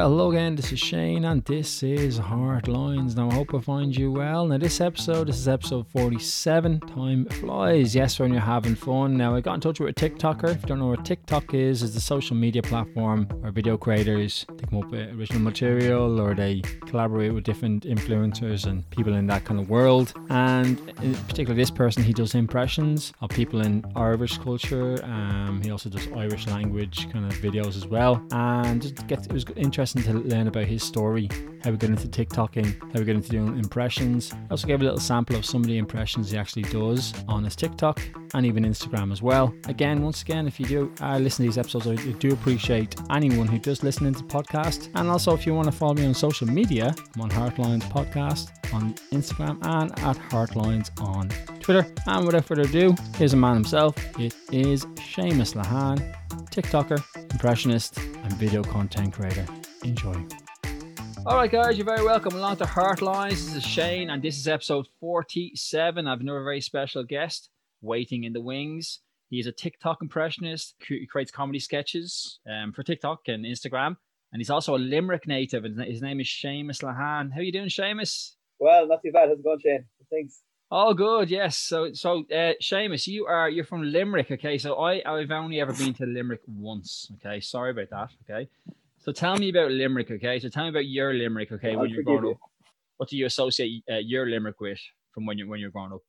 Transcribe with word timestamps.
Hello 0.00 0.30
again, 0.30 0.54
this 0.54 0.70
is 0.70 0.78
Shane 0.78 1.24
and 1.24 1.44
this 1.44 1.82
is 1.82 2.20
Heartlines. 2.20 3.16
Now 3.16 3.30
I 3.30 3.34
hope 3.34 3.52
I 3.52 3.60
find 3.60 3.94
you 3.94 4.12
well. 4.12 4.46
Now 4.46 4.56
this 4.56 4.80
episode, 4.80 5.26
this 5.26 5.38
is 5.38 5.48
episode 5.48 5.88
47. 5.88 6.78
Time 6.78 7.24
flies, 7.24 7.96
yes, 7.96 8.20
when 8.20 8.30
you're 8.30 8.40
having 8.40 8.76
fun. 8.76 9.16
Now 9.16 9.34
I 9.34 9.40
got 9.40 9.54
in 9.54 9.60
touch 9.60 9.80
with 9.80 9.90
a 9.90 9.92
TikToker. 9.92 10.54
If 10.54 10.62
you 10.62 10.68
don't 10.68 10.78
know 10.78 10.86
what 10.86 11.04
TikTok 11.04 11.52
is, 11.52 11.82
it's 11.82 11.96
a 11.96 12.00
social 12.00 12.36
media 12.36 12.62
platform 12.62 13.24
where 13.40 13.50
video 13.50 13.76
creators 13.76 14.46
they 14.56 14.66
come 14.66 14.84
up 14.84 14.90
with 14.92 15.18
original 15.18 15.42
material 15.42 16.20
or 16.20 16.32
they 16.32 16.60
collaborate 16.86 17.34
with 17.34 17.42
different 17.42 17.82
influencers 17.82 18.66
and 18.66 18.88
people 18.90 19.14
in 19.14 19.26
that 19.26 19.44
kind 19.44 19.58
of 19.58 19.68
world. 19.68 20.14
And 20.30 20.78
particularly 21.26 21.60
this 21.60 21.72
person, 21.72 22.04
he 22.04 22.12
does 22.12 22.36
impressions 22.36 23.12
of 23.20 23.30
people 23.30 23.62
in 23.62 23.84
Irish 23.96 24.38
culture. 24.38 25.04
Um, 25.04 25.60
he 25.60 25.72
also 25.72 25.90
does 25.90 26.06
Irish 26.12 26.46
language 26.46 27.10
kind 27.10 27.24
of 27.24 27.32
videos 27.40 27.76
as 27.76 27.88
well. 27.88 28.24
And 28.30 28.80
just 28.80 29.04
get 29.08 29.26
it 29.26 29.32
was 29.32 29.44
interesting 29.56 29.87
interesting 29.96 30.22
to 30.22 30.28
learn 30.28 30.48
about 30.48 30.64
his 30.64 30.82
story, 30.82 31.28
how 31.62 31.70
we 31.70 31.76
got 31.76 31.90
into 31.90 32.08
TikToking, 32.08 32.92
how 32.92 32.98
we 32.98 33.04
got 33.04 33.16
into 33.16 33.30
doing 33.30 33.58
impressions. 33.58 34.32
I 34.32 34.50
also 34.50 34.66
gave 34.66 34.80
a 34.80 34.84
little 34.84 35.00
sample 35.00 35.36
of 35.36 35.44
some 35.44 35.62
of 35.62 35.66
the 35.66 35.78
impressions 35.78 36.30
he 36.30 36.38
actually 36.38 36.62
does 36.62 37.14
on 37.26 37.44
his 37.44 37.56
TikTok 37.56 38.00
and 38.34 38.44
even 38.44 38.64
Instagram 38.64 39.12
as 39.12 39.22
well. 39.22 39.54
Again, 39.66 40.02
once 40.02 40.22
again, 40.22 40.46
if 40.46 40.60
you 40.60 40.66
do 40.66 40.92
uh, 41.00 41.18
listen 41.18 41.44
to 41.44 41.48
these 41.48 41.58
episodes, 41.58 41.86
I 41.86 41.94
do 41.94 42.32
appreciate 42.32 42.96
anyone 43.10 43.46
who 43.46 43.58
does 43.58 43.82
listen 43.82 44.06
into 44.06 44.22
the 44.22 44.28
podcast. 44.28 44.90
And 44.94 45.08
also, 45.08 45.34
if 45.34 45.46
you 45.46 45.54
want 45.54 45.66
to 45.66 45.72
follow 45.72 45.94
me 45.94 46.06
on 46.06 46.14
social 46.14 46.46
media, 46.46 46.94
I'm 47.14 47.22
on 47.22 47.30
Heartlines 47.30 47.82
Podcast 47.84 48.50
on 48.74 48.94
Instagram 49.12 49.58
and 49.64 49.90
at 50.00 50.16
Heartlines 50.30 50.90
on 51.00 51.30
Twitter. 51.60 51.86
And 52.06 52.26
without 52.26 52.44
further 52.44 52.62
ado, 52.62 52.94
here's 53.16 53.32
a 53.32 53.36
man 53.36 53.54
himself. 53.54 53.96
It 54.18 54.34
is 54.52 54.84
Seamus 54.84 55.54
Lahan, 55.54 56.14
TikToker, 56.50 57.02
impressionist, 57.32 57.98
and 57.98 58.32
video 58.34 58.62
content 58.62 59.14
creator. 59.14 59.46
Enjoy. 59.84 60.14
All 61.26 61.36
right, 61.36 61.50
guys, 61.50 61.76
you're 61.76 61.84
very 61.84 62.04
welcome 62.04 62.34
along 62.34 62.56
to 62.56 62.64
Heartlines. 62.64 63.30
This 63.30 63.56
is 63.56 63.64
Shane, 63.64 64.10
and 64.10 64.22
this 64.22 64.38
is 64.38 64.48
episode 64.48 64.86
47. 65.00 66.06
I 66.06 66.10
have 66.10 66.20
another 66.20 66.42
very 66.42 66.60
special 66.60 67.04
guest 67.04 67.50
waiting 67.80 68.24
in 68.24 68.32
the 68.32 68.40
wings. 68.40 69.00
He 69.30 69.38
is 69.38 69.46
a 69.46 69.52
TikTok 69.52 69.98
impressionist. 70.02 70.74
He 70.86 71.06
creates 71.06 71.30
comedy 71.30 71.58
sketches 71.58 72.40
um, 72.50 72.72
for 72.72 72.82
TikTok 72.82 73.28
and 73.28 73.44
Instagram, 73.44 73.96
and 74.32 74.40
he's 74.40 74.50
also 74.50 74.74
a 74.74 74.78
Limerick 74.78 75.28
native. 75.28 75.64
And 75.64 75.80
his 75.82 76.02
name 76.02 76.20
is 76.20 76.26
Seamus 76.26 76.82
Lahan. 76.82 77.32
How 77.32 77.40
are 77.40 77.42
you 77.42 77.52
doing, 77.52 77.68
Seamus? 77.68 78.32
Well, 78.58 78.88
not 78.88 79.02
too 79.02 79.12
bad. 79.12 79.28
How's 79.28 79.38
it 79.38 79.44
going, 79.44 79.60
Shane? 79.60 79.84
Thanks. 80.10 80.40
Oh, 80.70 80.92
good. 80.92 81.30
Yes. 81.30 81.56
So, 81.56 81.92
so, 81.92 82.20
uh, 82.30 82.52
Seamus, 82.60 83.06
you 83.06 83.26
are 83.26 83.48
you're 83.48 83.64
from 83.64 83.82
Limerick. 83.82 84.30
Okay. 84.30 84.58
So, 84.58 84.74
I 84.76 85.02
I've 85.06 85.30
only 85.30 85.60
ever 85.60 85.72
been 85.72 85.94
to 85.94 86.06
Limerick 86.06 86.42
once. 86.46 87.10
Okay. 87.16 87.40
Sorry 87.40 87.70
about 87.70 87.90
that. 87.90 88.10
Okay. 88.28 88.48
So 89.08 89.12
tell 89.12 89.38
me 89.38 89.48
about 89.48 89.70
Limerick, 89.70 90.10
okay? 90.10 90.38
So 90.38 90.50
tell 90.50 90.64
me 90.64 90.68
about 90.68 90.84
your 90.84 91.14
Limerick, 91.14 91.50
okay? 91.50 91.72
I'll 91.72 91.78
when 91.78 91.88
you're 91.88 92.02
growing 92.02 92.24
you. 92.24 92.32
up, 92.32 92.40
what 92.98 93.08
do 93.08 93.16
you 93.16 93.24
associate 93.24 93.82
uh, 93.90 93.96
your 94.04 94.26
Limerick 94.26 94.60
with 94.60 94.78
from 95.14 95.24
when 95.24 95.38
you're 95.38 95.48
when 95.48 95.60
you're 95.60 95.70
growing 95.70 95.94
up? 95.94 96.02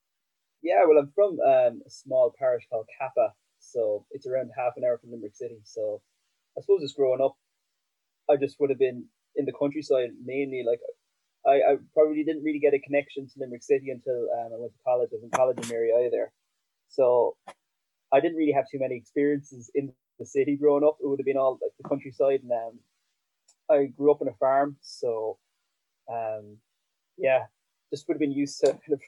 Yeah, 0.62 0.84
well, 0.86 0.98
I'm 0.98 1.10
from 1.16 1.40
um, 1.40 1.82
a 1.88 1.90
small 1.90 2.36
parish 2.38 2.68
called 2.70 2.88
Cappagh, 3.00 3.32
so 3.60 4.06
it's 4.12 4.28
around 4.28 4.52
half 4.54 4.74
an 4.76 4.84
hour 4.84 4.98
from 4.98 5.12
Limerick 5.12 5.34
City. 5.34 5.62
So 5.64 6.02
I 6.58 6.62
suppose 6.62 6.82
just 6.82 6.98
growing 6.98 7.22
up, 7.22 7.38
I 8.30 8.36
just 8.36 8.60
would 8.60 8.70
have 8.70 8.80
been 8.80 9.06
in 9.38 9.46
the 9.46 9.54
countryside 9.58 10.10
mainly. 10.22 10.66
Like 10.68 10.82
I, 11.48 11.72
I 11.72 11.76
probably 11.94 12.26
didn't 12.26 12.44
really 12.44 12.60
get 12.60 12.74
a 12.74 12.80
connection 12.80 13.28
to 13.28 13.34
Limerick 13.40 13.64
City 13.64 13.92
until 13.92 14.28
um, 14.42 14.52
I 14.52 14.60
went 14.60 14.74
to 14.74 14.80
college. 14.86 15.08
I 15.14 15.16
was 15.16 15.24
in 15.24 15.30
college 15.30 15.58
in 15.64 15.70
Mary 15.70 15.94
I 15.96 16.10
there, 16.12 16.34
so 16.90 17.38
I 18.12 18.20
didn't 18.20 18.36
really 18.36 18.52
have 18.52 18.66
too 18.70 18.80
many 18.80 18.98
experiences 18.98 19.72
in 19.74 19.94
the 20.20 20.26
city 20.26 20.58
growing 20.58 20.84
up. 20.84 20.98
It 21.02 21.08
would 21.08 21.22
have 21.22 21.26
been 21.26 21.38
all 21.38 21.58
like 21.62 21.72
the 21.82 21.88
countryside, 21.88 22.42
and 22.44 22.52
um, 22.52 22.80
I 23.70 23.86
grew 23.86 24.12
up 24.12 24.22
on 24.22 24.28
a 24.28 24.34
farm, 24.34 24.78
so 24.82 25.38
um, 26.12 26.58
yeah, 27.18 27.46
just 27.92 28.08
would 28.08 28.16
have 28.16 28.20
been 28.20 28.32
used 28.32 28.60
to 28.62 28.68
kind 28.72 28.94
of 28.94 29.02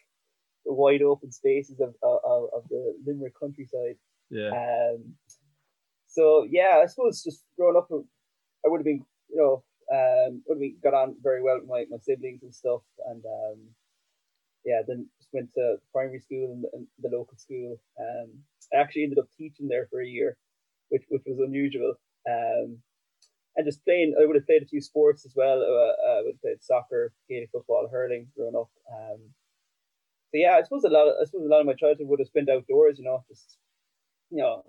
the 0.65 0.73
wide 0.73 1.01
open 1.01 1.31
spaces 1.31 1.79
of 1.79 1.95
of, 2.03 2.49
of 2.55 2.63
the 2.69 2.95
Limerick 3.05 3.33
countryside. 3.39 3.97
Yeah. 4.29 4.49
Um, 4.49 5.13
so 6.07 6.45
yeah, 6.49 6.81
I 6.83 6.87
suppose 6.87 7.23
just 7.23 7.43
growing 7.57 7.77
up, 7.77 7.87
I 7.91 8.69
would 8.69 8.79
have 8.79 8.85
been, 8.85 9.05
you 9.29 9.37
know, 9.37 9.63
um, 9.91 10.41
would 10.45 10.55
have 10.55 10.61
been, 10.61 10.77
got 10.83 10.93
on 10.93 11.15
very 11.21 11.41
well 11.41 11.59
with 11.59 11.69
my, 11.69 11.85
my 11.89 11.97
siblings 12.01 12.43
and 12.43 12.53
stuff, 12.53 12.81
and 13.07 13.23
um, 13.25 13.59
yeah, 14.65 14.81
then 14.87 15.07
just 15.17 15.29
went 15.33 15.53
to 15.55 15.77
primary 15.91 16.19
school 16.19 16.51
and 16.51 16.63
the, 16.63 17.09
the 17.09 17.15
local 17.15 17.37
school. 17.37 17.77
Um, 17.99 18.29
I 18.73 18.77
actually 18.77 19.03
ended 19.03 19.19
up 19.19 19.29
teaching 19.37 19.67
there 19.67 19.87
for 19.89 20.01
a 20.01 20.07
year, 20.07 20.37
which 20.89 21.03
which 21.09 21.23
was 21.25 21.39
unusual. 21.39 21.95
Um, 22.29 22.77
and 23.55 23.65
just 23.65 23.83
playing, 23.83 24.15
I 24.19 24.25
would 24.25 24.35
have 24.35 24.45
played 24.45 24.63
a 24.63 24.67
few 24.67 24.81
sports 24.81 25.25
as 25.25 25.33
well. 25.35 25.61
Uh, 25.61 26.11
I 26.11 26.21
would 26.23 26.33
have 26.35 26.41
played 26.41 26.63
soccer, 26.63 27.13
Gaelic 27.29 27.49
football, 27.51 27.89
hurling 27.91 28.27
growing 28.35 28.55
up. 28.55 28.69
Um, 28.91 29.19
so 30.31 30.37
yeah, 30.37 30.57
I 30.57 30.63
suppose 30.63 30.83
a 30.85 30.89
lot. 30.89 31.07
Of, 31.07 31.15
I 31.21 31.25
suppose 31.25 31.45
a 31.45 31.49
lot 31.49 31.59
of 31.59 31.65
my 31.65 31.73
childhood 31.73 32.07
would 32.07 32.19
have 32.19 32.27
spent 32.27 32.49
outdoors. 32.49 32.97
You 32.97 33.05
know, 33.05 33.23
just 33.27 33.57
you 34.29 34.37
know, 34.37 34.63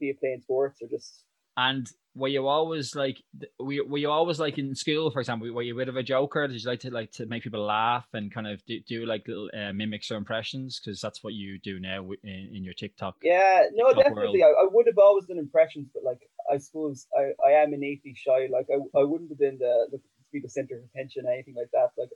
be 0.00 0.10
it 0.10 0.20
playing 0.20 0.40
sports 0.40 0.80
or 0.82 0.88
just. 0.88 1.24
And 1.56 1.88
were 2.16 2.28
you 2.28 2.48
always 2.48 2.96
like, 2.96 3.22
were 3.60 3.72
you, 3.72 3.86
were 3.86 3.98
you 3.98 4.10
always 4.10 4.40
like 4.40 4.58
in 4.58 4.74
school, 4.74 5.12
for 5.12 5.20
example, 5.20 5.52
were 5.52 5.62
you 5.62 5.74
a 5.74 5.78
bit 5.78 5.88
of 5.88 5.96
a 5.96 6.02
joker? 6.02 6.48
Did 6.48 6.60
you 6.60 6.68
like 6.68 6.80
to 6.80 6.90
like 6.90 7.12
to 7.12 7.26
make 7.26 7.44
people 7.44 7.64
laugh 7.64 8.06
and 8.12 8.32
kind 8.32 8.48
of 8.48 8.64
do, 8.66 8.80
do 8.80 9.06
like 9.06 9.28
little 9.28 9.50
uh, 9.56 9.72
mimics 9.72 10.10
or 10.10 10.16
impressions? 10.16 10.80
Because 10.80 11.00
that's 11.00 11.22
what 11.22 11.34
you 11.34 11.60
do 11.60 11.78
now 11.78 12.08
in, 12.24 12.50
in 12.52 12.64
your 12.64 12.74
TikTok. 12.74 13.16
Yeah, 13.22 13.64
no, 13.72 13.88
TikTok 13.88 14.04
definitely. 14.04 14.42
I, 14.42 14.46
I, 14.46 14.66
would 14.68 14.86
have 14.86 14.98
always 14.98 15.26
done 15.26 15.38
impressions, 15.38 15.88
but 15.94 16.02
like 16.02 16.18
I 16.52 16.58
suppose 16.58 17.06
I, 17.16 17.32
I 17.46 17.52
am 17.62 17.72
innately 17.72 18.14
shy. 18.16 18.48
Like 18.50 18.66
I, 18.70 18.76
I 18.98 19.04
wouldn't 19.04 19.30
have 19.30 19.38
been 19.38 19.58
the, 19.58 19.88
the 19.90 20.00
be 20.32 20.40
the 20.40 20.48
center 20.48 20.76
of 20.76 20.84
attention 20.84 21.24
or 21.26 21.32
anything 21.32 21.54
like 21.56 21.70
that. 21.72 21.90
Like 21.96 22.10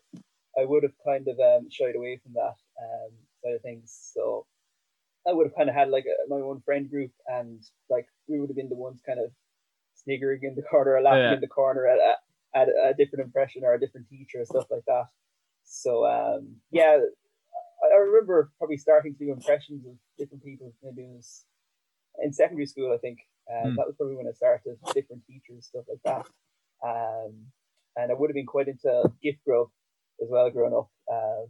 I 0.59 0.65
would 0.65 0.83
have 0.83 0.93
kind 1.06 1.27
of 1.28 1.39
um, 1.39 1.69
shied 1.71 1.97
away 1.97 2.21
from 2.22 2.34
that 2.34 2.56
um, 2.83 3.12
side 3.43 3.55
of 3.55 3.62
things. 3.62 3.97
So 4.15 4.47
I 5.27 5.33
would 5.33 5.47
have 5.47 5.56
kind 5.56 5.69
of 5.69 5.75
had 5.75 5.91
like 5.91 6.05
a, 6.05 6.28
my 6.28 6.37
own 6.37 6.61
friend 6.65 6.91
group, 6.91 7.12
and 7.27 7.62
like 7.88 8.06
we 8.28 8.41
would 8.41 8.50
have 8.50 8.56
been 8.56 8.69
the 8.69 8.75
ones 8.75 9.00
kind 9.06 9.21
of 9.21 9.31
sniggering 9.94 10.41
in 10.43 10.55
the 10.55 10.62
corner 10.62 10.94
or 10.97 11.03
laughing 11.03 11.22
yeah. 11.22 11.34
in 11.34 11.41
the 11.41 11.49
corner 11.49 11.87
at, 11.87 11.99
at, 12.55 12.69
at 12.69 12.91
a 12.91 12.94
different 12.94 13.25
impression 13.25 13.62
or 13.65 13.75
a 13.75 13.81
different 13.81 14.09
teacher 14.09 14.38
and 14.38 14.47
stuff 14.47 14.67
like 14.71 14.84
that. 14.87 15.05
So 15.65 16.06
um, 16.06 16.56
yeah, 16.71 16.99
I, 17.83 17.94
I 17.94 17.99
remember 17.99 18.50
probably 18.59 18.78
starting 18.78 19.15
to 19.15 19.25
do 19.25 19.33
impressions 19.33 19.87
of 19.87 19.94
different 20.19 20.44
people. 20.44 20.72
Maybe 20.83 21.03
it 21.03 21.11
was 21.15 21.44
in 22.22 22.33
secondary 22.33 22.67
school, 22.67 22.93
I 22.93 22.99
think. 22.99 23.19
Uh, 23.50 23.69
mm. 23.69 23.76
That 23.76 23.86
was 23.86 23.97
probably 23.97 24.16
when 24.16 24.28
I 24.28 24.32
started 24.32 24.76
different 24.94 25.22
teachers 25.26 25.66
stuff 25.66 25.84
like 25.88 26.03
that. 26.04 26.26
Um, 26.86 27.34
and 27.97 28.12
I 28.12 28.14
would 28.14 28.31
have 28.31 28.34
been 28.34 28.47
quite 28.47 28.69
into 28.69 29.10
gift 29.22 29.44
growth 29.44 29.70
as 30.22 30.28
well 30.31 30.50
growing 30.50 30.75
up. 30.75 30.91
Um, 31.10 31.47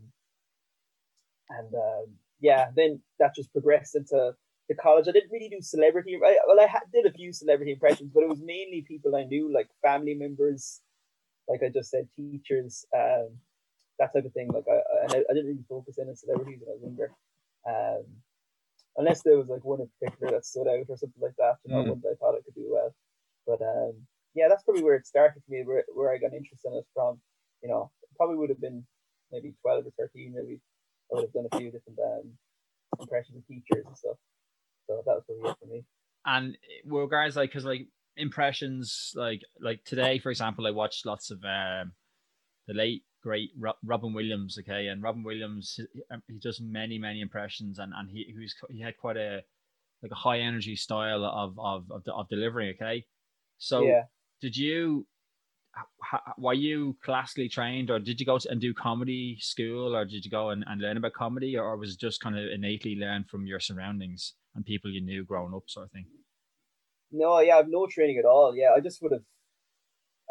and 1.50 1.74
um, 1.74 2.06
yeah, 2.40 2.66
then 2.74 3.00
that 3.18 3.34
just 3.34 3.52
progressed 3.52 3.96
into 3.96 4.32
the 4.68 4.74
college. 4.74 5.08
I 5.08 5.12
didn't 5.12 5.32
really 5.32 5.48
do 5.48 5.60
celebrity. 5.60 6.18
I, 6.24 6.38
well, 6.46 6.60
I 6.60 6.68
did 6.92 7.06
a 7.06 7.12
few 7.12 7.32
celebrity 7.32 7.72
impressions, 7.72 8.12
but 8.14 8.22
it 8.22 8.28
was 8.28 8.40
mainly 8.40 8.84
people 8.86 9.16
I 9.16 9.24
knew, 9.24 9.52
like 9.52 9.68
family 9.82 10.14
members, 10.14 10.80
like 11.48 11.62
I 11.62 11.68
just 11.68 11.90
said, 11.90 12.08
teachers, 12.16 12.84
um, 12.94 13.28
that 13.98 14.12
type 14.12 14.24
of 14.24 14.32
thing. 14.32 14.48
Like 14.48 14.64
I, 14.70 15.16
I, 15.16 15.18
I 15.18 15.34
didn't 15.34 15.46
really 15.46 15.64
focus 15.68 15.98
in 15.98 16.08
on 16.08 16.16
celebrities 16.16 16.60
when 16.60 16.70
I 16.70 16.74
was 16.74 16.82
younger. 16.82 17.10
Um, 17.66 18.04
unless 18.98 19.22
there 19.22 19.38
was 19.38 19.48
like 19.48 19.64
one 19.64 19.80
in 19.80 19.88
particular 19.98 20.32
that 20.32 20.44
stood 20.44 20.68
out 20.68 20.84
or 20.88 20.96
something 20.96 21.22
like 21.22 21.36
that, 21.38 21.54
you 21.64 21.72
know, 21.72 21.82
mm. 21.82 21.88
one 21.88 22.00
that 22.02 22.12
I 22.12 22.18
thought 22.18 22.34
I 22.34 22.42
could 22.44 22.54
do 22.54 22.68
well. 22.68 22.94
But 23.46 23.62
um, 23.62 23.94
yeah, 24.34 24.46
that's 24.48 24.64
probably 24.64 24.82
where 24.82 24.96
it 24.96 25.06
started 25.06 25.42
for 25.46 25.52
me, 25.52 25.62
where, 25.64 25.84
where 25.94 26.12
I 26.12 26.18
got 26.18 26.34
interested 26.34 26.68
in 26.68 26.78
it 26.78 26.86
from. 26.92 27.20
You 27.62 27.70
know, 27.70 27.90
probably 28.16 28.36
would 28.36 28.50
have 28.50 28.60
been 28.60 28.84
maybe 29.32 29.54
12 29.62 29.86
or 29.86 29.90
13, 29.98 30.34
maybe 30.34 30.60
I 31.10 31.14
would 31.14 31.24
have 31.24 31.32
done 31.32 31.46
a 31.50 31.58
few 31.58 31.70
different 31.70 31.98
um, 31.98 32.32
impressions 33.00 33.38
of 33.38 33.46
teachers 33.46 33.86
and 33.86 33.96
stuff. 33.96 34.16
So 34.86 35.02
that 35.06 35.14
was 35.14 35.24
really 35.28 35.50
it 35.50 35.56
for 35.60 35.66
me. 35.66 35.84
And 36.26 36.58
were 36.84 37.08
guys 37.08 37.36
like, 37.36 37.50
because 37.50 37.64
like 37.64 37.86
impressions, 38.16 39.12
like 39.14 39.40
like 39.60 39.84
today, 39.84 40.18
for 40.18 40.30
example, 40.30 40.66
I 40.66 40.70
watched 40.72 41.06
lots 41.06 41.30
of 41.30 41.38
um, 41.44 41.92
the 42.66 42.74
late 42.74 43.04
great 43.22 43.50
Robin 43.84 44.12
Williams. 44.12 44.58
Okay, 44.58 44.88
and 44.88 45.02
Robin 45.02 45.22
Williams, 45.22 45.80
um, 46.10 46.22
he, 46.28 46.38
does 46.38 46.60
many 46.60 46.98
many 46.98 47.20
impressions, 47.20 47.78
and 47.78 47.92
and 47.96 48.10
he 48.10 48.24
he, 48.36 48.74
he 48.74 48.80
had 48.80 48.96
quite 48.96 49.16
a 49.16 49.42
like 50.02 50.12
a 50.12 50.16
high 50.16 50.38
energy 50.38 50.76
style 50.76 51.24
of 51.24 51.58
of 51.58 51.90
of, 51.90 52.02
of 52.06 52.28
delivering. 52.28 52.74
Okay, 52.74 53.04
so 53.58 53.82
yeah. 53.82 54.02
did 54.40 54.56
you 54.56 55.06
were 56.38 56.54
you 56.54 56.96
classically 57.04 57.48
trained 57.48 57.90
or 57.90 57.98
did 57.98 58.18
you 58.18 58.26
go 58.26 58.38
and 58.48 58.60
do 58.60 58.74
comedy 58.74 59.36
school 59.40 59.94
or 59.94 60.04
did 60.04 60.24
you 60.24 60.30
go 60.30 60.50
and, 60.50 60.64
and 60.66 60.80
learn 60.80 60.96
about 60.96 61.12
comedy 61.12 61.56
or 61.56 61.76
was 61.76 61.94
it 61.94 62.00
just 62.00 62.20
kind 62.20 62.38
of 62.38 62.50
innately 62.50 62.96
learned 62.96 63.28
from 63.28 63.46
your 63.46 63.60
surroundings 63.60 64.34
and 64.54 64.64
people 64.64 64.90
you 64.90 65.00
knew 65.00 65.24
growing 65.24 65.54
up 65.54 65.62
sort 65.66 65.86
of 65.86 65.92
thing 65.92 66.06
no 67.12 67.38
yeah 67.40 67.56
i've 67.56 67.68
no 67.68 67.86
training 67.86 68.18
at 68.18 68.24
all 68.24 68.54
yeah 68.56 68.70
i 68.76 68.80
just 68.80 69.02
would 69.02 69.12
have 69.12 69.22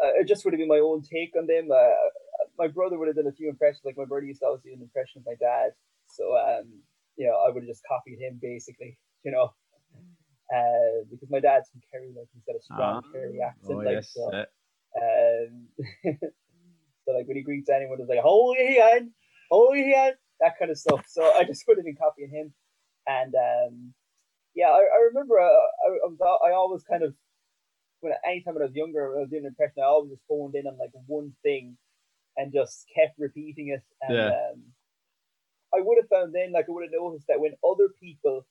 uh, 0.03 0.11
it 0.19 0.27
just 0.27 0.43
would 0.43 0.53
have 0.53 0.59
been 0.59 0.67
my 0.67 0.79
own 0.79 1.01
take 1.01 1.33
on 1.37 1.47
them 1.47 1.69
uh, 1.71 1.93
my 2.57 2.67
brother 2.67 2.97
would 2.97 3.07
have 3.07 3.15
done 3.15 3.27
a 3.27 3.31
few 3.31 3.49
impressions 3.49 3.81
like 3.85 3.97
my 3.97 4.05
brother 4.05 4.25
used 4.25 4.41
to 4.41 4.45
always 4.45 4.61
do 4.61 4.73
an 4.73 4.81
impression 4.81 5.21
of 5.21 5.25
my 5.25 5.35
dad 5.39 5.71
so 6.07 6.35
um 6.35 6.65
you 7.15 7.25
know 7.27 7.37
i 7.45 7.51
would 7.51 7.63
have 7.63 7.69
just 7.69 7.83
copied 7.87 8.19
him 8.19 8.39
basically 8.41 8.97
you 9.23 9.31
know 9.31 9.51
uh, 10.53 11.03
because 11.11 11.29
my 11.29 11.39
dad's 11.39 11.69
from 11.69 11.81
Kerry, 11.91 12.13
like 12.15 12.27
he's 12.33 12.43
got 12.47 12.55
a 12.55 12.63
strong 12.63 13.03
ah, 13.03 13.11
Kerry 13.11 13.41
accent, 13.41 13.79
oh, 13.79 13.83
like 13.83 13.95
yes. 13.95 14.13
so. 14.13 14.31
Um, 14.95 15.67
so 17.03 17.11
like 17.11 17.27
when 17.27 17.35
he 17.35 17.43
greets 17.43 17.69
anyone, 17.69 17.99
it's 17.99 18.09
like 18.09 18.19
"Holy 18.19 18.79
hand, 18.79 19.11
holy 19.51 19.91
hand," 19.91 20.15
that 20.39 20.57
kind 20.57 20.71
of 20.71 20.77
stuff. 20.77 21.03
So 21.07 21.23
I 21.23 21.43
just 21.43 21.63
would 21.67 21.77
have 21.77 21.85
been 21.85 21.97
copying 21.97 22.31
him, 22.31 22.53
and 23.07 23.33
um, 23.35 23.93
yeah, 24.55 24.67
I, 24.67 24.79
I 24.79 24.99
remember 25.11 25.39
uh, 25.39 25.43
I, 25.43 25.87
I, 25.87 26.07
was, 26.07 26.17
I 26.21 26.51
always 26.55 26.83
kind 26.83 27.03
of 27.03 27.13
when 27.99 28.13
anytime 28.25 28.53
when 28.53 28.63
I 28.63 28.67
was 28.67 28.75
younger, 28.75 29.17
I 29.17 29.21
was 29.21 29.29
doing 29.29 29.43
an 29.43 29.49
impression, 29.49 29.83
I 29.83 29.87
always 29.87 30.11
just 30.11 30.23
phoned 30.29 30.55
in 30.55 30.67
on 30.67 30.77
like 30.77 30.91
one 31.07 31.33
thing 31.43 31.77
and 32.37 32.53
just 32.53 32.85
kept 32.95 33.17
repeating 33.19 33.69
it. 33.69 33.83
And 34.01 34.17
yeah. 34.17 34.27
um, 34.27 34.61
I 35.73 35.81
would 35.81 35.97
have 35.99 36.09
found 36.09 36.33
then, 36.33 36.53
like 36.53 36.65
I 36.69 36.71
would 36.71 36.83
have 36.83 36.93
noticed 36.93 37.27
that 37.27 37.39
when 37.39 37.53
other 37.65 37.89
people 37.99 38.45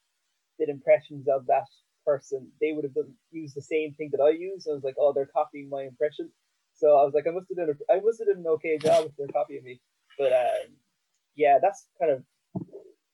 did 0.59 0.69
impressions 0.69 1.27
of 1.29 1.47
that 1.47 1.67
person, 2.05 2.51
they 2.61 2.73
would 2.73 2.85
have 2.85 2.95
done, 2.95 3.15
used 3.31 3.57
the 3.57 3.63
same 3.63 3.95
thing 3.95 4.11
that 4.13 4.23
I 4.23 4.31
used. 4.31 4.69
I 4.69 4.75
was 4.75 4.85
like, 4.85 4.97
oh, 4.99 5.13
they're 5.13 5.31
copying 5.33 5.71
my 5.71 5.83
impression. 5.85 6.31
So 6.75 6.99
I 6.99 7.05
was 7.05 7.15
like, 7.15 7.27
I 7.27 7.31
must 7.31 7.49
have 7.49 7.57
done 7.57 7.73
a, 7.73 7.93
I 7.93 8.01
must 8.01 8.19
have 8.21 8.29
done 8.29 8.45
an 8.45 8.53
okay 8.59 8.77
job 8.79 9.07
if 9.07 9.13
they're 9.17 9.29
copying 9.29 9.65
me. 9.65 9.81
But 10.19 10.33
um, 10.33 10.77
yeah, 11.35 11.59
that's 11.63 11.87
kind 11.99 12.13
of 12.13 12.23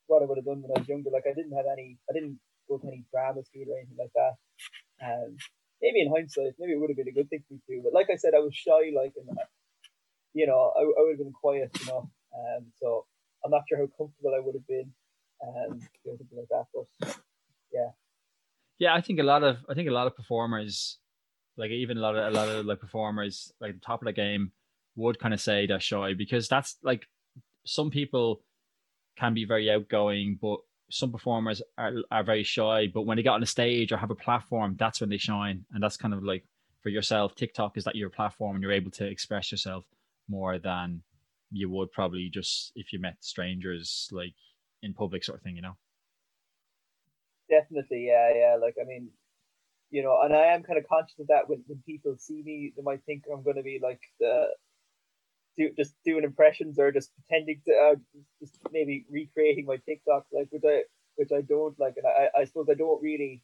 what 0.06 0.22
I 0.22 0.26
would 0.26 0.38
have 0.38 0.46
done 0.46 0.62
when 0.62 0.72
I 0.74 0.80
was 0.80 0.88
younger. 0.88 1.10
Like 1.10 1.26
I 1.30 1.34
didn't 1.34 1.56
have 1.56 1.66
any, 1.70 1.98
I 2.10 2.12
didn't 2.12 2.40
go 2.68 2.78
to 2.78 2.88
any 2.88 3.04
drama 3.12 3.44
school 3.44 3.70
or 3.70 3.78
anything 3.78 3.98
like 3.98 4.12
that. 4.14 4.34
Um, 5.04 5.36
maybe 5.80 6.00
in 6.00 6.10
hindsight, 6.10 6.54
maybe 6.58 6.72
it 6.72 6.80
would 6.80 6.90
have 6.90 6.96
been 6.96 7.08
a 7.08 7.18
good 7.18 7.30
thing 7.30 7.42
to 7.48 7.58
do. 7.68 7.82
But 7.82 7.94
like 7.94 8.08
I 8.10 8.16
said, 8.16 8.34
I 8.34 8.40
was 8.40 8.54
shy, 8.54 8.90
like, 8.94 9.14
and 9.18 9.28
you 10.34 10.46
know, 10.46 10.72
I, 10.76 10.80
I 10.80 11.02
would 11.02 11.12
have 11.12 11.18
been 11.18 11.32
quiet, 11.32 11.70
you 11.80 11.86
know. 11.86 12.10
Um, 12.34 12.66
so 12.80 13.06
I'm 13.44 13.50
not 13.50 13.62
sure 13.68 13.78
how 13.78 13.88
comfortable 13.96 14.34
I 14.34 14.40
would 14.40 14.54
have 14.54 14.66
been, 14.66 14.90
um, 15.46 15.78
doing 16.04 16.16
something 16.18 16.38
like 16.38 16.48
that. 16.50 16.66
But 16.74 17.16
yeah, 17.72 17.90
yeah, 18.78 18.94
I 18.94 19.00
think 19.00 19.20
a 19.20 19.24
lot 19.24 19.42
of 19.42 19.58
I 19.68 19.74
think 19.74 19.88
a 19.88 19.92
lot 19.92 20.06
of 20.06 20.16
performers, 20.16 20.98
like 21.56 21.70
even 21.70 21.98
a 21.98 22.00
lot 22.00 22.16
of 22.16 22.32
a 22.32 22.36
lot 22.36 22.48
of 22.48 22.66
like 22.66 22.80
performers, 22.80 23.52
like 23.60 23.74
the 23.74 23.80
top 23.80 24.02
of 24.02 24.06
the 24.06 24.12
game, 24.12 24.52
would 24.96 25.18
kind 25.18 25.34
of 25.34 25.40
say 25.40 25.66
they're 25.66 25.80
shy 25.80 26.14
because 26.14 26.48
that's 26.48 26.76
like 26.82 27.06
some 27.64 27.90
people 27.90 28.42
can 29.16 29.34
be 29.34 29.44
very 29.44 29.70
outgoing, 29.70 30.38
but 30.40 30.58
some 30.90 31.12
performers 31.12 31.62
are, 31.78 31.94
are 32.10 32.24
very 32.24 32.42
shy, 32.42 32.86
but 32.92 33.02
when 33.02 33.16
they 33.16 33.22
get 33.22 33.32
on 33.32 33.42
a 33.42 33.46
stage 33.46 33.92
or 33.92 33.96
have 33.96 34.10
a 34.10 34.14
platform, 34.14 34.76
that's 34.78 35.00
when 35.00 35.10
they 35.10 35.16
shine. 35.16 35.64
And 35.72 35.82
that's 35.82 35.96
kind 35.96 36.12
of 36.12 36.22
like 36.22 36.44
for 36.82 36.90
yourself, 36.90 37.34
TikTok 37.34 37.76
is 37.76 37.84
that 37.84 37.96
your 37.96 38.10
platform 38.10 38.56
and 38.56 38.62
you're 38.62 38.72
able 38.72 38.90
to 38.92 39.06
express 39.06 39.50
yourself 39.50 39.84
more 40.32 40.58
than 40.58 41.02
you 41.52 41.68
would 41.70 41.92
probably 41.92 42.30
just 42.32 42.72
if 42.74 42.92
you 42.92 42.98
met 42.98 43.16
strangers 43.20 44.08
like 44.10 44.34
in 44.82 44.94
public 44.94 45.22
sort 45.22 45.38
of 45.38 45.44
thing, 45.44 45.56
you 45.56 45.62
know? 45.62 45.76
Definitely, 47.50 48.06
yeah, 48.08 48.30
yeah. 48.34 48.56
Like 48.60 48.76
I 48.80 48.84
mean, 48.86 49.10
you 49.90 50.02
know, 50.02 50.18
and 50.24 50.34
I 50.34 50.46
am 50.54 50.62
kind 50.62 50.78
of 50.78 50.88
conscious 50.88 51.18
of 51.20 51.26
that 51.28 51.48
when, 51.48 51.62
when 51.66 51.82
people 51.86 52.16
see 52.18 52.42
me, 52.42 52.72
they 52.74 52.82
might 52.82 53.04
think 53.04 53.24
I'm 53.30 53.44
gonna 53.44 53.62
be 53.62 53.78
like 53.82 54.00
the 54.18 54.46
do, 55.56 55.70
just 55.76 55.94
doing 56.04 56.24
impressions 56.24 56.78
or 56.78 56.90
just 56.92 57.10
pretending 57.14 57.60
to 57.66 57.72
uh, 57.72 57.94
just 58.40 58.58
maybe 58.72 59.04
recreating 59.10 59.66
my 59.66 59.76
TikTok, 59.86 60.24
like 60.32 60.48
which 60.50 60.64
I 60.66 60.82
which 61.16 61.30
I 61.36 61.42
don't 61.42 61.78
like, 61.78 61.94
and 61.96 62.06
I, 62.06 62.40
I 62.40 62.44
suppose 62.44 62.68
I 62.70 62.74
don't 62.74 63.02
really. 63.02 63.42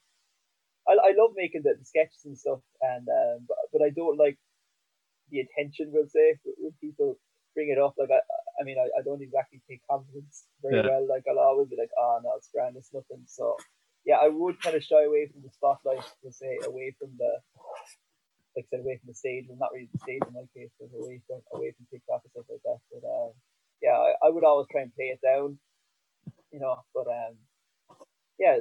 I, 0.88 0.92
I 0.92 1.12
love 1.18 1.32
making 1.36 1.62
the, 1.64 1.74
the 1.78 1.84
sketches 1.84 2.24
and 2.24 2.38
stuff, 2.38 2.60
and 2.80 3.06
um, 3.08 3.46
but, 3.46 3.58
but 3.72 3.82
I 3.82 3.90
don't 3.90 4.16
like 4.16 4.38
the 5.30 5.40
attention. 5.40 5.90
We'll 5.92 6.08
say 6.08 6.38
when 6.58 6.72
people 6.80 7.18
bring 7.54 7.70
it 7.70 7.78
up, 7.78 7.94
like 7.98 8.10
I, 8.10 8.20
I 8.60 8.64
mean, 8.64 8.76
I, 8.78 8.86
I 8.98 9.02
don't 9.02 9.22
exactly 9.22 9.60
take 9.68 9.82
confidence 9.90 10.44
very 10.62 10.76
yeah. 10.76 10.88
well. 10.88 11.06
Like 11.08 11.24
I'll 11.28 11.38
always 11.38 11.68
be 11.68 11.76
like, 11.78 11.90
oh 11.98 12.20
no, 12.22 12.32
it's 12.36 12.50
grand, 12.52 12.76
it's 12.76 12.92
nothing. 12.92 13.24
So 13.26 13.56
yeah, 14.04 14.16
I 14.22 14.28
would 14.28 14.60
kind 14.62 14.76
of 14.76 14.82
shy 14.82 15.04
away 15.04 15.28
from 15.28 15.42
the 15.42 15.50
spotlight, 15.50 16.04
to 16.24 16.32
say, 16.32 16.58
away 16.64 16.94
from 16.98 17.10
the 17.18 17.32
like 18.56 18.66
I 18.66 18.68
said, 18.70 18.80
away 18.80 18.98
from 18.98 19.08
the 19.08 19.14
stage. 19.14 19.46
Well, 19.48 19.58
not 19.60 19.70
really 19.72 19.88
the 19.92 20.02
stage 20.02 20.22
in 20.26 20.34
my 20.34 20.46
case, 20.56 20.72
but 20.80 20.90
away 20.96 21.20
from 21.26 21.40
away 21.54 21.74
from 21.76 21.86
TikTok 21.90 22.22
and 22.24 22.32
stuff 22.32 22.50
like 22.50 22.64
that. 22.64 22.80
But 22.90 23.04
uh, 23.06 23.30
yeah, 23.82 23.94
I, 23.94 24.26
I 24.26 24.28
would 24.30 24.44
always 24.44 24.66
try 24.70 24.82
and 24.82 24.94
play 24.94 25.14
it 25.14 25.20
down, 25.22 25.58
you 26.50 26.58
know. 26.58 26.82
But 26.94 27.06
um, 27.06 27.38
yeah, 28.38 28.58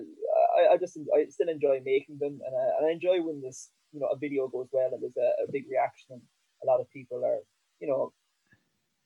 I, 0.58 0.74
I 0.74 0.78
just 0.78 0.98
I 1.16 1.25
still 1.30 1.50
enjoy 1.50 1.81
making 1.84 2.18
them, 2.20 2.40
and 2.46 2.54
I, 2.54 2.63
and 2.78 2.84
I 2.88 2.92
enjoy 2.92 3.22
when 3.22 3.42
this 3.42 3.70
you 3.92 4.00
know 4.00 4.08
a 4.13 4.18
video 4.18 4.48
goes 4.48 4.70
well 4.72 4.90
and 4.94 5.02
there's 5.02 5.18
a, 5.18 5.48
a 5.48 5.52
big 5.52 5.66
reaction, 5.70 6.22
and 6.22 6.22
a 6.63 6.65
lot 6.65 6.80
of 6.80 6.89
people 6.92 7.24
are 7.25 7.39
you 7.80 7.88
know 7.88 8.12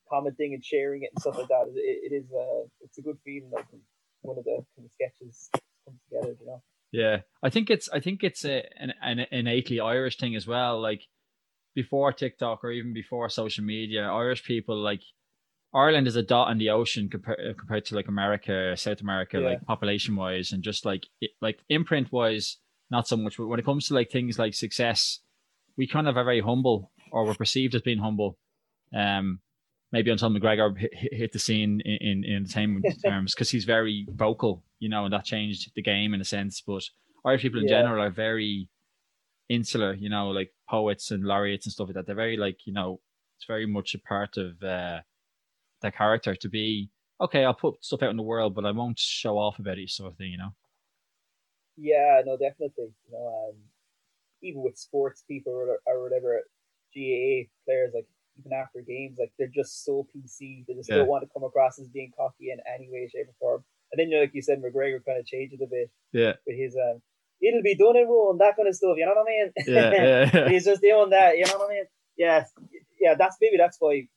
commenting 0.09 0.53
and 0.53 0.63
sharing 0.63 1.03
it 1.03 1.11
and 1.13 1.21
stuff 1.21 1.37
like 1.37 1.47
that. 1.47 1.71
It, 1.73 2.11
it 2.11 2.15
is 2.15 2.31
a 2.31 2.63
it's 2.81 2.97
a 2.97 3.01
good 3.01 3.17
feeling 3.23 3.51
like 3.51 3.65
one 4.21 4.37
of 4.37 4.43
the 4.43 4.63
kind 4.75 4.85
of 4.85 4.91
sketches 4.91 5.49
comes 5.85 5.99
together, 6.09 6.35
you 6.39 6.45
know. 6.45 6.61
Yeah, 6.91 7.21
I 7.41 7.49
think 7.49 7.69
it's 7.69 7.89
I 7.89 7.99
think 7.99 8.23
it's 8.23 8.43
a, 8.43 8.63
an, 8.77 8.93
an 9.01 9.25
innately 9.31 9.79
Irish 9.79 10.17
thing 10.17 10.35
as 10.35 10.45
well. 10.45 10.81
Like 10.81 11.03
before 11.73 12.11
TikTok 12.11 12.63
or 12.63 12.71
even 12.71 12.93
before 12.93 13.29
social 13.29 13.63
media, 13.63 14.03
Irish 14.03 14.43
people 14.43 14.77
like 14.77 15.01
Ireland 15.73 16.07
is 16.07 16.17
a 16.17 16.23
dot 16.23 16.51
in 16.51 16.57
the 16.57 16.69
ocean 16.69 17.09
compared 17.09 17.39
uh, 17.39 17.53
compared 17.57 17.85
to 17.85 17.95
like 17.95 18.09
America, 18.09 18.75
South 18.75 18.99
America, 19.01 19.39
yeah. 19.39 19.49
like 19.49 19.65
population 19.65 20.15
wise, 20.15 20.51
and 20.51 20.63
just 20.63 20.85
like 20.85 21.07
it, 21.21 21.31
like 21.41 21.59
imprint 21.69 22.11
wise, 22.11 22.57
not 22.89 23.07
so 23.07 23.15
much. 23.15 23.37
But 23.37 23.47
when 23.47 23.59
it 23.59 23.65
comes 23.65 23.87
to 23.87 23.93
like 23.93 24.11
things 24.11 24.37
like 24.37 24.53
success, 24.53 25.19
we 25.77 25.87
kind 25.87 26.09
of 26.09 26.17
are 26.17 26.25
very 26.25 26.41
humble, 26.41 26.91
or 27.11 27.25
we're 27.25 27.35
perceived 27.35 27.75
as 27.75 27.81
being 27.81 27.99
humble. 27.99 28.37
Um, 28.95 29.39
maybe 29.91 30.11
until 30.11 30.29
McGregor 30.29 30.77
hit, 30.77 30.91
hit 30.93 31.31
the 31.31 31.39
scene 31.39 31.81
in, 31.81 31.97
in, 31.97 32.23
in 32.23 32.35
entertainment 32.37 32.85
terms 33.05 33.33
because 33.33 33.49
he's 33.49 33.65
very 33.65 34.07
vocal 34.09 34.63
you 34.81 34.89
know, 34.89 35.05
and 35.05 35.13
that 35.13 35.23
changed 35.23 35.71
the 35.75 35.81
game 35.81 36.13
in 36.13 36.19
a 36.19 36.25
sense. 36.25 36.61
But 36.65 36.83
Irish 37.23 37.43
people 37.43 37.61
in 37.61 37.67
yeah. 37.67 37.81
general 37.81 38.03
are 38.03 38.09
very 38.09 38.67
insular, 39.47 39.93
you 39.93 40.09
know, 40.09 40.29
like 40.29 40.51
poets 40.67 41.11
and 41.11 41.23
laureates 41.23 41.65
and 41.65 41.71
stuff 41.71 41.87
like 41.87 41.95
that. 41.95 42.07
They're 42.07 42.15
very 42.15 42.35
like, 42.35 42.57
you 42.65 42.73
know, 42.73 42.99
it's 43.37 43.45
very 43.45 43.67
much 43.67 43.93
a 43.93 43.99
part 43.99 44.37
of 44.37 44.61
uh, 44.63 44.99
their 45.81 45.91
character 45.91 46.35
to 46.35 46.49
be 46.49 46.89
okay. 47.21 47.45
I'll 47.45 47.53
put 47.53 47.85
stuff 47.85 48.01
out 48.01 48.09
in 48.09 48.17
the 48.17 48.23
world, 48.23 48.55
but 48.55 48.65
I 48.65 48.71
won't 48.71 48.99
show 48.99 49.37
off 49.37 49.59
about 49.59 49.77
it, 49.77 49.89
sort 49.91 50.11
of 50.11 50.17
thing, 50.17 50.31
you 50.31 50.37
know. 50.39 50.53
Yeah, 51.77 52.21
no, 52.25 52.37
definitely. 52.37 52.89
You 53.05 53.11
know, 53.11 53.49
um, 53.49 53.55
even 54.41 54.63
with 54.63 54.77
sports 54.77 55.23
people 55.27 55.53
or, 55.53 55.77
or 55.85 56.03
whatever, 56.03 56.41
GAA 56.93 57.49
players 57.65 57.91
like 57.93 58.07
even 58.39 58.53
after 58.53 58.81
games, 58.81 59.17
like 59.19 59.31
they're 59.37 59.51
just 59.53 59.83
so 59.85 60.07
PC. 60.15 60.65
They 60.67 60.73
just 60.73 60.89
yeah. 60.89 60.97
don't 60.97 61.07
want 61.07 61.23
to 61.23 61.29
come 61.33 61.43
across 61.43 61.79
as 61.79 61.87
being 61.87 62.11
cocky 62.15 62.51
in 62.51 62.59
any 62.73 62.89
way, 62.89 63.07
shape, 63.11 63.27
or 63.27 63.35
form. 63.39 63.63
And 63.91 63.99
then, 63.99 64.09
you 64.09 64.15
know, 64.15 64.21
like 64.21 64.33
you 64.33 64.41
said, 64.41 64.61
McGregor 64.61 65.03
kind 65.05 65.19
of 65.19 65.25
changed 65.25 65.53
it 65.53 65.63
a 65.63 65.67
bit. 65.67 65.91
Yeah. 66.13 66.33
With 66.47 66.57
his, 66.57 66.75
um, 66.75 67.01
it'll 67.41 67.61
be 67.61 67.75
done 67.75 67.97
in 67.97 68.07
Rome, 68.07 68.37
that 68.39 68.55
kind 68.55 68.67
of 68.67 68.75
stuff. 68.75 68.95
You 68.97 69.05
know 69.05 69.13
what 69.15 69.27
I 69.27 69.31
mean? 69.31 69.51
Yeah, 69.67 69.91
yeah, 69.91 70.29
yeah. 70.33 70.49
He's 70.53 70.65
just 70.65 70.81
doing 70.81 71.09
that. 71.09 71.37
You 71.37 71.45
know 71.45 71.57
what 71.57 71.71
I 71.71 71.73
mean? 71.73 71.85
Yeah, 72.17 72.45
yeah. 72.99 73.15
That's 73.15 73.37
maybe 73.41 73.57
that's 73.57 73.77
why 73.79 74.07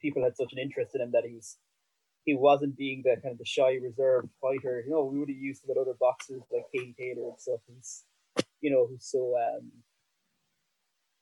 people 0.00 0.24
had 0.24 0.36
such 0.36 0.52
an 0.52 0.58
interest 0.58 0.94
in 0.94 1.00
him 1.00 1.12
that 1.12 1.24
he's 1.24 1.56
he 2.24 2.34
wasn't 2.34 2.76
being 2.76 3.02
the 3.04 3.16
kind 3.20 3.32
of 3.32 3.38
the 3.38 3.44
shy, 3.44 3.78
reserved 3.82 4.28
fighter. 4.40 4.82
You 4.84 4.92
know, 4.92 5.04
we 5.04 5.18
would 5.18 5.28
have 5.28 5.36
used 5.36 5.62
to 5.62 5.68
with 5.68 5.78
other 5.78 5.96
boxers 5.98 6.42
like 6.52 6.64
Katie 6.72 6.94
Taylor 6.98 7.28
and 7.28 7.40
stuff. 7.40 7.60
He's, 7.66 8.04
you 8.60 8.70
know, 8.70 8.86
who's 8.86 9.04
so 9.04 9.34
um, 9.36 9.70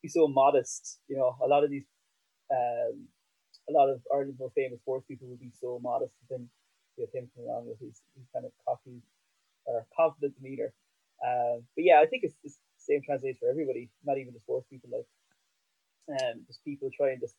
he's 0.03 0.13
so 0.13 0.29
modest. 0.29 0.99
You 1.09 1.17
know, 1.17 1.37
a 1.43 1.47
lot 1.47 1.65
of 1.65 1.71
these, 1.71 1.87
um, 2.51 3.09
a 3.69 3.73
lot 3.73 3.89
of 3.89 4.01
Ireland's 4.13 4.39
most 4.39 4.55
famous 4.55 4.81
sports 4.81 5.07
people 5.07 5.29
would 5.29 5.41
be 5.41 5.53
so 5.59 5.81
modest. 5.83 6.13
Then 6.29 6.49
with 6.99 7.15
him 7.15 7.31
coming 7.35 7.49
along 7.49 7.69
with 7.69 7.81
his, 7.81 8.03
his 8.15 8.27
kind 8.35 8.45
of 8.45 8.53
cocky 8.67 9.01
or 9.65 9.87
confident 9.97 10.35
demeanor. 10.37 10.73
Um, 11.25 11.63
but 11.75 11.85
yeah, 11.85 12.01
I 12.01 12.07
think 12.07 12.25
it's, 12.25 12.35
it's 12.43 12.57
the 12.57 12.95
same 12.95 13.03
translates 13.03 13.39
for 13.39 13.49
everybody, 13.49 13.89
not 14.05 14.19
even 14.19 14.35
the 14.35 14.41
sports 14.41 14.67
people. 14.69 14.91
Like, 14.93 15.07
um, 16.21 16.43
just 16.47 16.65
people 16.65 16.91
try 16.95 17.11
and 17.11 17.21
just, 17.21 17.37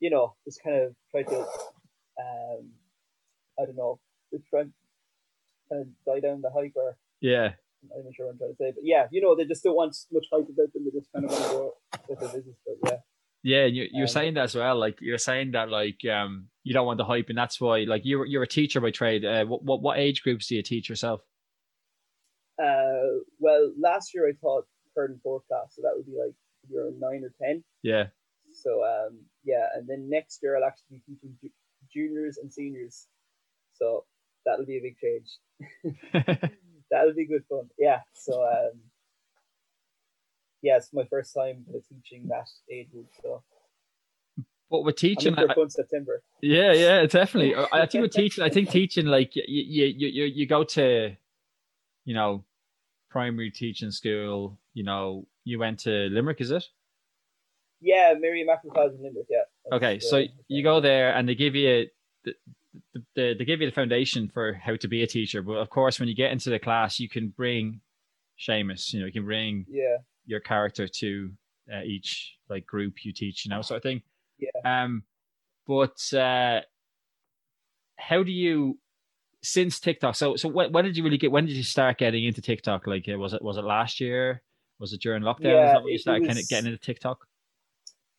you 0.00 0.10
know, 0.10 0.34
just 0.44 0.62
kind 0.62 0.76
of 0.82 0.94
try 1.10 1.22
to, 1.22 1.38
um, 1.38 2.70
I 3.60 3.66
don't 3.66 3.76
know, 3.76 4.00
try 4.48 4.62
and 4.62 4.72
kind 5.68 5.82
of 5.82 5.88
die 6.06 6.20
down 6.20 6.40
the 6.40 6.50
hype 6.50 6.72
or 6.74 6.96
yeah. 7.20 7.52
I'm 7.82 7.88
not 7.88 7.98
even 8.00 8.12
sure 8.12 8.26
what 8.26 8.32
I'm 8.32 8.38
trying 8.38 8.50
to 8.50 8.56
say, 8.56 8.72
but 8.74 8.84
yeah, 8.84 9.06
you 9.10 9.20
know, 9.20 9.34
they 9.34 9.44
just 9.44 9.62
don't 9.62 9.76
want 9.76 9.96
much 10.12 10.26
hype 10.32 10.48
about 10.48 10.72
them. 10.72 10.84
They 10.84 10.98
just 10.98 11.12
kind 11.12 11.24
of 11.24 11.30
want 11.30 11.42
to 11.44 11.50
go 11.50 11.74
with 12.08 12.20
their 12.20 12.28
business. 12.28 12.56
But 12.64 12.90
yeah. 12.90 12.98
Yeah, 13.44 13.64
and 13.64 13.74
you, 13.76 13.88
you're 13.90 14.04
um, 14.04 14.08
saying 14.08 14.34
that 14.34 14.44
as 14.44 14.54
well. 14.54 14.78
Like 14.78 14.98
you're 15.00 15.18
saying 15.18 15.52
that 15.52 15.68
like 15.68 15.98
um 16.04 16.46
you 16.62 16.72
don't 16.72 16.86
want 16.86 16.98
the 16.98 17.04
hype, 17.04 17.28
and 17.28 17.36
that's 17.36 17.60
why 17.60 17.80
like 17.80 18.02
you're 18.04 18.24
you're 18.24 18.44
a 18.44 18.48
teacher 18.48 18.80
by 18.80 18.90
trade. 18.90 19.24
Uh, 19.24 19.44
what 19.44 19.64
what 19.64 19.82
what 19.82 19.98
age 19.98 20.22
groups 20.22 20.46
do 20.46 20.54
you 20.54 20.62
teach 20.62 20.88
yourself? 20.88 21.22
Uh, 22.62 23.18
well, 23.40 23.72
last 23.80 24.14
year 24.14 24.28
I 24.28 24.32
taught 24.40 24.64
third 24.94 25.10
and 25.10 25.20
fourth 25.22 25.42
class, 25.48 25.74
so 25.74 25.82
that 25.82 25.92
would 25.96 26.06
be 26.06 26.12
like 26.12 26.34
you're 26.70 26.92
nine 26.98 27.24
or 27.24 27.34
ten. 27.42 27.64
Yeah. 27.82 28.06
So 28.52 28.84
um 28.84 29.18
yeah, 29.44 29.66
and 29.74 29.88
then 29.88 30.08
next 30.08 30.38
year 30.42 30.56
I'll 30.56 30.64
actually 30.64 30.98
be 30.98 31.14
teaching 31.14 31.36
ju- 31.42 31.50
juniors 31.92 32.38
and 32.38 32.52
seniors. 32.52 33.08
So 33.74 34.04
that'll 34.46 34.66
be 34.66 34.76
a 34.76 34.82
big 34.82 34.96
change. 34.98 36.50
that'll 36.92 37.14
be 37.14 37.26
good 37.26 37.44
fun. 37.48 37.68
Yeah. 37.78 38.00
So 38.12 38.44
um 38.44 38.78
yeah, 40.62 40.76
it's 40.76 40.92
my 40.92 41.04
first 41.10 41.34
time 41.34 41.64
teaching 41.88 42.28
that 42.28 42.48
age 42.70 42.92
group. 42.92 43.08
So 43.20 43.42
what 44.72 44.84
we're 44.84 44.92
teaching 44.92 45.34
I, 45.36 45.46
September. 45.68 46.22
Yeah, 46.40 46.72
yeah, 46.72 47.06
definitely. 47.06 47.54
I 47.72 47.86
think 47.86 48.02
we're 48.02 48.08
teaching. 48.08 48.42
I 48.42 48.48
think 48.48 48.70
teaching 48.70 49.06
like 49.06 49.36
you, 49.36 49.42
you 49.46 49.86
you 49.86 50.24
you 50.24 50.46
go 50.46 50.64
to, 50.64 51.14
you 52.04 52.14
know, 52.14 52.44
primary 53.10 53.50
teaching 53.50 53.90
school. 53.90 54.58
You 54.72 54.84
know, 54.84 55.26
you 55.44 55.58
went 55.58 55.80
to 55.80 56.08
Limerick, 56.10 56.40
is 56.40 56.50
it? 56.50 56.64
Yeah, 57.82 58.14
Mary 58.18 58.42
Immaculate 58.42 58.98
Limerick. 59.00 59.26
Yeah. 59.28 59.42
Okay, 59.72 59.98
so 59.98 60.24
you 60.48 60.62
go 60.62 60.80
there 60.80 61.14
and 61.14 61.28
they 61.28 61.34
give 61.34 61.54
you 61.54 61.88
the, 62.24 62.34
the, 62.94 63.02
the, 63.14 63.34
they 63.38 63.44
give 63.44 63.60
you 63.60 63.66
the 63.66 63.74
foundation 63.74 64.30
for 64.32 64.54
how 64.54 64.76
to 64.76 64.88
be 64.88 65.02
a 65.02 65.06
teacher. 65.06 65.42
But 65.42 65.54
of 65.54 65.70
course, 65.70 66.00
when 66.00 66.08
you 66.08 66.14
get 66.14 66.32
into 66.32 66.50
the 66.50 66.58
class, 66.58 67.00
you 67.00 67.08
can 67.08 67.28
bring 67.28 67.80
Seamus. 68.38 68.92
You 68.92 69.00
know, 69.00 69.06
you 69.06 69.12
can 69.12 69.24
bring 69.24 69.66
yeah 69.68 69.98
your 70.24 70.40
character 70.40 70.86
to 70.86 71.30
uh, 71.72 71.82
each 71.82 72.36
like 72.48 72.66
group 72.66 73.04
you 73.04 73.12
teach. 73.12 73.44
You 73.44 73.50
know, 73.50 73.62
sort 73.62 73.78
of 73.78 73.82
thing. 73.82 74.02
Yeah. 74.38 74.82
Um, 74.84 75.04
but 75.66 76.12
uh, 76.14 76.60
how 77.98 78.22
do 78.22 78.32
you 78.32 78.78
since 79.42 79.80
TikTok? 79.80 80.14
So 80.14 80.36
so 80.36 80.48
when, 80.48 80.72
when 80.72 80.84
did 80.84 80.96
you 80.96 81.04
really 81.04 81.18
get? 81.18 81.30
When 81.30 81.46
did 81.46 81.56
you 81.56 81.62
start 81.62 81.98
getting 81.98 82.24
into 82.24 82.42
TikTok? 82.42 82.86
Like, 82.86 83.08
uh, 83.12 83.18
was 83.18 83.32
it 83.32 83.42
was 83.42 83.56
it 83.56 83.64
last 83.64 84.00
year? 84.00 84.42
Was 84.78 84.92
it 84.92 85.00
during 85.00 85.22
lockdown? 85.22 85.44
Yeah, 85.44 85.66
Is 85.66 85.72
that 85.72 85.82
when 85.82 85.92
you 85.92 85.98
started 85.98 86.20
was, 86.22 86.28
kind 86.28 86.38
of 86.38 86.48
getting 86.48 86.72
into 86.72 86.84
TikTok? 86.84 87.26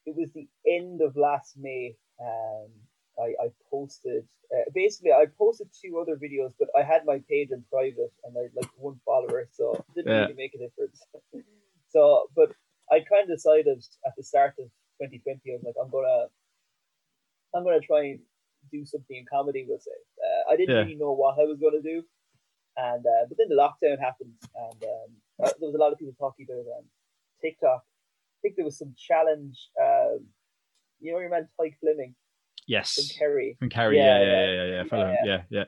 It 0.05 0.15
was 0.15 0.29
the 0.33 0.48
end 0.65 1.01
of 1.01 1.15
last 1.17 1.57
May. 1.57 1.95
Um, 2.22 2.69
I, 3.20 3.34
I 3.43 3.48
posted 3.70 4.25
uh, 4.53 4.70
basically 4.74 5.12
I 5.12 5.25
posted 5.38 5.67
two 5.74 5.98
other 6.00 6.15
videos, 6.15 6.53
but 6.60 6.67
I 6.77 6.84
had 6.84 7.05
my 7.05 7.20
page 7.29 7.50
in 7.51 7.63
private 7.72 8.13
and 8.24 8.36
I 8.38 8.43
had 8.43 8.55
like 8.55 8.70
one 8.77 9.00
follower, 9.05 9.48
so 9.51 9.74
it 9.74 9.96
didn't 9.96 10.12
yeah. 10.12 10.22
really 10.22 10.36
make 10.36 10.53
a 10.53 10.60
difference. 10.60 11.01
so, 11.89 12.29
but 12.36 12.53
I 12.91 13.00
kind 13.00 13.24
of 13.24 13.36
decided 13.36 13.82
at 14.05 14.13
the 14.15 14.24
start 14.24 14.53
of 14.60 14.70
2020, 15.01 15.41
I 15.48 15.58
was 15.58 15.63
like, 15.65 15.79
I'm 15.82 15.89
gonna, 15.89 16.27
I'm 17.55 17.63
gonna 17.63 17.82
try 17.82 18.13
and 18.13 18.20
do 18.72 18.86
something 18.86 19.17
in 19.17 19.25
comedy. 19.25 19.65
We'll 19.67 19.79
say 19.79 19.98
uh, 20.22 20.53
I 20.53 20.58
didn't 20.58 20.75
yeah. 20.75 20.82
really 20.84 20.96
know 20.96 21.13
what 21.13 21.39
I 21.39 21.46
was 21.50 21.58
gonna 21.60 21.82
do, 21.82 22.03
and 22.77 23.05
uh, 23.05 23.25
but 23.27 23.38
then 23.38 23.50
the 23.50 23.58
lockdown 23.58 24.00
happened, 24.00 24.38
and 24.70 24.84
um, 24.84 25.10
uh, 25.43 25.51
there 25.60 25.70
was 25.70 25.75
a 25.75 25.82
lot 25.82 25.93
of 25.93 25.98
people 25.98 26.15
talking 26.20 26.46
about 26.48 26.65
um, 26.77 26.86
TikTok. 27.41 27.82
I 27.82 28.38
think 28.41 28.55
there 28.55 28.65
was 28.65 28.77
some 28.77 28.93
challenge. 28.98 29.70
Um, 29.82 30.27
you 31.00 31.12
know 31.12 31.20
your 31.20 31.29
man 31.29 31.50
Tadhg 31.60 31.74
Fleming. 31.82 32.15
Yes. 32.67 32.96
From 32.96 33.17
Kerry. 33.17 33.55
From 33.60 33.70
Kerry. 33.70 33.98
Yeah, 33.98 34.20
yeah, 34.20 34.25
yeah, 34.25 34.65
yeah, 34.65 34.84
yeah, 34.91 35.15
yeah, 35.24 35.41
yeah. 35.50 35.63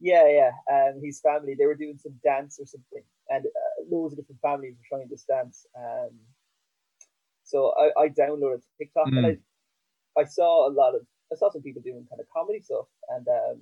Yeah, 0.00 0.26
yeah. 0.28 0.50
Um, 0.68 1.00
his 1.02 1.20
family, 1.20 1.54
they 1.56 1.66
were 1.66 1.76
doing 1.76 1.96
some 1.96 2.14
dance 2.24 2.58
or 2.58 2.66
something, 2.66 3.04
and 3.28 3.46
uh, 3.46 3.72
loads 3.88 4.12
of 4.12 4.18
different 4.18 4.40
families 4.40 4.74
were 4.74 4.96
trying 4.96 5.08
this 5.08 5.22
dance. 5.22 5.64
Um, 5.78 6.10
so 7.44 7.72
I, 7.78 8.02
I 8.02 8.08
downloaded 8.08 8.62
TikTok 8.78 9.06
mm. 9.06 9.18
and 9.18 9.26
hmm. 9.26 10.18
I, 10.18 10.22
I 10.22 10.24
saw 10.24 10.68
a 10.68 10.72
lot 10.72 10.94
of, 10.94 11.02
I 11.32 11.36
saw 11.36 11.50
some 11.52 11.62
people 11.62 11.82
doing 11.82 12.06
kind 12.10 12.20
of 12.20 12.26
comedy 12.34 12.62
stuff, 12.62 12.86
and 13.10 13.26
um, 13.28 13.60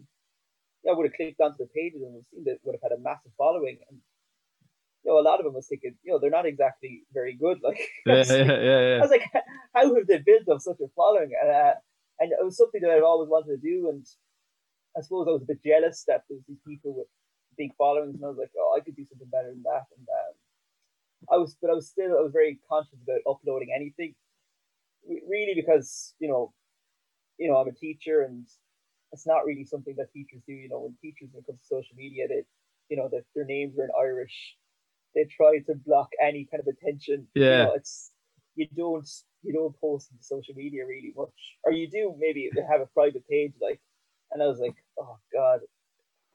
yeah, 0.82 0.92
I 0.92 0.94
would 0.94 1.06
have 1.06 1.14
clicked 1.14 1.40
onto 1.40 1.58
the 1.58 1.68
pages 1.74 2.00
and 2.00 2.24
seen 2.32 2.44
that 2.44 2.58
would 2.64 2.74
have 2.80 2.90
had 2.90 2.96
a 2.96 3.02
massive 3.02 3.32
following, 3.36 3.78
and 3.90 3.98
you 5.04 5.12
know, 5.12 5.18
a 5.18 5.26
lot 5.26 5.40
of 5.40 5.44
them 5.44 5.54
was 5.54 5.66
thinking, 5.66 5.94
you 6.02 6.12
know, 6.12 6.18
they're 6.18 6.30
not 6.30 6.46
exactly 6.46 7.02
very 7.12 7.34
good. 7.34 7.58
Like, 7.62 7.80
yeah, 8.06 8.14
yeah, 8.28 8.44
yeah, 8.44 8.80
yeah, 8.80 8.96
I 8.96 9.00
was 9.00 9.10
like, 9.10 9.28
how 9.74 9.94
have 9.94 10.06
they 10.06 10.18
built 10.18 10.48
up 10.48 10.60
such 10.60 10.80
a 10.80 10.88
following? 10.96 11.32
And 11.40 11.50
uh, 11.50 11.74
and 12.20 12.32
it 12.32 12.44
was 12.44 12.56
something 12.56 12.80
that 12.82 12.90
I've 12.90 13.02
always 13.02 13.28
wanted 13.28 13.56
to 13.56 13.56
do, 13.56 13.88
and 13.88 14.06
I 14.96 15.00
suppose 15.00 15.26
I 15.26 15.32
was 15.32 15.42
a 15.42 15.46
bit 15.46 15.64
jealous 15.64 16.04
that 16.06 16.24
there 16.28 16.36
was 16.36 16.44
these 16.46 16.60
people 16.66 16.94
with 16.94 17.08
big 17.56 17.74
followings, 17.76 18.14
and 18.14 18.24
I 18.24 18.28
was 18.28 18.38
like, 18.38 18.52
oh, 18.58 18.76
I 18.76 18.84
could 18.84 18.96
do 18.96 19.06
something 19.08 19.28
better 19.32 19.48
than 19.48 19.62
that, 19.64 19.88
and 19.96 20.06
um, 20.06 20.34
I 21.32 21.36
was, 21.38 21.56
but 21.60 21.70
I 21.70 21.74
was 21.74 21.88
still, 21.88 22.12
I 22.18 22.22
was 22.22 22.32
very 22.32 22.58
conscious 22.68 23.00
about 23.02 23.24
uploading 23.28 23.72
anything, 23.74 24.14
really, 25.08 25.54
because 25.56 26.14
you 26.20 26.28
know, 26.28 26.52
you 27.38 27.48
know, 27.48 27.56
I'm 27.56 27.68
a 27.68 27.72
teacher, 27.72 28.22
and 28.22 28.46
it's 29.12 29.26
not 29.26 29.44
really 29.46 29.64
something 29.64 29.94
that 29.96 30.12
teachers 30.12 30.42
do. 30.46 30.52
You 30.52 30.68
know, 30.68 30.80
when 30.80 30.96
teachers 31.00 31.30
when 31.32 31.42
it 31.42 31.46
comes 31.46 31.60
to 31.60 31.66
social 31.66 31.96
media, 31.96 32.28
they, 32.28 32.44
you 32.88 32.96
know, 32.96 33.08
that 33.08 33.24
their 33.34 33.44
names 33.44 33.78
are 33.78 33.84
in 33.84 33.90
Irish, 33.98 34.56
they 35.14 35.24
try 35.24 35.58
to 35.66 35.74
block 35.86 36.10
any 36.22 36.46
kind 36.50 36.60
of 36.60 36.68
attention. 36.68 37.26
Yeah, 37.34 37.44
you 37.44 37.64
know, 37.64 37.74
it's 37.74 38.12
you 38.54 38.66
don't 38.76 39.08
you 39.42 39.52
don't 39.52 39.78
post 39.80 40.08
on 40.12 40.18
social 40.20 40.54
media 40.54 40.86
really 40.86 41.12
much, 41.16 41.56
or 41.64 41.72
you 41.72 41.88
do 41.90 42.14
maybe 42.18 42.50
have 42.70 42.80
a 42.80 42.86
private 42.86 43.26
page 43.28 43.52
like. 43.60 43.80
And 44.32 44.40
I 44.40 44.46
was 44.46 44.60
like, 44.60 44.76
oh 44.96 45.18
god, 45.32 45.60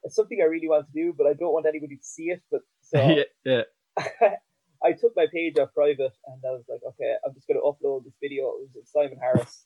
it's 0.02 0.14
something 0.14 0.38
I 0.40 0.44
really 0.44 0.68
want 0.68 0.86
to 0.86 0.92
do, 0.92 1.14
but 1.16 1.26
I 1.26 1.32
don't 1.32 1.52
want 1.52 1.66
anybody 1.66 1.96
to 1.96 2.04
see 2.04 2.24
it. 2.24 2.42
But 2.50 2.60
so 2.82 3.00
yeah, 3.00 3.22
yeah. 3.44 3.62
I 4.84 4.92
took 4.92 5.16
my 5.16 5.26
page 5.32 5.58
off 5.58 5.72
private 5.74 6.12
and 6.26 6.40
I 6.46 6.52
was 6.52 6.64
like, 6.68 6.80
okay, 6.86 7.14
I'm 7.24 7.34
just 7.34 7.46
going 7.46 7.58
to 7.58 7.64
upload 7.64 8.04
this 8.04 8.14
video. 8.22 8.44
It 8.60 8.68
was 8.74 8.90
Simon 8.92 9.18
Harris, 9.20 9.64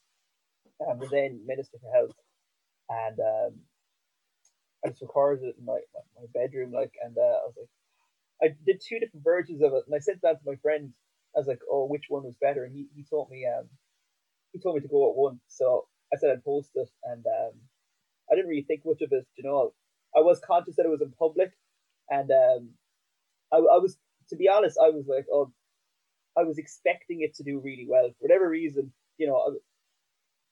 um, 0.89 1.01
the 1.01 1.09
then 1.09 1.43
Minister 1.47 1.79
for 1.83 1.93
Health, 1.93 2.15
and 2.89 3.19
um, 3.19 3.61
I 4.85 4.89
just 4.89 5.03
recorded 5.03 5.45
it 5.45 5.57
in 5.59 5.65
my, 5.65 5.79
my, 6.17 6.27
bedroom, 6.33 6.73
like, 6.73 6.93
and 7.05 7.17
uh, 7.19 7.21
I 7.21 7.45
was 7.45 7.55
like, 7.59 7.69
I 8.43 8.55
did 8.65 8.81
two 8.81 8.99
different 8.99 9.25
versions 9.25 9.63
of 9.63 9.73
it, 9.75 9.85
and 9.87 9.95
I 9.95 9.99
sent 9.99 10.23
that 10.23 10.41
to 10.41 10.51
my 10.51 10.57
friend. 10.63 10.93
I 11.35 11.39
was 11.39 11.47
like, 11.47 11.61
oh, 11.71 11.87
which 11.87 12.07
one 12.09 12.25
was 12.25 12.35
better? 12.41 12.65
And 12.65 12.75
he, 12.75 12.87
he 12.95 13.05
told 13.09 13.31
me, 13.31 13.47
um, 13.47 13.69
he 14.53 14.59
told 14.59 14.77
me 14.77 14.83
to 14.83 14.89
go 14.89 15.11
at 15.11 15.17
one. 15.17 15.41
So 15.49 15.87
I 16.13 16.17
said 16.17 16.31
I'd 16.31 16.45
post 16.45 16.71
it, 16.75 16.89
and 17.05 17.25
um, 17.27 17.53
I 18.31 18.35
didn't 18.35 18.49
really 18.49 18.67
think 18.67 18.83
much 18.85 19.03
of 19.03 19.13
it. 19.13 19.27
You 19.37 19.45
know, 19.45 19.73
I 20.17 20.21
was 20.21 20.41
conscious 20.41 20.77
that 20.77 20.87
it 20.87 20.91
was 20.91 21.03
in 21.03 21.13
public, 21.19 21.53
and 22.09 22.31
um, 22.31 22.71
I, 23.53 23.57
I 23.57 23.79
was 23.79 23.97
to 24.31 24.37
be 24.37 24.49
honest, 24.49 24.79
I 24.83 24.91
was 24.91 25.07
like, 25.09 25.27
oh, 25.33 25.53
I 26.39 26.45
was 26.45 26.59
expecting 26.59 27.23
it 27.23 27.35
to 27.35 27.43
do 27.43 27.61
really 27.61 27.87
well 27.89 28.09
for 28.09 28.27
whatever 28.27 28.49
reason. 28.49 28.93
You 29.19 29.27
know, 29.29 29.59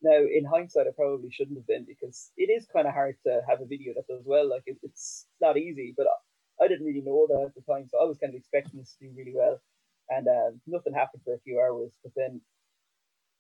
now 0.03 0.19
in 0.19 0.45
hindsight, 0.45 0.87
I 0.87 0.95
probably 0.95 1.31
shouldn't 1.31 1.59
have 1.59 1.67
been 1.67 1.85
because 1.87 2.31
it 2.37 2.51
is 2.51 2.67
kind 2.73 2.87
of 2.87 2.95
hard 2.95 3.17
to 3.27 3.41
have 3.49 3.61
a 3.61 3.67
video 3.67 3.95
that 3.95 4.07
does 4.07 4.23
well. 4.25 4.49
Like 4.51 4.63
it, 4.67 4.77
it's 4.83 5.27
not 5.41 5.57
easy, 5.57 5.95
but 5.97 6.07
I, 6.07 6.65
I, 6.65 6.69
didn't 6.69 6.87
really 6.87 7.03
know 7.03 7.27
that 7.29 7.47
at 7.47 7.55
the 7.55 7.73
time, 7.73 7.89
so 7.89 7.99
I 8.01 8.05
was 8.05 8.19
kind 8.19 8.35
of 8.35 8.39
expecting 8.39 8.79
this 8.79 8.95
to 8.99 9.07
do 9.07 9.15
really 9.17 9.33
well. 9.35 9.61
And 10.11 10.27
um, 10.29 10.61
nothing 10.67 10.95
happened 10.95 11.23
for 11.25 11.35
a 11.35 11.41
few 11.41 11.61
hours, 11.61 11.93
but 12.03 12.13
then 12.17 12.41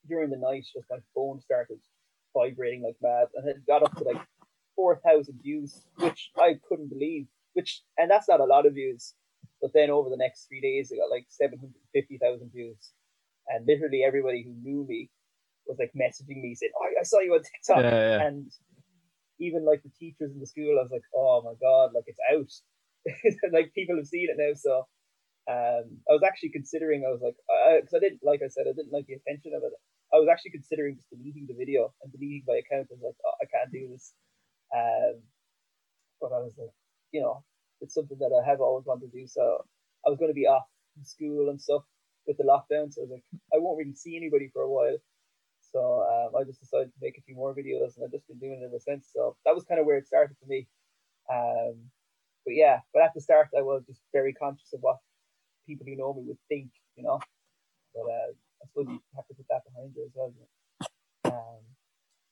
during 0.08 0.30
the 0.30 0.36
night, 0.36 0.66
just 0.72 0.86
my 0.90 0.98
phone 1.14 1.40
started 1.40 1.78
vibrating 2.36 2.82
like 2.82 2.96
mad, 3.00 3.28
and 3.34 3.48
it 3.48 3.66
got 3.66 3.82
up 3.82 3.96
to 3.96 4.04
like 4.04 4.20
four 4.76 5.00
thousand 5.04 5.40
views, 5.42 5.80
which 5.96 6.30
I 6.38 6.56
couldn't 6.68 6.90
believe. 6.90 7.26
Which 7.54 7.82
and 7.96 8.10
that's 8.10 8.28
not 8.28 8.40
a 8.40 8.44
lot 8.44 8.66
of 8.66 8.74
views 8.74 9.14
but 9.60 9.72
then 9.74 9.90
over 9.90 10.08
the 10.08 10.16
next 10.16 10.46
three 10.46 10.60
days, 10.60 10.90
it 10.90 10.98
got 10.98 11.10
like 11.10 11.26
750,000 11.28 12.52
views. 12.52 12.92
And 13.48 13.66
literally 13.66 14.04
everybody 14.06 14.44
who 14.44 14.54
knew 14.62 14.86
me 14.88 15.10
was 15.66 15.78
like 15.78 15.92
messaging 15.96 16.40
me 16.40 16.54
saying, 16.54 16.72
Oh, 16.76 16.86
I 17.00 17.02
saw 17.02 17.20
you 17.20 17.34
on 17.34 17.42
TikTok. 17.42 17.82
Yeah, 17.82 18.18
yeah. 18.18 18.26
And 18.26 18.50
even 19.40 19.64
like 19.64 19.82
the 19.82 19.90
teachers 19.98 20.32
in 20.32 20.40
the 20.40 20.46
school, 20.46 20.78
I 20.78 20.82
was 20.82 20.92
like, 20.92 21.06
Oh 21.14 21.42
my 21.44 21.54
God, 21.60 21.92
like 21.94 22.04
it's 22.06 22.20
out. 22.32 23.52
like 23.52 23.72
people 23.74 23.96
have 23.96 24.06
seen 24.06 24.28
it 24.30 24.36
now. 24.38 24.54
So 24.54 24.86
um, 25.48 25.96
I 26.04 26.12
was 26.12 26.22
actually 26.26 26.50
considering, 26.50 27.04
I 27.08 27.10
was 27.10 27.24
like, 27.24 27.36
because 27.80 27.94
I, 27.94 27.98
I, 27.98 28.04
didn't, 28.04 28.20
like 28.22 28.44
I 28.44 28.52
said, 28.52 28.68
I 28.68 28.76
didn't 28.76 28.92
like 28.92 29.06
the 29.08 29.16
attention 29.16 29.56
of 29.56 29.64
it. 29.64 29.72
I 30.12 30.20
was 30.20 30.28
actually 30.28 30.52
considering 30.52 30.96
just 30.96 31.08
deleting 31.08 31.48
the 31.48 31.56
video 31.56 31.92
and 32.02 32.12
deleting 32.12 32.44
my 32.46 32.60
account. 32.60 32.88
I 32.92 32.96
was 32.96 33.12
like, 33.12 33.20
oh, 33.24 33.36
I 33.40 33.46
can't 33.48 33.72
do 33.72 33.88
this. 33.88 34.12
Um, 34.76 35.24
but 36.20 36.32
I 36.36 36.40
was 36.44 36.52
like, 36.58 36.72
you 37.12 37.20
know, 37.20 37.44
it's 37.80 37.94
something 37.94 38.18
that 38.20 38.32
I 38.32 38.44
have 38.44 38.60
always 38.60 38.84
wanted 38.84 39.08
to 39.08 39.16
do. 39.16 39.26
So 39.26 39.64
I 40.04 40.10
was 40.10 40.18
going 40.18 40.30
to 40.30 40.36
be 40.36 40.46
off 40.46 40.68
from 40.94 41.04
school 41.04 41.48
and 41.48 41.60
stuff 41.60 41.82
with 42.26 42.36
the 42.36 42.44
lockdown. 42.44 42.92
So 42.92 43.00
I 43.00 43.08
was 43.08 43.12
like, 43.16 43.24
I 43.52 43.58
won't 43.58 43.78
really 43.78 43.94
see 43.94 44.16
anybody 44.16 44.50
for 44.52 44.62
a 44.62 44.70
while. 44.70 44.96
So 45.72 46.04
um, 46.04 46.36
I 46.36 46.44
just 46.44 46.60
decided 46.60 46.92
to 46.92 47.00
make 47.00 47.18
a 47.18 47.24
few 47.24 47.36
more 47.36 47.54
videos, 47.54 47.96
and 47.96 48.04
I've 48.04 48.12
just 48.12 48.28
been 48.28 48.38
doing 48.38 48.60
it 48.62 48.66
ever 48.66 48.80
since. 48.80 49.08
So 49.12 49.36
that 49.44 49.54
was 49.54 49.64
kind 49.64 49.80
of 49.80 49.86
where 49.86 49.98
it 49.98 50.06
started 50.06 50.36
for 50.40 50.46
me. 50.46 50.66
Um, 51.32 51.76
but 52.44 52.54
yeah, 52.56 52.80
but 52.92 53.02
at 53.02 53.12
the 53.14 53.20
start, 53.20 53.48
I 53.56 53.60
was 53.60 53.84
just 53.86 54.00
very 54.12 54.32
conscious 54.32 54.72
of 54.72 54.80
what 54.80 54.96
people 55.68 55.86
who 55.86 55.96
know 55.96 56.14
me 56.14 56.22
would 56.26 56.38
think, 56.48 56.70
you 56.96 57.04
know. 57.04 57.20
But 57.94 58.10
uh, 58.10 58.32
I 58.62 58.66
suppose 58.66 58.86
you 58.88 59.00
have 59.14 59.26
to 59.28 59.34
put 59.34 59.46
that 59.50 59.62
behind 59.72 59.92
you 59.94 60.04
as 60.04 60.10
well. 60.14 60.32
Um, 61.24 61.60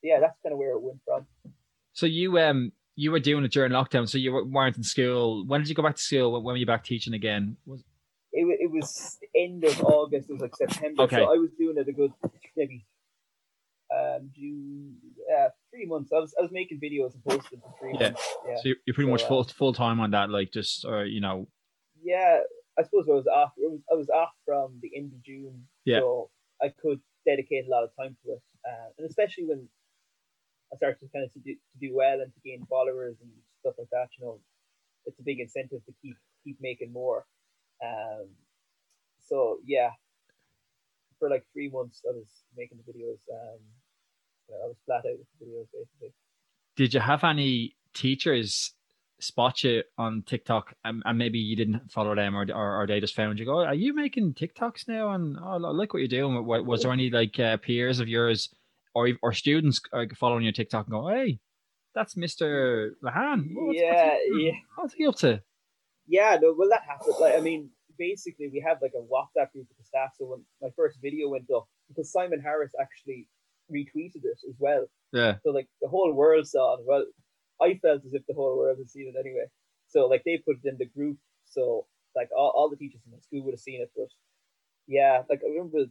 yeah, 0.03 0.21
that's 0.21 0.39
kind 0.43 0.53
of 0.53 0.59
where 0.59 0.71
it 0.71 0.83
went 0.83 1.01
from. 1.05 1.27
So 1.93 2.07
you 2.07 2.39
um 2.39 2.73
you 2.95 3.11
were 3.11 3.21
doing 3.21 3.45
it 3.45 3.53
during 3.53 3.73
lockdown, 3.73 4.09
so 4.09 4.19
you 4.19 4.33
weren't 4.33 4.77
in 4.77 4.83
school. 4.83 5.47
When 5.47 5.61
did 5.61 5.69
you 5.69 5.75
go 5.75 5.83
back 5.83 5.97
to 5.97 6.03
school? 6.03 6.33
When 6.33 6.45
were 6.45 6.57
you 6.57 6.67
back 6.67 6.85
teaching 6.85 7.15
again? 7.15 7.57
Was 7.67 7.85
it, 8.33 8.45
it 8.61 8.71
was 8.71 9.19
end 9.35 9.65
of 9.65 9.81
August. 9.83 10.29
It 10.29 10.35
was 10.35 10.43
like 10.43 10.57
September. 10.57 11.03
Okay. 11.03 11.17
So 11.17 11.25
I 11.25 11.37
was 11.37 11.51
doing 11.59 11.77
it 11.79 11.89
a 11.89 11.93
good 11.93 12.13
maybe 12.57 12.85
um 13.95 14.31
June, 14.35 14.97
yeah, 15.29 15.49
three 15.71 15.87
months. 15.87 16.11
I 16.13 16.19
was 16.19 16.35
I 16.39 16.43
was 16.43 16.51
making 16.53 16.81
videos 16.81 17.15
and 17.15 17.25
posting 17.25 17.61
for 17.61 17.75
three 17.81 17.95
yeah. 17.95 18.09
months. 18.09 18.35
Yeah. 18.49 18.57
So 18.57 18.63
you're 18.65 18.95
pretty 18.95 19.09
so, 19.09 19.13
much 19.13 19.25
full 19.25 19.41
uh, 19.41 19.45
full 19.45 19.73
time 19.73 20.01
on 20.01 20.11
that, 20.13 20.31
like 20.31 20.53
just 20.53 20.85
or 20.85 21.05
you 21.05 21.21
know. 21.21 21.49
Yeah, 22.03 22.41
I 22.79 22.83
suppose 22.83 23.09
I 23.09 23.15
was 23.15 23.27
off. 23.27 23.53
Was, 23.57 23.81
I 23.91 23.95
was 23.95 24.11
off 24.11 24.31
from 24.45 24.79
the 24.83 24.91
end 24.97 25.13
of 25.13 25.23
June. 25.23 25.67
Yeah. 25.85 26.01
So 26.01 26.31
I 26.63 26.69
could 26.81 27.01
dedicate 27.25 27.67
a 27.67 27.71
lot 27.71 27.85
of 27.85 27.91
time 27.99 28.17
to 28.25 28.33
it, 28.33 28.43
uh, 28.65 28.89
and 28.99 29.09
especially 29.09 29.47
when 29.47 29.69
I 30.73 30.77
started 30.77 31.01
to 31.01 31.09
kind 31.13 31.25
of 31.25 31.33
to 31.33 31.39
do, 31.41 31.55
to 31.55 31.79
do 31.81 31.95
well 31.95 32.21
and 32.21 32.33
to 32.33 32.41
gain 32.45 32.67
followers 32.69 33.17
and 33.21 33.31
stuff 33.61 33.75
like 33.79 33.91
that. 33.91 34.09
You 34.19 34.27
know, 34.27 34.41
it's 35.05 35.19
a 35.19 35.23
big 35.23 35.41
incentive 35.41 35.85
to 35.87 35.93
keep 36.03 36.17
keep 36.45 36.59
making 36.61 36.93
more. 36.93 37.27
Um, 37.85 38.29
so 39.21 39.59
yeah, 39.65 39.91
for 41.19 41.29
like 41.29 41.45
three 41.53 41.69
months 41.69 42.03
I 42.09 42.13
was 42.13 42.29
making 42.57 42.79
the 42.79 42.93
videos. 42.93 43.19
Um, 43.33 43.61
I 44.49 44.67
was 44.67 44.77
flat 44.87 44.99
out 44.99 45.19
with 45.19 45.27
the 45.41 45.47
videos 45.47 45.67
basically. 45.73 46.15
Did 46.77 46.95
you 46.95 47.01
have 47.01 47.25
any 47.25 47.75
teachers 47.95 48.75
spot 49.19 49.65
you 49.65 49.83
on 49.97 50.23
TikTok 50.27 50.75
and, 50.85 51.03
and 51.05 51.19
maybe 51.19 51.39
you 51.39 51.57
didn't 51.57 51.91
follow 51.91 52.15
them 52.15 52.37
or, 52.37 52.47
or, 52.53 52.83
or 52.83 52.87
they 52.87 53.01
just 53.01 53.15
found 53.15 53.39
you 53.39 53.45
go, 53.45 53.65
are 53.65 53.75
you 53.75 53.95
making 53.95 54.35
TikToks 54.35 54.89
now? 54.89 55.11
And 55.11 55.37
oh, 55.41 55.53
I 55.53 55.57
like 55.57 55.93
what 55.93 56.01
you're 56.01 56.09
doing. 56.09 56.45
Was 56.45 56.83
there 56.83 56.93
any 56.93 57.11
like 57.11 57.39
uh, 57.39 57.57
peers 57.57 58.01
of 58.01 58.09
yours 58.09 58.55
or 58.95 59.11
or 59.23 59.33
students 59.33 59.81
following 60.17 60.45
your 60.45 60.53
TikTok 60.53 60.87
and 60.87 60.93
go, 60.93 61.09
hey, 61.09 61.39
that's 61.95 62.15
Mr. 62.15 62.91
Lahan. 63.03 63.49
What's, 63.53 63.79
yeah, 63.79 64.05
what's 64.05 64.23
he, 64.25 64.47
yeah. 64.47 64.53
What's 64.77 64.95
he 64.95 65.07
up 65.07 65.17
to? 65.17 65.43
Yeah, 66.07 66.39
no, 66.41 66.55
well 66.57 66.69
that 66.69 66.83
happened. 66.87 67.15
Like, 67.21 67.35
I 67.35 67.41
mean, 67.41 67.71
basically 67.99 68.49
we 68.53 68.63
have 68.67 68.79
like 68.83 68.93
a 68.95 69.03
WhatsApp 69.03 69.53
group 69.53 69.67
of 69.71 69.77
the 69.79 69.85
staff. 69.85 70.11
So 70.19 70.27
when 70.27 70.45
my 70.61 70.69
first 70.77 70.99
video 71.03 71.29
went 71.31 71.51
up, 71.55 71.67
because 71.89 72.13
Simon 72.13 72.41
Harris 72.41 72.73
actually 72.81 73.29
retweeted 73.73 74.25
it 74.25 74.39
as 74.49 74.55
well. 74.59 74.87
Yeah. 75.13 75.37
So 75.43 75.51
like 75.51 75.69
the 75.81 75.89
whole 75.89 76.13
world 76.13 76.47
saw 76.47 76.75
it. 76.75 76.81
Well, 76.87 77.07
I 77.61 77.79
felt 77.81 78.05
as 78.05 78.13
if 78.13 78.27
the 78.27 78.35
whole 78.35 78.57
world 78.57 78.79
had 78.79 78.91
seen 78.91 79.13
it 79.15 79.19
anyway. 79.19 79.47
So 79.89 80.07
like 80.07 80.23
they 80.25 80.39
put 80.39 80.57
it 80.63 80.69
in 80.69 80.79
the 80.79 80.87
group. 80.87 81.19
So 81.45 81.87
like 82.15 82.29
all, 82.37 82.53
all 82.55 82.71
the 82.71 82.77
teachers 82.77 83.03
in 83.07 83.13
the 83.13 83.23
school 83.23 83.45
would 83.45 83.55
have 83.55 83.61
seen 83.61 83.81
it. 83.81 83.91
But 83.97 84.09
yeah, 84.87 85.23
like 85.29 85.41
I 85.45 85.51
remember 85.51 85.87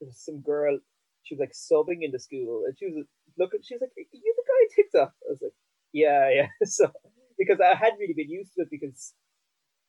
there 0.00 0.06
was 0.06 0.20
some 0.24 0.40
girl. 0.40 0.78
She 1.22 1.34
was 1.34 1.40
like 1.40 1.54
sobbing 1.54 2.02
in 2.02 2.12
the 2.12 2.18
school, 2.18 2.64
and 2.66 2.76
she 2.78 2.86
was 2.86 3.04
looking. 3.38 3.60
She 3.62 3.74
was 3.74 3.82
like, 3.82 3.92
"You 3.96 4.34
the 4.36 4.44
guy 4.48 4.74
TikTok?" 4.74 5.12
I 5.22 5.30
was 5.30 5.42
like, 5.42 5.52
"Yeah, 5.92 6.30
yeah." 6.30 6.48
So 6.66 6.90
because 7.38 7.60
I 7.60 7.76
hadn't 7.76 7.98
really 7.98 8.14
been 8.14 8.30
used 8.30 8.54
to 8.54 8.62
it 8.62 8.70
because 8.70 9.14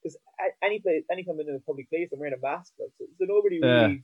because 0.01 0.17
any 0.63 0.79
place, 0.79 1.03
anytime 1.11 1.39
I'm 1.39 1.47
in 1.47 1.55
a 1.55 1.59
public 1.59 1.89
place, 1.89 2.09
I'm 2.11 2.19
wearing 2.19 2.33
a 2.33 2.41
mask. 2.41 2.73
Like, 2.79 2.91
so, 2.97 3.05
so 3.17 3.25
nobody 3.25 3.61
really. 3.61 4.03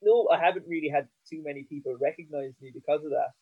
No, 0.00 0.28
I 0.32 0.38
haven't 0.38 0.66
really 0.68 0.88
had 0.88 1.08
too 1.28 1.42
many 1.44 1.64
people 1.64 1.96
recognize 2.00 2.54
me 2.62 2.70
because 2.72 3.04
of 3.04 3.10
that. 3.10 3.34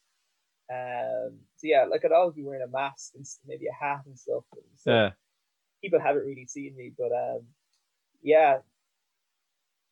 Um, 0.72 1.38
so 1.56 1.64
yeah, 1.64 1.84
like 1.90 2.04
I'd 2.04 2.12
always 2.12 2.34
be 2.34 2.42
wearing 2.42 2.66
a 2.66 2.70
mask 2.70 3.12
and 3.14 3.24
maybe 3.46 3.66
a 3.66 3.84
hat 3.84 4.02
and 4.06 4.18
stuff. 4.18 4.44
So 4.76 4.90
yeah. 4.90 5.10
People 5.82 6.00
haven't 6.00 6.26
really 6.26 6.46
seen 6.46 6.74
me, 6.76 6.92
but 6.98 7.12
um, 7.12 7.42
yeah, 8.22 8.58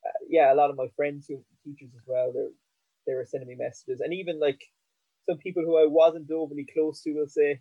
uh, 0.04 0.18
yeah, 0.28 0.52
a 0.52 0.56
lot 0.56 0.70
of 0.70 0.76
my 0.76 0.88
friends 0.96 1.26
who 1.28 1.44
teachers 1.64 1.90
as 1.94 2.02
well, 2.06 2.32
they 2.32 2.46
they 3.06 3.14
were 3.14 3.26
sending 3.26 3.48
me 3.48 3.54
messages, 3.54 4.00
and 4.00 4.12
even 4.12 4.40
like 4.40 4.62
some 5.28 5.38
people 5.38 5.62
who 5.62 5.76
I 5.78 5.86
wasn't 5.86 6.30
overly 6.30 6.66
close 6.72 7.02
to 7.02 7.12
will 7.12 7.28
say, 7.28 7.60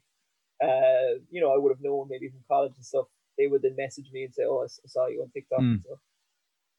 uh, 0.63 1.19
you 1.29 1.41
know, 1.41 1.53
I 1.53 1.57
would 1.57 1.71
have 1.71 1.81
known 1.81 2.07
maybe 2.09 2.29
from 2.29 2.43
college 2.47 2.73
and 2.75 2.85
stuff. 2.85 3.05
They 3.37 3.47
would 3.47 3.61
then 3.61 3.75
message 3.75 4.09
me 4.11 4.23
and 4.23 4.33
say, 4.33 4.43
"Oh, 4.45 4.63
I 4.63 4.67
saw 4.87 5.07
you 5.07 5.21
on 5.21 5.29
TikTok." 5.29 5.61
Mm. 5.61 5.83
So, 5.83 5.99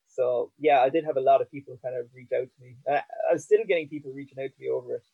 so 0.08 0.52
yeah, 0.58 0.80
I 0.80 0.88
did 0.88 1.04
have 1.04 1.16
a 1.16 1.20
lot 1.20 1.42
of 1.42 1.50
people 1.50 1.78
kind 1.82 1.96
of 1.96 2.06
reach 2.14 2.30
out 2.32 2.48
to 2.48 2.60
me. 2.60 2.76
I, 2.88 3.02
I'm 3.30 3.38
still 3.38 3.64
getting 3.66 3.88
people 3.88 4.12
reaching 4.12 4.38
out 4.38 4.50
to 4.50 4.60
me 4.60 4.68
over 4.68 4.96
it. 4.96 5.04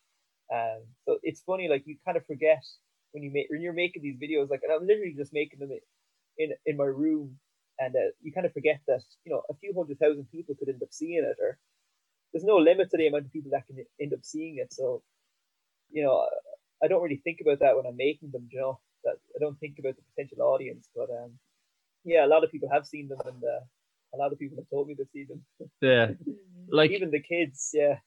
Um, 0.53 0.83
so 1.07 1.19
it's 1.23 1.43
funny, 1.43 1.69
like 1.69 1.85
you 1.87 1.97
kind 2.05 2.17
of 2.17 2.27
forget 2.27 2.65
when 3.13 3.23
you 3.23 3.31
make 3.33 3.47
when 3.51 3.61
you're 3.61 3.73
making 3.73 4.03
these 4.03 4.19
videos, 4.19 4.51
like, 4.51 4.61
and 4.63 4.73
I'm 4.73 4.87
literally 4.87 5.15
just 5.17 5.33
making 5.33 5.61
them 5.61 5.71
in 6.39 6.51
in 6.67 6.77
my 6.77 6.85
room, 6.85 7.39
and 7.79 7.95
uh, 7.95 8.11
you 8.23 8.33
kind 8.33 8.47
of 8.47 8.53
forget 8.53 8.81
that 8.89 9.03
you 9.25 9.33
know 9.33 9.43
a 9.51 9.55
few 9.55 9.73
hundred 9.77 9.99
thousand 9.99 10.27
people 10.31 10.55
could 10.59 10.69
end 10.69 10.83
up 10.83 10.93
seeing 10.93 11.25
it, 11.25 11.37
or 11.43 11.59
there's 12.33 12.45
no 12.45 12.57
limit 12.57 12.91
to 12.91 12.97
the 12.97 13.07
amount 13.07 13.27
of 13.27 13.33
people 13.33 13.51
that 13.53 13.67
can 13.67 13.85
end 14.01 14.13
up 14.13 14.21
seeing 14.23 14.59
it. 14.59 14.73
So, 14.73 15.03
you 15.91 16.03
know, 16.05 16.27
I 16.83 16.89
don't 16.89 17.03
really 17.03 17.21
think 17.23 17.39
about 17.41 17.61
that 17.61 17.77
when 17.77 17.87
I'm 17.87 17.97
making 17.97 18.31
them. 18.33 18.49
You 18.51 18.61
know, 18.61 18.81
that 19.05 19.17
I 19.35 19.39
don't 19.41 19.59
think 19.59 19.79
about 19.79 19.97
the 19.97 20.03
potential 20.15 20.43
audience, 20.43 20.89
but 20.95 21.11
um, 21.11 21.33
yeah, 22.05 22.25
a 22.25 22.29
lot 22.29 22.45
of 22.45 22.51
people 22.51 22.69
have 22.73 22.87
seen 22.87 23.09
them, 23.09 23.19
and 23.25 23.43
uh, 23.43 23.65
a 24.15 24.19
lot 24.19 24.33
of 24.33 24.39
people 24.39 24.59
have 24.59 24.71
told 24.71 24.89
me 24.89 24.95
to 24.97 25.07
see 25.13 25.25
them. 25.25 25.45
Yeah, 25.81 26.13
like 26.69 26.91
even 26.91 27.11
the 27.11 27.23
kids. 27.23 27.71
Yeah, 27.73 27.99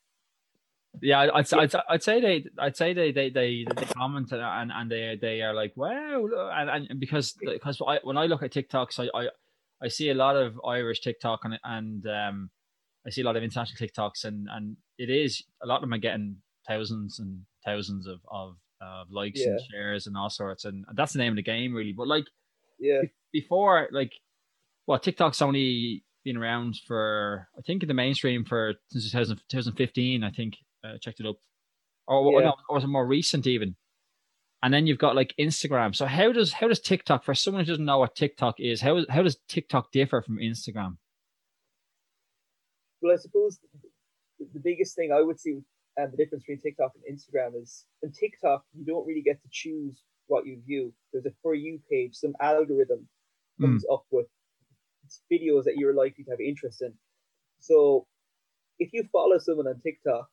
yeah, 1.02 1.28
I'd, 1.34 1.54
I'd, 1.54 1.74
I'd, 1.90 2.04
say 2.04 2.22
they, 2.22 2.46
I'd 2.60 2.78
say 2.78 2.94
they, 2.94 3.12
they, 3.12 3.30
they, 3.30 3.66
they 3.76 3.86
comment 3.86 4.32
and, 4.32 4.72
and 4.72 4.92
they, 4.92 5.18
they 5.20 5.42
are 5.42 5.54
like, 5.54 5.74
wow, 5.76 6.52
and, 6.54 6.88
and 6.90 7.00
because, 7.00 7.34
because 7.42 7.82
I, 7.86 8.00
when 8.04 8.18
I 8.18 8.26
look 8.26 8.44
at 8.44 8.52
TikToks, 8.52 9.00
I, 9.00 9.20
I, 9.20 9.28
I 9.82 9.88
see 9.88 10.10
a 10.10 10.14
lot 10.14 10.36
of 10.36 10.60
Irish 10.66 11.02
TikTok 11.02 11.42
and, 11.44 11.60
and, 11.64 12.06
um, 12.08 12.50
I 13.06 13.10
see 13.10 13.22
a 13.22 13.26
lot 13.26 13.36
of 13.36 13.44
international 13.44 13.88
TikToks 13.88 14.24
and, 14.24 14.48
and 14.52 14.78
it 14.98 15.10
is 15.10 15.44
a 15.62 15.68
lot 15.68 15.78
of 15.78 15.82
them 15.82 15.94
are 15.94 15.98
getting 15.98 16.38
thousands 16.68 17.20
and 17.20 17.42
thousands 17.66 18.08
of, 18.08 18.20
of, 18.32 18.56
of 18.82 19.12
likes 19.12 19.40
yeah. 19.40 19.50
and 19.50 19.60
shares 19.72 20.08
and 20.08 20.18
all 20.18 20.30
sorts, 20.30 20.66
and 20.66 20.86
that's 20.94 21.14
the 21.14 21.20
name 21.20 21.34
of 21.34 21.38
the 21.38 21.44
game, 21.44 21.74
really. 21.74 21.94
But 21.94 22.08
like, 22.08 22.26
yeah, 22.80 23.02
before, 23.32 23.88
like, 23.92 24.12
well, 24.88 25.00
TikTok's 25.00 25.42
only 25.42 26.04
been 26.24 26.38
around 26.38 26.80
for 26.88 27.48
I 27.58 27.62
think 27.62 27.84
in 27.84 27.88
the 27.88 27.94
mainstream 27.94 28.46
for 28.46 28.74
since 28.90 29.12
2000, 29.12 29.42
2015. 29.50 30.24
I 30.24 30.32
think 30.32 30.56
uh, 30.84 30.98
checked 31.00 31.20
it 31.20 31.26
up, 31.26 31.38
or, 32.08 32.42
yeah. 32.42 32.52
or, 32.70 32.76
was 32.76 32.84
it 32.84 32.88
more 32.88 33.06
recent 33.06 33.48
even? 33.48 33.76
And 34.62 34.74
then 34.74 34.88
you've 34.88 34.98
got 34.98 35.16
like 35.16 35.34
Instagram. 35.40 35.96
So 35.96 36.06
how 36.06 36.32
does 36.32 36.54
how 36.54 36.68
does 36.68 36.80
TikTok 36.80 37.24
for 37.24 37.36
someone 37.36 37.66
who 37.66 37.72
doesn't 37.72 37.86
know 37.86 38.00
what 38.00 38.16
TikTok 38.16 38.56
is? 38.60 38.82
How 38.82 39.06
how 39.10 39.22
does 39.22 39.38
TikTok 39.50 39.92
differ 39.92 40.22
from 40.22 40.38
Instagram? 40.38 40.98
Well, 43.02 43.14
I 43.14 43.18
suppose 43.18 43.60
the 44.40 44.60
biggest 44.60 44.96
thing 44.96 45.12
I 45.12 45.22
would 45.22 45.40
see 45.40 45.62
and 45.98 46.06
um, 46.06 46.12
the 46.12 46.18
difference 46.18 46.44
between 46.44 46.62
TikTok 46.62 46.92
and 46.96 47.18
Instagram 47.18 47.62
is 47.62 47.86
in 48.02 48.12
TikTok 48.12 48.64
you 48.74 48.86
don't 48.86 49.06
really 49.06 49.22
get 49.22 49.42
to 49.42 49.48
choose 49.52 50.02
what 50.28 50.46
you 50.46 50.62
view. 50.66 50.94
There's 51.12 51.26
a 51.26 51.32
for 51.42 51.54
you 51.54 51.80
page, 51.90 52.16
some 52.16 52.34
algorithm 52.42 53.08
comes 53.62 53.86
mm. 53.86 53.94
up 53.94 54.06
with 54.10 54.28
videos 55.32 55.66
that 55.66 55.76
you're 55.76 55.94
likely 55.94 56.24
to 56.24 56.32
have 56.32 56.40
interest 56.40 56.82
in. 56.82 56.94
So 57.60 58.08
if 58.80 58.92
you 58.94 59.04
follow 59.12 59.38
someone 59.38 59.68
on 59.68 59.80
TikTok 59.82 60.28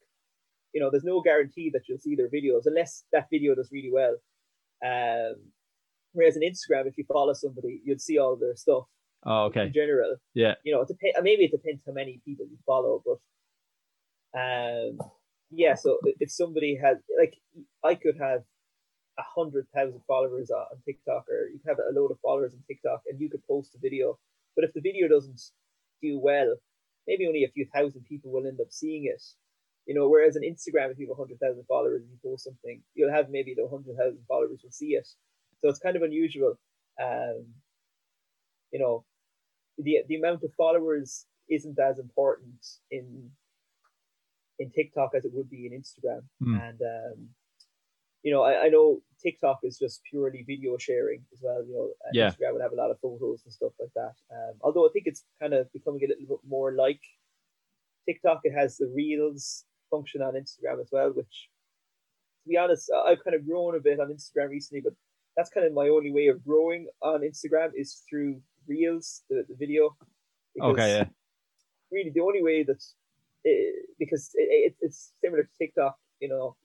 you 0.72 0.80
know, 0.80 0.90
there's 0.90 1.04
no 1.04 1.20
guarantee 1.20 1.70
that 1.72 1.83
you'll 1.88 1.98
see 1.98 2.14
their 2.14 2.28
videos 2.28 2.62
unless 2.66 3.04
that 3.12 3.28
video 3.30 3.54
does 3.54 3.70
really 3.72 3.90
well. 3.92 4.16
Um, 4.85 5.37
whereas 6.12 6.37
in 6.37 6.42
Instagram, 6.42 6.87
if 6.87 6.96
you 6.96 7.04
follow 7.04 7.33
somebody, 7.33 7.80
you'll 7.85 7.98
see 7.98 8.18
all 8.18 8.37
their 8.37 8.56
stuff. 8.56 8.85
Oh, 9.26 9.44
okay. 9.46 9.66
In 9.66 9.72
general, 9.72 10.16
yeah. 10.35 10.54
You 10.64 10.72
know, 10.74 10.80
it 10.83 10.88
dep- 10.88 11.22
maybe 11.22 11.44
it 11.44 11.50
depends 11.50 11.83
how 11.87 11.92
many 11.92 12.20
people 12.24 12.46
you 12.46 12.56
follow, 12.64 13.02
but 13.04 13.18
um, 14.38 14.98
yeah. 15.50 15.74
So 15.74 15.98
if 16.20 16.30
somebody 16.30 16.78
has 16.83 16.98
like, 17.18 17.35
I 17.85 17.94
could 17.96 18.16
have 18.18 18.42
a 19.18 19.22
hundred 19.22 19.66
thousand 19.74 20.00
followers 20.06 20.50
on 20.50 20.64
TikTok, 20.87 21.26
or 21.28 21.48
you 21.52 21.59
could 21.59 21.68
have 21.68 21.78
a 21.78 21.98
load 21.98 22.12
of 22.12 22.18
followers 22.20 22.54
on 22.54 22.62
TikTok, 22.66 23.02
and 23.09 23.20
you 23.20 23.28
could 23.28 23.46
post 23.46 23.74
a 23.74 23.78
video. 23.78 24.18
But 24.56 24.64
if 24.64 24.72
the 24.72 24.80
video 24.80 25.06
doesn't 25.06 25.40
do 26.02 26.18
well, 26.18 26.56
maybe 27.06 27.26
only 27.26 27.44
a 27.44 27.50
few 27.50 27.66
thousand 27.74 28.06
people 28.06 28.33
will 28.33 28.46
end 28.46 28.61
up 28.61 28.68
seeing 28.70 29.04
it. 29.04 29.22
You 29.86 29.94
know, 29.94 30.08
whereas 30.08 30.36
on 30.36 30.42
Instagram, 30.42 30.90
if 30.90 30.98
you 30.98 31.08
have 31.08 31.18
100,000 31.18 31.64
followers 31.66 32.02
and 32.02 32.10
you 32.10 32.18
post 32.22 32.44
something, 32.44 32.82
you'll 32.94 33.12
have 33.12 33.30
maybe 33.30 33.54
the 33.54 33.66
100,000 33.66 34.18
followers 34.28 34.60
will 34.62 34.70
see 34.70 34.90
it. 34.90 35.08
So 35.60 35.68
it's 35.68 35.78
kind 35.78 35.96
of 35.96 36.02
unusual. 36.02 36.58
Um, 37.02 37.46
you 38.72 38.78
know, 38.78 39.04
the 39.78 39.98
the 40.08 40.16
amount 40.16 40.42
of 40.44 40.52
followers 40.54 41.26
isn't 41.48 41.78
as 41.78 41.98
important 41.98 42.66
in 42.90 43.30
in 44.58 44.70
TikTok 44.70 45.12
as 45.16 45.24
it 45.24 45.32
would 45.34 45.50
be 45.50 45.66
in 45.66 45.72
Instagram. 45.72 46.22
Mm. 46.42 46.68
And 46.68 46.80
um, 46.82 47.28
you 48.22 48.32
know, 48.32 48.42
I, 48.42 48.64
I 48.64 48.68
know 48.68 49.00
TikTok 49.22 49.60
is 49.62 49.78
just 49.78 50.02
purely 50.08 50.44
video 50.46 50.76
sharing 50.76 51.22
as 51.32 51.40
well. 51.42 51.64
You 51.66 51.72
know, 51.72 51.88
yeah. 52.12 52.30
Instagram 52.30 52.52
would 52.52 52.62
have 52.62 52.72
a 52.72 52.76
lot 52.76 52.90
of 52.90 53.00
photos 53.00 53.42
and 53.44 53.52
stuff 53.52 53.72
like 53.80 53.92
that. 53.94 54.14
Um, 54.30 54.54
although 54.60 54.86
I 54.86 54.90
think 54.92 55.06
it's 55.06 55.24
kind 55.40 55.54
of 55.54 55.72
becoming 55.72 56.02
a 56.04 56.08
little 56.08 56.36
bit 56.36 56.48
more 56.48 56.72
like 56.72 57.00
TikTok. 58.06 58.40
It 58.44 58.52
has 58.52 58.76
the 58.76 58.90
reels 58.94 59.64
function 59.90 60.22
on 60.22 60.35
Instagram 60.35 60.81
as 60.81 60.88
well, 60.92 61.11
which 61.11 61.48
to 62.42 62.48
be 62.48 62.57
honest, 62.57 62.90
I've 63.07 63.22
kind 63.22 63.37
of 63.37 63.46
grown 63.46 63.76
a 63.76 63.81
bit 63.81 64.00
on 64.00 64.09
Instagram 64.09 64.50
recently, 64.50 64.81
but 64.81 64.94
that's 65.37 65.50
kind 65.50 65.66
of 65.66 65.72
my 65.72 65.88
only 65.88 66.12
way 66.12 66.29
of 66.29 66.44
growing 66.44 66.88
on 67.03 67.20
Instagram 67.20 67.70
is 67.74 68.03
through 68.09 68.40
Reels, 68.66 69.22
the, 69.29 69.44
the 69.48 69.55
video. 69.55 69.96
Okay, 70.61 70.96
yeah. 70.96 71.05
Really, 71.92 72.11
the 72.11 72.20
only 72.20 72.42
way 72.42 72.62
that 72.62 72.83
it, 73.44 73.87
because 73.98 74.31
it, 74.35 74.48
it, 74.50 74.74
it's 74.81 75.12
similar 75.22 75.42
to 75.42 75.48
TikTok, 75.59 75.96
you 76.20 76.29
know, 76.29 76.57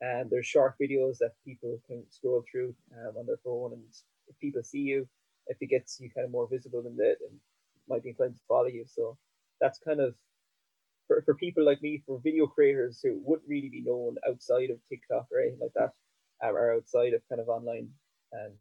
and 0.00 0.30
there's 0.30 0.46
short 0.46 0.74
videos 0.80 1.18
that 1.18 1.32
people 1.44 1.80
can 1.86 2.04
scroll 2.10 2.44
through 2.50 2.74
um, 2.98 3.16
on 3.18 3.26
their 3.26 3.36
phone, 3.44 3.72
and 3.72 3.82
if 4.28 4.38
people 4.38 4.62
see 4.62 4.78
you, 4.78 5.08
if 5.46 5.58
it 5.60 5.66
gets 5.66 5.98
you 6.00 6.10
kind 6.10 6.24
of 6.24 6.30
more 6.30 6.48
visible 6.50 6.82
than 6.82 6.96
that, 6.96 7.16
and 7.28 7.38
might 7.88 8.02
be 8.02 8.10
inclined 8.10 8.34
to 8.34 8.42
follow 8.48 8.66
you. 8.66 8.84
So 8.86 9.16
that's 9.60 9.78
kind 9.78 10.00
of 10.00 10.14
for, 11.10 11.22
for 11.22 11.34
people 11.34 11.64
like 11.66 11.82
me, 11.82 12.00
for 12.06 12.20
video 12.22 12.46
creators 12.46 13.00
who 13.02 13.20
wouldn't 13.24 13.48
really 13.48 13.68
be 13.68 13.82
known 13.82 14.14
outside 14.28 14.70
of 14.70 14.78
TikTok 14.88 15.26
or 15.32 15.40
anything 15.40 15.58
like 15.60 15.74
that, 15.74 15.90
um, 16.46 16.54
or 16.54 16.74
outside 16.74 17.14
of 17.14 17.28
kind 17.28 17.40
of 17.40 17.48
online 17.48 17.88
um, 18.32 18.52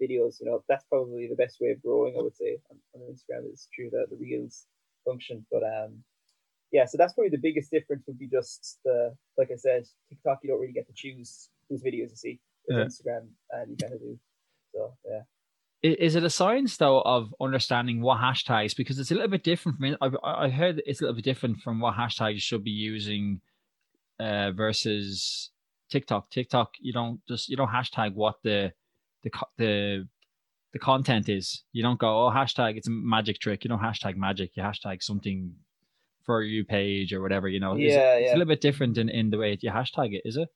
videos, 0.00 0.40
you 0.40 0.46
know, 0.46 0.64
that's 0.66 0.86
probably 0.86 1.28
the 1.28 1.36
best 1.36 1.58
way 1.60 1.72
of 1.72 1.82
growing, 1.82 2.14
I 2.18 2.22
would 2.22 2.34
say, 2.34 2.56
on, 2.70 2.78
on 2.94 3.12
Instagram 3.12 3.52
is 3.52 3.68
through 3.76 3.90
the, 3.90 4.06
the 4.08 4.16
Reels 4.16 4.64
function. 5.04 5.44
But 5.52 5.62
um, 5.62 5.98
yeah, 6.72 6.86
so 6.86 6.96
that's 6.96 7.12
probably 7.12 7.28
the 7.28 7.36
biggest 7.36 7.70
difference 7.70 8.04
would 8.06 8.18
be 8.18 8.28
just 8.28 8.78
the, 8.86 9.14
like 9.36 9.50
I 9.52 9.56
said, 9.56 9.84
TikTok, 10.08 10.40
you 10.42 10.48
don't 10.48 10.60
really 10.60 10.72
get 10.72 10.86
to 10.86 10.94
choose 10.94 11.50
whose 11.68 11.82
videos 11.82 12.10
you 12.10 12.16
see. 12.16 12.40
With 12.66 12.78
yeah. 12.78 12.84
Instagram, 12.84 13.26
and 13.50 13.70
you 13.72 13.76
kind 13.76 13.92
of 13.92 14.00
do. 14.00 14.18
So, 14.72 14.94
yeah 15.04 15.22
is 15.82 16.14
it 16.14 16.22
a 16.22 16.30
science 16.30 16.76
though 16.76 17.00
of 17.00 17.34
understanding 17.40 18.00
what 18.00 18.20
hashtags 18.20 18.76
because 18.76 18.98
it's 18.98 19.10
a 19.10 19.14
little 19.14 19.28
bit 19.28 19.42
different 19.42 19.78
from 19.78 19.96
I've, 20.00 20.16
I 20.22 20.48
heard 20.48 20.80
it's 20.86 21.00
a 21.00 21.04
little 21.04 21.16
bit 21.16 21.24
different 21.24 21.60
from 21.60 21.80
what 21.80 21.96
hashtags 21.96 22.40
should 22.40 22.62
be 22.62 22.70
using 22.70 23.40
uh, 24.20 24.52
versus 24.52 25.50
TikTok. 25.90 26.30
TikTok, 26.30 26.74
you 26.80 26.92
don't 26.92 27.20
just 27.28 27.48
you 27.48 27.56
don't 27.56 27.68
hashtag 27.68 28.14
what 28.14 28.36
the 28.42 28.72
the 29.22 29.30
the 29.58 30.08
the 30.72 30.78
content 30.78 31.28
is. 31.28 31.64
You 31.72 31.82
don't 31.82 31.98
go, 31.98 32.26
oh, 32.26 32.30
hashtag, 32.30 32.76
it's 32.76 32.88
a 32.88 32.90
magic 32.90 33.38
trick. 33.38 33.62
You 33.62 33.68
don't 33.68 33.82
hashtag 33.82 34.16
magic. 34.16 34.52
You 34.56 34.62
hashtag 34.62 35.02
something 35.02 35.52
for 36.24 36.42
you 36.42 36.64
page 36.64 37.12
or 37.12 37.20
whatever. 37.20 37.48
You 37.48 37.60
know, 37.60 37.74
yeah, 37.74 37.86
it's, 37.86 37.94
yeah. 37.94 38.14
it's 38.14 38.30
a 38.30 38.38
little 38.38 38.52
bit 38.52 38.60
different 38.60 38.96
in, 38.98 39.08
in 39.08 39.30
the 39.30 39.38
way 39.38 39.50
that 39.50 39.62
you 39.62 39.70
hashtag 39.70 40.14
it, 40.14 40.22
is 40.24 40.36
it? 40.36 40.48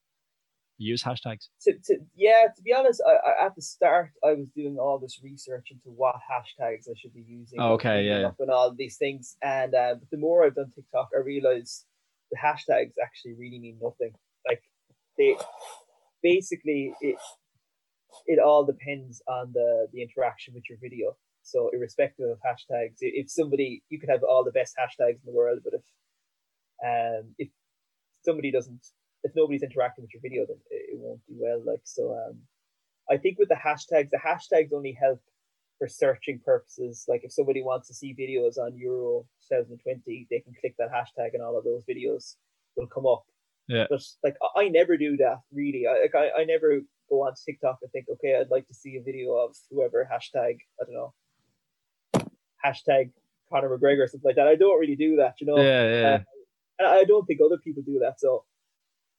Use 0.78 1.02
hashtags. 1.02 1.48
To, 1.62 1.72
to, 1.86 1.98
yeah, 2.14 2.48
to 2.54 2.62
be 2.62 2.74
honest, 2.74 3.02
I, 3.06 3.12
I, 3.12 3.46
at 3.46 3.54
the 3.54 3.62
start 3.62 4.10
I 4.22 4.34
was 4.34 4.48
doing 4.54 4.76
all 4.78 4.98
this 4.98 5.20
research 5.22 5.68
into 5.70 5.88
what 5.88 6.16
hashtags 6.16 6.88
I 6.88 6.94
should 6.96 7.14
be 7.14 7.24
using. 7.26 7.58
Oh, 7.60 7.74
okay, 7.74 8.02
yeah, 8.02 8.18
yeah. 8.18 8.30
And 8.38 8.50
all 8.50 8.74
these 8.76 8.98
things, 8.98 9.36
and 9.42 9.74
uh, 9.74 9.94
but 9.94 10.10
the 10.10 10.18
more 10.18 10.44
I've 10.44 10.54
done 10.54 10.70
TikTok, 10.74 11.08
I 11.16 11.20
realize 11.20 11.86
the 12.30 12.36
hashtags 12.36 12.92
actually 13.02 13.34
really 13.38 13.58
mean 13.58 13.78
nothing. 13.82 14.12
Like 14.46 14.62
they 15.16 15.36
basically 16.22 16.92
it 17.00 17.16
it 18.26 18.38
all 18.38 18.66
depends 18.66 19.22
on 19.26 19.52
the 19.54 19.86
the 19.92 20.02
interaction 20.02 20.52
with 20.54 20.64
your 20.68 20.78
video. 20.80 21.16
So 21.42 21.70
irrespective 21.72 22.28
of 22.28 22.38
hashtags, 22.38 22.96
if 23.00 23.30
somebody 23.30 23.82
you 23.88 23.98
could 23.98 24.10
have 24.10 24.24
all 24.24 24.44
the 24.44 24.52
best 24.52 24.74
hashtags 24.78 25.14
in 25.14 25.24
the 25.24 25.32
world, 25.32 25.60
but 25.64 25.74
if 25.74 25.84
um 26.84 27.34
if 27.38 27.48
somebody 28.24 28.50
doesn't 28.50 28.84
if 29.26 29.32
nobody's 29.34 29.62
interacting 29.62 30.04
with 30.04 30.14
your 30.14 30.22
video, 30.22 30.46
then 30.46 30.56
it 30.70 30.98
won't 30.98 31.20
do 31.28 31.34
well. 31.36 31.60
Like 31.64 31.80
so, 31.84 32.12
um, 32.12 32.38
I 33.10 33.16
think 33.16 33.38
with 33.38 33.48
the 33.48 33.56
hashtags, 33.56 34.10
the 34.10 34.18
hashtags 34.18 34.72
only 34.72 34.96
help 34.98 35.20
for 35.78 35.88
searching 35.88 36.40
purposes. 36.44 37.04
Like 37.08 37.22
if 37.24 37.32
somebody 37.32 37.62
wants 37.62 37.88
to 37.88 37.94
see 37.94 38.14
videos 38.14 38.56
on 38.58 38.76
Euro 38.76 39.26
2020, 39.48 40.28
they 40.30 40.40
can 40.40 40.54
click 40.60 40.74
that 40.78 40.92
hashtag, 40.92 41.34
and 41.34 41.42
all 41.42 41.58
of 41.58 41.64
those 41.64 41.82
videos 41.88 42.36
will 42.76 42.86
come 42.86 43.06
up. 43.06 43.24
Yeah. 43.68 43.86
But 43.90 44.00
like 44.22 44.36
I 44.54 44.68
never 44.68 44.96
do 44.96 45.16
that 45.18 45.40
really. 45.52 45.86
I 45.86 46.02
like 46.02 46.14
I, 46.14 46.42
I 46.42 46.44
never 46.44 46.80
go 47.10 47.22
on 47.26 47.34
TikTok 47.34 47.78
and 47.82 47.90
think, 47.90 48.06
okay, 48.12 48.38
I'd 48.40 48.50
like 48.50 48.66
to 48.68 48.74
see 48.74 48.96
a 48.96 49.02
video 49.02 49.34
of 49.34 49.56
whoever 49.70 50.08
hashtag 50.10 50.58
I 50.80 50.84
don't 50.84 50.94
know 50.94 51.12
hashtag 52.64 53.10
Conor 53.50 53.76
McGregor 53.76 54.04
or 54.04 54.08
something 54.08 54.28
like 54.28 54.36
that. 54.36 54.48
I 54.48 54.56
don't 54.56 54.78
really 54.78 54.96
do 54.96 55.16
that, 55.16 55.34
you 55.40 55.46
know. 55.46 55.56
Yeah, 55.56 55.88
yeah. 55.88 56.08
Uh, 56.08 56.18
and 56.78 56.88
I 56.88 57.04
don't 57.04 57.24
think 57.26 57.40
other 57.44 57.58
people 57.58 57.82
do 57.82 57.98
that. 58.00 58.20
So 58.20 58.44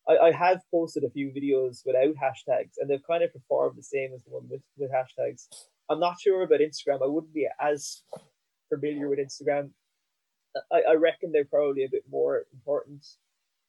I, 0.07 0.27
I 0.27 0.31
have 0.31 0.61
posted 0.71 1.03
a 1.03 1.09
few 1.09 1.29
videos 1.29 1.85
without 1.85 2.15
hashtags, 2.15 2.73
and 2.79 2.89
they've 2.89 3.05
kind 3.05 3.23
of 3.23 3.33
performed 3.33 3.77
the 3.77 3.83
same 3.83 4.11
as 4.15 4.23
the 4.23 4.31
one 4.31 4.47
with, 4.49 4.61
with 4.77 4.91
hashtags. 4.91 5.47
I'm 5.89 5.99
not 5.99 6.19
sure 6.19 6.43
about 6.43 6.59
Instagram. 6.59 7.03
I 7.03 7.07
wouldn't 7.07 7.33
be 7.33 7.47
as 7.61 8.03
familiar 8.69 9.09
with 9.09 9.19
Instagram. 9.19 9.71
I, 10.71 10.81
I 10.89 10.93
reckon 10.95 11.31
they're 11.31 11.45
probably 11.45 11.83
a 11.83 11.89
bit 11.89 12.03
more 12.09 12.43
important 12.53 13.05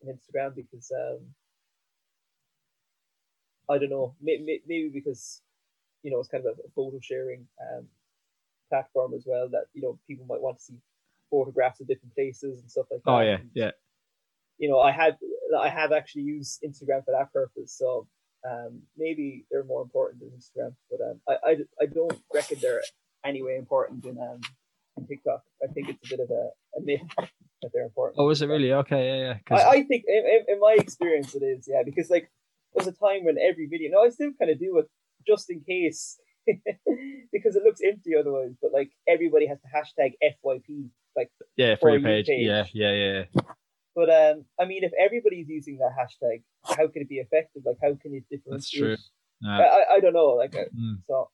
in 0.02 0.08
Instagram 0.08 0.54
because 0.54 0.90
um, 0.92 1.20
I 3.68 3.78
don't 3.78 3.90
know, 3.90 4.14
maybe, 4.20 4.62
maybe 4.66 4.90
because 4.92 5.42
you 6.02 6.10
know 6.10 6.20
it's 6.20 6.28
kind 6.28 6.44
of 6.46 6.58
a 6.58 6.70
photo 6.74 6.98
sharing 7.02 7.46
um, 7.60 7.86
platform 8.68 9.14
as 9.14 9.24
well 9.26 9.48
that 9.50 9.64
you 9.74 9.82
know 9.82 9.98
people 10.06 10.24
might 10.26 10.40
want 10.40 10.58
to 10.58 10.62
see 10.62 10.78
photographs 11.30 11.80
of 11.80 11.88
different 11.88 12.14
places 12.14 12.60
and 12.60 12.70
stuff 12.70 12.86
like 12.90 13.02
that. 13.04 13.10
Oh 13.10 13.20
yeah, 13.20 13.38
yeah. 13.54 13.70
You 14.58 14.68
know, 14.68 14.80
I 14.80 14.90
have 14.90 15.14
I 15.56 15.68
have 15.68 15.92
actually 15.92 16.22
used 16.22 16.62
Instagram 16.62 17.04
for 17.04 17.12
that 17.12 17.32
purpose, 17.32 17.76
so 17.76 18.06
um, 18.48 18.82
maybe 18.96 19.44
they're 19.50 19.64
more 19.64 19.82
important 19.82 20.20
than 20.20 20.30
Instagram, 20.30 20.74
but 20.90 21.00
um, 21.00 21.20
I, 21.28 21.50
I, 21.50 21.56
I 21.82 21.86
don't 21.86 22.18
reckon 22.32 22.58
they're 22.60 22.82
anyway 23.24 23.56
important 23.58 24.04
in 24.04 24.18
um 24.18 24.40
in 24.96 25.06
TikTok. 25.06 25.42
I 25.62 25.72
think 25.72 25.88
it's 25.88 26.06
a 26.06 26.16
bit 26.16 26.20
of 26.20 26.30
a, 26.30 26.50
a 26.76 26.82
myth 26.82 27.00
that 27.62 27.70
they're 27.72 27.84
important. 27.84 28.16
Oh, 28.18 28.30
is 28.30 28.42
it 28.42 28.46
really? 28.46 28.72
Okay, 28.72 29.06
yeah, 29.06 29.38
yeah. 29.50 29.56
I, 29.56 29.78
I 29.78 29.82
think 29.84 30.04
in, 30.06 30.44
in, 30.48 30.60
my 30.60 30.76
experience 30.78 31.34
it 31.34 31.42
is, 31.42 31.68
yeah, 31.68 31.82
because 31.84 32.10
like 32.10 32.30
there 32.74 32.84
was 32.84 32.86
a 32.86 32.92
time 32.92 33.24
when 33.24 33.36
every 33.38 33.66
video, 33.66 33.90
no, 33.92 34.04
I 34.04 34.10
still 34.10 34.32
kind 34.38 34.50
of 34.50 34.58
do 34.58 34.78
it 34.78 34.88
just 35.26 35.50
in 35.50 35.60
case 35.60 36.18
because 37.32 37.56
it 37.56 37.62
looks 37.64 37.80
empty 37.84 38.12
otherwise. 38.18 38.52
But 38.60 38.72
like 38.72 38.90
everybody 39.08 39.46
has 39.46 39.58
to 39.60 39.68
hashtag 39.68 40.12
FYP, 40.22 40.90
like 41.16 41.30
yeah, 41.56 41.76
for, 41.80 41.90
your 41.90 42.00
page. 42.00 42.26
page. 42.26 42.46
Yeah, 42.46 42.64
yeah, 42.72 42.92
yeah. 42.92 43.42
But 43.98 44.10
um, 44.10 44.44
I 44.60 44.64
mean, 44.64 44.84
if 44.84 44.92
everybody's 44.96 45.48
using 45.48 45.78
that 45.78 45.90
hashtag, 45.90 46.42
how 46.62 46.86
can 46.86 47.02
it 47.02 47.08
be 47.08 47.16
effective? 47.16 47.62
Like, 47.66 47.78
how 47.82 47.98
can 48.00 48.14
it 48.14 48.22
differentiate? 48.30 48.52
That's 48.52 48.70
true. 48.70 48.96
Yeah. 49.42 49.58
I, 49.58 49.96
I 49.96 50.00
don't 50.00 50.12
know. 50.12 50.38
Like, 50.38 50.54
uh, 50.54 50.70
mm. 50.72 50.98
so 51.08 51.30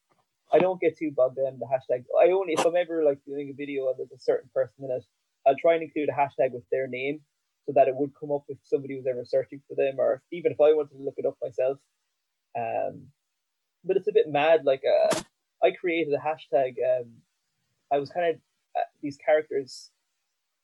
I 0.51 0.61
don't 0.61 0.81
get 0.81 0.97
too 0.97 1.13
bogged 1.15 1.37
down 1.37 1.53
in 1.53 1.59
the 1.59 1.67
hashtag. 1.67 2.05
I 2.19 2.31
only 2.31 2.55
if 2.55 2.65
I'm 2.65 2.75
ever 2.75 3.05
like 3.05 3.19
doing 3.27 3.51
a 3.51 3.55
video 3.55 3.91
and 3.91 3.99
there's 3.99 4.19
a 4.19 4.19
certain 4.19 4.49
person 4.55 4.83
in 4.83 4.91
it, 4.91 5.05
I'll 5.47 5.61
try 5.61 5.75
and 5.75 5.83
include 5.83 6.09
a 6.09 6.13
hashtag 6.13 6.53
with 6.53 6.63
their 6.73 6.89
name 6.89 7.21
so 7.67 7.73
that 7.75 7.87
it 7.87 7.97
would 7.97 8.13
come 8.19 8.33
up 8.33 8.45
if 8.49 8.57
somebody 8.65 8.97
was 8.97 9.07
ever 9.07 9.27
searching 9.27 9.61
for 9.69 9.75
them, 9.75 9.97
or 9.99 10.23
even 10.33 10.51
if 10.51 10.59
I 10.59 10.73
wanted 10.73 10.97
to 10.97 11.05
look 11.05 11.17
it 11.19 11.27
up 11.27 11.37
myself. 11.43 11.77
Um, 12.59 13.09
but 13.85 13.99
it's 13.99 14.09
a 14.09 14.15
bit 14.15 14.31
mad. 14.31 14.65
Like, 14.65 14.85
uh, 14.89 15.21
I 15.63 15.73
created 15.73 16.15
a 16.15 16.19
hashtag. 16.19 16.77
Um, 16.81 17.11
I 17.93 17.99
was 17.99 18.09
kind 18.09 18.31
of 18.31 18.37
uh, 18.75 18.89
these 19.03 19.19
characters 19.19 19.91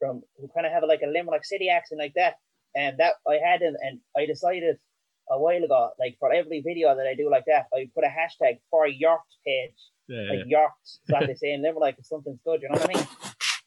from 0.01 0.23
who 0.41 0.49
kind 0.49 0.67
of 0.67 0.73
have 0.73 0.83
like 0.89 1.03
a 1.03 1.07
Limerick 1.07 1.45
City 1.45 1.69
accent 1.69 2.01
like 2.01 2.15
that, 2.15 2.35
and 2.75 2.99
that 2.99 3.15
I 3.29 3.39
had 3.45 3.61
them, 3.61 3.75
and 3.81 4.01
I 4.17 4.27
decided 4.27 4.77
a 5.31 5.39
while 5.39 5.63
ago, 5.63 5.91
like 6.01 6.17
for 6.19 6.33
every 6.33 6.61
video 6.61 6.97
that 6.97 7.07
I 7.07 7.15
do 7.15 7.31
like 7.31 7.45
that, 7.47 7.67
I 7.73 7.89
put 7.95 8.05
a 8.05 8.09
hashtag 8.09 8.59
for 8.71 8.89
York 8.89 9.23
page, 9.47 9.77
yeah, 10.09 10.29
like 10.31 10.47
yeah. 10.47 10.59
York, 10.59 10.73
that 11.09 11.27
they 11.29 11.35
say 11.35 11.53
in 11.53 11.63
Limerick 11.63 11.97
if 11.99 12.07
something's 12.07 12.41
good, 12.45 12.63
you 12.63 12.69
know 12.69 12.81
what 12.81 12.91
I 12.91 12.95
mean? 12.95 13.07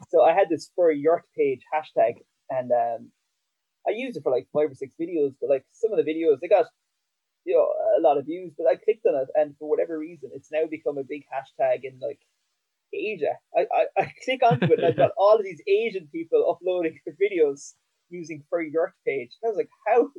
So 0.09 0.21
I 0.21 0.33
had 0.33 0.49
this 0.49 0.69
for 0.75 0.91
York 0.91 1.23
page 1.37 1.61
hashtag, 1.73 2.15
and 2.49 2.71
um, 2.71 3.11
I 3.87 3.91
used 3.91 4.17
it 4.17 4.23
for 4.23 4.31
like 4.31 4.47
five 4.51 4.71
or 4.71 4.75
six 4.75 4.93
videos, 4.99 5.35
but 5.39 5.49
like 5.49 5.65
some 5.71 5.91
of 5.93 6.03
the 6.03 6.11
videos 6.11 6.39
they 6.41 6.47
got 6.47 6.65
you 7.45 7.55
know 7.55 7.67
a 7.97 8.01
lot 8.01 8.17
of 8.17 8.25
views, 8.25 8.53
but 8.57 8.67
I 8.67 8.75
clicked 8.75 9.05
on 9.05 9.15
it, 9.21 9.29
and 9.35 9.55
for 9.57 9.69
whatever 9.69 9.97
reason, 9.97 10.31
it's 10.33 10.51
now 10.51 10.65
become 10.69 10.97
a 10.97 11.03
big 11.03 11.23
hashtag 11.31 11.83
in 11.83 11.99
like 12.01 12.19
Asia. 12.93 13.33
I, 13.55 13.61
I, 13.61 14.01
I 14.03 14.13
click 14.25 14.41
onto 14.43 14.65
it 14.65 14.79
and 14.79 14.85
I've 14.85 14.97
got 14.97 15.11
all 15.17 15.35
of 15.35 15.43
these 15.43 15.61
Asian 15.67 16.07
people 16.11 16.49
uploading 16.49 16.99
their 17.05 17.15
videos 17.15 17.73
using 18.09 18.43
for 18.49 18.61
York 18.61 18.93
page. 19.05 19.31
I 19.43 19.47
was 19.47 19.57
like, 19.57 19.69
how? 19.87 20.09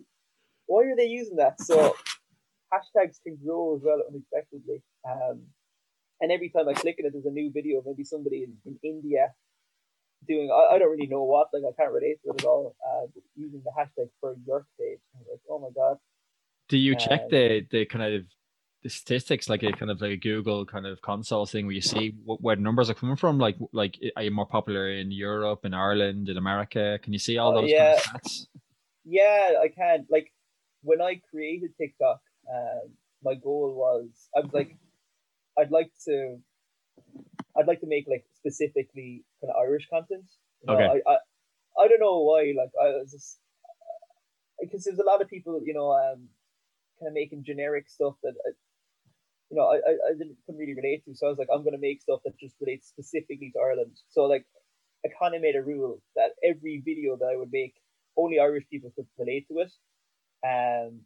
Why 0.66 0.84
are 0.84 0.96
they 0.96 1.06
using 1.06 1.37
that? 1.37 1.60
So 1.60 1.94
hashtags 2.72 3.22
can 3.22 3.37
grow 3.44 3.76
as 3.76 3.82
well 3.84 4.02
unexpectedly. 4.08 4.82
Um, 5.08 5.42
and 6.20 6.32
every 6.32 6.48
time 6.48 6.68
I 6.68 6.74
click 6.74 6.96
on 7.00 7.06
it, 7.06 7.12
there's 7.12 7.26
a 7.26 7.30
new 7.30 7.50
video. 7.52 7.78
of 7.78 7.87
Maybe 7.87 8.04
somebody 8.04 8.44
in, 8.44 8.56
in 8.64 8.78
India 8.82 9.32
doing 10.26 10.50
I, 10.50 10.74
I 10.74 10.78
don't 10.78 10.90
really 10.90 11.06
know 11.06 11.22
what. 11.22 11.48
Like 11.52 11.62
I 11.68 11.82
can't 11.82 11.92
relate 11.92 12.18
to 12.24 12.30
it 12.30 12.40
at 12.40 12.46
all. 12.46 12.74
Uh, 12.87 13.06
using 13.37 13.62
the 13.64 13.70
hashtag 13.78 14.08
for 14.20 14.34
York 14.46 14.66
page. 14.78 14.98
I 15.14 15.18
was 15.18 15.26
like, 15.30 15.40
oh 15.50 15.58
my 15.58 15.68
god. 15.74 15.98
Do 16.68 16.78
you 16.78 16.96
check 16.96 17.22
um, 17.22 17.28
the 17.30 17.66
the 17.70 17.84
kind 17.87 18.14
of 18.14 18.22
the 18.85 18.90
statistics 18.90 19.49
like 19.49 19.62
a 19.62 19.73
kind 19.73 19.90
of 19.90 20.01
like 20.03 20.11
a 20.12 20.16
Google 20.16 20.66
kind 20.66 20.87
of 20.87 21.01
console 21.01 21.47
thing 21.47 21.64
where 21.64 21.75
you 21.75 21.81
see 21.81 22.14
where 22.27 22.55
the 22.55 22.62
numbers 22.62 22.90
are 22.90 22.94
coming 22.94 23.16
from? 23.16 23.38
Like, 23.38 23.57
like 23.73 23.99
are 24.14 24.23
you 24.23 24.31
more 24.31 24.47
popular 24.47 24.90
in 24.90 25.11
Europe, 25.11 25.64
in 25.64 25.73
Ireland, 25.73 26.29
in 26.29 26.37
America? 26.37 26.99
Can 27.03 27.14
you 27.14 27.18
see 27.18 27.38
all 27.38 27.55
those 27.55 27.70
yeah. 27.70 27.99
kind 28.05 28.16
of 28.16 28.23
stats? 28.23 28.47
Yeah, 29.07 29.53
I 29.62 29.68
can. 29.68 30.07
Like 30.11 30.31
when 30.83 31.01
I 31.01 31.20
created 31.31 31.70
TikTok, 31.81 32.20
um, 32.55 32.90
my 33.25 33.35
goal 33.35 33.75
was 33.75 34.29
I 34.37 34.40
was 34.40 34.53
like, 34.53 34.77
I'd 35.59 35.70
like 35.70 35.90
to, 36.05 36.37
I'd 37.57 37.66
like 37.66 37.81
to 37.81 37.87
make 37.87 38.07
like 38.07 38.27
specifically 38.35 39.25
kind 39.40 39.51
of 39.51 39.57
Irish 39.62 39.88
content. 39.88 40.27
You 40.61 40.66
know, 40.66 40.75
okay. 40.75 41.01
I, 41.07 41.11
I, 41.11 41.16
I 41.85 41.88
don't 41.88 42.01
know 42.01 42.20
why. 42.20 42.53
Like 42.55 42.70
I 42.79 42.99
was 43.01 43.12
just 43.12 43.38
because 44.61 44.85
there's 44.85 44.99
a 44.99 45.05
lot 45.05 45.23
of 45.23 45.29
people, 45.29 45.59
you 45.64 45.73
know, 45.73 45.92
um, 45.92 46.29
kind 47.01 47.09
of 47.09 47.14
making 47.14 47.44
generic 47.44 47.88
stuff 47.88 48.14
that 48.23 48.35
uh, 48.47 48.53
you 49.50 49.57
know, 49.57 49.64
I, 49.64 49.76
I, 49.76 50.12
didn't 50.16 50.37
couldn't 50.46 50.61
really 50.61 50.74
relate 50.74 51.04
to. 51.04 51.14
So 51.14 51.26
I 51.26 51.30
was 51.30 51.38
like, 51.38 51.48
I'm 51.52 51.64
gonna 51.64 51.78
make 51.78 52.02
stuff 52.02 52.20
that 52.24 52.38
just 52.38 52.54
relates 52.61 52.88
specifically 52.88 53.50
to 53.54 53.61
Ireland. 53.61 53.96
So 54.11 54.24
like 54.24 54.46
I 55.04 55.09
kind 55.20 55.35
of 55.35 55.42
made 55.42 55.57
a 55.57 55.62
rule 55.62 56.00
that 56.16 56.33
every 56.42 56.83
video 56.85 57.16
that 57.16 57.26
I 57.26 57.37
would 57.37 57.52
make, 57.52 57.74
only 58.16 58.40
Irish 58.40 58.64
people 58.70 58.92
could 58.96 59.07
relate 59.18 59.46
to 59.48 59.59
it. 59.61 59.72
Um, 60.46 61.00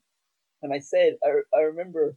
and 0.62 0.72
I 0.72 0.78
said, 0.78 1.16
I, 1.24 1.40
I 1.56 1.60
remember 1.62 2.16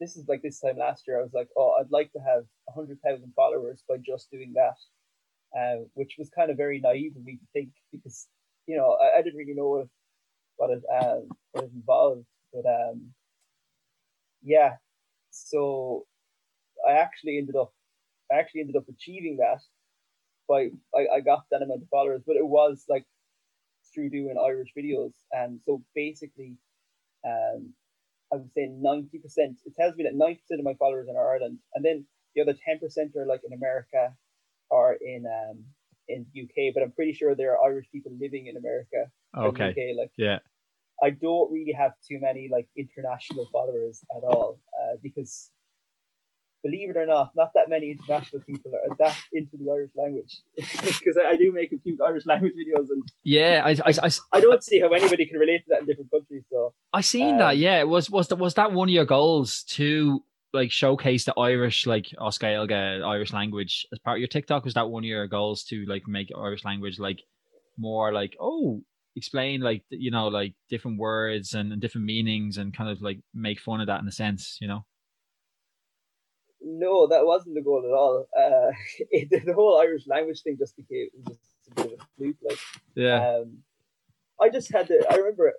this 0.00 0.16
is 0.16 0.26
like 0.28 0.42
this 0.42 0.60
time 0.60 0.78
last 0.78 1.04
year, 1.06 1.18
I 1.18 1.22
was 1.22 1.34
like, 1.34 1.48
oh, 1.56 1.76
I'd 1.78 1.90
like 1.90 2.10
to 2.12 2.18
have 2.20 2.44
100,000 2.74 3.32
followers 3.36 3.82
by 3.88 3.96
just 4.04 4.30
doing 4.30 4.54
that, 4.54 5.58
uh, 5.58 5.84
which 5.94 6.16
was 6.18 6.30
kind 6.30 6.50
of 6.50 6.56
very 6.56 6.80
naive 6.80 7.16
of 7.16 7.24
me 7.24 7.36
to 7.36 7.46
think 7.52 7.68
because, 7.92 8.26
you 8.66 8.76
know, 8.76 8.96
I, 9.00 9.18
I 9.18 9.22
didn't 9.22 9.38
really 9.38 9.54
know 9.54 9.68
what, 9.68 9.86
what, 10.56 10.70
it, 10.70 10.82
um, 11.02 11.28
what 11.52 11.64
it 11.64 11.70
involved. 11.74 12.24
But 12.52 12.64
um, 12.66 13.12
yeah, 14.42 14.76
so 15.30 16.06
I 16.86 16.92
actually 16.92 17.38
ended 17.38 17.56
up 17.56 17.72
I 18.32 18.38
actually 18.38 18.60
ended 18.62 18.76
up 18.76 18.88
achieving 18.88 19.38
that 19.38 19.60
by 20.48 20.68
I, 20.94 21.16
I 21.16 21.20
got 21.20 21.44
that 21.50 21.62
amount 21.62 21.82
of 21.82 21.88
followers, 21.88 22.22
but 22.26 22.36
it 22.36 22.46
was 22.46 22.84
like 22.88 23.04
through 23.94 24.10
doing 24.10 24.36
Irish 24.38 24.70
videos. 24.76 25.12
And 25.32 25.60
so 25.64 25.82
basically 25.94 26.56
um 27.26 27.72
I 28.32 28.36
would 28.36 28.52
say 28.54 28.68
ninety 28.70 29.18
percent 29.18 29.58
it 29.64 29.74
tells 29.74 29.96
me 29.96 30.04
that 30.04 30.14
ninety 30.14 30.40
percent 30.42 30.60
of 30.60 30.64
my 30.64 30.74
followers 30.74 31.08
are 31.08 31.10
in 31.10 31.16
Ireland 31.16 31.58
and 31.74 31.84
then 31.84 32.06
the 32.34 32.42
other 32.42 32.54
ten 32.64 32.78
percent 32.78 33.16
are 33.16 33.26
like 33.26 33.42
in 33.44 33.52
America 33.52 34.14
or 34.70 34.94
in 34.94 35.24
um 35.26 35.64
in 36.08 36.26
UK, 36.36 36.74
but 36.74 36.82
I'm 36.82 36.92
pretty 36.92 37.12
sure 37.12 37.34
there 37.34 37.56
are 37.56 37.70
Irish 37.70 37.86
people 37.92 38.12
living 38.20 38.48
in 38.48 38.56
America. 38.56 39.10
Okay. 39.36 39.70
UK, 39.70 39.96
like 39.96 40.10
yeah. 40.16 40.38
I 41.02 41.10
don't 41.10 41.50
really 41.50 41.72
have 41.72 41.92
too 42.06 42.18
many 42.20 42.48
like 42.50 42.68
international 42.76 43.48
followers 43.52 44.04
at 44.14 44.22
all 44.22 44.58
uh, 44.78 44.96
because 45.02 45.50
believe 46.62 46.90
it 46.90 46.96
or 46.96 47.06
not, 47.06 47.30
not 47.34 47.52
that 47.54 47.68
many 47.68 47.90
international 47.92 48.42
people 48.42 48.72
are 48.74 48.96
that 48.98 49.16
into 49.32 49.56
the 49.56 49.70
Irish 49.70 49.90
language 49.96 50.40
because 50.56 51.16
I, 51.16 51.30
I, 51.30 51.36
do 51.36 51.52
make 51.52 51.72
a 51.72 51.78
few 51.78 51.96
Irish 52.06 52.26
language 52.26 52.52
videos 52.52 52.90
and 52.90 53.02
yeah, 53.22 53.62
I 53.64 53.70
I, 53.70 53.94
I, 54.02 54.10
I 54.32 54.40
don't 54.40 54.62
see 54.62 54.80
how 54.80 54.88
anybody 54.88 55.26
can 55.26 55.38
relate 55.38 55.64
to 55.64 55.70
that 55.70 55.80
in 55.80 55.86
different 55.86 56.10
countries. 56.10 56.44
So 56.50 56.74
I 56.92 57.00
seen 57.00 57.32
um, 57.32 57.38
that. 57.38 57.56
Yeah, 57.56 57.82
was 57.84 58.10
was 58.10 58.28
that 58.28 58.36
was 58.36 58.54
that 58.54 58.72
one 58.72 58.88
of 58.88 58.92
your 58.92 59.06
goals 59.06 59.62
to 59.68 60.22
like 60.52 60.70
showcase 60.70 61.24
the 61.24 61.34
Irish 61.38 61.86
like 61.86 62.08
as 62.26 62.38
Gaeilge 62.38 63.04
Irish 63.04 63.32
language 63.32 63.86
as 63.92 63.98
part 64.00 64.18
of 64.18 64.20
your 64.20 64.28
TikTok? 64.28 64.64
Was 64.64 64.74
that 64.74 64.90
one 64.90 65.04
of 65.04 65.08
your 65.08 65.26
goals 65.26 65.64
to 65.64 65.84
like 65.86 66.06
make 66.06 66.30
Irish 66.36 66.64
language 66.64 66.98
like 66.98 67.20
more 67.78 68.12
like 68.12 68.36
oh 68.40 68.82
explain 69.16 69.60
like 69.60 69.82
you 69.90 70.10
know 70.10 70.28
like 70.28 70.54
different 70.68 70.98
words 70.98 71.54
and, 71.54 71.72
and 71.72 71.80
different 71.80 72.06
meanings 72.06 72.58
and 72.58 72.76
kind 72.76 72.90
of 72.90 73.02
like 73.02 73.20
make 73.34 73.60
fun 73.60 73.80
of 73.80 73.86
that 73.86 74.00
in 74.00 74.08
a 74.08 74.12
sense, 74.12 74.58
you 74.60 74.68
know? 74.68 74.84
No, 76.62 77.06
that 77.06 77.24
wasn't 77.24 77.54
the 77.54 77.62
goal 77.62 77.82
at 77.84 77.96
all. 77.96 78.26
Uh, 78.38 78.70
it, 79.10 79.44
the 79.44 79.52
whole 79.52 79.78
Irish 79.80 80.06
language 80.06 80.42
thing 80.42 80.56
just 80.58 80.76
became 80.76 81.08
just 81.26 81.40
a 81.70 81.74
bit 81.74 81.92
of 81.94 82.00
a 82.00 82.06
fluke. 82.16 82.36
Like, 82.42 82.58
yeah, 82.94 83.36
um, 83.38 83.58
I 84.40 84.50
just 84.50 84.72
had 84.72 84.86
to. 84.88 85.06
I 85.10 85.16
remember 85.16 85.52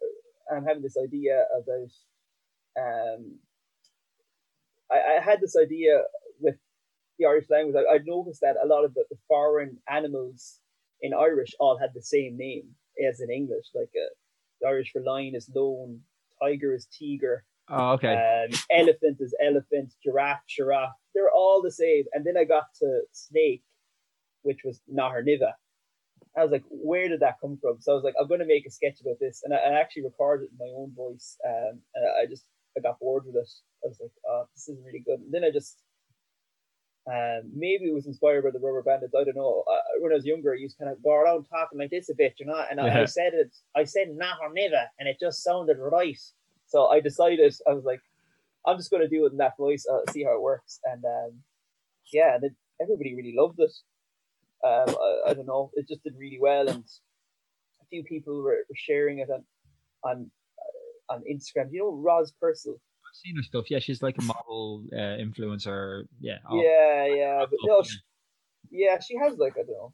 um, 0.51 0.63
having 0.65 0.83
this 0.83 0.97
idea 1.01 1.43
about. 1.55 1.91
Um, 2.79 3.39
I, 4.91 5.17
I 5.17 5.21
had 5.21 5.41
this 5.41 5.55
idea 5.57 6.03
with 6.39 6.55
the 7.17 7.25
Irish 7.25 7.49
language. 7.49 7.75
I, 7.75 7.95
I 7.95 7.99
noticed 8.05 8.41
that 8.41 8.57
a 8.63 8.67
lot 8.67 8.85
of 8.85 8.93
the, 8.93 9.03
the, 9.09 9.17
foreign 9.27 9.77
animals 9.89 10.59
in 11.01 11.13
Irish 11.13 11.53
all 11.59 11.77
had 11.77 11.91
the 11.93 12.01
same 12.01 12.37
name 12.37 12.69
as 13.07 13.21
in 13.21 13.29
English. 13.31 13.67
Like 13.73 13.91
uh, 13.95 14.13
the 14.61 14.67
Irish 14.67 14.91
for 14.91 15.01
lion 15.01 15.35
is 15.35 15.49
lone, 15.53 16.01
tiger 16.41 16.73
is 16.73 16.87
tiger, 16.87 17.43
Oh, 17.73 17.91
okay. 17.93 18.13
Um, 18.13 18.59
elephant 18.69 19.17
is 19.19 19.33
elephant, 19.41 19.93
giraffe, 20.03 20.45
giraffe. 20.47 20.95
They're 21.15 21.31
all 21.31 21.61
the 21.61 21.71
same. 21.71 22.03
And 22.13 22.25
then 22.25 22.35
I 22.37 22.43
got 22.43 22.65
to 22.79 23.01
snake, 23.13 23.63
which 24.41 24.61
was 24.65 24.81
nathair 24.93 25.23
nimhe. 25.23 25.51
I 26.37 26.43
was 26.43 26.51
like, 26.51 26.63
where 26.69 27.07
did 27.07 27.21
that 27.21 27.39
come 27.41 27.57
from? 27.61 27.77
So 27.79 27.91
I 27.91 27.95
was 27.95 28.03
like, 28.03 28.13
I'm 28.19 28.27
going 28.27 28.39
to 28.39 28.45
make 28.45 28.65
a 28.65 28.71
sketch 28.71 28.99
about 29.01 29.19
this. 29.19 29.41
And 29.43 29.53
I, 29.53 29.57
I 29.57 29.79
actually 29.79 30.03
recorded 30.03 30.45
it 30.45 30.51
in 30.51 30.57
my 30.59 30.71
own 30.75 30.93
voice. 30.95 31.37
Um, 31.47 31.79
and 31.95 32.05
I 32.21 32.25
just, 32.29 32.45
I 32.77 32.81
got 32.81 32.99
bored 32.99 33.23
with 33.25 33.35
it. 33.35 33.49
I 33.83 33.87
was 33.87 33.99
like, 34.01 34.11
oh, 34.27 34.45
this 34.53 34.67
is 34.67 34.77
really 34.85 35.03
good. 35.05 35.19
And 35.19 35.33
then 35.33 35.43
I 35.43 35.51
just, 35.51 35.81
um, 37.07 37.51
maybe 37.55 37.85
it 37.85 37.93
was 37.93 38.05
inspired 38.05 38.43
by 38.43 38.51
the 38.51 38.59
Rubberbandits. 38.59 39.19
I 39.19 39.23
don't 39.23 39.35
know. 39.35 39.63
Uh, 39.69 39.79
when 39.99 40.11
I 40.11 40.15
was 40.15 40.25
younger, 40.25 40.53
I 40.53 40.57
used 40.57 40.77
to 40.77 40.83
kind 40.83 40.95
of 40.95 41.03
go 41.03 41.13
around 41.13 41.45
talking 41.45 41.79
like 41.79 41.89
this 41.89 42.09
a 42.09 42.15
bit, 42.15 42.35
you 42.37 42.45
know. 42.45 42.63
And 42.69 42.79
yeah. 42.79 42.99
I, 42.99 43.01
I, 43.01 43.05
said 43.05 43.33
it, 43.33 43.51
I 43.75 43.83
said 43.85 44.09
not 44.15 44.37
or 44.41 44.53
never, 44.53 44.83
and 44.99 45.09
it 45.09 45.17
just 45.19 45.43
sounded 45.43 45.77
right. 45.79 46.19
So 46.67 46.87
I 46.87 46.99
decided 46.99 47.53
I 47.67 47.73
was 47.73 47.85
like, 47.85 48.01
I'm 48.67 48.77
just 48.77 48.91
going 48.91 49.01
to 49.01 49.09
do 49.09 49.25
it 49.25 49.31
in 49.31 49.37
that 49.39 49.57
voice, 49.57 49.85
uh, 49.91 50.09
see 50.11 50.23
how 50.23 50.35
it 50.35 50.41
works, 50.41 50.79
and 50.85 51.03
um, 51.03 51.31
yeah, 52.13 52.35
and 52.35 52.51
everybody 52.79 53.15
really 53.15 53.33
loved 53.35 53.59
it. 53.59 53.73
Um, 54.63 54.95
I, 54.95 55.31
I, 55.31 55.33
don't 55.33 55.47
know, 55.47 55.71
it 55.73 55.87
just 55.87 56.03
did 56.03 56.13
really 56.17 56.37
well, 56.39 56.69
and 56.69 56.83
a 57.81 57.85
few 57.89 58.03
people 58.03 58.43
were, 58.43 58.63
were 58.69 58.75
sharing 58.75 59.19
it 59.19 59.29
on 59.31 59.43
on 60.03 60.31
uh, 60.59 61.13
on 61.13 61.23
Instagram. 61.29 61.69
You 61.71 61.79
know, 61.79 61.91
Roz 61.93 62.31
Purcell. 62.39 62.79
I've 63.11 63.15
seen 63.15 63.35
her 63.35 63.43
stuff. 63.43 63.69
Yeah, 63.69 63.79
she's 63.79 64.01
like 64.01 64.17
a 64.17 64.23
model 64.23 64.83
uh, 64.93 65.17
influencer. 65.19 66.05
Yeah. 66.19 66.37
Yeah, 66.51 67.05
yeah, 67.05 67.45
but 67.49 67.59
no, 67.63 67.83
she, 67.83 67.97
yeah, 68.71 68.99
she 68.99 69.17
has 69.17 69.37
like 69.37 69.53
I 69.57 69.63
don't 69.63 69.71
know, 69.71 69.93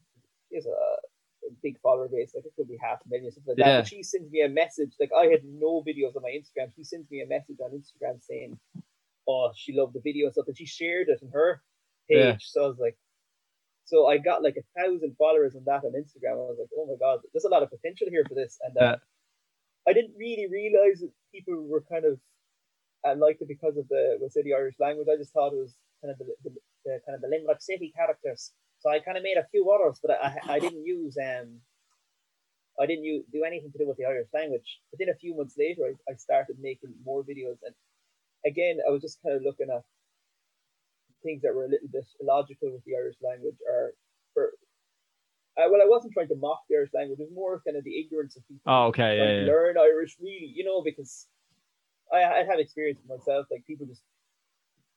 she 0.49 0.58
has 0.58 0.65
a 0.67 1.49
big 1.63 1.80
follower 1.82 2.08
base, 2.08 2.34
like 2.36 2.45
it 2.45 2.53
could 2.56 2.67
be 2.67 2.77
half 2.82 2.99
a 3.06 3.10
million, 3.10 3.32
something 3.32 3.56
like 3.58 3.65
that. 3.65 3.80
But 3.80 3.88
she 3.88 4.03
sends 4.03 4.32
me 4.32 4.41
a 4.41 4.49
message, 4.49 4.91
like 4.99 5.10
I 5.17 5.25
had 5.25 5.41
no 5.43 5.84
videos 5.88 6.15
on 6.15 6.21
my 6.21 6.30
Instagram. 6.30 6.71
She 6.75 6.84
sends 6.84 7.10
me 7.10 7.21
a 7.21 7.27
message 7.27 7.58
on 7.63 7.71
Instagram 7.71 8.21
saying, 8.21 8.60
Oh, 9.27 9.51
she 9.56 9.73
loved 9.73 9.93
the 9.93 10.01
video 10.01 10.27
and 10.27 10.34
stuff, 10.34 10.47
and 10.47 10.58
she 10.58 10.65
shared 10.65 11.10
it 11.10 11.19
on 11.21 11.30
her 11.34 11.62
page. 12.10 12.17
Yeah. 12.17 12.38
So 12.39 12.63
I 12.63 12.67
was 12.67 12.77
like, 12.80 12.97
so 13.86 14.08
I 14.08 14.17
got 14.17 14.43
like 14.43 14.58
a 14.58 14.80
thousand 14.80 15.15
followers 15.17 15.56
on 15.56 15.63
that 15.65 15.84
on 15.84 15.93
Instagram. 15.93 16.34
I 16.34 16.51
was 16.51 16.58
like, 16.60 16.69
oh 16.77 16.86
my 16.86 16.95
god, 16.99 17.19
there's 17.34 17.45
a 17.45 17.49
lot 17.49 17.63
of 17.63 17.69
potential 17.69 18.08
here 18.10 18.23
for 18.27 18.36
this. 18.36 18.60
And 18.63 18.75
uh, 18.77 18.84
yeah. 18.84 18.95
I 19.88 19.93
didn't 19.93 20.13
really 20.17 20.47
realize 20.51 20.99
that 20.99 21.12
people 21.34 21.65
were 21.65 21.84
kind 21.89 22.03
of 22.06 22.19
and 23.03 23.19
liked 23.19 23.41
it 23.41 23.47
because 23.47 23.77
of 23.77 23.88
the 23.89 24.17
was 24.19 24.33
the 24.33 24.53
Irish 24.53 24.75
language. 24.79 25.07
I 25.12 25.17
just 25.17 25.33
thought 25.33 25.53
it 25.53 25.62
was 25.62 25.75
kind 26.01 26.12
of 26.12 26.17
the, 26.17 26.25
the, 26.43 26.55
the 26.86 26.99
kind 27.05 27.15
of 27.15 27.21
the 27.21 27.27
Limerick 27.27 27.62
City 27.62 27.93
characters. 27.95 28.53
So 28.79 28.89
I 28.89 28.99
kind 28.99 29.17
of 29.17 29.23
made 29.23 29.38
a 29.38 29.47
few 29.49 29.69
others, 29.71 29.99
but 30.01 30.12
I, 30.12 30.38
I 30.47 30.60
didn't 30.60 30.86
use 30.86 31.17
um 31.17 31.62
I 32.79 32.86
didn't 32.86 33.05
use, 33.05 33.25
do 33.33 33.43
anything 33.43 33.71
to 33.71 33.77
do 33.77 33.88
with 33.88 33.97
the 33.97 34.05
Irish 34.05 34.29
language. 34.33 34.79
But 34.91 34.99
then 34.99 35.10
a 35.10 35.17
few 35.17 35.36
months 35.36 35.55
later, 35.57 35.81
I, 35.89 36.12
I 36.12 36.15
started 36.15 36.57
making 36.62 36.93
more 37.03 37.23
videos, 37.23 37.57
and 37.65 37.73
again, 38.45 38.77
I 38.88 38.91
was 38.91 39.01
just 39.01 39.21
kind 39.23 39.36
of 39.36 39.41
looking 39.41 39.67
at 39.73 39.81
things 41.23 41.41
that 41.41 41.55
were 41.55 41.65
a 41.65 41.69
little 41.69 41.89
bit 41.91 42.05
illogical 42.21 42.71
with 42.71 42.83
the 42.86 42.95
Irish 42.95 43.17
language, 43.21 43.57
or 43.67 43.93
for 44.33 44.51
uh, 45.57 45.65
well, 45.71 45.81
I 45.81 45.89
wasn't 45.89 46.13
trying 46.13 46.27
to 46.27 46.36
mock 46.36 46.62
the 46.69 46.75
Irish 46.77 46.93
language. 46.93 47.19
It 47.19 47.23
was 47.23 47.33
more 47.33 47.62
kind 47.65 47.77
of 47.77 47.83
the 47.83 47.97
ignorance 47.99 48.38
of 48.38 48.47
people. 48.47 48.62
Oh, 48.67 48.93
okay, 48.93 49.17
yeah, 49.17 49.41
yeah. 49.41 49.51
Learn 49.51 49.75
Irish, 49.77 50.15
really, 50.21 50.53
you 50.53 50.63
know, 50.63 50.83
because 50.83 51.25
I 52.13 52.41
I 52.41 52.43
had 52.50 52.60
experience 52.60 53.00
myself. 53.08 53.48
Like 53.52 53.65
people 53.65 53.86
just, 53.86 54.04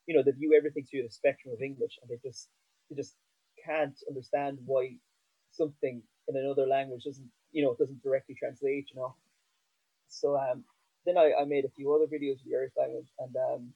you 0.07 0.15
know, 0.17 0.23
they 0.23 0.33
view 0.33 0.55
everything 0.57 0.85
through 0.87 1.05
the 1.05 1.11
spectrum 1.11 1.55
of 1.55 1.63
English, 1.63 1.99
and 2.03 2.11
they 2.11 2.19
just 2.27 2.49
they 2.89 2.97
just 2.97 3.15
can't 3.65 3.97
understand 4.09 4.59
why 4.65 4.97
something 5.53 6.03
in 6.29 6.37
another 6.37 6.67
language 6.67 7.05
doesn't 7.05 7.31
you 7.53 7.63
know 7.63 7.75
doesn't 7.79 8.03
directly 8.03 8.35
translate 8.39 8.87
you 8.93 9.01
know 9.01 9.15
so 10.09 10.37
um 10.37 10.65
then 11.07 11.17
I, 11.19 11.33
I 11.41 11.45
made 11.45 11.65
a 11.65 11.75
few 11.77 11.93
other 11.93 12.07
videos 12.07 12.39
with 12.41 12.51
the 12.51 12.57
Irish 12.57 12.73
language 12.79 13.09
and 13.19 13.35
um 13.37 13.73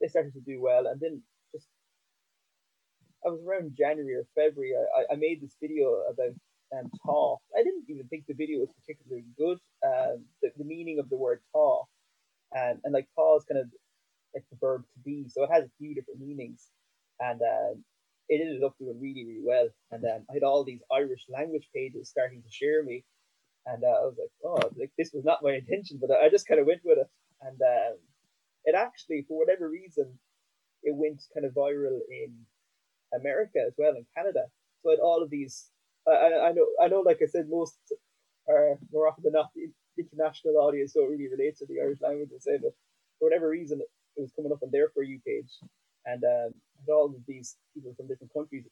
they 0.00 0.08
started 0.08 0.32
to 0.34 0.40
do 0.40 0.60
well 0.60 0.86
and 0.86 1.00
then 1.00 1.22
just 1.52 1.68
I 3.24 3.30
was 3.30 3.40
around 3.46 3.76
January 3.76 4.14
or 4.14 4.26
February 4.34 4.72
I, 4.76 5.12
I 5.12 5.16
made 5.16 5.40
this 5.42 5.56
video 5.60 6.02
about 6.10 6.34
um 6.76 6.90
tá 7.04 7.36
I 7.56 7.62
didn't 7.62 7.84
even 7.88 8.06
think 8.08 8.24
the 8.26 8.34
video 8.34 8.60
was 8.60 8.70
particularly 8.80 9.24
good 9.36 9.58
um 9.84 10.24
the, 10.42 10.50
the 10.56 10.64
meaning 10.64 10.98
of 10.98 11.08
the 11.10 11.16
word 11.16 11.40
tá 11.54 11.84
and 12.52 12.78
and 12.84 12.92
like 12.94 13.08
tá 13.18 13.36
is 13.36 13.44
kind 13.44 13.60
of 13.60 13.66
like 14.34 14.44
the 14.50 14.58
verb 14.60 14.82
to 14.94 15.00
be 15.04 15.26
so 15.28 15.42
it 15.44 15.50
has 15.52 15.64
a 15.64 15.70
few 15.78 15.94
different 15.94 16.20
meanings 16.20 16.68
and 17.20 17.40
um 17.42 17.84
it 18.28 18.40
ended 18.40 18.62
up 18.64 18.76
doing 18.78 18.98
really, 19.00 19.24
really 19.24 19.42
well. 19.44 19.68
And 19.90 20.04
um, 20.04 20.26
I 20.30 20.34
had 20.34 20.42
all 20.42 20.64
these 20.64 20.80
Irish 20.92 21.26
language 21.28 21.68
pages 21.74 22.08
starting 22.08 22.42
to 22.42 22.50
share 22.50 22.82
me. 22.82 23.04
And 23.66 23.82
uh, 23.82 23.86
I 23.86 24.04
was 24.04 24.16
like, 24.18 24.30
oh, 24.44 24.70
like 24.78 24.90
this 24.98 25.10
was 25.12 25.24
not 25.24 25.42
my 25.42 25.52
intention, 25.54 25.98
but 26.00 26.10
I 26.10 26.28
just 26.28 26.46
kind 26.46 26.60
of 26.60 26.66
went 26.66 26.82
with 26.84 26.98
it. 26.98 27.08
And 27.42 27.60
um, 27.60 27.98
it 28.64 28.74
actually, 28.74 29.24
for 29.28 29.38
whatever 29.38 29.68
reason, 29.68 30.18
it 30.82 30.94
went 30.94 31.22
kind 31.34 31.46
of 31.46 31.52
viral 31.52 31.98
in 32.10 32.32
America 33.18 33.58
as 33.66 33.74
well, 33.76 33.94
in 33.96 34.06
Canada. 34.16 34.44
So 34.82 34.90
I 34.90 34.92
had 34.92 35.00
all 35.00 35.22
of 35.22 35.30
these. 35.30 35.66
I, 36.06 36.48
I 36.48 36.52
know, 36.52 36.66
I 36.80 36.88
know. 36.88 37.00
Like 37.00 37.18
I 37.22 37.26
said, 37.26 37.48
most 37.48 37.76
are 38.48 38.78
more 38.92 39.08
often 39.08 39.24
than 39.24 39.32
not 39.32 39.50
international 39.98 40.58
audience 40.58 40.92
don't 40.92 41.10
really 41.10 41.28
relate 41.28 41.56
to 41.58 41.66
the 41.66 41.80
Irish 41.80 42.00
language 42.00 42.30
and 42.32 42.42
say, 42.42 42.58
but 42.60 42.72
for 43.18 43.28
whatever 43.28 43.48
reason, 43.48 43.80
it 43.80 44.20
was 44.20 44.32
coming 44.32 44.52
up 44.52 44.62
on 44.62 44.70
their 44.70 44.88
for 44.90 45.02
you 45.02 45.20
page, 45.26 45.52
and 46.04 46.22
um, 46.24 46.54
all 46.88 47.06
of 47.06 47.26
these 47.26 47.56
people 47.74 47.94
from 47.96 48.08
different 48.08 48.32
countries 48.32 48.64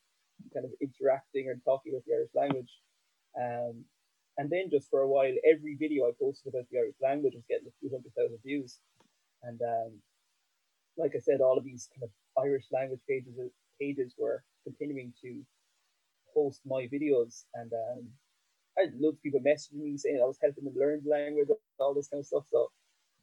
kind 0.52 0.64
of 0.64 0.72
interacting 0.80 1.48
and 1.50 1.60
talking 1.64 1.92
about 1.92 2.04
the 2.06 2.14
Irish 2.14 2.34
language. 2.34 2.72
Um, 3.38 3.84
and 4.37 4.50
then 4.50 4.70
just 4.70 4.90
for 4.90 5.00
a 5.00 5.08
while, 5.08 5.32
every 5.46 5.76
video 5.78 6.06
I 6.06 6.12
posted 6.20 6.52
about 6.52 6.66
the 6.70 6.78
Irish 6.78 6.98
language 7.00 7.34
was 7.34 7.44
getting 7.48 7.68
a 7.68 7.76
few 7.80 7.90
hundred 7.90 8.12
thousand 8.18 8.38
views. 8.44 8.80
And 9.42 9.60
um, 9.62 9.92
like 10.96 11.12
I 11.14 11.20
said, 11.20 11.40
all 11.40 11.58
of 11.58 11.64
these 11.64 11.88
kind 11.94 12.02
of 12.02 12.10
Irish 12.42 12.66
language 12.72 13.00
pages 13.08 13.34
pages 13.80 14.14
were 14.18 14.42
continuing 14.64 15.12
to 15.22 15.42
post 16.34 16.60
my 16.66 16.88
videos. 16.92 17.44
And 17.54 17.72
um, 17.72 18.08
I 18.78 18.82
had 18.82 18.94
loads 18.98 19.18
of 19.18 19.22
people 19.22 19.40
messaging 19.40 19.82
me 19.82 19.96
saying 19.96 20.20
I 20.22 20.26
was 20.26 20.38
helping 20.42 20.64
them 20.64 20.74
learn 20.76 21.02
the 21.04 21.10
language, 21.10 21.48
all 21.78 21.94
this 21.94 22.08
kind 22.08 22.20
of 22.20 22.26
stuff. 22.26 22.44
So 22.50 22.70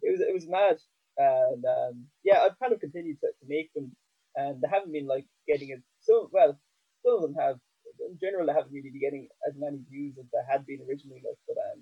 it 0.01 0.11
was 0.11 0.21
it 0.21 0.33
was 0.33 0.47
mad. 0.47 0.77
And 1.17 1.63
um, 1.65 2.05
yeah, 2.23 2.39
I've 2.39 2.59
kind 2.59 2.73
of 2.73 2.79
continued 2.79 3.19
to, 3.21 3.27
to 3.27 3.45
make 3.47 3.73
them 3.73 3.91
and 4.35 4.61
they 4.61 4.67
haven't 4.71 4.93
been 4.93 5.07
like 5.07 5.25
getting 5.47 5.69
it. 5.69 5.81
So 6.01 6.29
well, 6.31 6.57
some 7.05 7.15
of 7.15 7.21
them 7.21 7.35
have. 7.35 7.57
In 7.99 8.17
general, 8.19 8.47
they 8.47 8.53
haven't 8.53 8.71
really 8.71 8.89
been 8.89 9.01
getting 9.01 9.27
as 9.47 9.53
many 9.57 9.79
views 9.89 10.15
as 10.17 10.25
they 10.31 10.39
had 10.49 10.65
been 10.65 10.79
originally. 10.87 11.21
Like, 11.25 11.37
but 11.47 11.57
um, 11.59 11.81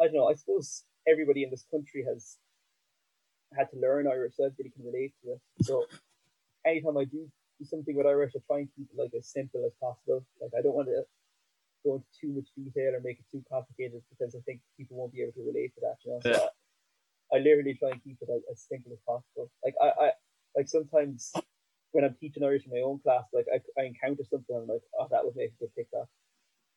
I 0.00 0.04
don't 0.06 0.14
know. 0.14 0.28
I 0.28 0.34
suppose 0.34 0.84
everybody 1.08 1.42
in 1.42 1.50
this 1.50 1.66
country 1.70 2.04
has 2.08 2.38
had 3.56 3.70
to 3.72 3.80
learn 3.80 4.06
Irish, 4.06 4.34
so 4.36 4.44
everybody 4.44 4.70
can 4.70 4.84
relate 4.86 5.12
to 5.22 5.32
it. 5.32 5.40
So 5.62 5.84
anytime 6.66 6.96
I 6.96 7.04
do 7.04 7.28
something 7.64 7.96
with 7.96 8.06
Irish, 8.06 8.32
I 8.36 8.40
try 8.46 8.58
and 8.60 8.68
keep 8.76 8.88
it 8.92 8.98
like 9.00 9.12
as 9.16 9.28
simple 9.28 9.64
as 9.66 9.72
possible. 9.80 10.24
Like 10.40 10.52
I 10.58 10.62
don't 10.62 10.74
want 10.74 10.88
to 10.88 11.04
go 11.84 11.94
into 11.96 12.06
too 12.18 12.32
much 12.32 12.48
detail 12.56 12.94
or 12.94 13.00
make 13.00 13.18
it 13.18 13.26
too 13.30 13.42
complicated 13.50 14.02
because 14.10 14.34
I 14.34 14.40
think 14.46 14.60
people 14.76 14.96
won't 14.96 15.12
be 15.12 15.22
able 15.22 15.32
to 15.32 15.44
relate 15.46 15.74
to 15.74 15.80
that. 15.82 15.96
You 16.04 16.12
know, 16.12 16.20
so 16.22 16.30
yeah. 16.30 16.48
I, 17.32 17.36
I 17.36 17.38
literally 17.40 17.74
try 17.74 17.90
and 17.90 18.02
keep 18.02 18.18
it 18.20 18.28
as, 18.30 18.42
as 18.50 18.66
simple 18.68 18.92
as 18.92 19.00
possible. 19.06 19.50
Like 19.64 19.74
I, 19.80 19.86
I 19.86 20.10
like 20.56 20.68
sometimes 20.68 21.32
when 21.92 22.04
I'm 22.04 22.16
teaching 22.18 22.42
Irish 22.42 22.64
in 22.64 22.72
my 22.72 22.82
own 22.84 22.98
class, 23.00 23.24
like 23.32 23.46
I, 23.52 23.60
I 23.80 23.84
encounter 23.84 24.24
something, 24.28 24.56
I'm 24.56 24.66
like, 24.66 24.82
oh, 24.98 25.06
that 25.10 25.24
would 25.24 25.36
make 25.36 25.50
a 25.50 25.64
good 25.64 25.74
TikTok. 25.76 26.08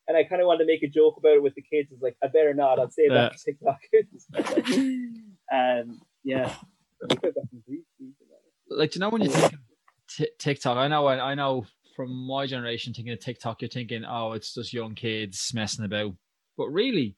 And 0.08 0.16
I 0.16 0.24
kind 0.24 0.42
of 0.42 0.48
want 0.48 0.60
to 0.60 0.66
make 0.66 0.84
a 0.84 0.88
joke 0.88 1.16
about 1.18 1.34
it 1.34 1.44
with 1.44 1.56
the 1.56 1.64
kids. 1.64 1.90
It's 1.92 2.02
like, 2.02 2.16
I 2.24 2.28
better 2.28 2.54
not. 2.54 2.78
I'll 2.78 2.92
say 2.92 3.10
that 3.10 3.34
for 3.34 3.40
TikTok. 3.40 3.80
and 5.50 5.90
um, 5.90 6.02
yeah. 6.24 6.54
Like, 8.68 8.96
you 8.96 9.00
know, 9.00 9.10
when 9.10 9.22
you 9.22 9.30
think 9.30 9.54
t- 10.10 10.30
TikTok. 10.40 10.76
I 10.78 10.88
know. 10.88 11.08
I 11.08 11.36
know. 11.36 11.66
From 11.96 12.28
my 12.28 12.46
generation, 12.46 12.94
thinking 12.94 13.14
of 13.14 13.20
TikTok, 13.20 13.62
you're 13.62 13.70
thinking, 13.70 14.04
oh, 14.06 14.34
it's 14.34 14.54
just 14.54 14.74
young 14.74 14.96
kids 14.96 15.52
messing 15.54 15.86
about. 15.86 16.14
But 16.58 16.68
really, 16.68 17.16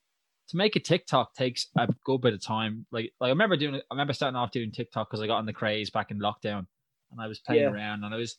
to 0.50 0.58
make 0.58 0.76
a 0.76 0.80
TikTok 0.80 1.34
takes 1.34 1.68
a 1.78 1.88
good 2.04 2.22
bit 2.22 2.34
of 2.34 2.42
time. 2.42 2.86
Like, 2.92 3.12
like 3.20 3.28
I 3.28 3.32
remember 3.32 3.58
doing. 3.58 3.76
I 3.76 3.94
remember 3.94 4.14
starting 4.14 4.36
off 4.36 4.52
doing 4.52 4.72
TikTok 4.72 5.10
because 5.10 5.22
I 5.22 5.28
got 5.28 5.38
on 5.38 5.46
the 5.46 5.54
craze 5.54 5.90
back 5.90 6.12
in 6.12 6.20
lockdown, 6.20 6.68
and 7.12 7.20
I 7.20 7.28
was 7.28 7.40
playing 7.40 7.64
yeah. 7.64 7.70
around, 7.70 8.04
and 8.04 8.14
I 8.14 8.18
was, 8.18 8.38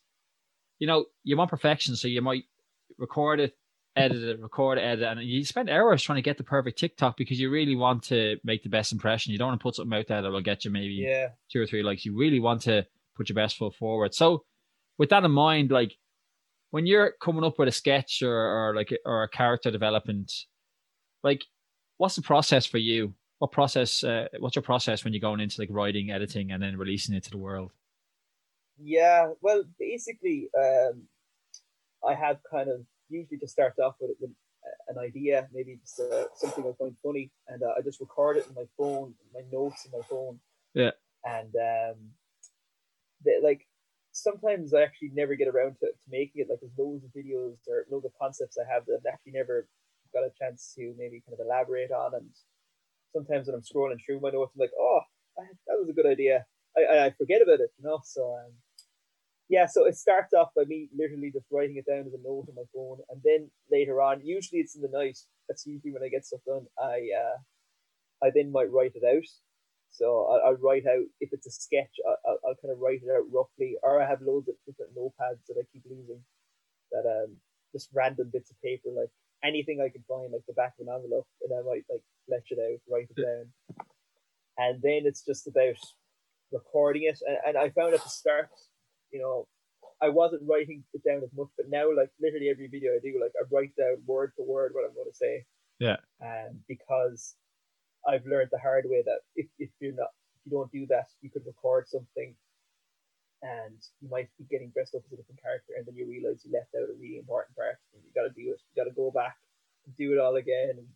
you 0.79 0.87
know, 0.87 1.07
you 1.25 1.37
want 1.37 1.51
perfection, 1.51 1.97
so 1.97 2.09
you 2.09 2.23
might 2.23 2.45
record 2.99 3.41
it, 3.41 3.57
edit 3.97 4.23
it, 4.23 4.41
record 4.41 4.79
it, 4.79 4.83
edit 4.83 5.03
it, 5.03 5.19
and 5.19 5.23
you 5.23 5.45
spend 5.45 5.69
hours 5.69 6.03
trying 6.03 6.17
to 6.17 6.23
get 6.23 6.39
the 6.39 6.45
perfect 6.45 6.79
TikTok 6.79 7.17
because 7.17 7.39
you 7.39 7.51
really 7.51 7.77
want 7.77 8.05
to 8.05 8.37
make 8.43 8.63
the 8.63 8.71
best 8.71 8.93
impression. 8.93 9.33
You 9.33 9.39
don't 9.39 9.49
want 9.49 9.61
to 9.61 9.63
put 9.63 9.77
something 9.77 9.99
out 9.99 10.07
there 10.09 10.23
that 10.23 10.31
will 10.31 10.41
get 10.41 10.65
you 10.65 10.71
maybe 10.71 10.95
yeah. 10.95 11.29
two 11.51 11.61
or 11.61 11.67
three 11.67 11.83
likes. 11.83 12.05
You 12.05 12.17
really 12.17 12.41
want 12.41 12.63
to 12.63 12.87
put 13.17 13.29
your 13.29 13.35
best 13.35 13.57
foot 13.57 13.75
forward. 13.75 14.15
So, 14.15 14.45
with 14.97 15.11
that 15.11 15.25
in 15.25 15.31
mind, 15.31 15.71
like 15.71 15.93
when 16.71 16.87
you're 16.87 17.15
coming 17.21 17.45
up 17.45 17.59
with 17.59 17.69
a 17.69 17.73
sketch 17.73 18.23
or, 18.23 18.35
or 18.35 18.75
like 18.75 18.93
or 19.05 19.23
a 19.23 19.29
character 19.29 19.71
development, 19.71 20.33
like 21.23 21.45
what's 21.97 22.17
the 22.17 22.23
process 22.23 22.67
for 22.67 22.79
you? 22.79 23.15
What 23.39 23.53
process? 23.53 24.03
Uh, 24.05 24.29
what's 24.41 24.57
your 24.57 24.63
process 24.63 25.05
when 25.05 25.13
you're 25.13 25.21
going 25.21 25.41
into 25.41 25.61
like 25.61 25.71
writing, 25.71 26.11
editing, 26.11 26.53
and 26.53 26.63
then 26.63 26.77
releasing 26.77 27.15
it 27.15 27.25
to 27.25 27.31
the 27.31 27.39
world? 27.39 27.73
Yeah, 28.81 29.31
well, 29.41 29.65
basically, 29.79 30.49
um, 30.57 31.03
I 32.07 32.15
have 32.15 32.39
kind 32.51 32.69
of 32.69 32.83
usually 33.09 33.39
just 33.39 33.53
start 33.53 33.75
off 33.83 33.95
with, 34.01 34.11
with 34.21 34.31
an 34.89 34.99
idea, 34.99 35.49
maybe 35.53 35.79
just 35.81 36.01
uh, 36.01 36.25
something 36.35 36.65
I 36.65 36.73
find 36.79 36.97
funny, 37.03 37.31
and 37.49 37.63
uh, 37.63 37.75
I 37.77 37.83
just 37.83 38.01
record 38.01 38.37
it 38.37 38.47
in 38.49 38.55
my 38.55 38.65
phone, 38.77 39.15
my 39.35 39.41
notes 39.53 39.85
in 39.85 39.93
my 39.93 40.05
phone. 40.09 40.39
Yeah. 40.75 40.91
And 41.25 41.55
um, 41.57 41.97
they, 43.25 43.41
like 43.43 43.67
sometimes 44.13 44.75
I 44.75 44.83
actually 44.83 45.11
never 45.15 45.35
get 45.35 45.49
around 45.49 45.77
to, 45.81 45.87
to 45.87 46.09
making 46.11 46.43
it. 46.43 46.49
Like 46.51 46.61
there's 46.61 46.79
loads 46.79 47.05
of 47.05 47.11
videos 47.11 47.57
or 47.69 47.87
loads 47.91 48.07
of 48.07 48.13
concepts 48.21 48.59
I 48.59 48.73
have 48.73 48.87
that 48.87 49.01
I've 49.01 49.13
actually 49.13 49.33
never 49.33 49.67
got 50.13 50.25
a 50.25 50.31
chance 50.39 50.73
to 50.77 50.95
maybe 50.99 51.23
kind 51.27 51.39
of 51.39 51.45
elaborate 51.45 51.91
on. 51.91 52.15
And 52.15 52.31
sometimes 53.13 53.47
when 53.47 53.57
I'm 53.57 53.63
scrolling 53.63 53.99
through 54.05 54.21
my 54.21 54.31
notes, 54.31 54.53
I'm 54.55 54.61
like, 54.61 54.73
oh, 54.79 55.01
that 55.37 55.79
was 55.79 55.89
a 55.89 55.93
good 55.93 56.07
idea. 56.07 56.45
I, 56.77 57.07
I 57.07 57.11
forget 57.17 57.43
about 57.43 57.61
it, 57.61 57.71
you 57.79 57.85
know. 57.85 58.01
So 58.05 58.37
um, 58.37 58.53
yeah, 59.49 59.67
so 59.67 59.87
it 59.87 59.97
starts 59.97 60.35
off 60.35 60.49
by 60.55 60.65
me 60.65 60.89
literally 60.97 61.31
just 61.33 61.47
writing 61.51 61.77
it 61.77 61.87
down 61.87 62.07
as 62.07 62.15
a 62.15 62.23
note 62.23 62.47
on 62.49 62.55
my 62.55 62.69
phone, 62.75 62.99
and 63.11 63.21
then 63.25 63.51
later 63.71 64.01
on, 64.03 64.25
usually 64.25 64.61
it's 64.61 64.77
in 64.77 64.83
the 64.83 64.89
night. 64.89 65.19
That's 65.49 65.67
usually 65.67 65.93
when 65.93 66.03
I 66.03 66.09
get 66.09 66.27
stuff 66.27 66.41
done. 66.47 66.67
I 66.79 67.09
uh, 67.17 68.27
I 68.27 68.31
then 68.35 68.53
might 68.53 68.71
write 68.71 68.93
it 68.95 69.05
out. 69.05 69.25
So 69.91 70.41
I, 70.45 70.51
will 70.51 70.59
write 70.59 70.87
out 70.87 71.07
if 71.21 71.31
it's 71.33 71.47
a 71.47 71.51
sketch, 71.51 71.91
I, 72.07 72.15
will 72.31 72.39
I'll 72.47 72.61
kind 72.63 72.73
of 72.73 72.79
write 72.79 73.01
it 73.03 73.11
out 73.11 73.27
roughly, 73.33 73.77
or 73.83 74.01
I 74.01 74.09
have 74.09 74.23
loads 74.23 74.49
of 74.49 74.55
different 74.67 74.95
notepads 74.95 75.45
that 75.49 75.59
I 75.59 75.65
keep 75.73 75.83
losing, 75.89 76.23
that 76.93 77.05
um 77.07 77.37
just 77.73 77.91
random 77.93 78.31
bits 78.33 78.51
of 78.51 78.61
paper, 78.63 78.89
like 78.95 79.11
anything 79.45 79.81
I 79.81 79.89
can 79.89 80.05
find, 80.09 80.33
like 80.33 80.47
the 80.47 80.55
back 80.55 80.75
of 80.81 80.87
an 80.87 80.95
envelope, 80.95 81.27
and 81.43 81.53
I 81.53 81.63
might 81.63 81.85
like 81.91 82.05
flesh 82.27 82.47
it 82.51 82.59
out, 82.59 82.81
write 82.91 83.09
it 83.17 83.23
down, 83.23 83.47
and 84.59 84.81
then 84.83 85.03
it's 85.05 85.25
just 85.25 85.47
about 85.47 85.77
recording 86.53 87.05
it. 87.05 87.19
And, 87.27 87.37
and 87.47 87.59
I 87.59 87.71
found 87.71 87.95
at 87.95 88.03
the 88.03 88.09
start 88.09 88.51
you 89.11 89.21
know, 89.21 89.47
I 90.01 90.09
wasn't 90.09 90.43
writing 90.49 90.85
it 90.95 91.03
down 91.05 91.23
as 91.25 91.31
much, 91.37 91.49
but 91.57 91.69
now 91.69 91.95
like 91.95 92.11
literally 92.21 92.51
every 92.51 92.69
video 92.69 92.93
I 92.93 92.99
do, 93.03 93.21
like 93.21 93.33
I 93.37 93.45
write 93.51 93.75
down 93.77 94.03
word 94.07 94.33
for 94.37 94.47
word 94.47 94.73
what 94.75 94.85
I'm 94.87 94.95
going 94.95 95.11
to 95.11 95.17
say. 95.17 95.45
Yeah. 95.79 95.97
And 96.21 96.51
um, 96.51 96.61
because 96.69 97.35
I've 98.07 98.27
learned 98.27 98.51
the 98.53 98.59
hard 98.59 98.85
way 98.87 99.03
that 99.05 99.21
if, 99.37 99.47
if 99.59 99.71
you're 99.81 99.95
not 99.95 100.13
if 100.37 100.41
you 100.47 100.53
don't 100.53 100.73
do 100.73 100.87
that, 100.87 101.09
you 101.21 101.31
could 101.31 101.47
record 101.47 101.89
something 101.89 102.35
and 103.43 103.79
you 104.03 104.09
might 104.11 104.29
be 104.39 104.45
getting 104.51 104.71
dressed 104.71 104.95
up 104.95 105.03
as 105.07 105.13
a 105.13 105.17
different 105.17 105.41
character 105.43 105.75
and 105.77 105.87
then 105.87 105.95
you 105.95 106.07
realize 106.07 106.43
you 106.45 106.51
left 106.53 106.75
out 106.75 106.91
a 106.91 106.99
really 106.99 107.19
important 107.19 107.55
part 107.57 107.79
and 107.95 108.03
you 108.03 108.11
gotta 108.15 108.35
do 108.35 108.51
it. 108.51 108.61
You 108.61 108.83
gotta 108.83 108.95
go 108.95 109.11
back 109.11 109.37
and 109.87 109.97
do 109.97 110.13
it 110.13 110.19
all 110.19 110.37
again 110.37 110.75
and 110.79 110.87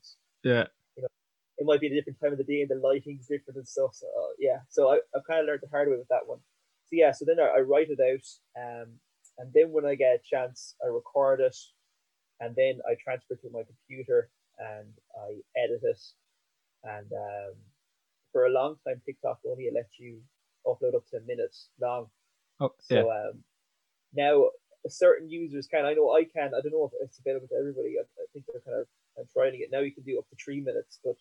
yeah. 0.42 0.66
You 0.96 1.02
know, 1.02 1.12
it 1.58 1.66
might 1.66 1.80
be 1.80 1.86
a 1.86 1.94
different 1.94 2.18
time 2.20 2.32
of 2.32 2.38
the 2.38 2.44
day 2.44 2.62
and 2.62 2.70
the 2.70 2.82
lighting's 2.82 3.26
different 3.26 3.58
and 3.58 3.68
stuff. 3.68 3.94
So 3.94 4.06
uh, 4.06 4.34
yeah. 4.38 4.60
So 4.68 4.90
I, 4.90 4.98
I've 5.14 5.26
kinda 5.26 5.44
learned 5.46 5.62
the 5.62 5.70
hard 5.70 5.88
way 5.88 5.96
with 5.96 6.08
that 6.08 6.26
one 6.26 6.40
so 6.92 6.96
yeah, 6.98 7.12
so 7.12 7.24
then 7.24 7.40
I, 7.40 7.58
I 7.58 7.60
write 7.60 7.88
it 7.88 8.00
out, 8.00 8.62
um, 8.62 8.88
and 9.38 9.50
then 9.54 9.72
when 9.72 9.86
I 9.86 9.94
get 9.94 10.16
a 10.16 10.20
chance, 10.22 10.74
I 10.84 10.88
record 10.88 11.40
it, 11.40 11.56
and 12.40 12.54
then 12.54 12.80
I 12.86 12.96
transfer 13.02 13.34
to 13.34 13.50
my 13.50 13.62
computer 13.62 14.28
and 14.58 14.92
I 15.16 15.40
edit 15.56 15.80
it. 15.82 16.00
And 16.84 17.12
um, 17.12 17.54
for 18.32 18.46
a 18.46 18.50
long 18.50 18.76
time, 18.86 19.00
TikTok 19.04 19.40
only 19.46 19.68
let 19.72 19.88
you 19.98 20.20
upload 20.66 20.94
up 20.94 21.06
to 21.10 21.16
a 21.18 21.20
minute 21.20 21.56
long. 21.80 22.06
Oh, 22.60 22.72
yeah. 22.90 23.02
So 23.02 23.10
um, 23.10 23.44
now 24.14 24.50
certain 24.88 25.28
users 25.28 25.66
can. 25.66 25.84
I 25.84 25.94
know 25.94 26.12
I 26.12 26.24
can. 26.24 26.52
I 26.54 26.60
don't 26.60 26.72
know 26.72 26.90
if 26.92 26.92
it's 27.00 27.18
available 27.18 27.48
to 27.48 27.54
everybody. 27.54 27.96
I, 27.98 28.02
I 28.02 28.26
think 28.32 28.46
they're 28.46 28.60
kind 28.60 28.80
of 28.80 28.86
I'm 29.18 29.26
trying 29.32 29.54
it 29.54 29.70
now. 29.70 29.80
You 29.80 29.92
can 29.92 30.04
do 30.04 30.18
up 30.18 30.28
to 30.30 30.36
three 30.42 30.60
minutes, 30.60 30.98
but 31.04 31.16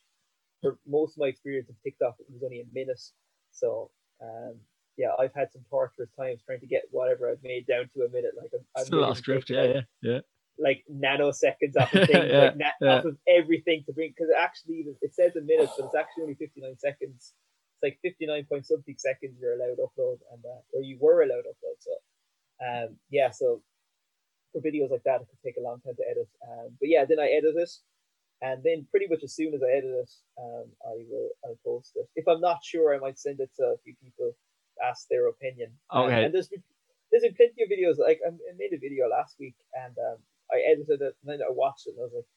for 0.61 0.77
most 0.87 1.13
of 1.13 1.19
my 1.19 1.27
experience 1.27 1.69
of 1.69 1.75
TikTok, 1.83 2.15
it 2.19 2.27
was 2.31 2.43
only 2.43 2.61
a 2.61 2.65
minute. 2.73 3.01
So 3.51 3.91
um, 4.21 4.55
yeah, 4.97 5.09
I've 5.19 5.33
had 5.33 5.51
some 5.51 5.63
torturous 5.69 6.09
times 6.17 6.41
trying 6.45 6.59
to 6.59 6.67
get 6.67 6.83
whatever 6.91 7.29
I've 7.29 7.43
made 7.43 7.67
down 7.67 7.89
to 7.93 8.03
a 8.03 8.09
minute. 8.09 8.31
Like 8.37 8.51
I'm, 8.53 8.65
I'm 8.75 8.85
still 8.85 9.15
script, 9.15 9.49
yeah, 9.49 9.63
yeah, 9.63 9.81
yeah. 10.01 10.19
Like 10.61 10.83
nanoseconds 10.91 11.75
off 11.79 11.93
of 11.95 12.07
things, 12.07 12.29
yeah, 12.29 12.39
like 12.39 12.57
na- 12.57 12.79
yeah. 12.81 12.97
off 12.97 13.05
of 13.05 13.17
everything 13.27 13.83
to 13.85 13.93
bring. 13.93 14.13
Because 14.15 14.31
actually, 14.37 14.85
it 15.01 15.15
says 15.15 15.35
a 15.35 15.41
minute, 15.41 15.69
but 15.77 15.85
it's 15.85 15.95
actually 15.95 16.23
only 16.23 16.35
fifty 16.35 16.61
nine 16.61 16.77
seconds. 16.77 17.33
It's 17.73 17.83
like 17.83 17.99
fifty 18.01 18.27
nine 18.27 18.45
point 18.45 18.65
something 18.65 18.95
seconds 18.97 19.37
you're 19.41 19.55
allowed 19.55 19.75
to 19.75 19.87
upload, 19.89 20.19
and 20.31 20.43
uh, 20.45 20.61
or 20.73 20.81
you 20.81 20.97
were 20.99 21.23
allowed 21.23 21.43
to 21.43 21.53
upload. 21.55 21.79
So, 21.79 21.93
um, 22.65 22.97
yeah, 23.09 23.31
so 23.31 23.61
for 24.51 24.61
videos 24.61 24.91
like 24.91 25.03
that, 25.03 25.21
it 25.21 25.27
could 25.29 25.43
take 25.43 25.57
a 25.57 25.63
long 25.63 25.81
time 25.81 25.95
to 25.95 26.05
edit. 26.09 26.29
Um, 26.47 26.77
but 26.79 26.89
yeah, 26.89 27.05
then 27.05 27.19
I 27.19 27.27
edit 27.27 27.55
it, 27.57 27.71
and 28.41 28.61
then 28.63 28.85
pretty 28.91 29.07
much 29.07 29.23
as 29.23 29.33
soon 29.33 29.53
as 29.55 29.61
I 29.63 29.71
edit 29.71 29.91
it, 29.91 30.11
um, 30.37 30.65
I 30.85 30.93
will 31.09 31.29
I'll 31.43 31.59
post 31.65 31.93
it. 31.95 32.07
If 32.15 32.27
I'm 32.27 32.41
not 32.41 32.59
sure, 32.63 32.93
I 32.93 32.99
might 32.99 33.17
send 33.17 33.39
it 33.39 33.49
to 33.57 33.63
a 33.63 33.77
few 33.83 33.95
people 34.03 34.35
ask 34.83 35.07
their 35.07 35.27
opinion. 35.27 35.71
Okay. 35.93 36.13
Um, 36.13 36.23
and 36.25 36.33
there's 36.33 36.47
been, 36.47 36.63
there's 37.11 37.23
been 37.23 37.35
plenty 37.35 37.63
of 37.63 37.69
videos. 37.69 37.99
Like 37.99 38.19
I 38.25 38.31
made 38.57 38.73
a 38.73 38.79
video 38.79 39.07
last 39.07 39.35
week 39.39 39.55
and 39.73 39.95
um, 39.97 40.17
I 40.51 40.61
edited 40.71 41.01
it 41.01 41.15
and 41.21 41.27
then 41.27 41.39
I 41.41 41.51
watched 41.51 41.87
it 41.87 41.95
and 41.95 42.01
I 42.01 42.05
was 42.05 42.13
like, 42.15 42.29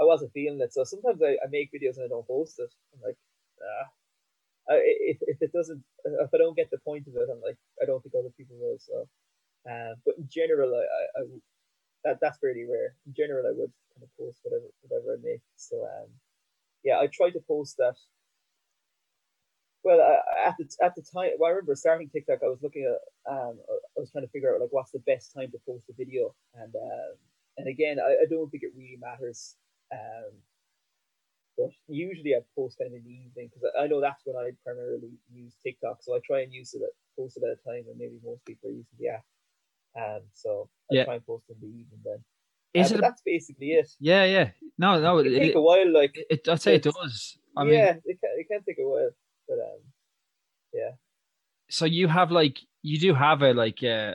I 0.00 0.04
wasn't 0.04 0.32
feeling 0.32 0.60
it. 0.60 0.72
So 0.72 0.84
sometimes 0.84 1.22
I, 1.22 1.38
I 1.44 1.48
make 1.50 1.70
videos 1.72 1.96
and 1.96 2.06
I 2.06 2.08
don't 2.08 2.26
post 2.26 2.58
it. 2.58 2.72
I'm 2.94 3.00
like, 3.02 3.16
ah. 3.62 3.88
I, 4.70 4.80
if, 4.82 5.18
if 5.22 5.42
it 5.42 5.52
doesn't, 5.52 5.82
if 6.06 6.30
I 6.32 6.38
don't 6.38 6.56
get 6.56 6.70
the 6.70 6.78
point 6.78 7.06
of 7.06 7.14
it, 7.16 7.28
I'm 7.30 7.42
like, 7.42 7.58
I 7.82 7.86
don't 7.86 8.02
think 8.02 8.14
other 8.18 8.32
people 8.36 8.56
will. 8.58 8.78
So, 8.78 9.08
uh, 9.70 9.94
but 10.06 10.16
in 10.16 10.28
general, 10.28 10.72
I, 10.74 11.20
I, 11.20 11.22
I 11.22 11.26
that 12.04 12.18
that's 12.20 12.38
fairly 12.38 12.64
rare. 12.64 12.94
In 13.06 13.14
general, 13.14 13.46
I 13.46 13.52
would 13.52 13.72
kind 13.92 14.04
of 14.04 14.10
post 14.18 14.40
whatever 14.42 14.64
whatever 14.82 15.14
I 15.14 15.20
make. 15.22 15.42
So, 15.56 15.84
um, 15.84 16.08
yeah, 16.82 16.98
I 16.98 17.08
try 17.08 17.30
to 17.30 17.40
post 17.46 17.76
that 17.76 17.96
well, 19.84 20.00
uh, 20.00 20.48
at 20.48 20.56
the 20.58 20.66
at 20.82 20.94
the 20.94 21.02
time, 21.02 21.32
well, 21.38 21.48
I 21.48 21.52
remember 21.52 21.74
starting 21.76 22.08
TikTok. 22.08 22.38
I 22.42 22.48
was 22.48 22.62
looking 22.62 22.90
at, 22.90 23.30
um, 23.30 23.58
I 23.68 24.00
was 24.00 24.10
trying 24.10 24.24
to 24.24 24.30
figure 24.30 24.54
out 24.54 24.60
like 24.60 24.72
what's 24.72 24.92
the 24.92 24.98
best 25.00 25.34
time 25.34 25.50
to 25.52 25.58
post 25.66 25.84
a 25.90 25.92
video, 25.92 26.34
and 26.54 26.74
um, 26.74 27.14
and 27.56 27.68
again, 27.68 27.98
I, 28.00 28.24
I 28.24 28.26
don't 28.28 28.50
think 28.50 28.62
it 28.62 28.72
really 28.76 28.98
matters. 29.00 29.56
Um, 29.92 30.32
but 31.56 31.70
usually 31.88 32.34
I 32.34 32.40
post 32.56 32.78
kind 32.78 32.90
of 32.90 32.98
in 32.98 33.04
the 33.04 33.10
evening 33.10 33.50
because 33.50 33.70
I, 33.78 33.84
I 33.84 33.86
know 33.86 34.00
that's 34.00 34.22
when 34.24 34.36
I 34.36 34.50
primarily 34.64 35.12
use 35.32 35.54
TikTok. 35.62 35.98
So 36.02 36.14
I 36.14 36.18
try 36.26 36.40
and 36.42 36.52
use 36.52 36.74
it 36.74 36.82
at, 36.82 36.90
post 37.16 37.36
it 37.36 37.44
at 37.44 37.58
a 37.58 37.62
time, 37.62 37.84
and 37.88 37.98
maybe 37.98 38.18
most 38.24 38.44
people 38.44 38.70
are 38.70 38.72
using 38.72 38.98
the 38.98 39.08
app. 39.08 39.24
Um, 39.96 40.22
so 40.32 40.68
I 40.90 40.96
yeah. 40.96 41.04
try 41.04 41.14
and 41.14 41.26
post 41.26 41.44
in 41.48 41.56
the 41.60 41.66
evening 41.66 42.00
then. 42.04 42.24
Is 42.74 42.90
uh, 42.90 42.96
it? 42.96 42.98
A, 42.98 43.00
that's 43.02 43.22
basically 43.24 43.68
it. 43.68 43.88
Yeah, 44.00 44.24
yeah. 44.24 44.50
No, 44.78 45.00
no. 45.00 45.18
It, 45.18 45.28
it 45.28 45.38
take 45.38 45.54
a 45.54 45.60
while. 45.60 45.92
Like 45.92 46.16
it, 46.28 46.48
I'd 46.48 46.60
say 46.60 46.74
it 46.74 46.82
does. 46.82 47.38
I 47.56 47.62
mean 47.62 47.74
yeah, 47.74 47.92
mean, 47.92 48.02
it 48.06 48.20
can, 48.20 48.30
it 48.36 48.46
can 48.50 48.62
take 48.64 48.78
a 48.80 48.88
while. 48.88 49.10
But 49.48 49.54
um, 49.54 49.80
yeah. 50.72 50.90
So 51.70 51.84
you 51.84 52.08
have 52.08 52.32
like 52.32 52.58
you 52.82 52.98
do 52.98 53.14
have 53.14 53.42
a 53.42 53.52
like 53.52 53.82
uh 53.84 54.14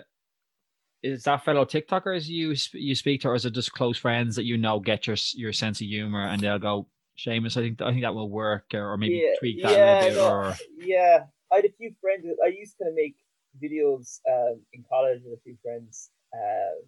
is 1.02 1.24
that 1.24 1.46
fellow 1.46 1.66
TikTokers 1.66 2.28
you 2.28 2.56
you 2.74 2.96
speak 2.96 3.22
to, 3.22 3.30
or 3.30 3.36
is 3.36 3.46
it 3.46 3.54
just 3.54 3.74
close 3.74 3.98
friends 3.98 4.36
that 4.36 4.46
you 4.46 4.58
know 4.58 4.80
get 4.80 5.08
your 5.08 5.16
your 5.34 5.54
sense 5.54 5.82
of 5.82 5.88
humor 5.88 6.26
and 6.26 6.42
they'll 6.42 6.60
go, 6.60 6.88
Seamus, 7.18 7.58
I 7.58 7.62
think 7.62 7.82
I 7.82 7.92
think 7.92 8.02
that 8.02 8.16
will 8.16 8.30
work, 8.30 8.66
or, 8.74 8.98
maybe 8.98 9.22
yeah, 9.24 9.40
tweak 9.40 9.64
that 9.64 9.72
yeah, 9.72 10.00
a 10.00 10.06
bit, 10.06 10.16
no, 10.16 10.30
or 10.30 10.56
yeah. 10.78 11.20
I 11.52 11.56
had 11.58 11.66
a 11.66 11.72
few 11.78 11.94
friends. 12.00 12.26
I 12.44 12.48
used 12.48 12.76
to 12.78 12.92
make 12.94 13.16
videos 13.62 14.20
um, 14.30 14.62
in 14.74 14.84
college 14.90 15.22
with 15.26 15.40
a 15.40 15.42
few 15.44 15.58
friends. 15.64 16.12
Um, 16.34 16.84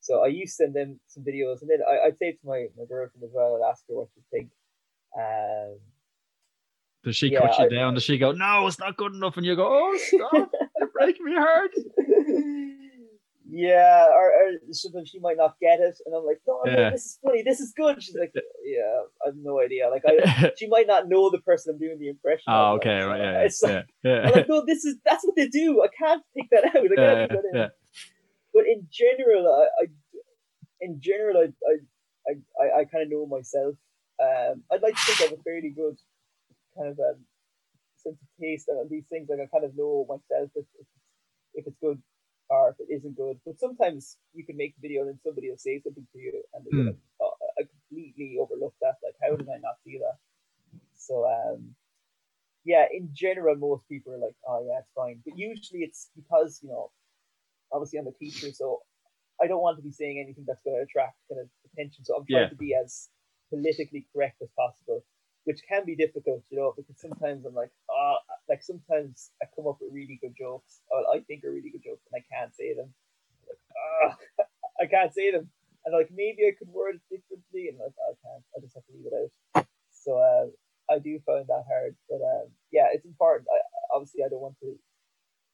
so 0.00 0.24
I 0.24 0.28
used 0.28 0.56
to 0.56 0.64
send 0.64 0.74
them 0.74 1.00
some 1.06 1.22
videos, 1.22 1.60
and 1.60 1.70
then 1.70 1.80
I, 1.88 2.06
I'd 2.06 2.18
say 2.18 2.32
to 2.32 2.38
my, 2.44 2.66
my 2.76 2.84
girlfriend 2.88 3.24
as 3.24 3.30
well. 3.32 3.60
I'd 3.62 3.68
ask 3.68 3.84
her 3.88 3.94
what 3.94 4.08
she 4.14 4.22
think. 4.32 4.48
Um, 5.18 5.78
does 7.04 7.16
she 7.16 7.28
yeah, 7.28 7.40
cut 7.40 7.58
you 7.58 7.66
I, 7.66 7.68
down? 7.68 7.94
Does 7.94 8.02
she 8.02 8.18
go, 8.18 8.32
no, 8.32 8.66
it's 8.66 8.78
not 8.78 8.96
good 8.96 9.14
enough? 9.14 9.36
And 9.36 9.46
you 9.46 9.54
go, 9.54 9.66
oh, 9.66 9.98
stop, 9.98 10.50
you're 10.78 10.88
breaking 10.88 11.26
me 11.26 11.34
heart. 11.34 11.70
Yeah, 13.50 14.06
or, 14.12 14.30
or 14.30 14.50
sometimes 14.72 15.08
she 15.08 15.18
might 15.20 15.38
not 15.38 15.56
get 15.60 15.80
it, 15.80 15.96
and 16.04 16.14
I'm 16.14 16.24
like, 16.24 16.40
no, 16.46 16.60
yeah. 16.66 16.90
this 16.90 17.06
is 17.06 17.18
funny, 17.24 17.42
this 17.42 17.60
is 17.60 17.72
good. 17.74 18.02
She's 18.02 18.14
like, 18.14 18.32
yeah, 18.34 19.02
I 19.22 19.28
have 19.28 19.36
no 19.36 19.60
idea. 19.60 19.88
Like, 19.88 20.02
I 20.06 20.52
she 20.58 20.68
might 20.68 20.86
not 20.86 21.08
know 21.08 21.30
the 21.30 21.38
person 21.38 21.72
I'm 21.72 21.78
doing 21.78 21.98
the 21.98 22.08
impression. 22.08 22.44
Oh, 22.46 22.74
of, 22.74 22.80
okay, 22.80 23.00
right, 23.02 23.20
yeah, 23.20 23.40
it's 23.44 23.62
like, 23.62 23.86
yeah, 24.04 24.20
I'm 24.24 24.32
like, 24.32 24.48
no, 24.48 24.64
this 24.66 24.84
is 24.84 24.96
that's 25.04 25.24
what 25.24 25.34
they 25.34 25.48
do. 25.48 25.82
I 25.82 25.88
can't 25.88 26.22
take 26.36 26.50
that 26.50 26.66
out. 26.66 26.76
I 26.76 26.80
yeah, 26.82 27.26
that 27.26 27.42
yeah. 27.54 27.68
But 28.52 28.66
in 28.66 28.86
general, 28.90 29.46
I, 29.48 29.84
I 29.84 29.86
in 30.82 31.00
general, 31.00 31.36
I 31.38 31.72
I 32.30 32.34
I, 32.62 32.80
I 32.80 32.84
kind 32.84 33.04
of 33.04 33.10
know 33.10 33.26
myself. 33.26 33.76
Um, 34.20 34.62
I'd 34.70 34.82
like 34.82 34.94
to 34.94 35.00
think 35.00 35.20
I 35.20 35.24
have 35.24 35.38
a 35.38 35.42
fairly 35.42 35.70
good 35.70 35.96
kind 36.76 36.90
of 36.90 36.98
um, 36.98 37.24
sense 37.96 38.18
of 38.20 38.28
taste 38.40 38.68
and 38.68 38.90
these 38.90 39.06
things. 39.08 39.28
Like 39.30 39.40
I 39.40 39.46
kind 39.46 39.64
of 39.64 39.76
know 39.76 40.04
myself 40.08 40.50
if, 40.54 40.66
if, 40.78 40.86
if 41.54 41.66
it's 41.66 41.76
good 41.80 42.02
or 42.50 42.70
if 42.70 42.76
it 42.80 42.92
isn't 42.92 43.16
good. 43.16 43.38
But 43.44 43.58
sometimes 43.58 44.16
you 44.34 44.44
can 44.44 44.56
make 44.56 44.74
a 44.78 44.80
video 44.80 45.02
and 45.02 45.10
then 45.10 45.20
somebody 45.24 45.50
will 45.50 45.58
say 45.58 45.80
something 45.82 46.06
to 46.12 46.18
you 46.18 46.42
and 46.54 46.64
mm. 46.66 46.86
like, 46.86 46.96
oh, 47.20 47.32
I 47.58 47.62
completely 47.62 48.36
overlooked 48.40 48.80
that. 48.80 48.96
Like, 49.04 49.14
how 49.22 49.36
did 49.36 49.48
I 49.48 49.58
not 49.62 49.76
see 49.84 49.98
that? 49.98 50.16
So, 50.96 51.26
um, 51.26 51.74
yeah, 52.64 52.86
in 52.92 53.10
general, 53.12 53.56
most 53.56 53.88
people 53.88 54.14
are 54.14 54.18
like, 54.18 54.36
oh, 54.46 54.64
yeah, 54.66 54.80
it's 54.80 54.92
fine. 54.94 55.20
But 55.24 55.38
usually 55.38 55.80
it's 55.80 56.10
because, 56.16 56.60
you 56.62 56.68
know, 56.68 56.90
obviously 57.72 57.98
I'm 57.98 58.06
a 58.06 58.12
teacher, 58.12 58.52
so 58.52 58.80
I 59.40 59.46
don't 59.46 59.62
want 59.62 59.76
to 59.78 59.82
be 59.82 59.92
saying 59.92 60.18
anything 60.22 60.44
that's 60.46 60.62
going 60.64 60.76
to 60.76 60.82
attract 60.82 61.16
kind 61.30 61.40
of 61.40 61.48
attention. 61.72 62.04
So 62.04 62.16
I'm 62.16 62.26
trying 62.28 62.44
yeah. 62.44 62.48
to 62.48 62.56
be 62.56 62.74
as 62.74 63.08
politically 63.50 64.06
correct 64.12 64.42
as 64.42 64.48
possible 64.56 65.04
which 65.48 65.64
can 65.66 65.86
be 65.86 65.96
difficult, 65.96 66.44
you 66.50 66.58
know, 66.58 66.74
because 66.76 67.00
sometimes 67.00 67.46
I'm 67.46 67.54
like, 67.54 67.70
ah, 67.90 67.94
oh, 67.94 68.16
like 68.48 68.62
sometimes 68.62 69.30
I 69.42 69.46
come 69.54 69.66
up 69.66 69.78
with 69.80 69.92
really 69.92 70.18
good 70.20 70.34
jokes, 70.38 70.80
or 70.90 71.04
I 71.14 71.20
think 71.20 71.44
are 71.44 71.52
really 71.52 71.70
good 71.70 71.84
jokes, 71.84 72.04
and 72.10 72.16
I 72.16 72.24
can't 72.32 72.54
say 72.54 72.74
them. 72.74 72.92
Like, 73.46 73.62
ah, 73.76 74.44
I 74.82 74.86
can't 74.86 75.12
say 75.12 75.30
them, 75.30 75.50
and 75.84 75.94
like 75.94 76.08
maybe 76.10 76.48
I 76.48 76.56
could 76.58 76.68
word 76.68 76.96
it 76.96 77.04
differently, 77.10 77.68
and 77.68 77.78
like 77.78 77.94
I 77.96 78.12
can't. 78.24 78.44
I 78.56 78.60
just 78.60 78.74
have 78.74 78.86
to 78.86 78.92
leave 78.92 79.12
it 79.12 79.32
out. 79.56 79.66
So 79.92 80.18
uh, 80.18 80.48
I 80.92 80.98
do 80.98 81.20
find 81.26 81.46
that 81.48 81.64
hard, 81.68 81.96
but 82.08 82.24
um, 82.24 82.48
yeah, 82.72 82.88
it's 82.92 83.04
important. 83.04 83.48
I, 83.52 83.60
obviously, 83.94 84.24
I 84.24 84.28
don't 84.28 84.40
want 84.40 84.56
to. 84.60 84.78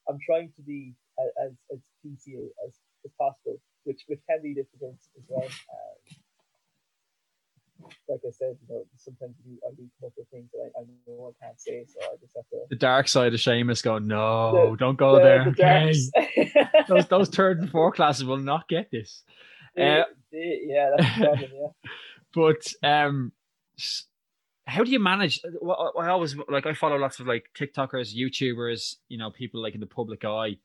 I'm 0.08 0.18
trying 0.24 0.52
to 0.56 0.62
be 0.62 0.94
as 1.18 1.52
as 1.72 1.80
PC 2.04 2.46
as, 2.66 2.74
as 3.04 3.12
possible, 3.18 3.58
which 3.84 4.02
which 4.06 4.20
can 4.28 4.42
be 4.42 4.54
difficult 4.54 4.96
as 5.16 5.24
well. 5.28 5.46
Um, 5.46 6.23
like 8.08 8.20
I 8.26 8.30
said, 8.30 8.56
you 8.60 8.74
know, 8.74 8.84
sometimes 8.96 9.34
you, 9.44 9.58
I 9.66 9.74
do 9.74 9.88
come 10.00 10.06
up 10.06 10.12
with 10.16 10.28
things 10.28 10.50
that 10.52 10.70
I, 10.76 10.80
I 10.80 10.84
know 11.06 11.32
I 11.32 11.44
can't 11.44 11.60
say, 11.60 11.84
so 11.86 12.00
I 12.02 12.16
just 12.20 12.34
have 12.36 12.48
to. 12.50 12.58
The 12.70 12.76
dark 12.76 13.08
side 13.08 13.34
of 13.34 13.40
Seamus 13.40 13.82
going, 13.82 14.06
no, 14.06 14.70
the, 14.70 14.76
don't 14.76 14.96
go 14.96 15.16
the, 15.16 15.22
there. 15.22 15.44
The 15.44 15.50
okay. 15.50 16.82
those 16.88 17.06
those 17.06 17.28
third 17.34 17.60
and 17.60 17.70
fourth 17.70 17.94
classes 17.94 18.24
will 18.24 18.38
not 18.38 18.68
get 18.68 18.90
this. 18.90 19.22
Uh, 19.78 20.04
yeah, 20.32 20.90
that's 20.96 21.18
the 21.18 21.24
problem. 21.24 21.50
Yeah. 21.52 21.90
but 22.34 22.72
um, 22.82 23.32
how 24.66 24.84
do 24.84 24.90
you 24.90 25.00
manage? 25.00 25.40
I 25.44 26.08
always 26.08 26.36
like 26.48 26.66
I 26.66 26.74
follow 26.74 26.96
lots 26.96 27.20
of 27.20 27.26
like 27.26 27.50
TikTokers, 27.58 28.14
YouTubers, 28.14 28.96
you 29.08 29.18
know, 29.18 29.30
people 29.30 29.62
like 29.62 29.74
in 29.74 29.80
the 29.80 29.86
public 29.86 30.24
eye. 30.24 30.56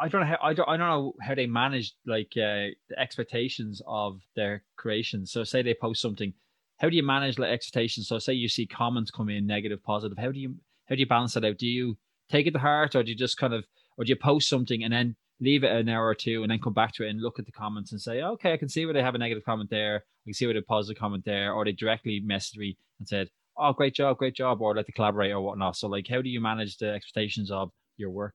I 0.00 0.08
don't 0.08 0.20
know 0.22 0.26
how 0.26 0.38
I 0.42 0.54
don't 0.54 0.68
I 0.68 0.76
don't 0.76 0.88
know 0.88 1.14
how 1.20 1.34
they 1.34 1.46
manage 1.46 1.94
like 2.06 2.32
uh, 2.36 2.72
the 2.88 2.98
expectations 2.98 3.82
of 3.86 4.20
their 4.36 4.62
creations. 4.76 5.32
So 5.32 5.44
say 5.44 5.62
they 5.62 5.74
post 5.74 6.00
something, 6.00 6.32
how 6.78 6.88
do 6.88 6.96
you 6.96 7.02
manage 7.02 7.38
like 7.38 7.50
expectations? 7.50 8.08
So 8.08 8.18
say 8.18 8.32
you 8.32 8.48
see 8.48 8.66
comments 8.66 9.10
come 9.10 9.28
in 9.28 9.46
negative, 9.46 9.82
positive. 9.82 10.18
How 10.18 10.30
do 10.30 10.38
you 10.38 10.56
how 10.88 10.94
do 10.94 11.00
you 11.00 11.06
balance 11.06 11.34
that 11.34 11.44
out? 11.44 11.58
Do 11.58 11.66
you 11.66 11.96
take 12.30 12.46
it 12.46 12.52
to 12.52 12.58
heart, 12.58 12.94
or 12.94 13.02
do 13.02 13.10
you 13.10 13.16
just 13.16 13.36
kind 13.36 13.52
of 13.52 13.66
or 13.96 14.04
do 14.04 14.10
you 14.10 14.16
post 14.16 14.48
something 14.48 14.84
and 14.84 14.92
then 14.92 15.16
leave 15.40 15.64
it 15.64 15.72
an 15.72 15.88
hour 15.88 16.06
or 16.06 16.14
two 16.14 16.42
and 16.42 16.50
then 16.50 16.58
come 16.58 16.72
back 16.72 16.92
to 16.92 17.04
it 17.04 17.10
and 17.10 17.22
look 17.22 17.38
at 17.38 17.46
the 17.46 17.52
comments 17.52 17.92
and 17.92 18.00
say, 18.00 18.22
okay, 18.22 18.52
I 18.52 18.56
can 18.56 18.68
see 18.68 18.84
where 18.84 18.94
they 18.94 19.02
have 19.02 19.14
a 19.14 19.18
negative 19.18 19.44
comment 19.44 19.70
there. 19.70 19.96
I 19.96 20.24
can 20.26 20.34
see 20.34 20.46
where 20.46 20.54
they 20.54 20.60
positive 20.60 21.00
comment 21.00 21.24
there, 21.24 21.52
or 21.52 21.64
they 21.64 21.72
directly 21.72 22.20
messaged 22.20 22.56
me 22.56 22.76
and 22.98 23.08
said, 23.08 23.30
oh, 23.56 23.72
great 23.72 23.94
job, 23.94 24.18
great 24.18 24.34
job, 24.34 24.60
or 24.60 24.74
like 24.74 24.86
to 24.86 24.92
collaborate 24.92 25.32
or 25.32 25.40
whatnot. 25.40 25.76
So 25.76 25.88
like, 25.88 26.06
how 26.08 26.22
do 26.22 26.28
you 26.28 26.40
manage 26.40 26.78
the 26.78 26.90
expectations 26.90 27.50
of 27.50 27.70
your 27.96 28.10
work? 28.10 28.34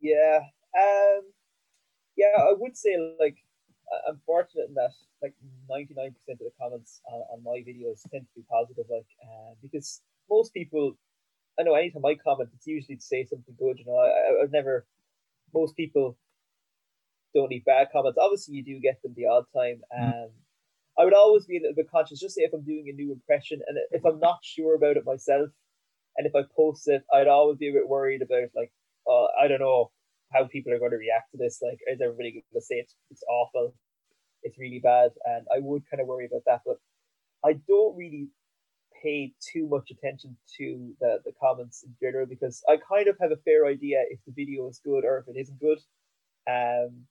Yeah. 0.00 0.40
Um. 0.76 1.22
Yeah, 2.16 2.34
I 2.36 2.52
would 2.56 2.76
say 2.76 2.96
like 3.20 3.36
I'm 4.08 4.20
fortunate 4.26 4.68
in 4.68 4.74
that 4.74 4.90
like 5.22 5.34
99% 5.70 6.08
of 6.08 6.38
the 6.38 6.50
comments 6.60 7.00
on, 7.10 7.20
on 7.32 7.42
my 7.44 7.58
videos 7.58 8.02
tend 8.10 8.26
to 8.26 8.34
be 8.36 8.44
positive, 8.50 8.84
like 8.90 9.06
uh, 9.22 9.54
because 9.62 10.00
most 10.30 10.52
people, 10.52 10.96
I 11.58 11.62
know 11.62 11.74
anytime 11.74 12.04
I 12.04 12.14
comment, 12.14 12.50
it's 12.54 12.66
usually 12.66 12.96
to 12.96 13.02
say 13.02 13.24
something 13.24 13.54
good. 13.58 13.78
You 13.78 13.86
know, 13.86 13.96
I, 13.96 14.42
I've 14.42 14.52
never. 14.52 14.86
Most 15.54 15.76
people 15.76 16.18
don't 17.34 17.48
need 17.48 17.64
bad 17.64 17.88
comments. 17.92 18.18
Obviously, 18.20 18.56
you 18.56 18.64
do 18.64 18.80
get 18.80 19.00
them 19.02 19.14
the 19.16 19.26
odd 19.26 19.44
time. 19.54 19.80
Mm. 19.98 20.24
Um, 20.24 20.30
I 20.98 21.04
would 21.04 21.14
always 21.14 21.46
be 21.46 21.56
a 21.56 21.60
little 21.60 21.76
bit 21.76 21.90
conscious, 21.90 22.20
just 22.20 22.34
say 22.34 22.42
if 22.42 22.52
I'm 22.52 22.64
doing 22.64 22.88
a 22.88 22.92
new 22.92 23.12
impression 23.12 23.60
and 23.66 23.78
if 23.92 24.04
I'm 24.04 24.18
not 24.18 24.40
sure 24.42 24.74
about 24.74 24.96
it 24.96 25.06
myself, 25.06 25.48
and 26.16 26.26
if 26.26 26.34
I 26.34 26.42
post 26.54 26.88
it, 26.88 27.04
I'd 27.14 27.28
always 27.28 27.56
be 27.56 27.68
a 27.68 27.72
bit 27.72 27.88
worried 27.88 28.20
about 28.20 28.48
like 28.56 28.72
uh, 29.08 29.26
I 29.40 29.48
don't 29.48 29.60
know 29.60 29.90
how 30.32 30.46
people 30.46 30.72
are 30.72 30.78
going 30.78 30.90
to 30.90 30.98
react 30.98 31.32
to 31.32 31.38
this. 31.38 31.60
Like, 31.62 31.78
is 31.90 32.00
everybody 32.00 32.32
going 32.32 32.42
to 32.54 32.60
say 32.60 32.76
it's, 32.76 32.94
it's 33.10 33.22
awful? 33.28 33.74
It's 34.42 34.58
really 34.58 34.80
bad. 34.82 35.10
And 35.24 35.46
I 35.54 35.58
would 35.60 35.82
kind 35.90 36.00
of 36.00 36.06
worry 36.06 36.26
about 36.26 36.42
that. 36.46 36.60
But 36.66 36.76
I 37.44 37.54
don't 37.66 37.96
really 37.96 38.28
pay 39.02 39.32
too 39.40 39.68
much 39.68 39.90
attention 39.90 40.36
to 40.58 40.92
the, 41.00 41.18
the 41.24 41.32
comments 41.40 41.84
in 41.84 41.94
general 42.02 42.26
because 42.26 42.62
I 42.68 42.76
kind 42.76 43.08
of 43.08 43.16
have 43.20 43.32
a 43.32 43.36
fair 43.44 43.66
idea 43.66 44.02
if 44.10 44.18
the 44.26 44.32
video 44.32 44.68
is 44.68 44.80
good 44.84 45.04
or 45.04 45.18
if 45.18 45.28
it 45.28 45.38
isn't 45.38 45.60
good. 45.60 45.78
Um, 46.50 47.04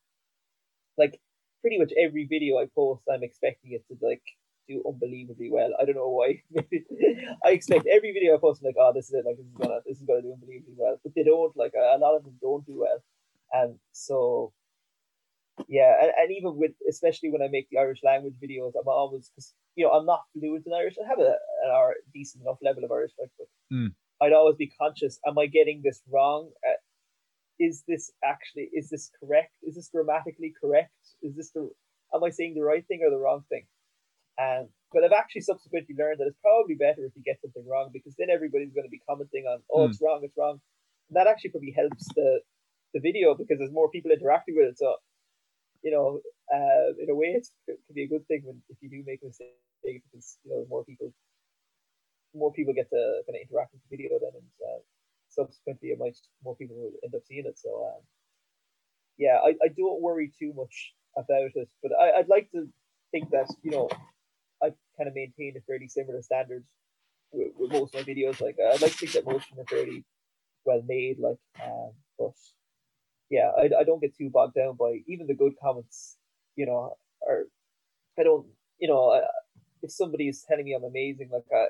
like 0.98 1.20
pretty 1.62 1.80
much 1.80 1.91
every 1.98 2.26
video 2.26 2.58
I 2.58 2.66
post, 2.74 3.04
I'm 3.12 3.24
expecting 3.24 3.72
it 3.74 3.86
to 3.88 4.06
like 4.06 4.24
do 4.68 4.84
unbelievably 4.88 5.49
well. 5.51 5.72
I 5.80 5.86
don't 5.86 5.95
know 5.95 6.09
why. 6.09 6.41
I 7.45 7.51
expect 7.51 7.88
every 7.88 8.11
video 8.11 8.36
I 8.36 8.39
post, 8.39 8.61
I'm 8.61 8.68
like, 8.68 8.76
oh, 8.80 8.91
this 8.93 9.07
is 9.07 9.13
it. 9.13 9.26
Like, 9.26 9.38
this 9.38 9.45
is 9.45 9.53
gonna, 9.53 9.80
this 9.86 9.97
is 9.97 10.03
gonna 10.03 10.22
do 10.22 10.34
unbelievably 10.34 10.76
well. 10.78 10.99
But 11.03 11.13
they 11.15 11.24
don't. 11.24 11.55
Like, 11.55 11.74
a 11.74 11.97
lot 11.97 12.15
of 12.15 12.24
them 12.24 12.36
don't 12.41 12.65
do 12.65 12.80
well. 12.80 13.03
And 13.51 13.80
so, 13.91 14.53
yeah, 15.68 15.93
and, 16.01 16.11
and 16.20 16.32
even 16.32 16.57
with, 16.57 16.72
especially 16.89 17.32
when 17.32 17.41
I 17.41 17.47
make 17.47 17.70
the 17.70 17.80
Irish 17.80 17.99
language 18.03 18.36
videos, 18.43 18.74
I'm 18.80 18.88
always 18.88 19.30
because 19.30 19.53
you 19.76 19.86
know 19.86 19.91
I'm 19.91 20.05
not 20.05 20.22
fluent 20.34 20.65
in 20.68 20.74
Irish. 20.74 20.95
I 21.03 21.07
have 21.07 21.20
a 21.20 21.36
an 21.65 21.93
decent 22.13 22.43
enough 22.43 22.57
level 22.61 22.84
of 22.84 22.91
Irish, 22.91 23.11
like, 23.20 23.32
but 23.38 23.47
mm. 23.74 23.93
I'd 24.22 24.34
always 24.34 24.57
be 24.57 24.72
conscious. 24.80 25.20
Am 25.26 25.38
I 25.39 25.47
getting 25.47 25.82
this 25.84 26.01
wrong? 26.11 26.51
Uh, 26.68 26.78
is 27.59 27.84
this 27.88 28.11
actually 28.24 28.70
is 28.74 28.89
this 28.89 29.09
correct? 29.20 29.53
Is 29.63 29.76
this 29.76 29.89
grammatically 29.89 30.53
correct? 30.59 30.93
Is 31.22 31.36
this 31.36 31.51
the 31.51 31.70
am 32.13 32.24
I 32.24 32.30
saying 32.30 32.53
the 32.55 32.61
right 32.61 32.86
thing 32.88 33.01
or 33.03 33.09
the 33.09 33.18
wrong 33.18 33.43
thing? 33.49 33.65
Um, 34.38 34.70
but 34.94 35.04
I've 35.04 35.18
actually 35.18 35.42
subsequently 35.42 35.96
learned 35.98 36.20
that 36.20 36.28
it's 36.28 36.40
probably 36.42 36.76
better 36.76 37.04
if 37.04 37.12
you 37.16 37.24
get 37.26 37.42
something 37.42 37.66
wrong 37.68 37.90
because 37.92 38.16
then 38.18 38.30
everybody's 38.30 38.72
going 38.72 38.86
to 38.86 38.94
be 38.94 39.02
commenting 39.04 39.46
on, 39.46 39.60
oh, 39.74 39.86
mm. 39.86 39.90
it's 39.90 40.02
wrong, 40.02 40.22
it's 40.24 40.38
wrong. 40.38 40.62
And 41.10 41.16
that 41.18 41.28
actually 41.28 41.52
probably 41.52 41.76
helps 41.76 42.08
the 42.16 42.40
the 42.94 43.00
video 43.00 43.36
because 43.36 43.60
there's 43.60 43.72
more 43.72 43.90
people 43.92 44.12
interacting 44.12 44.56
with 44.56 44.72
it. 44.72 44.78
So, 44.78 44.96
you 45.84 45.92
know, 45.92 46.22
uh, 46.54 46.96
in 47.02 47.10
a 47.10 47.16
way, 47.16 47.36
it 47.36 47.48
can 47.68 47.94
be 47.94 48.04
a 48.04 48.08
good 48.08 48.26
thing 48.28 48.42
when 48.46 48.62
if 48.70 48.78
you 48.82 48.90
do 48.90 49.04
make 49.06 49.22
a 49.24 49.28
mistake 49.28 49.54
because 49.84 50.38
you 50.44 50.52
know 50.52 50.66
more 50.70 50.84
people 50.86 51.14
more 52.34 52.52
people 52.54 52.74
get 52.74 52.90
to 52.90 53.22
kind 53.26 53.36
of 53.36 53.42
interact 53.44 53.74
with 53.74 53.82
the 53.84 53.98
video 53.98 54.20
then, 54.20 54.32
and 54.36 54.52
uh, 54.64 54.80
subsequently, 55.30 55.90
it 55.90 56.00
might 56.00 56.18
more 56.44 56.56
people 56.56 56.76
will 56.76 56.92
end 57.04 57.16
up 57.16 57.22
seeing 57.26 57.46
it. 57.46 57.58
So, 57.60 57.70
um, 57.86 58.02
yeah, 59.18 59.40
I, 59.44 59.50
I 59.64 59.68
don't 59.76 60.02
worry 60.02 60.32
too 60.38 60.54
much 60.56 60.94
about 61.18 61.52
it, 61.56 61.70
but 61.82 61.92
I, 62.00 62.20
I'd 62.20 62.30
like 62.30 62.50
to 62.52 62.68
think 63.12 63.32
that 63.32 63.48
you 63.64 63.72
know 63.72 63.90
I 64.62 64.68
kind 64.97 65.08
of 65.08 65.16
maintain 65.16 65.55
a 65.58 65.62
fairly 65.62 65.88
similar 65.88 66.22
standard 66.22 66.64
with, 67.32 67.51
with, 67.58 67.72
most 67.72 67.95
of 67.95 68.05
my 68.05 68.14
videos. 68.14 68.41
Like 68.41 68.58
I'd 68.60 68.82
like 68.82 68.91
to 68.91 68.97
think 68.97 69.12
that 69.14 69.26
most 69.26 69.49
of 69.49 69.58
them 69.58 69.66
are 69.66 69.70
fairly 69.70 70.03
well 70.66 70.82
made. 70.88 71.18
Like, 71.20 71.38
um, 71.64 71.91
but 72.18 72.34
yeah, 73.30 73.51
I, 73.58 73.70
I 73.80 73.84
don't 73.84 74.01
get 74.01 74.18
too 74.18 74.30
bogged 74.30 74.55
down 74.55 74.76
by 74.76 74.99
even 75.08 75.28
the 75.28 75.36
good 75.36 75.53
comments. 75.62 76.18
You 76.55 76.66
know, 76.66 76.95
or 77.22 77.45
I 78.20 78.24
don't. 78.24 78.47
You 78.80 78.88
know, 78.88 79.10
uh, 79.10 79.28
if 79.82 79.91
somebody's 79.91 80.43
telling 80.47 80.66
me 80.66 80.74
I'm 80.74 80.84
amazing, 80.84 81.30
like 81.32 81.45
I, 81.53 81.68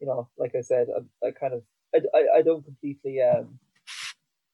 you 0.00 0.06
know, 0.06 0.28
like 0.38 0.54
I 0.56 0.60
said, 0.60 0.86
I, 0.94 1.28
I 1.28 1.30
kind 1.32 1.54
of 1.54 1.62
I, 1.94 2.00
I, 2.16 2.38
I 2.38 2.42
don't 2.42 2.64
completely 2.64 3.20
um 3.22 3.58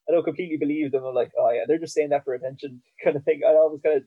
I 0.09 0.13
don't 0.13 0.23
completely 0.23 0.57
believe 0.57 0.91
them. 0.91 1.05
I'm 1.05 1.15
like, 1.15 1.31
oh 1.37 1.51
yeah, 1.51 1.63
they're 1.67 1.79
just 1.79 1.93
saying 1.93 2.09
that 2.09 2.25
for 2.25 2.33
attention, 2.33 2.81
kind 3.03 3.15
of 3.15 3.23
thing. 3.23 3.41
I 3.47 3.51
always 3.51 3.81
kind 3.81 3.97
of 3.97 4.03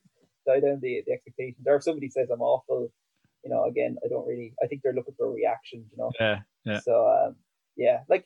die 0.46 0.60
down 0.60 0.80
the, 0.80 1.02
the 1.06 1.12
expectations. 1.12 1.66
Or 1.66 1.76
if 1.76 1.82
somebody 1.82 2.10
says 2.10 2.28
I'm 2.30 2.42
awful, 2.42 2.92
you 3.44 3.50
know, 3.50 3.64
again, 3.64 3.96
I 4.04 4.08
don't 4.08 4.26
really. 4.26 4.54
I 4.62 4.66
think 4.66 4.82
they're 4.82 4.94
looking 4.94 5.14
for 5.16 5.26
a 5.26 5.30
reaction. 5.30 5.84
You 5.90 5.96
know. 5.98 6.10
Yeah. 6.18 6.38
Yeah. 6.64 6.80
So 6.80 7.06
um, 7.06 7.36
yeah, 7.76 8.00
like 8.08 8.24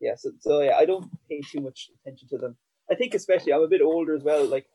yeah. 0.00 0.14
So 0.16 0.32
so 0.40 0.60
yeah, 0.60 0.76
I 0.76 0.84
don't 0.84 1.10
pay 1.28 1.40
too 1.40 1.60
much 1.60 1.90
attention 2.00 2.28
to 2.28 2.38
them. 2.38 2.56
I 2.90 2.94
think 2.94 3.14
especially 3.14 3.52
I'm 3.52 3.62
a 3.62 3.68
bit 3.68 3.80
older 3.80 4.14
as 4.14 4.22
well. 4.22 4.44
Like 4.46 4.66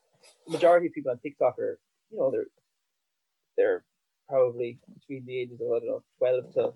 the 0.45 0.53
majority 0.53 0.87
of 0.87 0.93
people 0.93 1.11
on 1.11 1.19
TikTok 1.19 1.59
are, 1.59 1.79
you 2.09 2.17
know, 2.17 2.31
they're 2.31 2.47
they're 3.57 3.83
probably 4.27 4.79
between 4.93 5.25
the 5.25 5.39
ages 5.39 5.61
of 5.61 5.67
I 5.67 5.79
don't 5.79 5.87
know, 5.87 6.03
twelve 6.17 6.53
to 6.53 6.73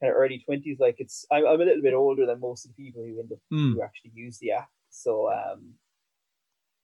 kind 0.00 0.10
of 0.10 0.16
early 0.16 0.42
twenties. 0.44 0.78
Like 0.80 0.96
it's 0.98 1.24
I'm, 1.30 1.46
I'm 1.46 1.60
a 1.60 1.64
little 1.64 1.82
bit 1.82 1.94
older 1.94 2.26
than 2.26 2.40
most 2.40 2.64
of 2.64 2.72
the 2.74 2.84
people 2.84 3.04
who 3.04 3.20
end 3.20 3.32
up 3.32 3.38
mm. 3.52 3.74
who 3.74 3.82
actually 3.82 4.12
use 4.14 4.38
the 4.38 4.52
app. 4.52 4.68
So 4.90 5.30
um 5.30 5.74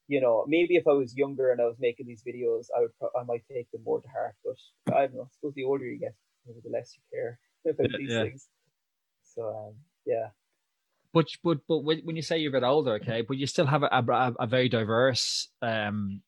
you 0.09 0.21
know, 0.21 0.45
maybe 0.47 0.77
if 0.77 0.87
I 0.87 0.93
was 0.93 1.17
younger 1.17 1.51
and 1.51 1.61
I 1.61 1.65
was 1.65 1.77
making 1.79 2.07
these 2.07 2.23
videos, 2.23 2.67
I 2.77 2.81
would 2.81 2.97
pro- 2.99 3.21
I 3.21 3.25
might 3.25 3.45
take 3.51 3.71
them 3.71 3.83
more 3.85 4.01
to 4.01 4.09
heart. 4.09 4.35
But 4.45 4.95
I 4.95 5.07
don't 5.07 5.15
know. 5.15 5.23
I 5.23 5.33
suppose 5.35 5.55
the 5.55 5.65
older 5.65 5.85
you 5.85 5.99
get, 5.99 6.15
the 6.47 6.71
less 6.71 6.95
you 6.97 7.03
care 7.13 7.39
about 7.69 7.91
yeah, 7.91 7.99
these 7.99 8.13
yeah. 8.13 8.23
things. 8.23 8.49
So 9.35 9.43
um, 9.43 9.75
yeah. 10.05 10.29
But 11.13 11.27
but 11.43 11.59
but 11.67 11.79
when 11.79 12.17
you 12.17 12.23
say 12.23 12.39
you're 12.39 12.55
a 12.55 12.61
bit 12.61 12.67
older, 12.67 12.95
okay, 12.95 13.23
but 13.23 13.37
you 13.37 13.47
still 13.47 13.67
have 13.67 13.83
a, 13.83 13.89
a, 13.91 14.35
a 14.41 14.47
very 14.47 14.69
diverse 14.69 15.49
um, 15.63 16.21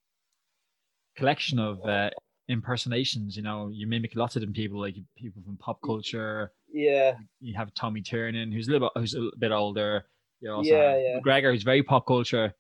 collection 1.17 1.59
of 1.59 1.85
uh, 1.85 2.11
impersonations. 2.49 3.37
You 3.37 3.43
know, 3.43 3.71
you 3.73 3.87
mimic 3.87 4.17
lots 4.17 4.35
of 4.37 4.41
different 4.41 4.57
people, 4.57 4.81
like 4.81 4.97
people 5.17 5.43
from 5.45 5.57
pop 5.59 5.81
culture. 5.85 6.53
Yeah. 6.73 7.15
You 7.41 7.55
have 7.57 7.73
Tommy 7.75 8.01
Tiernan, 8.03 8.51
who's 8.51 8.69
a 8.69 8.73
little 8.73 8.91
bit 8.95 9.01
who's 9.01 9.15
a 9.15 9.19
little 9.19 9.39
bit 9.39 9.53
older. 9.53 10.07
You 10.41 10.53
also 10.53 10.71
yeah, 10.71 10.97
yeah. 10.97 11.21
Gregor, 11.21 11.53
who's 11.53 11.65
very 11.65 11.83
pop 11.83 12.07
culture. 12.07 12.55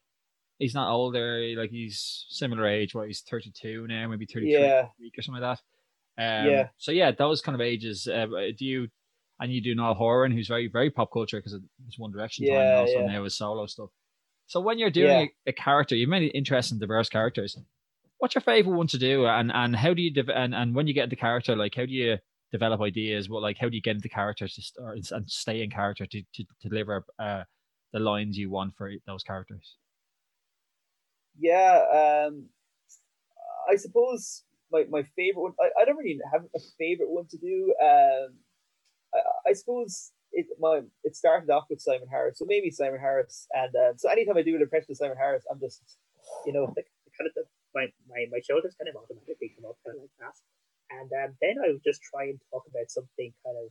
He's 0.59 0.75
not 0.75 0.91
older, 0.91 1.55
like 1.57 1.71
he's 1.71 2.27
similar 2.29 2.67
age. 2.67 2.95
What 2.95 3.07
he's 3.07 3.21
thirty 3.21 3.53
two 3.53 3.87
now, 3.87 4.09
maybe 4.09 4.27
thirty 4.27 4.53
three 4.53 4.61
yeah. 4.61 4.89
week 4.99 5.15
or 5.17 5.23
something 5.23 5.43
like 5.43 5.59
that. 5.59 5.63
Um, 6.19 6.51
yeah. 6.51 6.69
So 6.79 6.91
yeah, 6.91 7.13
those 7.13 7.41
kind 7.41 7.55
of 7.55 7.61
ages. 7.61 8.09
Uh, 8.09 8.27
do 8.57 8.65
you 8.65 8.89
and 9.41 9.53
you 9.53 9.63
do 9.63 9.75
Niall 9.75 9.95
Horan, 9.95 10.33
who's 10.33 10.49
very 10.49 10.69
very 10.69 10.91
pop 10.91 11.13
culture 11.13 11.39
because 11.39 11.59
it's 11.87 11.99
One 11.99 12.13
Direction 12.13 12.45
yeah, 12.45 12.73
time, 12.73 12.81
also 12.81 13.01
yeah. 13.01 13.07
now 13.07 13.25
his 13.25 13.37
solo 13.37 13.67
stuff. 13.67 13.91
So 14.47 14.61
when 14.61 14.79
you're 14.79 14.91
doing 14.91 15.21
yeah. 15.21 15.27
a, 15.47 15.51
a, 15.51 15.53
character, 15.53 15.95
you've 15.95 16.09
many 16.09 16.29
interesting, 16.29 16.79
diverse 16.79 17.09
characters. 17.09 17.59
What's 18.17 18.35
your 18.35 18.43
favorite 18.43 18.77
one 18.77 18.87
to 18.89 18.99
do, 18.99 19.27
and 19.27 19.53
and 19.53 19.77
how 19.77 19.95
do 19.95 20.03
you 20.03 20.13
de- 20.13 20.37
and 20.37 20.55
and 20.55 20.75
when 20.75 20.87
you 20.87 20.95
get 20.95 21.05
into 21.05 21.17
character, 21.17 21.55
like 21.55 21.75
how 21.75 21.87
do 21.87 21.93
you 21.93 22.19
develop 22.51 22.81
ideas? 22.81 23.29
What 23.29 23.43
like 23.43 23.59
how 23.59 23.69
do 23.69 23.77
you 23.77 23.83
get 23.83 23.97
into 23.97 24.09
characters 24.09 24.55
to 24.55 24.63
start 24.63 24.99
and 25.13 25.31
stay 25.31 25.63
in 25.63 25.71
character 25.71 26.07
to 26.07 26.23
to, 26.23 26.45
to 26.63 26.69
deliver 26.69 27.05
uh, 27.19 27.45
the 27.93 28.01
lines 28.01 28.37
you 28.37 28.51
want 28.51 28.75
for 28.77 28.91
those 29.07 29.23
characters? 29.23 29.77
Yeah, 31.39 32.27
um, 32.29 32.47
I 33.69 33.77
suppose 33.77 34.45
my, 34.73 34.85
my 34.91 35.03
favorite 35.17 35.43
one. 35.43 35.53
I, 35.61 35.71
I 35.81 35.85
don't 35.85 35.97
really 35.97 36.19
have 36.33 36.43
a 36.55 36.61
favorite 36.79 37.11
one 37.11 37.27
to 37.31 37.39
do. 37.39 37.75
Um, 37.81 38.37
I, 39.15 39.51
I 39.51 39.53
suppose 39.53 40.13
it 40.33 40.47
my 40.61 40.83
it 41.05 41.17
started 41.17 41.51
off 41.51 41.67
with 41.71 41.81
Simon 41.81 42.09
Harris, 42.11 42.39
so 42.39 42.45
maybe 42.47 42.71
Simon 42.71 43.01
Harris, 43.01 43.47
and 43.53 43.75
um, 43.77 43.95
so 43.99 44.11
anytime 44.11 44.37
I 44.37 44.43
do 44.43 44.57
an 44.57 44.63
impression 44.63 44.91
of 44.91 44.97
Simon 44.99 45.17
Harris, 45.17 45.45
I'm 45.51 45.61
just 45.61 45.83
you 46.47 46.53
know 46.53 46.65
like 46.77 46.89
kind 47.17 47.29
of 47.29 47.35
the, 47.35 47.45
my, 47.75 47.87
my 48.09 48.27
my 48.33 48.41
shoulders 48.45 48.77
kind 48.79 48.89
of 48.89 48.97
automatically 48.97 49.55
come 49.57 49.69
up 49.69 49.79
kind 49.85 49.97
of 49.97 50.03
like 50.05 50.17
that, 50.21 50.37
and 50.93 51.11
um, 51.25 51.37
then 51.41 51.57
I 51.65 51.73
would 51.73 51.85
just 51.85 52.03
try 52.03 52.25
and 52.29 52.41
talk 52.53 52.65
about 52.69 52.91
something 52.91 53.33
kind 53.45 53.57
of 53.59 53.71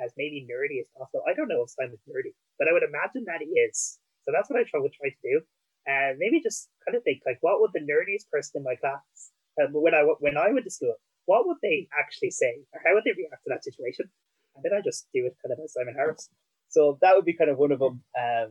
as 0.00 0.12
maybe 0.16 0.46
nerdy 0.48 0.80
as 0.80 0.88
possible. 0.96 1.22
I 1.28 1.34
don't 1.34 1.48
know 1.48 1.62
if 1.62 1.70
Simon's 1.70 2.02
nerdy, 2.08 2.32
but 2.58 2.68
I 2.68 2.72
would 2.72 2.82
imagine 2.86 3.24
that 3.28 3.44
he 3.44 3.52
is. 3.60 3.98
So 4.24 4.32
that's 4.32 4.48
what 4.48 4.58
I 4.58 4.64
try 4.64 4.80
would 4.80 4.94
try 4.94 5.10
to 5.10 5.22
do, 5.22 5.42
and 5.86 6.18
maybe 6.18 6.40
just 6.40 6.68
kind 6.86 6.96
of 6.96 7.02
think 7.02 7.22
like, 7.26 7.38
what 7.40 7.60
would 7.60 7.70
the 7.74 7.80
nerdiest 7.80 8.30
person 8.30 8.60
in 8.60 8.64
my 8.64 8.76
class, 8.76 9.32
um, 9.60 9.72
when 9.72 9.94
I 9.94 10.02
when 10.20 10.36
I 10.36 10.52
went 10.52 10.64
to 10.64 10.70
school, 10.70 10.94
what 11.26 11.46
would 11.46 11.58
they 11.62 11.88
actually 11.98 12.30
say, 12.30 12.62
or 12.72 12.80
how 12.84 12.94
would 12.94 13.04
they 13.04 13.12
react 13.16 13.44
to 13.44 13.50
that 13.50 13.64
situation? 13.64 14.10
and 14.54 14.64
then 14.64 14.72
I 14.76 14.80
just 14.82 15.06
do 15.14 15.26
it 15.26 15.36
kind 15.42 15.52
of 15.52 15.64
as 15.64 15.72
Simon 15.72 15.94
Harris. 15.94 16.28
So 16.68 16.98
that 17.02 17.14
would 17.16 17.24
be 17.24 17.34
kind 17.34 17.50
of 17.50 17.58
one 17.58 17.72
of 17.72 17.78
them. 17.78 18.02
Um, 18.18 18.50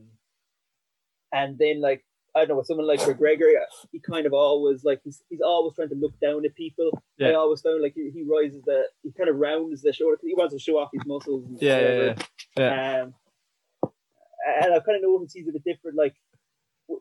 and 1.32 1.58
then 1.58 1.82
like 1.82 2.04
I 2.36 2.40
don't 2.40 2.50
know, 2.50 2.56
with 2.58 2.68
someone 2.68 2.88
like 2.88 3.00
McGregor, 3.02 3.52
he 3.92 4.00
kind 4.00 4.26
of 4.26 4.34
always 4.34 4.84
like 4.84 5.02
he's 5.04 5.22
he's 5.30 5.42
always 5.42 5.76
trying 5.76 5.90
to 5.90 5.96
look 5.96 6.20
down 6.20 6.46
at 6.46 6.56
people. 6.56 7.02
Yeah. 7.18 7.30
I 7.30 7.34
always 7.36 7.62
found 7.62 7.82
like 7.82 7.94
he, 7.96 8.10
he 8.14 8.24
rises 8.24 8.62
the 8.66 8.84
he 9.04 9.12
kind 9.12 9.30
of 9.30 9.38
rounds 9.38 9.82
the 9.82 9.94
shoulder 9.94 10.18
he 10.22 10.36
wants 10.36 10.54
to 10.54 10.60
show 10.60 10.78
off 10.78 10.90
his 10.94 11.06
muscles. 11.06 11.46
yeah, 11.60 11.80
yeah, 11.80 12.14
yeah, 12.58 13.02
Um, 13.02 13.14
and 14.64 14.74
I've 14.74 14.86
kind 14.86 14.98
of 14.98 15.04
noticed 15.04 15.36
he's 15.36 15.48
a 15.48 15.52
bit 15.52 15.64
different. 15.64 15.98
Like 15.98 16.16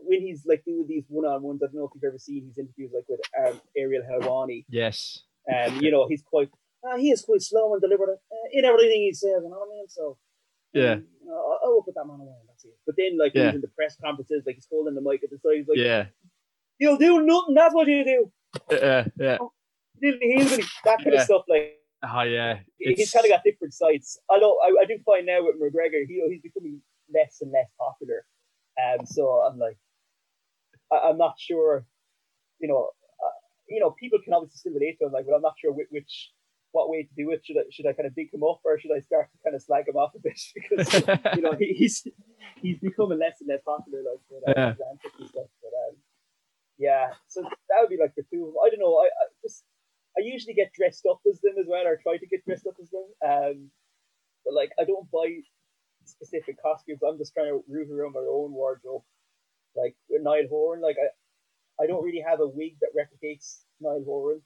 when 0.03 0.20
he's 0.20 0.45
like 0.47 0.64
doing 0.64 0.86
these 0.88 1.05
one 1.09 1.24
on 1.24 1.43
ones, 1.43 1.61
I 1.62 1.66
don't 1.66 1.76
know 1.76 1.84
if 1.84 1.93
you've 1.95 2.05
ever 2.05 2.18
seen 2.18 2.47
his 2.47 2.59
interviews 2.59 2.91
like 2.95 3.05
with 3.09 3.20
um, 3.38 3.61
Ariel 3.76 4.03
Helwani. 4.11 4.64
Yes. 4.68 5.22
And 5.47 5.74
um, 5.74 5.80
you 5.82 5.91
know 5.91 6.07
he's 6.09 6.22
quite 6.22 6.51
uh, 6.86 6.97
he 6.97 7.11
is 7.11 7.22
quite 7.22 7.43
slow 7.43 7.72
and 7.72 7.82
deliberate 7.82 8.18
uh, 8.30 8.49
in 8.53 8.64
everything 8.64 9.03
he 9.03 9.12
says. 9.12 9.43
You 9.43 9.51
know 9.51 9.59
what 9.59 9.68
I 9.68 9.76
mean? 9.76 9.88
So 9.88 10.16
yeah, 10.72 10.93
um, 10.93 11.05
uh, 11.28 11.66
I 11.66 11.68
will 11.68 11.82
put 11.82 11.95
that 11.95 12.07
man 12.07 12.20
away. 12.20 12.36
That's 12.47 12.64
it. 12.64 12.76
But 12.86 12.95
then, 12.97 13.18
like, 13.18 13.32
yeah. 13.34 13.47
he's 13.47 13.57
in 13.57 13.61
the 13.61 13.68
press 13.68 13.97
conferences, 14.03 14.45
like 14.47 14.55
he's 14.57 14.68
holding 14.70 14.95
the 14.95 15.01
mic 15.01 15.22
at 15.24 15.30
the 15.30 15.38
side. 15.38 15.57
He's 15.57 15.68
like, 15.68 15.78
yeah, 15.78 16.07
you'll 16.78 16.97
do 16.97 17.22
nothing. 17.22 17.55
That's 17.55 17.74
what 17.74 17.88
you 17.88 18.05
do. 18.05 18.32
Yeah, 18.70 19.05
yeah. 19.18 19.38
Oh, 19.41 19.53
he's 20.01 20.51
that 20.84 20.99
kind 20.99 21.12
yeah. 21.12 21.20
of 21.20 21.24
stuff. 21.24 21.43
Like, 21.49 21.78
oh 22.05 22.22
yeah, 22.22 22.61
it's... 22.78 23.01
he's 23.01 23.11
kind 23.11 23.24
of 23.24 23.30
got 23.30 23.43
different 23.45 23.74
sides. 23.74 24.18
Although 24.28 24.59
I, 24.62 24.82
I 24.82 24.84
do 24.86 24.99
find 25.05 25.26
now 25.26 25.41
with 25.43 25.57
McGregor, 25.57 26.07
he 26.07 26.22
he's 26.28 26.43
becoming 26.43 26.80
less 27.12 27.38
and 27.41 27.51
less 27.51 27.66
popular. 27.78 28.24
Um, 28.81 29.07
so 29.07 29.43
I'm 29.47 29.59
like, 29.59 29.78
I, 30.93 31.11
am 31.11 31.18
not 31.18 31.35
sure. 31.39 31.87
You 32.61 32.68
know, 32.68 32.91
uh, 33.24 33.39
you 33.68 33.81
know, 33.81 33.95
people 33.99 34.18
can 34.24 34.35
obviously 34.35 34.59
still 34.59 34.72
relate 34.72 34.99
to 34.99 35.07
him, 35.07 35.12
like, 35.12 35.26
but 35.26 35.35
I'm 35.35 35.43
not 35.43 35.55
sure 35.61 35.72
which, 35.72 35.89
which 35.91 36.31
what 36.72 36.89
way 36.89 37.03
to 37.03 37.14
do 37.16 37.31
it. 37.31 37.43
Should 37.45 37.57
I 37.59 37.64
should 37.70 37.87
I 37.87 37.93
kind 37.93 38.07
of 38.07 38.14
big 38.14 38.33
him 38.33 38.43
up 38.43 38.61
or 38.64 38.78
should 38.78 38.93
I 38.95 39.01
start 39.01 39.28
to 39.33 39.39
kind 39.43 39.57
of 39.57 39.62
slag 39.62 39.89
him 39.89 39.97
off 39.97 40.14
a 40.14 40.20
bit 40.20 40.41
because 40.55 40.93
you 41.37 41.43
know 41.43 41.57
he's 41.59 42.07
he's 42.62 42.78
becoming 42.78 43.18
less 43.18 43.41
and 43.41 43.49
less 43.49 43.62
popular 43.64 44.01
like 44.07 44.22
with, 44.31 44.49
uh, 44.49 44.53
yeah. 44.57 45.26
stuff. 45.26 45.51
But 45.62 45.74
um, 45.74 45.97
yeah, 46.78 47.09
so 47.28 47.43
that 47.43 47.78
would 47.81 47.91
be 47.91 47.99
like 48.01 48.14
the 48.14 48.24
two 48.31 48.47
of 48.47 48.55
them. 48.55 48.62
I 48.64 48.70
don't 48.70 48.81
know. 48.81 48.97
I, 48.97 49.07
I 49.07 49.24
just 49.43 49.64
I 50.16 50.22
usually 50.22 50.55
get 50.55 50.72
dressed 50.72 51.07
up 51.11 51.20
as 51.28 51.41
them 51.41 51.55
as 51.59 51.66
well, 51.68 51.87
or 51.87 51.99
try 52.03 52.16
to 52.16 52.26
get 52.26 52.45
dressed 52.45 52.66
up 52.66 52.78
as 52.81 52.91
them. 52.91 53.09
Um, 53.24 53.70
but 54.45 54.55
like 54.55 54.70
I 54.78 54.85
don't 54.85 55.11
buy 55.11 55.43
specific 56.11 56.61
costumes. 56.62 57.00
I'm 57.06 57.18
just 57.18 57.32
trying 57.32 57.48
to 57.48 57.64
root 57.68 57.90
around 57.90 58.14
my 58.14 58.20
own 58.20 58.52
wardrobe. 58.52 59.02
Like 59.76 59.94
Niall 60.11 60.48
Horan, 60.50 60.82
like 60.82 60.96
I 60.98 61.08
I 61.82 61.86
don't 61.86 62.04
really 62.04 62.24
have 62.26 62.40
a 62.40 62.46
wig 62.46 62.76
that 62.80 62.90
replicates 62.92 63.61
Niall 63.80 64.02
Horan. 64.04 64.42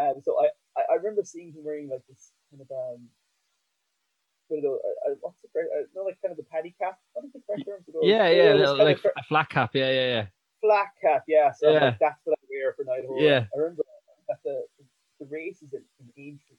Um, 0.00 0.14
so 0.22 0.36
I, 0.40 0.48
I, 0.78 0.82
I 0.92 0.94
remember 0.96 1.22
seeing 1.24 1.52
him 1.52 1.62
wearing 1.64 1.88
like 1.88 2.02
this 2.08 2.32
kind 2.50 2.62
of 2.62 2.70
um, 2.70 3.08
what 4.48 4.62
the, 4.62 4.68
uh, 4.68 5.10
uh, 5.10 5.14
what's 5.20 5.38
the 5.42 5.48
correct, 5.52 5.70
uh, 5.76 5.84
no, 5.94 6.02
like 6.04 6.16
kind 6.22 6.32
of 6.32 6.38
the 6.38 6.44
paddy 6.44 6.74
cap. 6.80 6.98
What 7.12 7.26
is 7.26 7.32
the 7.32 7.40
correct 7.46 7.64
term? 7.66 7.80
Yeah, 8.02 8.28
yeah, 8.28 8.54
like 8.72 9.04
a 9.04 9.22
flat 9.24 9.48
cap. 9.50 9.70
Yeah, 9.74 9.90
yeah, 9.90 10.06
yeah. 10.06 10.26
Flat 10.60 10.88
cap, 11.02 11.24
yeah. 11.28 11.52
So 11.52 11.70
yeah. 11.70 11.84
Like, 11.84 11.98
that's 12.00 12.20
what 12.24 12.38
I 12.38 12.44
wear 12.50 12.74
for 12.76 12.84
Niall 12.84 13.06
Horan. 13.08 13.24
Yeah. 13.24 13.44
I 13.54 13.58
remember 13.58 13.84
that 14.28 14.38
the 14.44 14.64
the 15.20 15.26
race 15.30 15.62
is 15.62 15.72
in, 15.72 15.84
in 16.00 16.08
Aintree, 16.16 16.56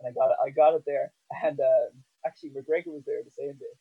and 0.00 0.08
I 0.08 0.12
got 0.12 0.30
it. 0.30 0.36
I 0.44 0.50
got 0.50 0.74
it 0.74 0.84
there, 0.86 1.12
and 1.44 1.60
uh, 1.60 1.92
actually 2.26 2.50
McGregor 2.50 2.92
was 2.92 3.04
there 3.06 3.22
the 3.24 3.30
same 3.30 3.54
day. 3.54 3.74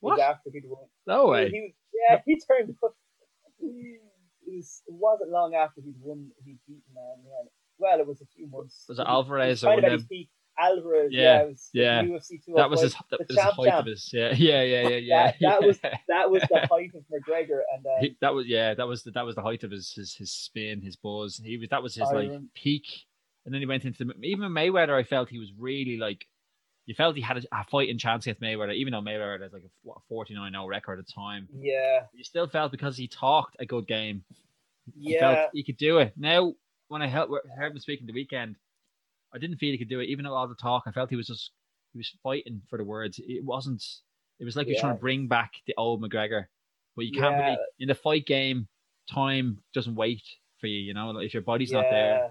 What? 0.00 0.20
after 0.20 0.50
he'd 0.52 0.64
won. 0.66 0.84
No 1.06 1.28
way. 1.28 1.50
He, 1.50 1.56
he 1.56 1.74
yeah, 2.10 2.20
he 2.26 2.34
turned. 2.34 2.68
It, 2.68 2.76
was, 2.80 4.82
it 4.86 4.92
wasn't 4.92 5.30
long 5.30 5.54
after 5.54 5.80
he'd 5.80 5.94
won. 6.00 6.30
He'd 6.44 6.58
beaten 6.66 6.82
um, 6.96 7.20
yeah, 7.24 7.48
well, 7.78 7.98
it 7.98 8.06
was 8.06 8.20
a 8.20 8.26
few 8.26 8.48
months. 8.48 8.84
Was 8.88 8.98
it 8.98 9.06
Alvarez 9.06 9.64
or 9.64 9.78
of 9.78 9.92
his 9.92 10.04
peak? 10.04 10.28
Alvarez, 10.56 11.08
yeah, 11.10 11.46
yeah, 11.72 11.72
yeah. 11.72 12.02
that 12.54 12.70
was 12.70 12.80
his, 12.80 12.94
that 13.10 13.18
was 13.18 13.28
champ, 13.28 13.28
his 13.28 13.38
height 13.38 13.70
champ. 13.70 13.80
of 13.80 13.86
his, 13.86 14.10
yeah, 14.12 14.32
yeah, 14.32 14.62
yeah, 14.62 14.88
yeah, 14.88 14.98
yeah. 14.98 15.26
that, 15.26 15.36
that 15.40 15.66
was 15.66 15.80
that 15.80 16.30
was 16.30 16.42
the 16.42 16.66
height 16.70 16.92
of 16.94 17.02
McGregor, 17.12 17.62
and 17.74 17.84
um, 17.84 17.92
he, 18.00 18.16
that 18.20 18.32
was 18.32 18.46
yeah, 18.46 18.72
that 18.74 18.86
was 18.86 19.02
the, 19.02 19.10
that 19.12 19.24
was 19.24 19.34
the 19.34 19.42
height 19.42 19.64
of 19.64 19.72
his 19.72 19.92
his, 19.92 20.14
his 20.14 20.30
spin, 20.30 20.80
his 20.80 20.94
buzz. 20.94 21.40
He 21.44 21.56
was 21.56 21.70
that 21.70 21.82
was 21.82 21.96
his 21.96 22.08
like 22.12 22.30
peak, 22.54 22.86
and 23.44 23.52
then 23.52 23.62
he 23.62 23.66
went 23.66 23.84
into 23.84 24.04
the, 24.04 24.14
even 24.22 24.52
Mayweather. 24.52 24.96
I 24.96 25.02
felt 25.02 25.28
he 25.28 25.40
was 25.40 25.52
really 25.58 25.96
like 25.96 26.24
you 26.86 26.94
felt 26.94 27.16
he 27.16 27.22
had 27.22 27.38
a, 27.38 27.42
a 27.52 27.64
fighting 27.64 27.98
chance 27.98 28.26
against 28.26 28.42
Mayweather, 28.42 28.74
even 28.74 28.92
though 28.92 29.00
Mayweather 29.00 29.42
has 29.42 29.52
like 29.52 29.64
a 29.64 29.70
what, 29.82 29.98
49-0 30.10 30.68
record 30.68 30.98
at 30.98 31.06
the 31.06 31.12
time. 31.12 31.48
Yeah, 31.52 32.00
you 32.12 32.24
still 32.24 32.46
felt 32.46 32.72
because 32.72 32.96
he 32.96 33.08
talked 33.08 33.56
a 33.58 33.66
good 33.66 33.86
game. 33.86 34.24
Yeah, 34.94 35.46
he 35.52 35.62
could 35.62 35.78
do 35.78 35.98
it. 35.98 36.12
Now 36.16 36.54
when 36.88 37.02
I 37.02 37.08
heard, 37.08 37.28
heard 37.56 37.72
him 37.72 37.78
speaking 37.78 38.06
the 38.06 38.12
weekend, 38.12 38.56
I 39.34 39.38
didn't 39.38 39.56
feel 39.56 39.72
he 39.72 39.78
could 39.78 39.88
do 39.88 40.00
it. 40.00 40.08
Even 40.08 40.24
though 40.24 40.34
all 40.34 40.46
the 40.46 40.54
talk, 40.54 40.84
I 40.86 40.92
felt 40.92 41.10
he 41.10 41.16
was 41.16 41.26
just 41.26 41.50
he 41.92 41.98
was 41.98 42.12
fighting 42.22 42.60
for 42.68 42.76
the 42.76 42.84
words. 42.84 43.20
It 43.26 43.44
wasn't. 43.44 43.84
It 44.40 44.44
was 44.44 44.56
like 44.56 44.66
yeah. 44.66 44.70
he 44.70 44.74
was 44.74 44.80
trying 44.80 44.96
to 44.96 45.00
bring 45.00 45.26
back 45.26 45.52
the 45.66 45.74
old 45.76 46.02
McGregor, 46.02 46.46
but 46.96 47.06
you 47.06 47.12
can't 47.12 47.36
yeah. 47.36 47.44
really 47.44 47.58
in 47.80 47.88
the 47.88 47.94
fight 47.94 48.26
game. 48.26 48.68
Time 49.10 49.58
doesn't 49.74 49.94
wait 49.94 50.22
for 50.60 50.66
you. 50.66 50.78
You 50.78 50.94
know, 50.94 51.18
if 51.18 51.34
your 51.34 51.42
body's 51.42 51.72
yeah. 51.72 51.80
not 51.80 51.90
there, 51.90 52.30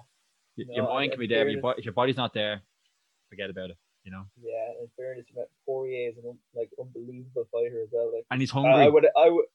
no, 0.58 0.76
your 0.76 0.86
mind 0.86 1.12
can 1.12 1.20
be 1.20 1.28
there. 1.28 1.46
But 1.46 1.52
your, 1.52 1.76
if 1.78 1.86
your 1.86 1.94
body's 1.94 2.18
not 2.18 2.34
there, 2.34 2.62
forget 3.30 3.50
about 3.50 3.72
it. 3.72 3.78
You 4.04 4.12
know. 4.12 4.26
Yeah, 4.42 4.82
in 4.82 4.88
fairness, 4.98 5.26
Poirier 5.66 6.10
is 6.10 6.18
an 6.18 6.38
like 6.56 6.70
unbelievable 6.80 7.48
fighter 7.52 7.82
as 7.84 7.90
well. 7.92 8.12
Like, 8.14 8.26
and 8.30 8.42
he's 8.42 8.52
hungry. 8.52 8.74
I 8.74 8.90
would, 8.90 9.08
I 9.18 9.30
would, 9.30 9.46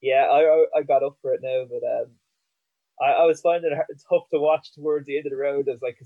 yeah, 0.00 0.26
I, 0.30 0.64
I 0.76 0.82
got 0.82 1.04
up 1.04 1.16
for 1.22 1.32
it 1.34 1.40
now, 1.42 1.64
but 1.70 1.86
um, 1.86 2.10
I, 3.00 3.22
I 3.22 3.24
was 3.26 3.40
finding 3.40 3.72
it 3.72 4.02
tough 4.08 4.28
to 4.30 4.40
watch 4.40 4.72
towards 4.72 5.06
the 5.06 5.16
end 5.16 5.26
of 5.26 5.30
the 5.30 5.36
round. 5.36 5.68
I 5.68 5.72
was 5.72 5.82
like, 5.82 5.98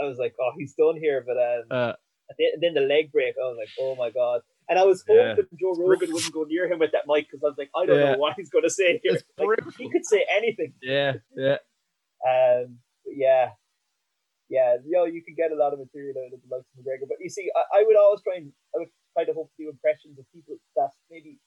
I 0.00 0.04
was 0.04 0.18
like, 0.18 0.34
oh, 0.40 0.52
he's 0.56 0.74
done 0.74 0.96
here. 0.96 1.24
But 1.26 1.36
um, 1.36 1.64
uh, 1.70 1.92
and 2.38 2.62
then 2.62 2.74
the 2.74 2.80
leg 2.80 3.10
break, 3.10 3.34
I 3.36 3.46
was 3.46 3.56
like, 3.58 3.70
oh 3.80 3.96
my 3.96 4.10
god. 4.10 4.40
And 4.68 4.78
I 4.78 4.84
was 4.84 5.02
hoping 5.08 5.46
yeah. 5.50 5.58
Joe 5.58 5.74
Rogan 5.76 6.12
wouldn't 6.12 6.32
go 6.32 6.44
near 6.44 6.70
him 6.70 6.78
with 6.78 6.92
that 6.92 7.04
mic 7.06 7.26
because 7.26 7.42
I 7.42 7.48
was 7.48 7.56
like, 7.56 7.70
I 7.74 7.86
don't 7.86 7.98
yeah. 7.98 8.12
know 8.12 8.18
what 8.18 8.34
he's 8.36 8.50
going 8.50 8.64
to 8.64 8.70
say 8.70 9.00
here. 9.02 9.18
Like, 9.38 9.60
he 9.78 9.88
could 9.90 10.04
say 10.04 10.26
anything. 10.30 10.74
Yeah, 10.82 11.14
yeah. 11.36 11.56
Um, 12.18 12.78
yeah, 13.06 13.50
yeah. 14.48 14.76
You 14.84 14.92
know, 14.92 15.04
you 15.04 15.22
can 15.22 15.34
get 15.34 15.52
a 15.52 15.58
lot 15.58 15.72
of 15.72 15.78
material 15.78 16.16
out 16.18 16.32
of 16.34 16.40
the 16.40 16.48
likes 16.50 16.66
of 16.72 16.80
McGregor, 16.80 17.08
but 17.08 17.18
you 17.20 17.28
see, 17.30 17.50
I, 17.54 17.80
I 17.80 17.84
would 17.86 17.96
always 17.96 18.22
try 18.22 18.36
and 18.36 18.52
I 18.74 18.78
would 18.80 18.92
try 19.14 19.24
to 19.24 19.32
hope 19.32 19.50
to 19.56 19.64
do 19.64 19.68
impressions 19.70 20.18
of 20.18 20.24
people 20.32 20.56
that 20.76 20.90
maybe 21.10 21.38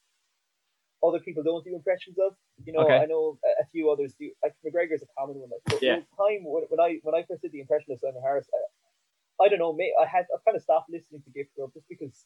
other 1.03 1.19
people 1.19 1.41
don't 1.43 1.65
do 1.65 1.75
impressions 1.75 2.17
of. 2.19 2.33
You 2.63 2.73
know, 2.73 2.85
Okay. 2.85 2.97
I 3.01 3.05
know 3.05 3.39
a, 3.43 3.63
a 3.63 3.65
few 3.71 3.89
others 3.89 4.13
do. 4.19 4.29
Like 4.43 4.53
McGregor's 4.65 5.01
a 5.01 5.09
common 5.17 5.37
one. 5.41 5.49
Like, 5.49 5.65
but 5.65 5.81
Yeah. 5.81 6.01
time 6.17 6.45
when, 6.45 6.63
when 6.69 6.79
I 6.79 6.99
when 7.03 7.15
I 7.15 7.25
first 7.27 7.41
did 7.41 7.51
the 7.51 7.59
impression 7.61 7.91
of 7.91 7.99
Simon 7.99 8.21
Harris, 8.21 8.47
I, 8.53 9.45
I 9.45 9.49
don't 9.49 9.59
know, 9.59 9.73
mate, 9.73 9.93
I 9.99 10.05
had 10.05 10.25
I 10.29 10.37
kind 10.45 10.55
of 10.55 10.61
stopped 10.61 10.89
listening 10.89 11.21
to 11.25 11.31
Gift 11.31 11.55
Grub 11.57 11.73
just 11.73 11.87
because 11.89 12.25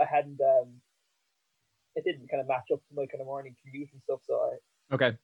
I 0.00 0.04
hadn't 0.04 0.40
um, 0.40 0.80
it 1.96 2.04
didn't 2.04 2.28
kind 2.28 2.42
of 2.42 2.48
match 2.48 2.68
up 2.72 2.80
to 2.88 2.92
my 2.94 3.06
kind 3.06 3.20
of 3.20 3.26
morning 3.26 3.56
commute 3.62 3.88
and 3.92 4.02
stuff. 4.02 4.20
So 4.26 4.34
I 4.34 4.94
Okay. 4.94 5.16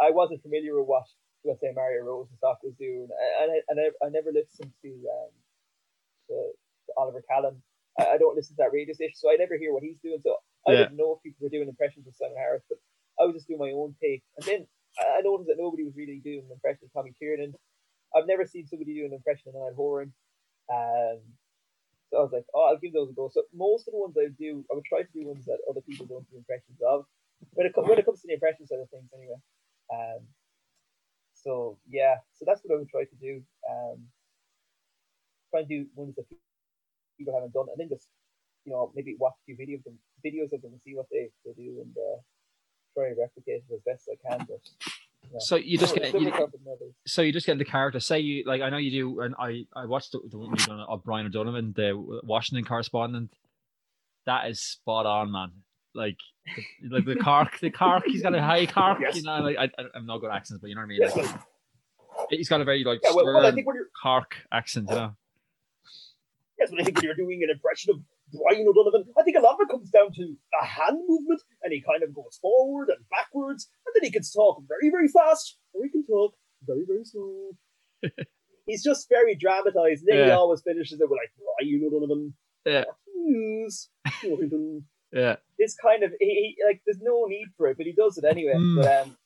I 0.00 0.10
wasn't 0.10 0.42
familiar 0.42 0.76
with 0.76 0.88
what 0.88 1.06
let's 1.44 1.60
say 1.60 1.72
Mario 1.74 2.04
Rosenstock 2.04 2.58
was 2.62 2.74
doing, 2.78 3.08
and 3.42 3.52
I, 3.52 3.58
and 3.68 3.80
I, 3.80 4.06
I 4.06 4.08
never 4.10 4.32
listened 4.32 4.72
to 4.82 4.88
um 4.88 5.32
to, 6.28 6.34
to 6.34 6.90
Oliver 6.96 7.22
Callan. 7.28 7.62
I, 7.98 8.16
I 8.16 8.18
don't 8.18 8.36
listen 8.36 8.56
to 8.56 8.62
that 8.62 8.72
radio 8.72 8.94
station, 8.94 9.16
so 9.16 9.30
I 9.30 9.36
never 9.36 9.56
hear 9.56 9.72
what 9.72 9.82
he's 9.82 9.98
doing. 10.02 10.20
So 10.22 10.36
I 10.66 10.72
Yeah. 10.72 10.78
didn't 10.84 10.96
know 10.96 11.14
if 11.16 11.22
people 11.22 11.44
were 11.44 11.52
doing 11.54 11.68
impressions 11.68 12.06
of 12.06 12.14
Simon 12.16 12.36
Harris, 12.38 12.62
but 12.68 12.78
I 13.20 13.24
was 13.26 13.34
just 13.34 13.48
doing 13.48 13.60
my 13.60 13.72
own 13.72 13.94
take. 14.02 14.22
And 14.38 14.46
then 14.46 14.66
I 14.98 15.20
noticed 15.22 15.48
that 15.48 15.58
nobody 15.58 15.84
was 15.84 15.96
really 15.96 16.20
doing 16.24 16.44
an 16.46 16.52
impression 16.52 16.86
of 16.86 16.92
Tommy 16.92 17.12
Tiernan. 17.18 17.54
I've 18.14 18.26
never 18.26 18.46
seen 18.46 18.66
somebody 18.66 18.94
do 18.94 19.04
an 19.04 19.12
impression 19.12 19.48
of 19.50 19.54
Niall 19.54 19.74
Horan. 19.76 20.12
Um, 20.72 21.20
so 22.10 22.18
I 22.18 22.22
was 22.22 22.32
like, 22.32 22.46
oh, 22.54 22.70
I'll 22.70 22.78
give 22.78 22.92
those 22.92 23.10
a 23.10 23.12
go. 23.12 23.28
So 23.32 23.42
most 23.52 23.88
of 23.88 23.92
the 23.92 23.98
ones 24.00 24.16
I 24.16 24.28
do, 24.38 24.64
I 24.70 24.74
would 24.74 24.84
try 24.84 25.02
to 25.02 25.12
do 25.12 25.26
ones 25.26 25.44
that 25.46 25.58
other 25.68 25.80
people 25.82 26.06
don't 26.06 26.28
do 26.30 26.38
impressions 26.38 26.78
of. 26.86 27.06
When 27.52 27.66
it, 27.66 27.72
when 27.76 27.98
it 27.98 28.06
comes 28.06 28.22
to 28.22 28.28
the 28.28 28.34
impression 28.34 28.66
side 28.66 28.78
of 28.80 28.88
things, 28.90 29.10
anyway. 29.12 29.40
Um, 29.92 30.22
so 31.44 31.78
yeah, 31.88 32.16
so 32.32 32.44
that's 32.46 32.62
what 32.64 32.74
I 32.74 32.78
would 32.78 32.88
try 32.88 33.04
to 33.04 33.16
do. 33.20 33.42
Um, 33.70 34.08
try 35.50 35.60
and 35.60 35.68
do 35.68 35.86
ones 35.94 36.16
that 36.16 36.24
people 37.18 37.34
haven't 37.34 37.52
done, 37.52 37.66
and 37.70 37.78
then 37.78 37.88
just 37.88 38.08
you 38.64 38.72
know 38.72 38.90
maybe 38.94 39.14
watch 39.18 39.34
a 39.42 39.44
few 39.44 39.56
videos 39.56 39.80
of 39.80 39.84
them, 39.84 39.98
videos 40.24 40.52
of 40.52 40.62
them 40.62 40.72
and 40.72 40.80
see 40.82 40.94
what 40.94 41.06
they, 41.12 41.28
they 41.44 41.52
do, 41.52 41.80
and 41.82 41.94
uh, 41.96 42.18
try 42.94 43.08
and 43.08 43.18
replicate 43.18 43.62
it 43.68 43.74
as 43.74 43.80
best 43.84 44.08
I 44.10 44.16
can. 44.28 44.46
But 44.48 44.60
yeah. 45.30 45.38
So 45.38 45.56
you 45.56 45.76
just 45.76 45.94
get 45.94 46.18
you, 46.18 46.28
are 46.28 46.30
tougher 46.30 46.52
than 46.52 46.94
so 47.06 47.22
you 47.22 47.32
just 47.32 47.46
get 47.46 47.58
the 47.58 47.64
character. 47.64 48.00
Say 48.00 48.20
you 48.20 48.44
like 48.46 48.62
I 48.62 48.70
know 48.70 48.78
you 48.78 48.90
do, 48.90 49.20
and 49.20 49.34
I 49.38 49.66
I 49.76 49.84
watched 49.84 50.12
the, 50.12 50.20
the 50.30 50.38
one 50.38 50.50
you 50.50 50.64
done 50.64 50.80
of 50.80 51.04
Brian 51.04 51.26
O'Donovan, 51.26 51.74
the 51.76 51.92
Washington 52.24 52.64
correspondent. 52.64 53.32
That 54.26 54.48
is 54.48 54.60
spot 54.60 55.04
on, 55.04 55.30
man. 55.30 55.52
Like 55.94 56.18
like 56.90 57.04
the 57.04 57.16
Cork, 57.16 57.58
the 57.60 57.70
Cork. 57.70 58.04
He's 58.06 58.22
got 58.22 58.34
a 58.34 58.42
high 58.42 58.66
Cork. 58.66 58.98
Yes. 59.00 59.16
You 59.16 59.22
know, 59.22 59.40
like 59.40 59.56
I, 59.56 59.68
I'm 59.94 60.06
not 60.06 60.18
good 60.18 60.30
at 60.30 60.36
accents, 60.36 60.60
but 60.60 60.68
you 60.68 60.74
know 60.74 60.80
what 60.80 60.86
I 60.86 60.88
mean. 60.88 60.98
Yes, 61.00 61.16
Like, 61.16 61.30
he's 62.30 62.48
got 62.48 62.60
a 62.60 62.64
very 62.64 62.84
like 62.84 63.00
yeah, 63.02 63.12
well, 63.14 63.26
well, 63.26 63.46
I 63.46 63.52
think 63.52 63.66
when 63.66 63.76
you're 63.76 63.88
Cork 64.02 64.36
accent. 64.52 64.88
You 64.90 64.96
know. 64.96 65.16
Yes, 66.58 66.70
but 66.70 66.80
I 66.80 66.84
think 66.84 66.96
when 66.96 67.04
you're 67.04 67.14
doing 67.14 67.42
an 67.42 67.50
impression 67.50 67.94
of 67.94 68.00
Brian 68.32 68.66
O'Donovan, 68.68 69.04
I 69.18 69.22
think 69.22 69.36
a 69.36 69.40
lot 69.40 69.54
of 69.54 69.60
it 69.62 69.70
comes 69.70 69.90
down 69.90 70.12
to 70.12 70.36
a 70.60 70.64
hand 70.64 70.98
movement, 71.06 71.42
and 71.62 71.72
he 71.72 71.80
kind 71.80 72.02
of 72.02 72.14
goes 72.14 72.38
forward 72.40 72.88
and 72.88 72.98
backwards, 73.10 73.68
and 73.86 73.94
then 73.94 74.04
he 74.04 74.12
can 74.12 74.22
talk 74.22 74.62
very, 74.68 74.90
very 74.90 75.08
fast, 75.08 75.58
or 75.72 75.84
he 75.84 75.90
can 75.90 76.04
talk 76.06 76.34
very, 76.66 76.84
very 76.86 77.04
slow. 77.04 77.50
He's 78.66 78.82
just 78.82 79.08
very 79.08 79.34
dramatized, 79.34 80.04
and 80.06 80.08
then 80.08 80.26
he 80.26 80.30
always 80.30 80.62
finishes 80.62 81.00
it 81.00 81.08
with 81.08 81.18
like 81.18 81.32
Brian 81.36 81.82
O'Donovan. 81.86 82.34
Yeah. 82.64 82.84
News. 83.14 83.90
Washington." 84.24 84.84
Yeah. 85.14 85.36
This 85.58 85.76
kind 85.76 86.02
of 86.02 86.12
he, 86.18 86.26
he 86.26 86.56
like 86.66 86.82
there's 86.84 87.00
no 87.00 87.24
need 87.26 87.46
for 87.56 87.68
it, 87.68 87.76
but 87.76 87.86
he 87.86 87.92
does 87.92 88.18
it 88.18 88.24
anyway. 88.24 88.54
Mm. 88.56 88.82
But 88.82 89.06
um, 89.06 89.16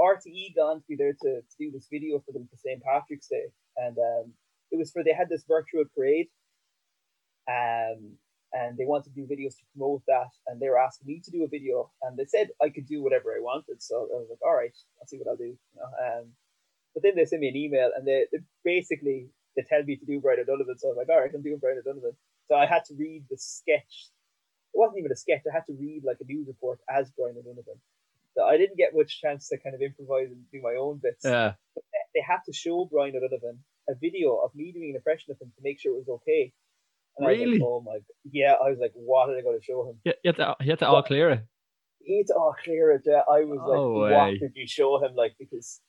RTE 0.00 0.54
gone 0.56 0.78
to 0.78 0.86
be 0.88 0.96
there 0.96 1.12
to, 1.12 1.40
to 1.42 1.56
do 1.58 1.70
this 1.72 1.88
video 1.90 2.22
for 2.24 2.32
them 2.32 2.48
for 2.48 2.56
St 2.56 2.82
Patrick's 2.82 3.26
Day, 3.26 3.46
and 3.76 3.98
um, 3.98 4.32
it 4.70 4.78
was 4.78 4.92
for 4.92 5.02
they 5.02 5.12
had 5.12 5.28
this 5.28 5.44
virtual 5.46 5.84
parade, 5.94 6.28
um, 7.50 8.14
and 8.52 8.78
they 8.78 8.86
wanted 8.86 9.12
to 9.12 9.20
do 9.20 9.26
videos 9.26 9.58
to 9.58 9.64
promote 9.76 10.02
that, 10.06 10.30
and 10.46 10.60
they 10.60 10.68
were 10.68 10.78
asking 10.78 11.08
me 11.08 11.20
to 11.24 11.30
do 11.32 11.42
a 11.44 11.48
video, 11.48 11.90
and 12.02 12.16
they 12.16 12.24
said 12.24 12.50
I 12.62 12.68
could 12.70 12.86
do 12.86 13.02
whatever 13.02 13.32
I 13.32 13.40
wanted, 13.40 13.82
so 13.82 14.08
I 14.14 14.18
was 14.22 14.28
like, 14.30 14.42
all 14.46 14.56
right, 14.56 14.76
I'll 15.00 15.06
see 15.08 15.18
what 15.18 15.28
I'll 15.28 15.36
do. 15.36 15.58
You 15.58 15.58
know? 15.76 16.20
um, 16.20 16.26
but 16.94 17.02
then 17.02 17.16
they 17.16 17.24
sent 17.24 17.42
me 17.42 17.48
an 17.48 17.56
email, 17.56 17.90
and 17.96 18.06
they, 18.06 18.26
they 18.32 18.38
basically 18.64 19.28
they 19.56 19.64
tell 19.68 19.82
me 19.82 19.96
to 19.96 20.06
do 20.06 20.20
Brian 20.20 20.40
O'Donovan, 20.40 20.78
so 20.78 20.88
I 20.88 20.90
was 20.90 20.98
like, 20.98 21.08
all 21.08 21.20
right, 21.20 21.30
I'm 21.34 21.42
doing 21.42 21.58
Brian 21.58 21.78
O'Donovan. 21.78 22.16
So 22.48 22.54
I 22.56 22.66
had 22.66 22.84
to 22.86 22.94
read 22.94 23.24
the 23.30 23.36
sketch. 23.36 24.08
It 24.74 24.78
wasn't 24.78 24.98
even 24.98 25.12
a 25.12 25.16
sketch. 25.16 25.42
I 25.48 25.52
had 25.54 25.66
to 25.66 25.74
read 25.78 26.02
like 26.04 26.16
a 26.20 26.24
news 26.24 26.46
report 26.48 26.78
as 26.88 27.10
Brian 27.16 27.36
O'Donovan. 27.38 27.78
So 28.36 28.44
I 28.44 28.56
didn't 28.56 28.78
get 28.78 28.94
much 28.94 29.20
chance 29.20 29.48
to 29.48 29.58
kind 29.58 29.74
of 29.74 29.82
improvise 29.82 30.28
and 30.30 30.40
do 30.52 30.60
my 30.62 30.74
own 30.80 31.00
bits 31.02 31.24
Yeah. 31.24 31.52
they 32.14 32.22
had 32.26 32.40
to 32.46 32.52
show 32.52 32.88
Brian 32.90 33.14
O'Donovan 33.16 33.58
a 33.88 33.94
video 34.00 34.36
of 34.36 34.54
me 34.54 34.72
doing 34.72 34.90
an 34.90 34.96
impression 34.96 35.32
of 35.32 35.40
him 35.40 35.52
to 35.56 35.60
make 35.62 35.78
sure 35.80 35.92
it 35.94 35.98
was 36.06 36.08
okay. 36.20 36.52
And 37.18 37.26
I 37.28 37.30
was 37.32 37.38
Really? 37.40 37.58
like, 37.58 37.62
oh 37.68 37.80
my, 37.84 37.98
yeah. 38.30 38.54
I 38.64 38.70
was 38.70 38.78
like, 38.80 38.92
what 38.94 39.28
are 39.28 39.34
they 39.36 39.42
going 39.42 39.58
to 39.58 39.64
show 39.64 39.90
him? 39.90 39.96
You, 40.04 40.12
you 40.24 40.28
have 40.32 40.36
to 40.36 40.56
you 40.64 40.70
have 40.70 40.78
to 40.78 40.88
all 40.88 41.02
clear 41.02 41.28
it. 41.30 41.40
He's 42.00 42.30
all 42.30 42.54
clear 42.64 42.92
it. 42.92 43.02
Yeah. 43.04 43.20
I 43.30 43.44
was 43.44 43.60
like, 43.60 43.76
No 43.76 43.90
what 43.92 44.10
way. 44.12 44.38
did 44.38 44.52
you 44.54 44.66
show 44.66 45.04
him? 45.04 45.14
Like, 45.14 45.34
because 45.38 45.80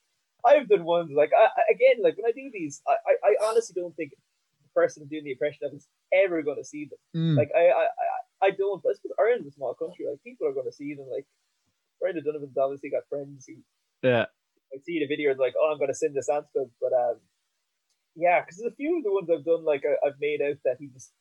I've 0.46 0.68
done 0.68 0.84
ones 0.84 1.12
like 1.16 1.32
I, 1.34 1.46
I- 1.46 1.72
again, 1.74 2.04
like 2.04 2.18
when 2.18 2.26
I 2.28 2.34
do 2.36 2.50
these, 2.52 2.82
I, 2.86 2.96
I, 3.10 3.14
I 3.30 3.48
honestly 3.50 3.80
don't 3.82 3.96
think 3.96 4.12
the 4.12 4.70
person 4.76 5.08
doing 5.08 5.24
the 5.24 5.32
impression 5.32 5.62
of 5.66 5.74
is 5.74 5.88
ever 6.14 6.42
going 6.42 6.58
to 6.58 6.66
see 6.66 6.90
them. 6.92 7.00
Mm. 7.16 7.38
Like 7.38 7.52
I, 7.56 7.68
I, 7.70 7.84
I, 8.44 8.52
don't. 8.52 8.84
But 8.84 8.92
I 8.92 8.96
suppose 8.96 9.16
Ireland's 9.20 9.48
a 9.48 9.52
small 9.52 9.74
country. 9.74 10.06
Like 10.10 10.24
people 10.24 10.48
are 10.48 10.54
going 10.54 10.68
to 10.68 10.76
see 10.76 10.94
them. 10.94 11.08
Like 11.12 11.26
Brian 12.00 12.20
Donovan's 12.24 12.58
obviously 12.58 12.92
got 12.92 13.08
friends 13.10 13.48
who 13.48 13.64
yeah. 14.04 14.26
I 14.74 14.78
see 14.84 15.00
the 15.00 15.08
video 15.08 15.32
and 15.32 15.40
like, 15.40 15.54
oh, 15.58 15.72
I'm 15.72 15.80
gonna 15.80 15.94
send 15.94 16.16
this 16.16 16.28
to 16.28 16.44
him. 16.56 16.72
But 16.82 16.92
um, 16.92 17.18
yeah, 18.16 18.42
because 18.42 18.58
there's 18.58 18.74
a 18.74 18.76
few 18.76 18.98
of 18.98 19.04
the 19.04 19.14
ones 19.14 19.30
I've 19.32 19.46
done, 19.46 19.64
like 19.64 19.84
I, 19.86 19.96
I've 20.06 20.20
made 20.20 20.42
out 20.42 20.58
that 20.66 20.78
he 20.80 20.88
just 20.88 21.12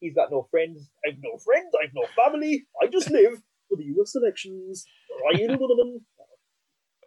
he's 0.00 0.14
got 0.14 0.30
no 0.30 0.48
friends. 0.50 0.90
I've 1.06 1.22
no 1.22 1.38
friends. 1.38 1.72
I've 1.78 1.94
no 1.94 2.04
family. 2.16 2.66
I 2.82 2.86
just 2.88 3.10
live 3.10 3.40
for 3.68 3.76
the 3.76 3.84
U.S. 3.96 4.14
elections. 4.16 4.84
Brian 5.22 5.50
O'Donovan. 5.50 6.00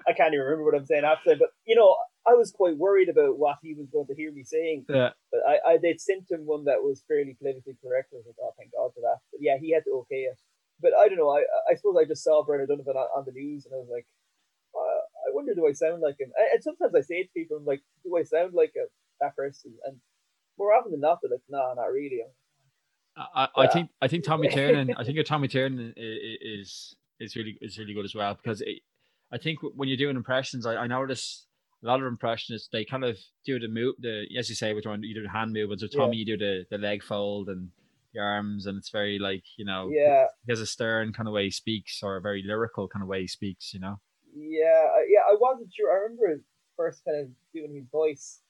I 0.08 0.14
can't 0.14 0.34
even 0.34 0.46
remember 0.46 0.66
what 0.66 0.76
I'm 0.76 0.86
saying 0.86 1.04
after 1.04 1.36
but 1.36 1.50
you 1.66 1.76
know, 1.76 1.98
I 2.28 2.34
was 2.34 2.52
quite 2.52 2.78
worried 2.78 3.10
about 3.10 3.38
what 3.38 3.58
he 3.62 3.74
was 3.76 3.88
going 3.92 4.08
to 4.08 4.16
hear 4.16 4.32
me 4.32 4.44
saying. 4.44 4.86
Yeah. 4.90 5.10
But 5.32 5.42
I, 5.48 5.74
I 5.74 5.78
they'd 5.78 6.02
sent 6.02 6.30
him 6.30 6.46
one 6.46 6.66
that 6.66 6.82
was 6.82 7.04
fairly 7.08 7.36
politically 7.38 7.78
correct. 7.84 8.10
I 8.14 8.18
was 8.18 8.26
like, 8.26 8.36
oh, 8.42 8.54
thank 8.58 8.72
God 8.74 8.92
for 8.96 9.02
that. 9.02 9.20
But 9.32 9.42
yeah, 9.42 9.58
he 9.62 9.72
had 9.74 9.84
to 9.86 9.92
okay 10.06 10.26
it. 10.32 10.40
But 10.82 10.92
I 11.00 11.08
don't 11.08 11.18
know. 11.18 11.30
I 11.30 11.44
I 11.70 11.76
suppose 11.76 11.96
I 12.00 12.06
just 12.06 12.24
saw 12.24 12.44
Brian 12.44 12.62
O'Donovan 12.64 12.98
on, 12.98 13.08
on 13.16 13.24
the 13.26 13.32
news, 13.32 13.66
and 13.66 13.74
I 13.74 13.78
was 13.78 13.90
like, 13.92 14.08
uh, 14.76 15.02
I 15.28 15.34
wonder, 15.34 15.54
do 15.56 15.68
I 15.68 15.74
sound 15.74 16.02
like 16.02 16.20
him? 16.20 16.32
And 16.36 16.48
and 16.54 16.64
sometimes 16.64 16.94
I 16.96 17.02
say 17.02 17.24
to 17.24 17.30
people, 17.36 17.58
I'm 17.58 17.66
like, 17.66 17.82
do 18.04 18.16
I 18.18 18.24
sound 18.24 18.54
like 18.54 18.74
a, 18.76 18.88
that 19.22 19.36
person? 19.36 19.74
And 19.86 19.98
more 20.58 20.74
often 20.74 20.92
than 20.92 21.02
not, 21.02 21.20
they're 21.22 21.32
like, 21.32 21.42
no, 21.50 21.74
not 21.76 21.92
really. 21.92 22.22
I, 23.18 23.48
I 23.56 23.64
Yeah. 23.64 23.70
think 23.70 23.90
I 24.02 24.08
think 24.08 24.24
Tommy 24.24 24.48
Tiernan. 24.56 24.94
I 24.98 25.04
think 25.04 25.16
your 25.16 25.24
Tommy 25.24 25.48
Tiernan 25.48 25.94
is 25.96 26.96
is 27.20 27.36
really 27.36 27.58
is 27.62 27.78
really 27.78 27.94
good 27.94 28.06
as 28.06 28.16
well 28.16 28.34
because 28.36 28.62
it, 28.62 28.80
I 29.32 29.38
think 29.38 29.60
when 29.62 29.88
you're 29.88 29.98
doing 29.98 30.16
impressions, 30.18 30.66
I, 30.66 30.76
I 30.76 30.88
notice 30.88 31.48
a 31.86 31.88
lot 31.88 32.02
of 32.02 32.08
impressionists 32.08 32.68
they 32.72 32.84
kind 32.84 33.06
of 33.06 33.18
do 33.46 33.60
the 33.60 33.68
move 33.68 33.96
the 34.00 34.26
as 34.38 34.50
you 34.50 34.56
say 34.56 34.74
with 34.74 34.86
one 34.86 35.04
you 35.04 35.14
do 35.14 35.24
the 35.24 35.30
hand 35.30 35.54
movements. 35.54 35.84
With 35.84 35.94
Yeah. 35.94 36.00
Tommy, 36.02 36.18
you 36.18 36.26
do 36.26 36.38
the 36.38 36.66
the 36.72 36.78
leg 36.78 37.04
fold 37.04 37.48
and 37.50 37.70
the 38.14 38.20
arms, 38.22 38.66
and 38.66 38.78
it's 38.78 38.90
very 38.90 39.20
like 39.20 39.44
you 39.58 39.66
know 39.66 39.90
Yeah, 39.92 40.26
he 40.46 40.52
has 40.52 40.60
a 40.62 40.66
stern 40.66 41.14
kind 41.14 41.28
of 41.28 41.34
way 41.34 41.46
he 41.46 41.52
speaks 41.52 42.02
or 42.02 42.18
a 42.18 42.22
very 42.22 42.44
lyrical 42.46 42.88
kind 42.88 43.04
of 43.04 43.10
way 43.10 43.22
he 43.22 43.28
speaks. 43.28 43.74
You 43.74 43.82
know. 43.82 44.00
yeah, 44.36 44.88
yeah. 45.08 45.22
I 45.32 45.36
wasn't 45.40 45.72
sure. 45.76 45.92
I 45.92 46.04
remember 46.04 46.30
his 46.30 46.42
first 46.76 47.04
kind 47.06 47.22
of 47.24 47.32
doing 47.54 47.76
his 47.76 47.88
voice, 47.92 48.42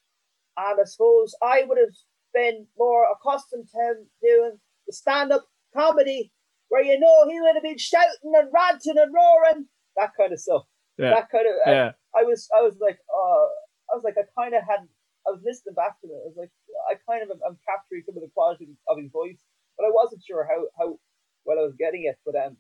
and 0.58 0.80
I 0.80 0.84
suppose 0.86 1.36
I 1.42 1.64
would 1.68 1.78
have 1.78 1.96
been 2.34 2.68
more 2.78 3.06
accustomed 3.12 3.68
to 3.72 3.78
him 3.78 4.08
doing 4.22 4.60
the 4.88 4.94
stand-up 4.94 5.46
comedy 5.76 6.32
where 6.70 6.84
you 6.84 7.00
know 7.00 7.28
he 7.30 7.40
would 7.42 7.56
have 7.56 7.64
been 7.64 7.78
shouting 7.78 8.34
and 8.34 8.50
ranting 8.54 8.98
and 8.98 9.14
roaring, 9.14 9.68
that 9.96 10.12
kind 10.18 10.34
of 10.34 10.40
stuff. 10.40 10.64
Yeah. 10.98 11.12
That 11.16 11.30
kind 11.32 11.48
of. 11.48 11.56
Yeah. 11.68 11.92
I 12.16 12.24
was, 12.24 12.48
I 12.56 12.62
was 12.62 12.80
like, 12.80 13.00
uh, 13.12 13.48
I 13.92 13.96
was 13.96 14.04
like, 14.04 14.16
I 14.18 14.24
kind 14.40 14.56
of 14.56 14.64
had, 14.64 14.88
I 15.28 15.36
was 15.36 15.44
listening 15.44 15.76
back 15.76 16.00
to 16.02 16.08
it. 16.08 16.22
I 16.24 16.30
was 16.32 16.40
like, 16.40 16.54
I 16.88 16.96
kind 17.04 17.24
of, 17.24 17.30
am, 17.34 17.42
I'm 17.44 17.60
capturing 17.68 18.04
some 18.06 18.16
of 18.16 18.24
the 18.24 18.32
quality 18.32 18.72
of 18.88 18.98
his 18.98 19.12
voice, 19.12 19.42
but 19.76 19.84
I 19.84 19.92
wasn't 19.92 20.24
sure 20.24 20.48
how 20.48 20.70
how 20.80 21.00
well 21.44 21.60
I 21.60 21.68
was 21.68 21.76
getting 21.76 22.08
it. 22.08 22.16
But 22.24 22.40
um, 22.40 22.56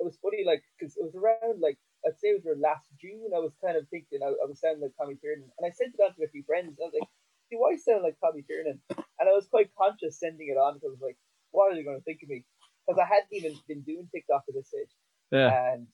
it 0.00 0.04
was 0.04 0.18
funny, 0.18 0.42
like, 0.42 0.64
because 0.74 0.96
it 0.96 1.04
was 1.04 1.14
around 1.14 1.60
like 1.62 1.78
I'd 2.04 2.18
say 2.18 2.34
it 2.34 2.42
was 2.42 2.46
around 2.46 2.62
last 2.62 2.90
June. 2.98 3.30
I 3.34 3.42
was 3.42 3.54
kind 3.62 3.76
of 3.76 3.86
thinking 3.88 4.20
I, 4.22 4.34
I 4.34 4.46
was 4.46 4.58
sounding 4.58 4.82
like 4.82 4.96
Tommy 4.98 5.16
Tiernan, 5.16 5.50
and 5.58 5.64
I 5.66 5.70
sent 5.70 5.94
it 5.94 6.02
on 6.02 6.14
to 6.14 6.26
a 6.26 6.32
few 6.34 6.42
friends. 6.42 6.78
I 6.80 6.90
was 6.90 6.96
like, 6.96 7.10
do 7.50 7.62
I 7.62 7.76
sound 7.78 8.02
like 8.02 8.18
Tommy 8.18 8.42
Tiernan? 8.42 8.80
And 8.90 9.26
I 9.26 9.34
was 9.34 9.46
quite 9.46 9.70
conscious 9.78 10.18
sending 10.18 10.48
it 10.50 10.58
on 10.58 10.74
because 10.74 10.90
I 10.90 10.96
was 10.98 11.04
like, 11.04 11.18
what 11.50 11.70
are 11.70 11.74
they 11.76 11.86
going 11.86 11.98
to 11.98 12.04
think 12.04 12.20
of 12.22 12.28
me? 12.28 12.44
Because 12.84 12.98
I 13.00 13.06
hadn't 13.06 13.32
even 13.32 13.54
been 13.66 13.82
doing 13.82 14.08
TikTok 14.10 14.44
at 14.48 14.54
this 14.54 14.68
stage. 14.68 14.92
Yeah. 15.30 15.50
And 15.50 15.88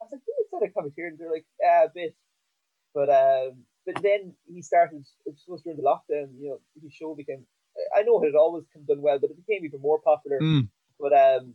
I 0.00 0.04
was 0.04 0.12
like, 0.12 0.20
do 0.24 0.32
I 0.32 0.44
sound 0.50 0.62
like 0.62 0.74
Tommy 0.74 0.90
Tiernan? 0.90 1.18
They're 1.18 1.30
like, 1.30 1.46
yeah, 1.60 1.84
a 1.84 1.88
bit. 1.94 2.16
But 2.94 3.08
um, 3.10 3.64
but 3.86 4.02
then 4.02 4.34
he 4.52 4.62
started. 4.62 5.04
It 5.26 5.36
was 5.46 5.62
during 5.62 5.78
the 5.78 5.84
lockdown. 5.84 6.28
You 6.38 6.50
know, 6.50 6.60
his 6.82 6.92
show 6.92 7.14
became. 7.14 7.44
I 7.96 8.02
know 8.02 8.22
it 8.22 8.26
had 8.26 8.34
always 8.34 8.64
come 8.72 8.84
done 8.86 9.00
well, 9.00 9.18
but 9.18 9.30
it 9.30 9.46
became 9.46 9.64
even 9.64 9.80
more 9.80 10.00
popular. 10.00 10.40
Mm. 10.40 10.68
But 10.98 11.12
um, 11.12 11.54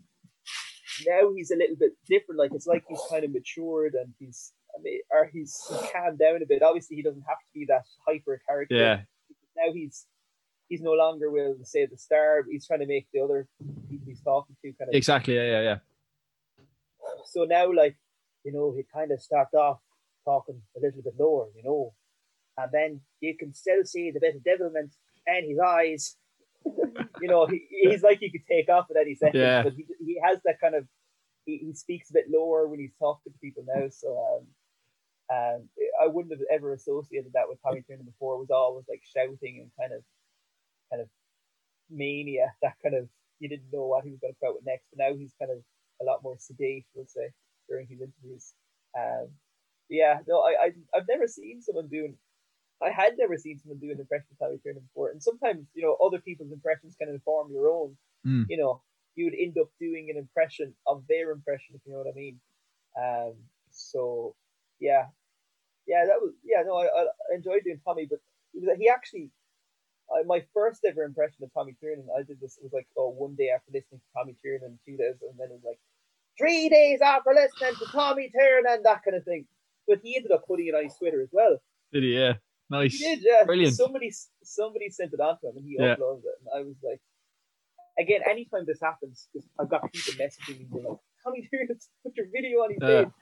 now 1.05 1.33
he's 1.35 1.51
a 1.51 1.57
little 1.57 1.75
bit 1.75 1.93
different. 2.07 2.39
Like 2.39 2.51
it's 2.53 2.67
like 2.67 2.85
he's 2.87 3.01
kind 3.09 3.23
of 3.23 3.31
matured 3.31 3.95
and 3.95 4.13
he's. 4.19 4.53
I 4.77 4.81
mean, 4.81 4.99
or 5.09 5.29
he's, 5.31 5.57
calmed 5.93 6.19
down 6.19 6.41
a 6.41 6.45
bit. 6.45 6.61
Obviously, 6.61 6.97
he 6.97 7.01
doesn't 7.01 7.23
have 7.27 7.37
to 7.37 7.53
be 7.53 7.65
that 7.69 7.83
hyper 8.05 8.41
character. 8.45 8.75
Yeah. 8.75 9.01
Now 9.55 9.71
he's 9.73 10.05
he's 10.67 10.81
no 10.81 10.91
longer 10.93 11.31
will 11.31 11.55
say 11.63 11.85
the 11.85 11.97
star. 11.97 12.43
He's 12.49 12.67
trying 12.67 12.81
to 12.81 12.85
make 12.85 13.07
the 13.13 13.21
other 13.21 13.47
people 13.89 14.05
he's 14.07 14.21
talking 14.21 14.55
to 14.61 14.73
kind 14.73 14.89
of 14.89 14.95
Exactly. 14.95 15.35
Yeah. 15.35 15.43
Yeah. 15.43 15.61
Yeah. 15.61 15.77
so 17.25 17.45
now 17.45 17.71
like 17.73 17.95
you 18.45 18.51
know, 18.53 18.73
he'd 18.75 18.89
kind 18.93 19.11
of 19.11 19.21
start 19.21 19.49
off 19.53 19.79
talking 20.23 20.61
a 20.77 20.79
little 20.79 21.01
bit 21.01 21.13
lower, 21.19 21.47
you 21.55 21.63
know, 21.63 21.93
and 22.57 22.71
then 22.71 23.01
you 23.19 23.35
can 23.37 23.53
still 23.53 23.83
see 23.83 24.11
the 24.11 24.19
bit 24.19 24.35
of 24.35 24.43
devilment 24.43 24.93
in 25.27 25.49
his 25.49 25.59
eyes. 25.59 26.15
you 26.65 27.27
know, 27.27 27.45
he, 27.47 27.65
he's 27.69 28.03
like 28.03 28.21
you 28.21 28.31
could 28.31 28.45
take 28.49 28.69
off 28.69 28.85
at 28.89 29.01
any 29.01 29.15
second, 29.15 29.39
Yeah. 29.41 29.63
but 29.63 29.73
he, 29.73 29.85
he 29.99 30.21
has 30.23 30.39
that 30.45 30.61
kind 30.61 30.75
of 30.75 30.85
he, 31.45 31.57
he 31.57 31.73
speaks 31.73 32.09
a 32.09 32.13
bit 32.13 32.25
lower 32.29 32.67
when 32.67 32.79
he's 32.79 32.95
talking 32.97 33.33
to 33.33 33.39
people 33.39 33.63
now. 33.67 33.87
So 33.89 34.39
um, 35.29 35.35
um, 35.35 35.69
I 36.01 36.07
wouldn't 36.07 36.33
have 36.33 36.45
ever 36.51 36.73
associated 36.73 37.33
that 37.33 37.49
with 37.49 37.61
Tommy 37.61 37.81
Tiernan 37.81 38.05
before. 38.05 38.35
It 38.35 38.39
was 38.39 38.51
always 38.51 38.85
like 38.87 39.03
shouting 39.03 39.59
and 39.61 39.71
kind 39.79 39.93
of 39.93 40.03
kind 40.91 41.01
of 41.01 41.09
mania. 41.89 42.53
That 42.61 42.73
kind 42.81 42.95
of 42.95 43.07
you 43.39 43.49
didn't 43.49 43.71
know 43.73 43.85
what 43.85 44.03
he 44.05 44.11
was 44.11 44.19
going 44.19 44.33
to 44.33 44.39
come 44.39 44.49
out 44.49 44.55
with 44.55 44.65
next. 44.65 44.85
But 44.91 45.03
now 45.03 45.15
he's 45.15 45.33
kind 45.39 45.51
of 45.51 45.59
a 46.01 46.05
lot 46.05 46.23
more 46.23 46.35
sedate, 46.39 46.85
we'll 46.93 47.05
say, 47.07 47.29
during 47.67 47.87
his 47.87 48.01
interviews. 48.01 48.53
Um, 48.97 49.29
yeah, 49.89 50.19
no, 50.27 50.39
I, 50.41 50.65
I 50.65 50.71
I've 50.93 51.07
never 51.07 51.27
seen 51.27 51.61
someone 51.61 51.87
doing. 51.87 52.15
I 52.83 52.89
had 52.89 53.13
never 53.17 53.37
seen 53.37 53.57
someone 53.59 53.79
do 53.79 53.91
an 53.91 53.99
impression 53.99 54.27
of 54.31 54.39
Tommy 54.39 54.57
Tiernan 54.57 54.83
before, 54.83 55.11
and 55.11 55.21
sometimes 55.21 55.67
you 55.73 55.83
know 55.83 55.97
other 56.05 56.19
people's 56.19 56.51
impressions 56.51 56.95
can 56.99 57.09
inform 57.09 57.51
your 57.51 57.69
own. 57.69 57.97
Mm. 58.25 58.45
You 58.49 58.57
know, 58.57 58.81
you 59.15 59.25
would 59.25 59.37
end 59.39 59.57
up 59.59 59.69
doing 59.79 60.09
an 60.09 60.17
impression 60.17 60.73
of 60.87 61.03
their 61.07 61.31
impression, 61.31 61.75
if 61.75 61.81
you 61.85 61.93
know 61.93 61.99
what 61.99 62.11
I 62.11 62.15
mean. 62.15 62.39
Um, 62.97 63.33
so 63.71 64.35
yeah, 64.79 65.05
yeah, 65.87 66.05
that 66.05 66.19
was 66.19 66.33
yeah. 66.43 66.63
No, 66.65 66.77
I, 66.77 66.85
I 66.85 67.35
enjoyed 67.35 67.63
doing 67.63 67.79
Tommy, 67.85 68.07
but 68.09 68.19
he, 68.53 68.59
was, 68.59 68.77
he 68.79 68.89
actually 68.89 69.29
I, 70.11 70.23
my 70.25 70.43
first 70.53 70.85
ever 70.85 71.03
impression 71.03 71.43
of 71.43 71.53
Tommy 71.53 71.75
Tiernan, 71.79 72.07
I 72.17 72.23
did 72.23 72.39
this. 72.39 72.57
It 72.57 72.63
was 72.63 72.73
like 72.73 72.87
oh, 72.97 73.09
one 73.09 73.35
day 73.35 73.49
after 73.49 73.71
listening 73.73 74.01
to 74.01 74.13
Tommy 74.13 74.35
Tiernan, 74.41 74.79
two 74.85 74.97
days, 74.97 75.21
and 75.21 75.37
then 75.39 75.49
it 75.49 75.57
was 75.61 75.65
like 75.65 75.79
three 76.37 76.69
days 76.69 77.01
after 77.01 77.31
listening 77.33 77.75
to 77.79 77.91
Tommy 77.91 78.29
Tiernan 78.29 78.73
and 78.75 78.85
that 78.85 79.03
kind 79.03 79.17
of 79.17 79.23
thing. 79.23 79.45
But 79.87 79.99
he 80.03 80.15
ended 80.15 80.31
up 80.31 80.47
putting 80.47 80.67
it 80.67 80.75
on 80.75 80.83
his 80.83 80.95
Twitter 80.95 81.21
as 81.21 81.29
well. 81.31 81.57
Did 81.93 82.03
he? 82.03 82.17
Yeah. 82.17 82.33
Nice. 82.69 82.93
He 82.93 82.97
did, 82.97 83.19
yeah. 83.21 83.43
Brilliant. 83.45 83.75
Somebody 83.75 84.11
somebody 84.43 84.89
sent 84.89 85.13
it 85.13 85.19
on 85.19 85.39
to 85.39 85.49
him, 85.49 85.57
and 85.57 85.65
he 85.65 85.77
Yeah. 85.79 85.95
uploaded 85.95 86.25
it, 86.25 86.39
and 86.41 86.49
I 86.55 86.61
was 86.61 86.75
like, 86.83 86.99
again, 87.99 88.21
anytime 88.27 88.65
this 88.65 88.81
happens, 88.81 89.29
I've 89.59 89.69
got 89.69 89.91
people 89.91 90.13
messaging 90.13 90.59
me 90.59 90.67
like, 90.71 90.97
Tommy 91.23 91.47
Tiernan 91.49 91.77
put 92.03 92.17
your 92.17 92.27
video 92.33 92.59
on 92.59 92.71
his 92.71 92.79
Yeah. 92.81 93.03
page. 93.03 93.13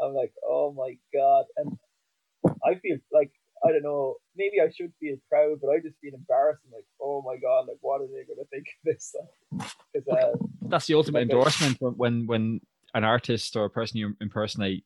I'm 0.00 0.14
like, 0.14 0.32
oh 0.44 0.72
my 0.72 0.96
god, 1.12 1.46
and 1.56 1.78
I 2.64 2.76
feel 2.76 2.98
like 3.10 3.32
I 3.64 3.72
don't 3.72 3.82
know. 3.82 4.16
Maybe 4.36 4.60
I 4.60 4.68
should 4.70 4.92
feel 5.00 5.16
proud, 5.30 5.58
but 5.62 5.70
I 5.70 5.78
just 5.80 5.98
feel 6.00 6.14
embarrassed. 6.14 6.60
I'm 6.66 6.72
like, 6.72 6.84
oh 7.00 7.22
my 7.22 7.36
god, 7.36 7.66
like 7.68 7.78
what 7.80 8.00
are 8.02 8.06
they 8.06 8.24
going 8.24 8.38
to 8.38 8.44
think 8.50 8.66
of 8.68 8.84
this? 8.94 9.14
Uh, 10.12 10.32
That's 10.68 10.86
the 10.86 10.94
ultimate 10.94 11.20
Okay. 11.20 11.32
endorsement 11.32 11.80
when, 11.80 11.94
when 11.96 12.26
when 12.26 12.60
an 12.92 13.02
artist 13.02 13.56
or 13.56 13.64
a 13.64 13.70
person 13.70 13.96
you 13.96 14.14
impersonate 14.20 14.84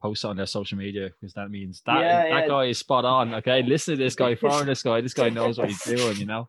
posts 0.00 0.24
on 0.24 0.36
their 0.36 0.46
social 0.46 0.78
media 0.78 1.08
because 1.10 1.34
that 1.34 1.50
means 1.50 1.82
that 1.84 2.00
Yeah, 2.00 2.22
that 2.30 2.42
yeah. 2.42 2.48
guy 2.48 2.64
is 2.66 2.78
spot 2.78 3.04
on. 3.04 3.34
Okay, 3.34 3.62
listen 3.64 3.96
to 3.96 4.02
this 4.04 4.14
guy, 4.14 4.34
follow 4.46 4.64
this 4.64 4.84
guy. 4.84 5.00
This 5.00 5.14
guy 5.14 5.30
knows 5.30 5.58
what 5.58 5.68
he's 5.68 5.82
doing. 5.82 6.16
You 6.16 6.26
know. 6.26 6.48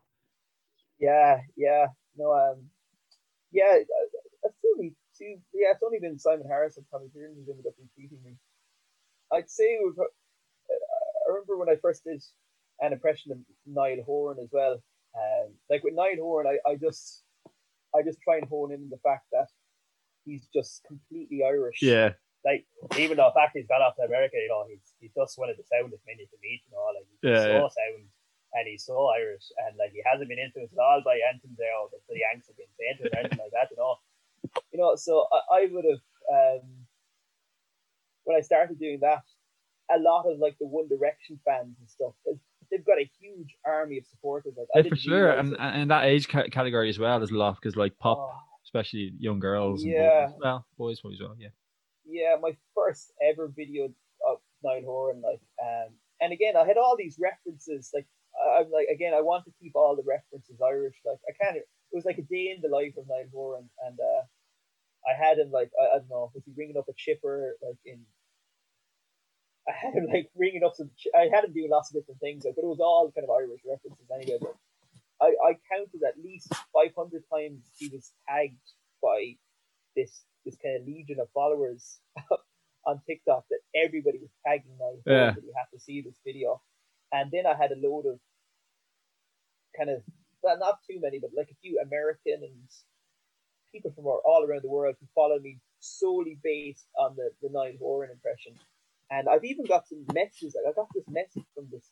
yeah, 0.99 1.39
yeah, 1.57 1.87
no, 2.15 2.31
um, 2.33 2.69
yeah, 3.51 3.63
I- 3.65 3.85
it's 4.43 4.57
only 4.75 4.93
two. 5.17 5.37
Yeah, 5.53 5.71
it's 5.73 5.81
only 5.83 5.99
been 5.99 6.19
Simon 6.19 6.45
Harris 6.47 6.77
and 6.77 6.85
Tommy 6.91 7.07
Tiernan 7.13 7.35
who's 7.39 7.49
ended 7.49 7.65
up 7.65 7.73
retweeting 7.81 8.23
me. 8.23 8.35
I'd 9.31 9.49
say 9.49 9.77
would, 9.81 9.95
I 11.25 11.31
remember 11.31 11.57
when 11.57 11.69
I 11.69 11.75
first 11.81 12.03
did 12.03 12.21
an 12.81 12.93
impression 12.93 13.31
of 13.31 13.37
Niall 13.65 14.03
Horan 14.05 14.39
as 14.41 14.49
well. 14.51 14.81
Um, 15.15 15.53
like 15.69 15.83
with 15.83 15.93
Niall 15.93 16.17
Horan, 16.19 16.47
I, 16.47 16.71
I 16.71 16.75
just 16.75 17.23
I 17.95 18.01
just 18.01 18.19
try 18.21 18.37
and 18.37 18.47
hone 18.47 18.73
in 18.73 18.89
the 18.89 18.97
fact 19.03 19.25
that 19.31 19.47
he's 20.25 20.47
just 20.53 20.83
completely 20.87 21.43
Irish. 21.45 21.81
Yeah. 21.81 22.13
Like 22.43 22.65
even 22.97 23.17
though 23.17 23.31
the 23.31 23.39
fact 23.39 23.55
he's 23.55 23.67
gone 23.67 23.81
off 23.81 23.95
to 23.95 24.03
America, 24.03 24.35
you 24.35 24.49
know, 24.49 24.65
he's 24.67 24.93
he's 24.99 25.13
just 25.15 25.37
one 25.37 25.49
of 25.49 25.57
the 25.57 25.63
soundest 25.63 26.03
men 26.05 26.19
you 26.19 26.27
can 26.27 26.41
meet, 26.41 26.61
you 26.67 26.73
know, 26.73 26.83
like 26.91 27.07
he's 27.07 27.23
Yeah, 27.23 27.43
so 27.43 27.51
yeah. 27.51 27.71
sound 27.71 28.09
and 28.53 28.67
he's 28.69 28.85
so 28.85 29.09
Irish 29.17 29.49
and 29.65 29.77
like 29.77 29.93
he 29.93 30.01
hasn't 30.05 30.29
been 30.29 30.37
influenced 30.37 30.73
at 30.73 30.83
all 30.83 31.01
by 31.05 31.17
anything 31.29 31.55
there 31.57 31.73
or 31.79 31.89
the, 31.89 31.97
the 32.09 32.19
Yanks 32.21 32.47
have 32.47 32.57
been 32.57 32.69
saying 32.77 33.01
or 33.01 33.09
anything 33.17 33.41
like 33.41 33.53
that, 33.53 33.71
you 33.71 33.77
know. 33.77 33.97
you 34.71 34.77
know, 34.77 34.93
so 34.95 35.25
I, 35.31 35.65
I 35.65 35.69
would 35.71 35.85
have 35.85 36.03
um, 36.29 36.65
when 38.23 38.37
I 38.37 38.41
started 38.41 38.79
doing 38.79 38.99
that, 39.01 39.23
a 39.89 39.99
lot 39.99 40.25
of 40.25 40.39
like 40.39 40.57
the 40.59 40.67
One 40.67 40.87
Direction 40.87 41.39
fans 41.45 41.75
and 41.79 41.89
stuff, 41.89 42.13
because 42.23 42.39
they've 42.71 42.85
got 42.85 42.99
a 42.99 43.09
huge 43.19 43.55
army 43.65 43.97
of 43.97 44.05
supporters. 44.05 44.53
Like, 44.57 44.67
I 44.75 44.79
Yeah, 44.79 44.89
for 44.89 44.95
sure, 44.95 45.29
and 45.31 45.55
and 45.59 45.81
in 45.83 45.87
that 45.89 46.05
age 46.05 46.27
ca- 46.27 46.47
category 46.47 46.89
as 46.89 46.99
well, 46.99 47.19
there's 47.19 47.31
a 47.31 47.37
lot 47.37 47.55
because 47.61 47.75
like 47.75 47.97
pop, 47.99 48.17
Oh, 48.19 48.39
especially 48.63 49.13
young 49.19 49.39
girls. 49.39 49.83
And 49.83 49.93
Yeah. 49.93 50.25
boys. 50.27 50.35
Well, 50.41 50.65
boys 50.77 50.99
probably 51.01 51.15
as 51.17 51.21
well. 51.21 51.35
Yeah. 51.37 51.49
yeah, 52.05 52.35
my 52.41 52.55
first 52.75 53.11
ever 53.21 53.47
video 53.47 53.85
of 54.29 54.37
Niall 54.63 54.81
Horan, 54.85 55.21
like, 55.21 55.41
um, 55.61 55.93
and 56.21 56.31
again, 56.33 56.55
I 56.55 56.65
had 56.65 56.77
all 56.77 56.95
these 56.97 57.17
references. 57.19 57.91
Like, 57.93 58.07
I'm 58.57 58.71
like, 58.71 58.87
again, 58.87 59.13
I 59.13 59.21
want 59.21 59.45
to 59.45 59.51
keep 59.61 59.75
all 59.75 59.95
the 59.95 60.03
references 60.03 60.59
Irish. 60.61 60.95
Like, 61.05 61.19
I 61.29 61.33
can't. 61.43 61.57
It 61.57 61.67
was 61.91 62.05
like 62.05 62.17
a 62.17 62.23
day 62.23 62.51
in 62.55 62.61
the 62.61 62.69
life 62.75 62.93
of 62.97 63.05
Niall 63.07 63.29
Horan, 63.31 63.69
and 63.85 63.99
uh, 63.99 64.23
I 65.09 65.13
had 65.13 65.37
him 65.37 65.51
like, 65.51 65.69
I, 65.79 65.95
I 65.95 65.99
don't 65.99 66.09
know, 66.09 66.31
was 66.33 66.43
he 66.45 66.51
ringing 66.57 66.77
up 66.77 66.87
a 66.89 66.93
chipper 66.97 67.55
like 67.61 67.77
in? 67.85 67.99
I 69.67 69.71
had 69.73 69.93
him 69.93 70.07
like 70.11 70.29
ringing 70.35 70.63
up 70.63 70.75
some. 70.75 70.89
I 71.15 71.29
had 71.33 71.45
him 71.45 71.53
doing 71.53 71.69
lots 71.71 71.89
of 71.89 71.95
different 71.99 72.19
things, 72.19 72.43
like, 72.45 72.55
but 72.55 72.63
it 72.63 72.67
was 72.67 72.79
all 72.81 73.11
kind 73.15 73.23
of 73.23 73.31
Irish 73.31 73.61
references 73.67 74.05
anyway. 74.13 74.37
But 74.41 74.55
I, 75.21 75.31
I 75.47 75.51
counted 75.71 76.03
at 76.07 76.21
least 76.21 76.51
500 76.73 77.23
times 77.31 77.63
he 77.77 77.87
was 77.89 78.11
tagged 78.27 78.59
by 79.01 79.35
this 79.95 80.23
this 80.45 80.57
kind 80.57 80.75
of 80.81 80.85
legion 80.87 81.19
of 81.21 81.29
followers 81.33 81.99
on 82.85 82.99
TikTok 83.07 83.45
that 83.49 83.59
everybody 83.73 84.19
was 84.19 84.31
tagging 84.45 84.75
my 84.79 84.91
Yeah. 85.05 85.31
that 85.31 85.43
you 85.43 85.53
have 85.55 85.69
to 85.71 85.79
see 85.79 86.01
this 86.01 86.19
video. 86.25 86.61
And 87.13 87.31
then 87.31 87.45
I 87.45 87.55
had 87.55 87.71
a 87.71 87.79
load 87.79 88.05
of 88.05 88.19
kind 89.77 89.89
of 89.89 90.01
well, 90.43 90.57
not 90.59 90.79
too 90.89 90.99
many, 91.01 91.19
but 91.19 91.31
like 91.37 91.47
a 91.51 91.55
few 91.61 91.79
American 91.79 92.43
and 92.43 92.67
people 93.71 93.91
from 93.95 94.05
all- 94.05 94.45
around 94.45 94.61
the 94.63 94.69
world 94.69 94.95
who 94.99 95.07
follow 95.15 95.39
me 95.39 95.59
solely 95.79 96.37
based 96.43 96.87
on 96.99 97.15
the, 97.15 97.29
the 97.41 97.49
Niall 97.49 97.77
Horan 97.79 98.11
impression. 98.11 98.53
And 99.11 99.29
I've 99.29 99.45
even 99.45 99.65
got 99.65 99.87
some 99.87 100.05
messages. 100.13 100.55
Like 100.55 100.71
I 100.71 100.75
got 100.75 100.89
this 100.95 101.05
message 101.09 101.45
from 101.55 101.67
this. 101.71 101.91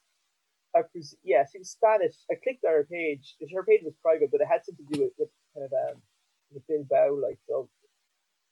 I 0.75 0.81
pres- 0.91 1.17
yeah, 1.23 1.43
she 1.51 1.59
was 1.59 1.71
Spanish. 1.71 2.15
I 2.31 2.35
clicked 2.43 2.63
on 2.65 2.73
her 2.73 2.87
page. 2.89 3.35
Her 3.53 3.63
page 3.63 3.81
was 3.83 3.95
private, 4.01 4.31
but 4.31 4.41
it 4.41 4.47
had 4.47 4.65
something 4.65 4.85
to 4.87 4.93
do 4.93 5.01
with, 5.03 5.13
with 5.19 5.29
kind 5.55 5.65
of 5.67 5.73
um 5.95 6.01
with 6.51 6.67
Bilbao, 6.67 7.15
like 7.21 7.39
of 7.55 7.69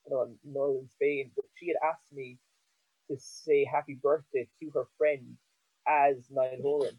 you 0.06 0.12
know, 0.12 0.32
northern 0.46 0.90
Spain. 0.90 1.32
But 1.36 1.46
she 1.58 1.68
had 1.68 1.78
asked 1.88 2.12
me 2.14 2.38
to 3.10 3.18
say 3.20 3.66
happy 3.66 3.98
birthday 4.02 4.48
to 4.62 4.72
her 4.76 4.86
friend 4.98 5.38
as 5.88 6.30
Niall 6.32 6.60
Horan. 6.62 6.98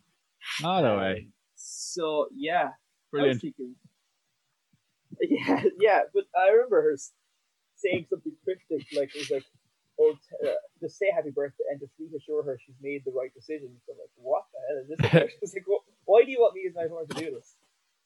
Oh 0.64 0.80
no 0.82 0.94
Um, 0.94 1.00
way! 1.00 1.28
So 1.56 2.28
yeah, 2.34 2.70
Brilliant. 3.12 3.40
thinking, 3.42 3.76
yeah, 5.22 5.64
yeah, 5.80 6.00
but 6.14 6.24
I 6.38 6.50
remember 6.50 6.82
her 6.82 6.96
saying 7.76 8.06
something 8.11 8.32
cryptic, 8.44 8.86
like 8.96 9.14
it 9.14 9.18
was 9.20 9.30
like, 9.30 9.44
"Oh, 10.01 10.14
t- 10.16 10.48
uh, 10.48 10.57
just 10.80 10.98
say 10.98 11.12
happy 11.14 11.30
birthday 11.30 11.64
and 11.70 11.80
just 11.80 11.92
reassure 12.01 12.42
her 12.44 12.59
she's 12.64 12.76
made 12.80 13.05
the 13.05 13.12
right 13.12 13.32
decision." 13.34 13.70
So 13.86 13.92
I'm 13.94 14.01
like, 14.01 14.14
what 14.16 14.44
the 14.53 14.61
hell 14.66 14.78
is 14.82 14.88
this? 14.88 15.01
about?" 15.01 15.30
She's 15.40 15.55
like, 15.55 15.68
"Wh- 15.68 15.86
why 16.09 16.24
do 16.24 16.30
you 16.32 16.40
want 16.40 16.55
me 16.55 16.66
as 16.68 16.74
Niall 16.74 16.88
Horan 16.90 17.09
to 17.09 17.16
do 17.20 17.30
this? 17.36 17.55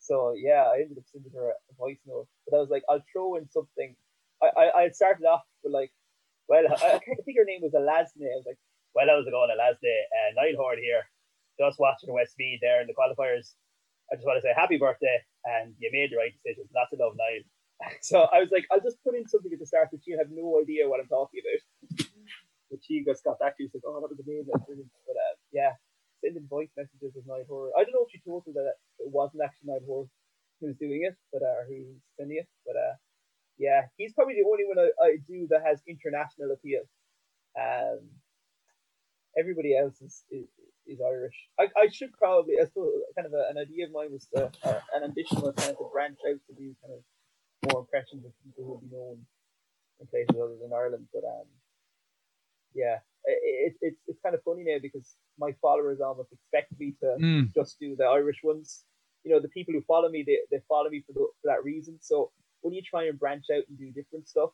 So 0.01 0.35
yeah, 0.37 0.65
I 0.69 0.83
ended 0.83 0.99
up 0.99 1.07
sending 1.13 1.33
her 1.33 1.51
a 1.55 1.75
voice 1.79 2.01
note, 2.07 2.29
but 2.49 2.57
I 2.57 2.61
was 2.61 2.71
like, 2.71 2.85
I'll 2.91 3.05
throw 3.13 3.37
in 3.37 3.49
something. 3.51 3.97
I 4.43 4.49
I, 4.57 4.65
I 4.83 4.91
started 4.91 5.25
off 5.27 5.45
with 5.65 5.73
like, 5.73 5.93
well, 6.49 6.65
I, 6.69 7.01
I 7.01 7.23
think 7.25 7.39
her 7.39 7.45
name 7.49 7.63
was 7.63 7.73
Alasne. 7.73 8.25
I 8.27 8.37
was 8.37 8.47
like, 8.47 8.59
Well, 8.95 9.07
how's 9.09 9.27
it 9.27 9.33
going 9.33 9.51
day? 9.83 10.01
Uh, 10.13 10.31
Niall 10.37 10.59
Horan 10.59 10.81
here, 10.83 11.05
just 11.61 11.81
watching 11.81 12.13
Westmeath 12.13 12.61
there 12.61 12.81
in 12.83 12.89
the 12.89 12.95
qualifiers. 12.95 13.55
I 14.13 14.17
just 14.17 14.27
want 14.27 14.39
to 14.39 14.43
say 14.43 14.53
happy 14.55 14.77
birthday, 14.79 15.19
and 15.45 15.75
you 15.81 15.91
made 15.93 16.13
the 16.13 16.19
right 16.19 16.33
decision. 16.43 16.69
Lots 16.75 16.93
of 16.93 17.01
love, 17.01 17.15
Niall. 17.17 17.45
So 18.03 18.27
I 18.33 18.41
was 18.41 18.51
like, 18.53 18.67
I'll 18.71 18.81
just 18.81 19.03
put 19.05 19.17
in 19.17 19.27
something 19.27 19.53
at 19.53 19.59
the 19.59 19.67
start 19.67 19.89
that 19.93 20.01
she'll 20.05 20.19
have 20.19 20.31
no 20.31 20.61
idea 20.61 20.89
what 20.89 21.01
I'm 21.01 21.09
talking 21.09 21.41
about. 21.41 21.63
But 22.71 22.81
she 22.83 23.05
just 23.05 23.25
got 23.25 23.39
back 23.39 23.57
to 23.57 23.63
you, 23.63 23.69
she's 23.69 23.83
like, 23.85 23.87
oh, 23.87 24.01
that 24.01 24.11
was 24.11 24.21
amazing. 24.21 24.51
But 24.51 25.17
uh, 25.17 25.35
yeah, 25.53 25.73
sending 26.21 26.47
voice 26.49 26.71
messages 26.77 27.13
with 27.15 27.27
Niall 27.27 27.45
Horan. 27.49 27.73
I 27.77 27.85
don't 27.85 27.93
know 27.93 28.05
if 28.07 28.13
she 28.13 28.21
told 28.25 28.45
her 28.47 28.53
that 28.53 28.75
it 28.99 29.11
wasn't 29.11 29.45
actually 29.45 29.69
Niall 29.69 29.87
Horan 29.87 30.11
who 30.61 30.67
was 30.69 30.77
doing 30.77 31.05
it, 31.05 31.17
but 31.33 31.43
uh, 31.43 31.67
who's 31.69 32.01
sending 32.17 32.39
it. 32.39 32.49
But 32.67 32.77
uh, 32.77 32.97
yeah, 33.59 33.87
he's 33.97 34.13
probably 34.13 34.35
the 34.35 34.49
only 34.49 34.65
one 34.65 34.79
I, 34.79 34.91
I 35.05 35.17
do 35.27 35.47
that 35.51 35.63
has 35.65 35.83
international 35.87 36.51
appeal. 36.53 36.83
Um, 37.55 38.01
everybody 39.39 39.77
else 39.77 40.01
is, 40.01 40.25
is, 40.31 40.47
is 40.87 40.99
Irish. 41.01 41.37
I, 41.59 41.69
I 41.77 41.89
should 41.93 42.13
probably, 42.15 42.55
I 42.61 42.65
suppose, 42.65 42.93
kind 43.15 43.27
of 43.27 43.33
a, 43.33 43.47
an 43.51 43.59
idea 43.59 43.87
of 43.87 43.93
mine 43.93 44.11
was 44.11 44.27
to, 44.35 44.51
uh, 44.65 44.81
an 44.95 45.05
ambition 45.05 45.41
was 45.41 45.55
kind 45.57 45.71
of 45.71 45.79
to 45.79 45.91
branch 45.93 46.19
out 46.27 46.41
to 46.49 46.55
do 46.55 46.75
kind 46.83 46.95
of 46.95 47.03
more 47.71 47.81
impressions 47.81 48.25
of 48.25 48.33
people 48.45 48.65
who 48.65 48.71
will 48.71 48.81
be 48.81 48.95
known 48.97 49.27
in 50.01 50.07
places 50.09 50.37
other 50.41 50.57
than 50.61 50.73
Ireland. 50.75 51.07
But 51.13 51.25
um, 51.25 51.47
yeah, 52.75 52.99
it, 53.25 53.39
it, 53.43 53.77
it's 53.81 54.01
it's 54.07 54.21
kind 54.23 54.35
of 54.35 54.43
funny 54.45 54.65
now 54.65 54.79
because 54.81 55.17
my 55.39 55.53
followers 55.63 56.01
almost 56.01 56.33
expect 56.33 56.79
me 56.79 56.95
to 57.01 57.19
Mm, 57.19 57.53
just 57.55 57.79
do 57.81 57.97
the 57.97 58.05
Irish 58.05 58.41
ones. 58.43 58.85
You 59.25 59.33
know, 59.33 59.41
the 59.41 59.49
people 59.49 59.73
who 59.75 59.83
follow 59.83 60.09
me, 60.09 60.25
they, 60.27 60.39
they 60.51 60.63
follow 60.69 60.91
me 60.91 61.03
for, 61.07 61.13
the, 61.13 61.27
for 61.41 61.47
that 61.47 61.65
reason. 61.65 61.99
So 62.01 62.31
when 62.61 62.75
you 62.75 62.83
try 62.83 63.05
and 63.07 63.19
branch 63.19 63.47
out 63.55 63.65
and 63.69 63.79
do 63.79 63.91
different 63.91 64.29
stuff, 64.29 64.51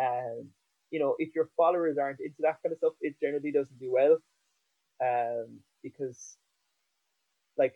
um, 0.00 0.48
you 0.90 1.00
know, 1.00 1.16
if 1.18 1.34
your 1.34 1.50
followers 1.56 1.98
aren't 1.98 2.20
into 2.20 2.36
that 2.40 2.58
kind 2.62 2.72
of 2.72 2.78
stuff, 2.78 2.92
it 3.00 3.16
generally 3.20 3.50
doesn't 3.52 3.78
do 3.80 3.92
well. 3.92 4.18
Um, 5.02 5.60
because 5.82 6.36
like 7.56 7.74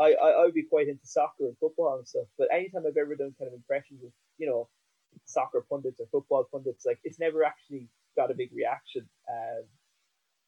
I, 0.00 0.12
I, 0.14 0.30
I 0.30 0.44
would 0.44 0.54
be 0.54 0.62
quite 0.62 0.88
into 0.88 1.06
soccer 1.06 1.44
and 1.44 1.56
football 1.58 1.98
and 1.98 2.08
stuff, 2.08 2.26
but 2.38 2.48
anytime 2.52 2.84
I've 2.86 2.96
ever 2.96 3.14
done 3.14 3.34
kind 3.38 3.48
of 3.48 3.54
impressions 3.54 4.02
of, 4.02 4.10
you 4.38 4.46
know, 4.46 4.68
soccer 5.26 5.64
pundits 5.68 6.00
or 6.00 6.06
football 6.10 6.48
pundits, 6.50 6.86
like 6.86 6.98
it's 7.04 7.18
never 7.18 7.44
actually 7.44 7.88
got 8.16 8.30
a 8.30 8.34
big 8.34 8.50
reaction. 8.54 9.06
Um, 9.28 9.64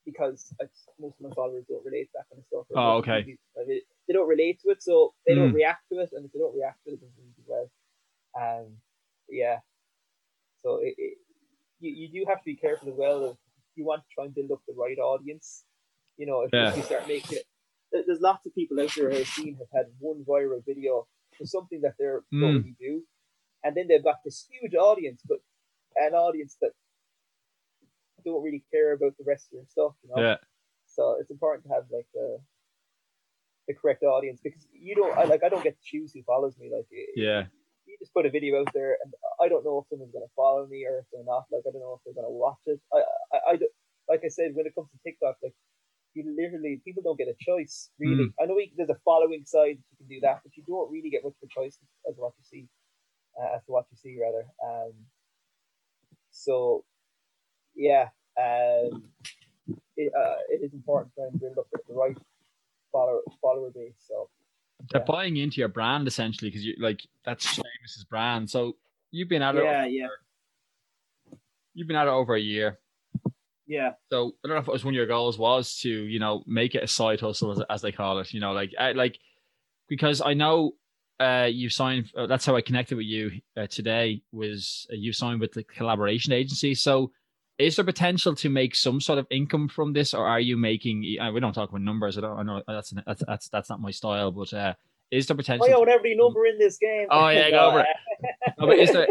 because 0.04 0.52
most 0.98 1.14
of 1.20 1.28
my 1.28 1.34
followers 1.34 1.64
don't 1.68 1.84
relate 1.84 2.04
to 2.04 2.10
that 2.14 2.26
kind 2.28 2.40
of 2.40 2.46
stuff. 2.46 2.66
Oh, 2.74 2.96
okay. 2.98 3.36
Really, 3.56 3.82
they 4.08 4.12
don't 4.12 4.28
relate 4.28 4.60
to 4.62 4.70
it, 4.70 4.82
so 4.82 5.14
they 5.26 5.34
mm. 5.34 5.36
don't 5.36 5.52
react 5.52 5.88
to 5.92 6.00
it, 6.00 6.10
and 6.12 6.24
if 6.24 6.32
they 6.32 6.38
don't 6.38 6.56
react 6.56 6.82
to 6.84 6.90
it, 6.90 6.94
it 6.94 7.00
doesn't 7.00 7.36
do 7.36 7.42
well. 7.46 7.70
Um, 8.34 8.66
yeah. 9.28 9.58
So 10.64 10.80
it, 10.82 10.94
it, 10.98 11.18
you, 11.80 11.92
you 11.92 12.08
do 12.08 12.28
have 12.28 12.38
to 12.38 12.44
be 12.44 12.56
careful 12.56 12.88
as 12.88 12.94
well 12.96 13.30
if 13.30 13.36
you 13.76 13.84
want 13.84 14.02
to 14.02 14.08
try 14.14 14.24
and 14.24 14.34
build 14.34 14.50
up 14.50 14.60
the 14.66 14.74
right 14.76 14.98
audience. 14.98 15.64
You 16.16 16.26
know, 16.26 16.42
if, 16.42 16.50
yeah. 16.52 16.70
if 16.70 16.76
you 16.76 16.82
start 16.82 17.06
making 17.08 17.38
it, 17.38 17.44
there's 17.92 18.20
lots 18.20 18.46
of 18.46 18.54
people 18.54 18.80
out 18.80 18.90
there 18.96 19.10
who 19.10 19.18
I've 19.18 19.28
seen 19.28 19.56
have 19.56 19.68
had 19.74 19.86
one 19.98 20.24
viral 20.28 20.64
video 20.66 21.06
for 21.36 21.46
something 21.46 21.80
that 21.82 21.94
they're 21.98 22.22
mm. 22.32 22.40
don't 22.40 22.56
really 22.56 22.76
do, 22.80 23.02
and 23.64 23.76
then 23.76 23.88
they've 23.88 24.04
got 24.04 24.24
this 24.24 24.46
huge 24.50 24.74
audience, 24.74 25.22
but 25.28 25.38
an 25.96 26.14
audience 26.14 26.56
that 26.60 26.70
don't 28.24 28.42
really 28.42 28.64
care 28.70 28.92
about 28.92 29.16
the 29.18 29.24
rest 29.26 29.48
of 29.48 29.56
your 29.56 29.66
stuff. 29.68 29.92
You 30.02 30.10
know? 30.14 30.22
Yeah. 30.22 30.36
So 30.86 31.16
it's 31.20 31.30
important 31.30 31.64
to 31.66 31.74
have 31.74 31.84
like 31.90 32.06
the 32.14 32.38
the 33.68 33.74
correct 33.74 34.02
audience 34.02 34.40
because 34.42 34.66
you 34.72 34.94
don't. 34.94 35.16
I 35.16 35.24
like. 35.24 35.42
I 35.44 35.48
don't 35.48 35.64
get 35.64 35.76
to 35.76 35.84
choose 35.84 36.12
who 36.12 36.22
follows 36.22 36.56
me. 36.58 36.70
Like. 36.74 36.86
Yeah. 37.14 37.44
You 37.84 37.96
just 37.98 38.14
put 38.14 38.26
a 38.26 38.30
video 38.30 38.60
out 38.60 38.72
there, 38.72 38.96
and 39.02 39.12
I 39.42 39.48
don't 39.48 39.64
know 39.64 39.82
if 39.82 39.88
someone's 39.90 40.12
going 40.12 40.24
to 40.24 40.30
follow 40.36 40.66
me 40.66 40.86
or 40.86 41.00
if 41.00 41.06
they're 41.12 41.26
not. 41.26 41.50
Like, 41.50 41.66
I 41.66 41.74
don't 41.74 41.82
know 41.82 41.98
if 41.98 42.02
they're 42.06 42.14
going 42.14 42.30
to 42.30 42.30
watch 42.30 42.62
it. 42.66 42.78
I, 42.94 43.02
I, 43.34 43.38
I, 43.50 43.56
don't, 43.58 43.74
like 44.08 44.22
I 44.24 44.28
said, 44.28 44.54
when 44.54 44.66
it 44.66 44.74
comes 44.74 44.86
to 44.94 44.98
TikTok, 45.02 45.36
like 45.42 45.52
you 46.14 46.24
literally 46.36 46.80
people 46.84 47.02
don't 47.02 47.18
get 47.18 47.28
a 47.28 47.36
choice 47.40 47.90
really. 47.98 48.26
Mm. 48.26 48.32
I 48.40 48.46
know 48.46 48.54
we, 48.54 48.72
there's 48.76 48.90
a 48.90 48.98
following 49.04 49.44
side 49.46 49.78
you 49.90 49.96
can 49.96 50.06
do 50.08 50.20
that, 50.22 50.40
but 50.42 50.56
you 50.56 50.62
don't 50.66 50.90
really 50.90 51.10
get 51.10 51.24
much 51.24 51.34
of 51.42 51.48
a 51.48 51.60
choice 51.60 51.78
as 52.08 52.14
what 52.16 52.32
you 52.38 52.44
see, 52.44 52.68
uh, 53.40 53.56
as 53.56 53.64
to 53.64 53.72
what 53.72 53.86
you 53.90 53.96
see 53.96 54.18
rather. 54.20 54.46
Um, 54.64 54.92
so 56.30 56.84
yeah, 57.74 58.08
um, 58.38 59.04
it, 59.96 60.12
uh, 60.16 60.36
it 60.48 60.64
is 60.64 60.72
important 60.72 61.14
to 61.14 61.20
try 61.20 61.28
and 61.30 61.40
build 61.40 61.58
up 61.58 61.66
the 61.72 61.94
right 61.94 62.16
follower 62.90 63.20
follower 63.40 63.70
base. 63.70 63.94
So 64.06 64.28
they're 64.90 65.00
yeah. 65.00 65.04
buying 65.06 65.36
into 65.36 65.60
your 65.60 65.68
brand 65.68 66.06
essentially 66.06 66.50
because 66.50 66.64
you 66.64 66.74
like 66.78 67.00
that's 67.24 67.46
Seamus's 67.46 68.04
brand. 68.08 68.50
So 68.50 68.76
you've 69.10 69.28
been 69.28 69.42
at 69.42 69.56
it. 69.56 69.64
Yeah, 69.64 69.86
yeah. 69.86 70.06
You've 71.74 71.88
been 71.88 71.96
at 71.96 72.06
it 72.06 72.10
over 72.10 72.34
a 72.34 72.40
year. 72.40 72.78
Yeah. 73.72 73.92
So 74.10 74.32
I 74.44 74.48
don't 74.48 74.56
know 74.56 74.60
if 74.60 74.68
it 74.68 74.72
was 74.72 74.84
one 74.84 74.92
of 74.92 74.96
your 74.96 75.06
goals 75.06 75.38
was 75.38 75.78
to 75.78 75.88
you 75.88 76.18
know 76.18 76.44
make 76.46 76.74
it 76.74 76.84
a 76.84 76.86
side 76.86 77.20
hustle 77.20 77.52
as, 77.52 77.62
as 77.70 77.80
they 77.80 77.90
call 77.90 78.18
it. 78.18 78.34
You 78.34 78.40
know, 78.40 78.52
like 78.52 78.72
I, 78.78 78.92
like 78.92 79.18
because 79.88 80.20
I 80.20 80.34
know 80.34 80.72
uh, 81.18 81.48
you 81.50 81.70
signed. 81.70 82.12
Uh, 82.14 82.26
that's 82.26 82.44
how 82.44 82.54
I 82.54 82.60
connected 82.60 82.96
with 82.96 83.06
you 83.06 83.30
uh, 83.56 83.66
today. 83.68 84.20
Was 84.30 84.86
uh, 84.92 84.96
you 84.96 85.14
signed 85.14 85.40
with 85.40 85.52
the 85.52 85.64
collaboration 85.64 86.34
agency? 86.34 86.74
So 86.74 87.12
is 87.56 87.76
there 87.76 87.84
potential 87.86 88.34
to 88.34 88.50
make 88.50 88.74
some 88.74 89.00
sort 89.00 89.18
of 89.18 89.26
income 89.30 89.68
from 89.68 89.94
this, 89.94 90.12
or 90.12 90.26
are 90.26 90.40
you 90.40 90.58
making? 90.58 91.00
We 91.32 91.40
don't 91.40 91.54
talk 91.54 91.70
about 91.70 91.80
numbers. 91.80 92.18
I 92.18 92.20
don't. 92.20 92.38
I 92.40 92.42
know 92.42 92.62
that's 92.68 92.92
that's 93.06 93.24
that's, 93.26 93.48
that's 93.48 93.70
not 93.70 93.80
my 93.80 93.90
style, 93.90 94.32
but 94.32 94.52
uh, 94.52 94.74
is 95.12 95.26
there 95.26 95.36
potential? 95.36 95.66
Oh 95.66 95.68
yeah, 95.68 95.78
with 95.78 95.88
every 95.88 96.16
number 96.16 96.46
in 96.46 96.58
this 96.58 96.78
game. 96.78 97.06
Oh 97.10 97.28
yeah, 97.28 97.50
go 97.50 97.68
over 97.68 97.80
it. 97.80 97.86
no, 98.58 98.66
but 98.66 98.78
is 98.78 98.92
there 98.92 99.06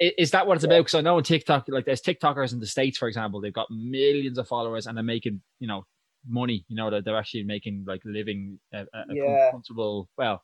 is 0.00 0.30
that 0.30 0.46
what 0.46 0.54
it's 0.54 0.64
about? 0.64 0.78
Because 0.78 0.94
I 0.94 1.00
know 1.00 1.16
on 1.16 1.22
TikTok, 1.22 1.64
like 1.68 1.84
there's 1.84 2.00
TikTokers 2.00 2.52
in 2.52 2.60
the 2.60 2.66
states, 2.66 2.96
for 2.96 3.08
example, 3.08 3.40
they've 3.40 3.52
got 3.52 3.70
millions 3.70 4.38
of 4.38 4.48
followers 4.48 4.86
and 4.86 4.96
they're 4.96 5.04
making 5.04 5.42
you 5.58 5.68
know 5.68 5.84
money. 6.26 6.64
You 6.68 6.76
know 6.76 6.90
that 6.90 7.04
they're 7.04 7.18
actually 7.18 7.42
making 7.42 7.84
like 7.86 8.00
living 8.04 8.60
uh, 8.72 8.78
uh, 8.78 8.84
uh, 8.94 9.02
a, 9.10 9.12
a 9.12 9.14
yeah. 9.16 9.50
comfortable, 9.50 10.08
well, 10.16 10.42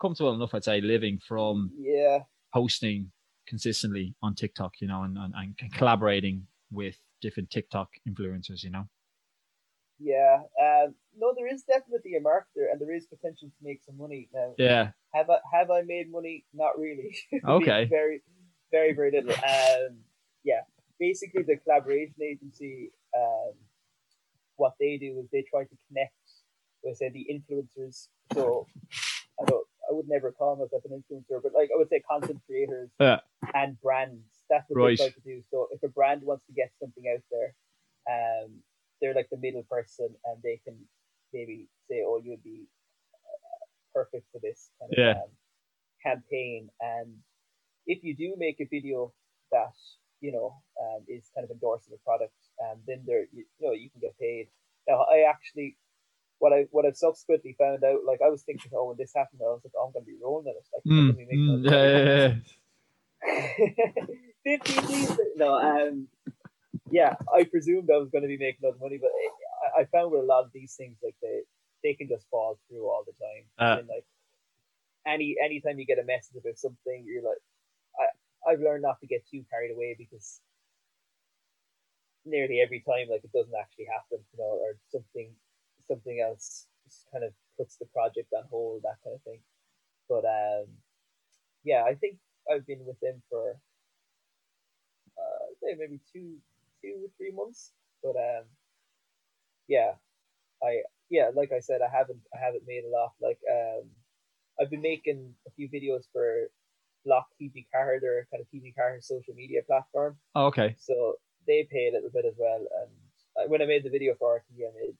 comfortable 0.00 0.34
enough, 0.34 0.54
I'd 0.54 0.64
say, 0.64 0.80
living 0.80 1.18
from 1.26 1.70
yeah 1.76 2.20
posting 2.54 3.10
consistently 3.46 4.14
on 4.22 4.34
TikTok, 4.34 4.72
you 4.80 4.88
know, 4.88 5.02
and, 5.02 5.18
and, 5.18 5.34
and 5.34 5.72
collaborating 5.74 6.46
with 6.70 6.96
different 7.20 7.50
TikTok 7.50 7.88
influencers, 8.08 8.62
you 8.62 8.70
know? 8.70 8.84
Yeah. 10.04 10.42
Um, 10.60 10.94
no, 11.16 11.32
there 11.34 11.52
is 11.52 11.62
definitely 11.62 12.16
a 12.16 12.20
market 12.20 12.48
there 12.54 12.70
and 12.70 12.80
there 12.80 12.94
is 12.94 13.06
potential 13.06 13.48
to 13.48 13.64
make 13.64 13.80
some 13.82 13.96
money 13.96 14.28
now. 14.34 14.54
Yeah. 14.58 14.90
Have 15.14 15.30
I 15.30 15.38
have 15.52 15.70
I 15.70 15.82
made 15.82 16.12
money? 16.12 16.44
Not 16.52 16.78
really. 16.78 17.16
Okay. 17.44 17.86
very, 17.86 18.22
very, 18.70 18.92
very 18.92 19.10
little. 19.12 19.32
Um, 19.32 20.04
yeah. 20.44 20.60
Basically 21.00 21.42
the 21.42 21.56
collaboration 21.56 22.20
agency, 22.22 22.90
um, 23.16 23.52
what 24.56 24.74
they 24.78 24.98
do 24.98 25.18
is 25.18 25.26
they 25.32 25.44
try 25.50 25.64
to 25.64 25.76
connect 25.88 26.12
with 26.82 26.98
say 26.98 27.08
the 27.08 27.26
influencers. 27.32 28.08
So 28.34 28.66
I 29.40 29.44
don't 29.46 29.66
I 29.90 29.94
would 29.94 30.08
never 30.08 30.32
call 30.32 30.56
myself 30.56 30.82
an 30.84 31.02
influencer, 31.02 31.42
but 31.42 31.52
like 31.54 31.70
I 31.74 31.78
would 31.78 31.88
say 31.88 32.02
content 32.08 32.40
creators 32.46 32.90
yeah. 33.00 33.20
and 33.54 33.80
brands. 33.80 34.22
That's 34.50 34.64
what 34.68 34.84
right. 34.84 34.98
they 34.98 35.04
try 35.04 35.12
to 35.12 35.20
do. 35.24 35.42
So 35.50 35.68
if 35.72 35.82
a 35.82 35.88
brand 35.88 36.22
wants 36.22 36.44
to 36.46 36.52
get 36.52 36.70
something 36.80 37.04
out 37.12 37.22
there, 37.30 37.54
um, 38.08 38.50
they're 39.00 39.14
like 39.14 39.28
the 39.30 39.38
middle 39.38 39.64
person, 39.64 40.08
and 40.24 40.42
they 40.42 40.60
can 40.64 40.76
maybe 41.32 41.68
say, 41.88 42.02
"Oh, 42.06 42.20
you'd 42.22 42.42
be 42.42 42.66
uh, 43.14 43.64
perfect 43.94 44.26
for 44.32 44.40
this 44.40 44.70
kind 44.80 44.92
of 44.92 44.98
yeah. 44.98 45.22
um, 45.22 45.30
campaign." 46.02 46.70
And 46.80 47.16
if 47.86 48.02
you 48.02 48.14
do 48.14 48.34
make 48.38 48.60
a 48.60 48.68
video 48.70 49.12
that 49.52 49.74
you 50.20 50.32
know 50.32 50.56
um, 50.80 51.04
is 51.08 51.30
kind 51.34 51.44
of 51.44 51.50
endorsing 51.50 51.94
a 51.94 52.04
product, 52.04 52.34
um, 52.62 52.78
then 52.86 53.02
there 53.06 53.22
you, 53.32 53.44
you 53.58 53.66
know 53.66 53.72
you 53.72 53.90
can 53.90 54.00
get 54.00 54.18
paid. 54.18 54.48
Now, 54.88 55.06
I 55.10 55.24
actually 55.28 55.76
what 56.38 56.52
I 56.52 56.66
what 56.70 56.84
I've 56.84 56.96
subsequently 56.96 57.54
found 57.58 57.84
out, 57.84 58.00
like 58.06 58.20
I 58.24 58.28
was 58.28 58.42
thinking, 58.42 58.72
oh, 58.74 58.88
when 58.88 58.96
this 58.98 59.12
happened, 59.14 59.40
I 59.42 59.46
was 59.46 59.62
like, 59.64 59.72
oh, 59.76 59.86
I'm 59.86 59.92
gonna 59.92 60.04
be 60.04 60.16
rolling 60.22 60.46
it. 60.46 60.56
Like, 60.72 60.84
mm, 60.84 61.16
yeah, 61.64 61.86
yeah, 61.86 62.28
yeah. 62.28 62.34
No, 65.36 65.54
um, 65.54 66.08
yeah, 66.90 67.14
I 67.32 67.44
presumed 67.44 67.90
I 67.92 67.98
was 67.98 68.10
going 68.10 68.22
to 68.22 68.28
be 68.28 68.38
making 68.38 68.66
other 68.66 68.78
money, 68.80 68.98
but 69.00 69.10
I, 69.76 69.82
I, 69.82 69.84
found 69.86 70.12
with 70.12 70.20
a 70.20 70.24
lot 70.24 70.44
of 70.44 70.52
these 70.52 70.74
things, 70.74 70.96
like 71.02 71.14
they 71.22 71.40
they 71.82 71.94
can 71.94 72.08
just 72.08 72.28
fall 72.30 72.58
through 72.68 72.86
all 72.86 73.04
the 73.06 73.12
time. 73.12 73.44
Uh, 73.58 73.78
and 73.80 73.88
like 73.88 74.04
any 75.06 75.36
anytime 75.42 75.78
you 75.78 75.86
get 75.86 75.98
a 75.98 76.04
message 76.04 76.36
about 76.38 76.58
something, 76.58 77.04
you're 77.06 77.22
like, 77.22 77.40
I 77.98 78.52
I've 78.52 78.60
learned 78.60 78.82
not 78.82 79.00
to 79.00 79.06
get 79.06 79.26
too 79.30 79.44
carried 79.50 79.72
away 79.72 79.96
because 79.98 80.40
nearly 82.24 82.60
every 82.60 82.80
time, 82.80 83.08
like 83.10 83.24
it 83.24 83.32
doesn't 83.32 83.54
actually 83.58 83.86
happen, 83.86 84.24
you 84.32 84.38
know, 84.38 84.58
or 84.60 84.76
something 84.90 85.30
something 85.88 86.20
else 86.20 86.66
kind 87.12 87.24
of 87.24 87.32
puts 87.58 87.76
the 87.76 87.86
project 87.86 88.32
on 88.36 88.44
hold, 88.50 88.82
that 88.82 88.96
kind 89.04 89.16
of 89.16 89.22
thing. 89.22 89.40
But 90.08 90.24
um, 90.24 90.66
yeah, 91.62 91.84
I 91.84 91.94
think 91.94 92.16
I've 92.50 92.66
been 92.66 92.84
with 92.84 93.00
them 93.00 93.22
for 93.30 93.56
uh, 95.16 95.46
maybe 95.78 96.00
two, 96.12 96.36
two 96.84 97.04
or 97.04 97.10
three 97.16 97.32
months. 97.32 97.72
But 98.02 98.16
um, 98.16 98.44
yeah, 99.68 99.92
I 100.62 100.82
yeah, 101.10 101.30
like 101.34 101.52
I 101.52 101.60
said, 101.60 101.80
I 101.80 101.90
haven't 101.90 102.20
I 102.34 102.38
haven't 102.38 102.66
made 102.66 102.84
a 102.84 102.92
lot. 102.92 103.12
Like 103.20 103.38
um, 103.50 103.88
I've 104.60 104.70
been 104.70 104.82
making 104.82 105.34
a 105.46 105.50
few 105.50 105.68
videos 105.68 106.04
for 106.12 106.48
Block 107.04 107.26
TV 107.40 107.66
Card 107.72 108.02
or 108.04 108.26
kind 108.30 108.42
of 108.42 108.48
TV 108.48 108.74
Card 108.74 109.02
social 109.02 109.34
media 109.34 109.60
platform. 109.66 110.16
Oh, 110.34 110.46
okay. 110.46 110.76
So 110.78 111.14
they 111.46 111.66
pay 111.70 111.88
a 111.88 111.92
little 111.92 112.10
bit 112.10 112.24
as 112.24 112.34
well. 112.38 112.60
And 112.80 113.50
when 113.50 113.62
I 113.62 113.66
made 113.66 113.84
the 113.84 113.90
video 113.90 114.14
for 114.18 114.36
RTE, 114.38 114.64
I 114.64 114.72
made 114.80 114.96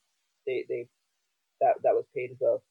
they 0.46 0.64
they 0.68 0.86
that 1.60 1.74
that 1.82 1.94
was 1.94 2.04
paid 2.14 2.30
as 2.30 2.38
well. 2.40 2.62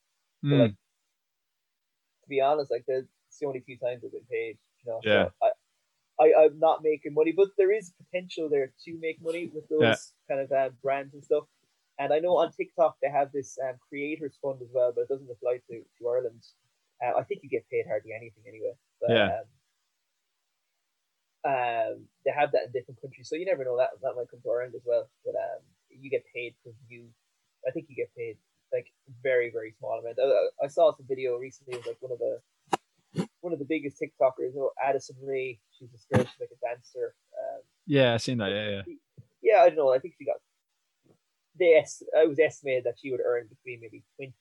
Mm. 0.43 0.49
But 0.49 0.57
like 0.57 0.71
to 0.71 2.29
be 2.29 2.41
honest, 2.41 2.71
like 2.71 2.85
there's 2.87 3.05
the 3.39 3.47
only 3.47 3.61
few 3.61 3.77
times 3.77 4.03
I've 4.05 4.11
been 4.11 4.21
paid. 4.29 4.57
You 4.83 4.91
know, 4.91 4.99
yeah. 5.03 5.25
So 5.25 5.31
I, 5.43 5.49
I 6.19 6.33
I'm 6.37 6.59
not 6.59 6.83
making 6.83 7.13
money, 7.13 7.33
but 7.35 7.49
there 7.57 7.71
is 7.71 7.91
potential 7.97 8.49
there 8.49 8.71
to 8.85 8.99
make 8.99 9.21
money 9.21 9.49
with 9.53 9.67
those 9.69 9.81
yeah. 9.81 9.95
kind 10.29 10.41
of 10.41 10.51
uh, 10.51 10.69
brands 10.81 11.13
and 11.13 11.23
stuff. 11.23 11.45
And 11.99 12.11
I 12.11 12.19
know 12.19 12.37
on 12.37 12.51
TikTok 12.51 12.97
they 13.01 13.09
have 13.09 13.31
this 13.31 13.57
um, 13.63 13.75
creators 13.87 14.37
fund 14.41 14.59
as 14.61 14.69
well, 14.73 14.91
but 14.93 15.01
it 15.01 15.09
doesn't 15.09 15.29
apply 15.29 15.59
to 15.69 15.81
to 15.99 16.07
Ireland. 16.07 16.43
Uh, 17.03 17.17
I 17.17 17.23
think 17.23 17.41
you 17.43 17.49
get 17.49 17.69
paid 17.69 17.85
hardly 17.87 18.11
anything 18.15 18.43
anyway. 18.47 18.73
But, 19.01 19.11
yeah. 19.11 19.39
Um, 19.39 19.45
um, 21.45 22.07
they 22.23 22.31
have 22.31 22.53
that 22.53 22.67
in 22.67 22.71
different 22.71 23.01
countries, 23.01 23.27
so 23.27 23.35
you 23.35 23.45
never 23.45 23.65
know 23.65 23.75
that 23.77 23.89
that 24.01 24.15
might 24.15 24.31
come 24.31 24.39
to 24.41 24.49
Ireland 24.49 24.75
as 24.75 24.85
well. 24.85 25.09
But 25.25 25.35
um, 25.35 25.59
you 25.89 26.09
get 26.09 26.23
paid 26.33 26.55
per 26.63 26.71
view 26.87 27.09
I 27.67 27.71
think 27.71 27.87
you 27.89 27.95
get 27.95 28.15
paid 28.15 28.37
like 28.71 28.91
very 29.21 29.51
very 29.51 29.73
small 29.79 29.99
amount. 29.99 30.17
I, 30.19 30.65
I 30.65 30.67
saw 30.67 30.95
some 30.95 31.05
video 31.07 31.37
recently 31.37 31.77
of 31.77 31.85
like 31.85 31.97
one 31.99 32.11
of 32.11 32.19
the 32.19 32.39
one 33.43 33.51
of 33.51 33.59
the 33.59 33.65
biggest 33.65 33.97
TikTokers, 34.01 34.55
you 34.55 34.55
know, 34.55 34.71
Addison 34.81 35.17
Rae. 35.21 35.59
She's 35.77 35.89
this 35.91 36.05
girl, 36.11 36.23
she's 36.23 36.39
like 36.39 36.49
a 36.51 36.65
dancer. 36.65 37.13
Um, 37.37 37.61
yeah, 37.85 38.13
I 38.13 38.17
seen 38.17 38.37
that. 38.37 38.51
Yeah, 38.51 38.81
yeah. 38.87 38.95
Yeah, 39.41 39.61
I 39.63 39.67
don't 39.67 39.77
know. 39.77 39.93
I 39.93 39.99
think 39.99 40.15
she 40.17 40.25
got. 40.25 40.37
They 41.59 41.73
es- 41.73 42.01
I 42.17 42.25
was 42.25 42.39
estimated 42.39 42.85
that 42.85 42.95
she 43.01 43.11
would 43.11 43.19
earn 43.19 43.47
between 43.49 43.81
maybe 43.81 44.03
20, 44.15 44.33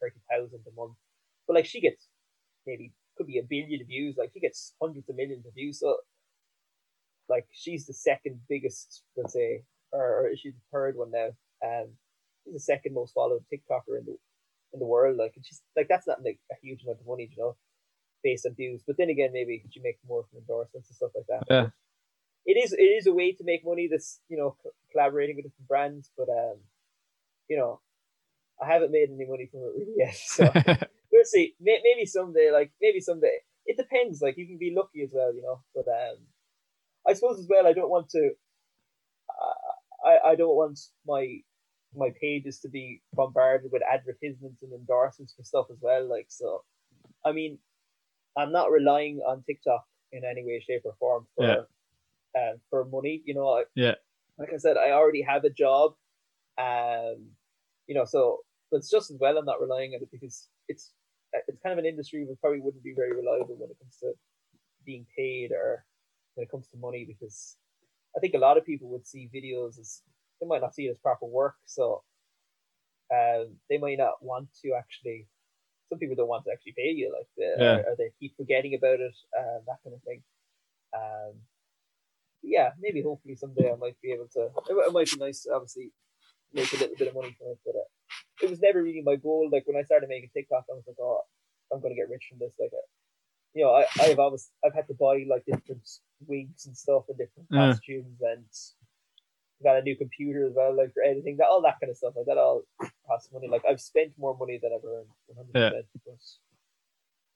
30,000 0.00 0.60
a 0.64 0.80
month, 0.80 0.94
but 1.46 1.54
like 1.54 1.66
she 1.66 1.80
gets 1.80 2.06
maybe 2.66 2.92
could 3.18 3.26
be 3.26 3.38
a 3.38 3.42
billion 3.42 3.84
views. 3.84 4.14
Like 4.16 4.30
she 4.32 4.40
gets 4.40 4.74
hundreds 4.80 5.08
of 5.08 5.16
millions 5.16 5.44
of 5.44 5.54
views. 5.54 5.80
So, 5.80 5.96
like 7.28 7.46
she's 7.50 7.86
the 7.86 7.94
second 7.94 8.40
biggest, 8.48 9.02
let's 9.16 9.32
say, 9.32 9.64
or, 9.92 10.28
or 10.28 10.36
she's 10.36 10.54
the 10.54 10.60
third 10.72 10.96
one 10.96 11.10
now. 11.10 11.30
Um, 11.66 11.88
she's 12.44 12.54
the 12.54 12.60
second 12.60 12.94
most 12.94 13.12
followed 13.12 13.44
TikToker 13.52 13.98
in 13.98 14.06
the 14.06 14.16
in 14.72 14.78
the 14.78 14.86
world. 14.86 15.16
Like, 15.16 15.32
and 15.34 15.44
she's 15.44 15.60
like 15.76 15.88
that's 15.88 16.06
not 16.06 16.22
like 16.24 16.38
a 16.52 16.54
huge 16.62 16.84
amount 16.84 17.00
of 17.00 17.06
money, 17.08 17.28
you 17.30 17.42
know, 17.42 17.56
based 18.26 18.46
on 18.46 18.54
views. 18.54 18.82
But 18.86 18.96
then 18.98 19.10
again, 19.10 19.30
maybe 19.32 19.62
she 19.70 19.80
makes 19.80 20.00
more 20.08 20.24
from 20.28 20.40
endorsements 20.40 20.88
and 20.90 20.96
stuff 20.96 21.12
like 21.14 21.28
that. 21.32 21.44
Yeah. 21.48 21.68
It 22.44 22.56
is 22.62 22.72
it 22.72 22.90
is 22.98 23.06
a 23.06 23.14
way 23.14 23.32
to 23.32 23.44
make 23.44 23.62
money. 23.64 23.88
That's 23.90 24.20
you 24.28 24.36
know 24.36 24.56
collaborating 24.92 25.36
with 25.36 25.46
different 25.46 25.68
brands, 25.68 26.10
but 26.18 26.28
um, 26.28 26.58
you 27.48 27.56
know, 27.56 27.80
I 28.62 28.66
haven't 28.72 28.92
made 28.92 29.10
any 29.10 29.26
money 29.26 29.48
from 29.50 29.60
it 29.60 29.74
really 29.78 29.96
yet. 29.96 30.16
So 30.16 30.42
we'll 31.12 31.24
see. 31.24 31.54
Maybe 31.60 32.06
someday, 32.06 32.50
like 32.52 32.72
maybe 32.80 33.00
someday. 33.00 33.38
It 33.64 33.76
depends. 33.76 34.22
Like 34.22 34.36
you 34.38 34.46
can 34.46 34.58
be 34.58 34.74
lucky 34.76 35.02
as 35.02 35.10
well, 35.12 35.34
you 35.34 35.42
know. 35.42 35.62
But 35.74 35.86
um, 35.90 36.18
I 37.06 37.14
suppose 37.14 37.38
as 37.38 37.48
well, 37.48 37.66
I 37.66 37.72
don't 37.72 37.90
want 37.90 38.10
to. 38.10 38.30
Uh, 39.30 40.08
I 40.08 40.30
I 40.30 40.34
don't 40.36 40.56
want 40.62 40.78
my 41.06 41.42
my 41.96 42.10
pages 42.20 42.60
to 42.60 42.68
be 42.68 43.02
bombarded 43.12 43.70
with 43.72 43.82
advertisements 43.82 44.62
and 44.62 44.72
endorsements 44.72 45.34
for 45.34 45.42
stuff 45.42 45.66
as 45.70 45.78
well. 45.80 46.08
Like 46.08 46.26
so, 46.28 46.62
I 47.24 47.32
mean, 47.32 47.58
I'm 48.36 48.52
not 48.52 48.70
relying 48.70 49.20
on 49.26 49.42
TikTok 49.42 49.84
in 50.12 50.22
any 50.24 50.44
way, 50.44 50.62
shape, 50.66 50.82
or 50.84 50.94
form 50.98 51.26
for 51.36 51.46
yeah. 51.46 52.40
uh, 52.40 52.56
for 52.70 52.84
money. 52.84 53.22
You 53.24 53.34
know, 53.34 53.64
yeah. 53.74 53.94
Like 54.38 54.50
I 54.52 54.58
said, 54.58 54.76
I 54.76 54.90
already 54.90 55.22
have 55.22 55.44
a 55.44 55.50
job, 55.50 55.94
um, 56.58 57.30
you 57.86 57.94
know, 57.94 58.04
so 58.04 58.40
but 58.70 58.78
it's 58.78 58.90
just 58.90 59.10
as 59.10 59.16
well 59.18 59.38
I'm 59.38 59.44
not 59.44 59.60
relying 59.60 59.94
on 59.94 60.02
it 60.02 60.10
because 60.10 60.48
it's 60.68 60.92
it's 61.46 61.62
kind 61.62 61.72
of 61.72 61.78
an 61.78 61.86
industry 61.86 62.24
that 62.24 62.40
probably 62.40 62.60
wouldn't 62.60 62.82
be 62.82 62.94
very 62.94 63.14
reliable 63.14 63.56
when 63.56 63.70
it 63.70 63.78
comes 63.78 63.96
to 64.00 64.12
being 64.84 65.06
paid 65.16 65.52
or 65.52 65.84
when 66.34 66.44
it 66.44 66.50
comes 66.50 66.68
to 66.68 66.76
money 66.76 67.04
because 67.04 67.56
I 68.16 68.20
think 68.20 68.34
a 68.34 68.38
lot 68.38 68.56
of 68.56 68.64
people 68.64 68.88
would 68.90 69.06
see 69.06 69.28
videos 69.34 69.78
as 69.78 70.02
they 70.40 70.46
might 70.46 70.60
not 70.60 70.74
see 70.74 70.86
it 70.86 70.90
as 70.90 70.98
proper 70.98 71.26
work, 71.26 71.56
so 71.64 72.02
um, 73.12 73.56
they 73.68 73.78
might 73.78 73.98
not 73.98 74.22
want 74.22 74.48
to 74.62 74.72
actually. 74.72 75.26
Some 75.88 75.98
people 75.98 76.16
don't 76.16 76.28
want 76.28 76.44
to 76.44 76.52
actually 76.52 76.74
pay 76.76 76.90
you, 76.90 77.12
like 77.14 77.28
the, 77.36 77.62
yeah. 77.62 77.76
or, 77.76 77.92
or, 77.92 77.96
they 77.96 78.10
keep 78.18 78.36
forgetting 78.36 78.74
about 78.74 78.98
it, 79.00 79.14
uh, 79.38 79.62
that 79.66 79.78
kind 79.84 79.94
of 79.94 80.02
thing. 80.02 80.22
Um, 80.94 81.34
yeah, 82.42 82.70
maybe 82.80 83.02
hopefully 83.02 83.36
someday 83.36 83.72
I 83.72 83.76
might 83.76 84.00
be 84.02 84.12
able 84.12 84.28
to. 84.34 84.50
It, 84.68 84.74
it 84.74 84.92
might 84.92 85.10
be 85.10 85.18
nice, 85.18 85.42
to 85.44 85.54
obviously, 85.54 85.92
make 86.52 86.72
a 86.72 86.76
little 86.76 86.96
bit 86.96 87.08
of 87.08 87.14
money 87.14 87.36
from 87.38 87.52
it, 87.52 87.58
but 87.64 87.74
uh, 87.76 87.88
it 88.42 88.50
was 88.50 88.60
never 88.60 88.82
really 88.82 89.02
my 89.02 89.16
goal. 89.16 89.48
Like 89.50 89.66
when 89.66 89.76
I 89.76 89.82
started 89.82 90.08
making 90.08 90.30
TikTok, 90.34 90.64
I 90.70 90.74
was 90.74 90.84
like, 90.86 90.96
oh, 91.00 91.20
I'm 91.72 91.80
gonna 91.80 91.94
get 91.94 92.10
rich 92.10 92.26
from 92.28 92.38
this. 92.38 92.54
Like, 92.58 92.72
uh, 92.72 92.86
you 93.54 93.64
know, 93.64 93.72
I 93.72 93.86
I've 94.00 94.18
always 94.18 94.50
I've 94.64 94.74
had 94.74 94.86
to 94.88 94.94
buy 94.94 95.24
like 95.28 95.44
different 95.46 95.88
wigs 96.26 96.66
and 96.66 96.76
stuff 96.76 97.04
and 97.08 97.18
different 97.18 97.48
costumes 97.50 98.20
and 98.20 98.44
got 99.62 99.78
a 99.78 99.82
new 99.82 99.96
computer 99.96 100.46
as 100.46 100.52
well, 100.54 100.76
like 100.76 100.92
for 100.92 101.02
editing, 101.02 101.36
that 101.38 101.46
all 101.46 101.62
that 101.62 101.76
kind 101.80 101.90
of 101.90 101.96
stuff. 101.96 102.14
Like 102.16 102.26
that 102.26 102.38
all 102.38 102.62
costs 103.06 103.30
money. 103.32 103.48
Like 103.48 103.62
I've 103.68 103.80
spent 103.80 104.12
more 104.18 104.36
money 104.36 104.58
than 104.62 104.72
I've 104.74 104.84
earned. 104.84 105.08
100%, 105.30 105.46
yeah. 105.54 105.80
But 106.04 106.20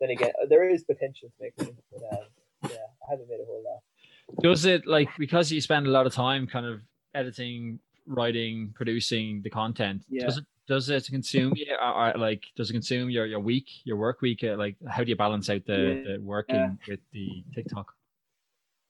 then 0.01 0.11
again, 0.11 0.33
there 0.49 0.68
is 0.68 0.85
potential 0.85 1.29
to 1.29 1.35
make 1.43 1.59
money, 1.59 1.83
but 1.93 2.03
um, 2.12 2.25
yeah, 2.64 2.77
I 3.07 3.11
haven't 3.11 3.29
made 3.29 3.41
a 3.41 3.47
whole 3.47 3.62
lot. 3.64 4.43
Does 4.43 4.64
it 4.64 4.87
like 4.87 5.09
because 5.18 5.51
you 5.51 5.61
spend 5.61 5.87
a 5.87 5.91
lot 5.91 6.07
of 6.07 6.14
time 6.14 6.47
kind 6.47 6.66
of 6.66 6.81
editing, 7.14 7.81
writing, 8.07 8.73
producing 8.75 9.43
the 9.43 9.51
content? 9.51 10.05
Yeah. 10.09 10.27
Does 10.27 10.39
it 10.39 10.45
does 10.68 10.89
it 10.89 11.07
consume 11.07 11.53
you? 11.57 11.66
Or, 11.83 12.14
like 12.16 12.45
does 12.57 12.71
it 12.71 12.75
consume 12.75 13.11
your 13.11 13.27
your 13.27 13.41
week, 13.41 13.66
your 13.85 13.97
work 13.97 14.21
week? 14.21 14.45
Uh, 14.45 14.57
like 14.57 14.77
how 14.89 15.03
do 15.03 15.11
you 15.11 15.16
balance 15.16 15.51
out 15.51 15.66
the 15.66 15.73
yeah. 15.73 16.12
the 16.12 16.18
working 16.23 16.57
yeah. 16.57 16.75
with 16.89 17.01
the 17.12 17.45
TikTok? 17.55 17.93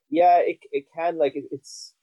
Yeah, 0.09 0.37
it 0.37 0.59
it 0.71 0.85
can 0.95 1.17
like 1.17 1.35
it, 1.35 1.45
it's 1.51 1.93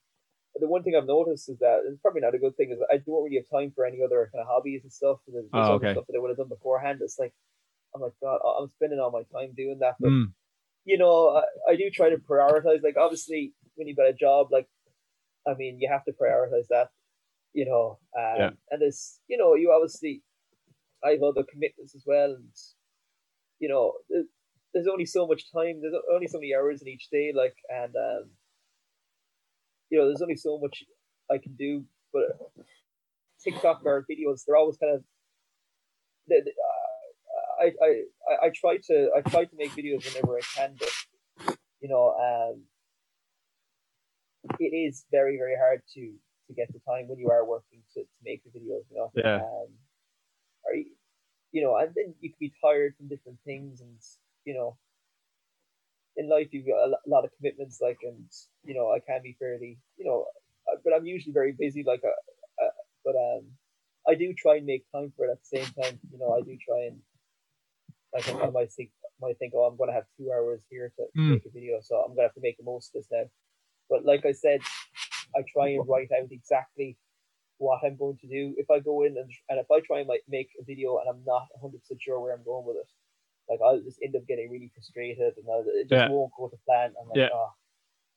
the 0.59 0.67
one 0.67 0.83
thing 0.83 0.95
I've 0.95 1.07
noticed 1.07 1.49
is 1.49 1.57
that 1.59 1.81
it's 1.87 2.01
probably 2.01 2.21
not 2.21 2.35
a 2.35 2.39
good 2.39 2.55
thing 2.55 2.71
is 2.71 2.79
I 2.91 2.97
don't 2.97 3.23
really 3.23 3.37
have 3.37 3.49
time 3.49 3.71
for 3.75 3.85
any 3.85 3.99
other 4.03 4.29
kind 4.31 4.41
of 4.41 4.47
hobbies 4.47 4.81
and 4.83 4.91
stuff. 4.91 5.17
There's, 5.27 5.45
there's 5.51 5.67
oh, 5.67 5.73
okay. 5.73 5.93
stuff 5.93 6.05
that 6.07 6.15
I 6.15 6.19
would 6.19 6.29
have 6.29 6.37
done 6.37 6.49
beforehand. 6.49 6.99
It's 7.01 7.19
like 7.19 7.33
I'm 7.95 8.01
like 8.01 8.13
God, 8.21 8.39
I'm 8.59 8.69
spending 8.75 8.99
all 8.99 9.11
my 9.11 9.23
time 9.33 9.53
doing 9.55 9.79
that. 9.79 9.95
But 9.99 10.09
mm. 10.09 10.31
you 10.85 10.97
know, 10.97 11.41
I, 11.41 11.71
I 11.71 11.75
do 11.75 11.89
try 11.89 12.09
to 12.09 12.17
prioritize. 12.17 12.83
Like 12.83 12.97
obviously, 12.97 13.53
when 13.75 13.87
you've 13.87 13.97
got 13.97 14.09
a 14.09 14.13
job, 14.13 14.47
like 14.51 14.67
I 15.47 15.53
mean, 15.55 15.77
you 15.79 15.89
have 15.91 16.05
to 16.05 16.11
prioritize 16.11 16.67
that. 16.69 16.89
You 17.53 17.65
know, 17.65 17.99
um, 18.17 18.35
yeah. 18.37 18.49
and 18.69 18.81
it's 18.81 19.19
you 19.27 19.37
know, 19.37 19.55
you 19.55 19.71
obviously 19.71 20.21
I 21.03 21.11
have 21.11 21.23
other 21.23 21.43
commitments 21.49 21.95
as 21.95 22.03
well, 22.05 22.31
and 22.31 22.49
you 23.59 23.69
know, 23.69 23.93
there's 24.73 24.87
only 24.87 25.05
so 25.05 25.27
much 25.27 25.51
time. 25.51 25.81
There's 25.81 25.95
only 26.13 26.27
so 26.27 26.37
many 26.37 26.53
hours 26.53 26.81
in 26.81 26.87
each 26.87 27.09
day. 27.09 27.31
Like 27.35 27.55
and 27.69 27.95
um, 27.95 28.29
you 29.89 29.97
know, 29.97 30.05
there's 30.05 30.21
only 30.21 30.35
so 30.35 30.57
much 30.59 30.83
I 31.31 31.37
can 31.37 31.55
do. 31.55 31.83
But 32.13 32.23
TikTok 33.43 33.81
or 33.85 34.05
videos, 34.09 34.43
they're 34.45 34.57
always 34.57 34.77
kind 34.77 34.95
of. 34.95 35.03
They, 36.27 36.41
they, 36.45 36.51
uh, 36.51 37.65
I, 37.65 37.73
I 37.85 38.47
I 38.47 38.49
try 38.53 38.77
to 38.87 39.09
I 39.15 39.21
try 39.29 39.45
to 39.45 39.55
make 39.55 39.71
videos 39.71 40.05
whenever 40.05 40.37
I 40.37 40.41
can, 40.55 40.75
but 40.79 41.57
you 41.81 41.89
know, 41.89 42.15
um, 42.15 42.61
it 44.59 44.75
is 44.75 45.05
very 45.11 45.37
very 45.37 45.55
hard 45.55 45.81
to 45.95 46.13
to 46.47 46.53
get 46.53 46.71
the 46.73 46.79
time 46.79 47.07
when 47.07 47.19
you 47.19 47.29
are 47.29 47.45
working 47.45 47.81
to, 47.93 48.01
to 48.01 48.07
make 48.23 48.43
the 48.43 48.49
videos. 48.49 48.83
You 48.89 48.97
know, 48.97 49.11
yeah. 49.15 49.35
Um, 49.37 49.67
are 50.65 50.75
you, 50.75 50.85
you 51.51 51.61
know, 51.63 51.75
and 51.77 51.91
then 51.95 52.13
you 52.21 52.29
can 52.29 52.37
be 52.39 52.53
tired 52.63 52.95
from 52.97 53.07
different 53.07 53.39
things, 53.45 53.81
and 53.81 53.97
you 54.45 54.53
know, 54.53 54.77
in 56.19 56.29
life 56.29 56.49
you've 56.51 56.67
got 56.67 56.83
a 56.83 56.91
lot 57.07 57.23
of 57.23 57.31
commitments 57.37 57.79
like 57.81 57.97
and 58.03 58.25
you 58.65 58.75
know 58.75 58.91
i 58.91 58.99
can 58.99 59.21
be 59.23 59.35
fairly 59.39 59.77
you 59.97 60.05
know 60.05 60.25
uh, 60.69 60.75
but 60.83 60.93
i'm 60.93 61.05
usually 61.05 61.31
very 61.31 61.53
busy 61.57 61.81
like 61.87 62.01
uh, 62.03 62.63
uh, 62.63 62.75
but 63.05 63.15
um 63.15 63.45
i 64.07 64.13
do 64.13 64.33
try 64.33 64.57
and 64.57 64.65
make 64.65 64.83
time 64.91 65.11
for 65.15 65.25
it 65.25 65.31
at 65.31 65.39
the 65.39 65.57
same 65.57 65.71
time 65.81 65.97
you 66.11 66.19
know 66.19 66.35
i 66.35 66.41
do 66.41 66.57
try 66.67 66.81
and 66.87 66.99
like 68.13 68.27
i, 68.43 68.49
might 68.49 68.71
think 68.73 68.89
might 69.21 69.39
think 69.39 69.53
oh 69.55 69.63
i'm 69.63 69.77
going 69.77 69.89
to 69.89 69.93
have 69.93 70.03
two 70.17 70.29
hours 70.31 70.61
here 70.69 70.91
to 70.97 71.03
mm. 71.17 71.31
make 71.31 71.45
a 71.45 71.51
video 71.51 71.79
so 71.81 71.95
i'm 71.95 72.09
going 72.09 72.17
to 72.17 72.23
have 72.23 72.33
to 72.33 72.41
make 72.43 72.57
the 72.57 72.63
most 72.63 72.93
of 72.93 72.99
this 72.99 73.07
now 73.11 73.23
but 73.89 74.05
like 74.05 74.25
i 74.25 74.33
said 74.33 74.59
i 75.37 75.41
try 75.53 75.69
and 75.69 75.87
write 75.87 76.09
out 76.11 76.27
exactly 76.31 76.97
what 77.59 77.79
i'm 77.85 77.95
going 77.95 78.17
to 78.17 78.27
do 78.27 78.53
if 78.57 78.69
i 78.69 78.79
go 78.79 79.03
in 79.03 79.15
and, 79.17 79.31
and 79.47 79.59
if 79.59 79.71
i 79.71 79.79
try 79.79 79.99
and 79.99 80.09
like 80.09 80.23
make 80.27 80.49
a 80.59 80.65
video 80.65 80.97
and 80.97 81.07
i'm 81.09 81.23
not 81.25 81.47
100% 81.63 81.71
sure 82.01 82.19
where 82.19 82.33
i'm 82.33 82.43
going 82.43 82.65
with 82.65 82.75
it 82.75 82.89
like 83.49 83.59
I'll 83.65 83.81
just 83.81 83.99
end 84.03 84.15
up 84.15 84.27
getting 84.27 84.49
really 84.51 84.71
frustrated 84.73 85.33
and 85.37 85.45
I'll, 85.49 85.65
it 85.65 85.89
just 85.89 85.91
yeah. 85.91 86.09
won't 86.09 86.31
go 86.37 86.47
to 86.47 86.57
plan. 86.65 86.93
I'm 87.01 87.09
like, 87.09 87.17
yeah. 87.17 87.29
oh, 87.33 87.49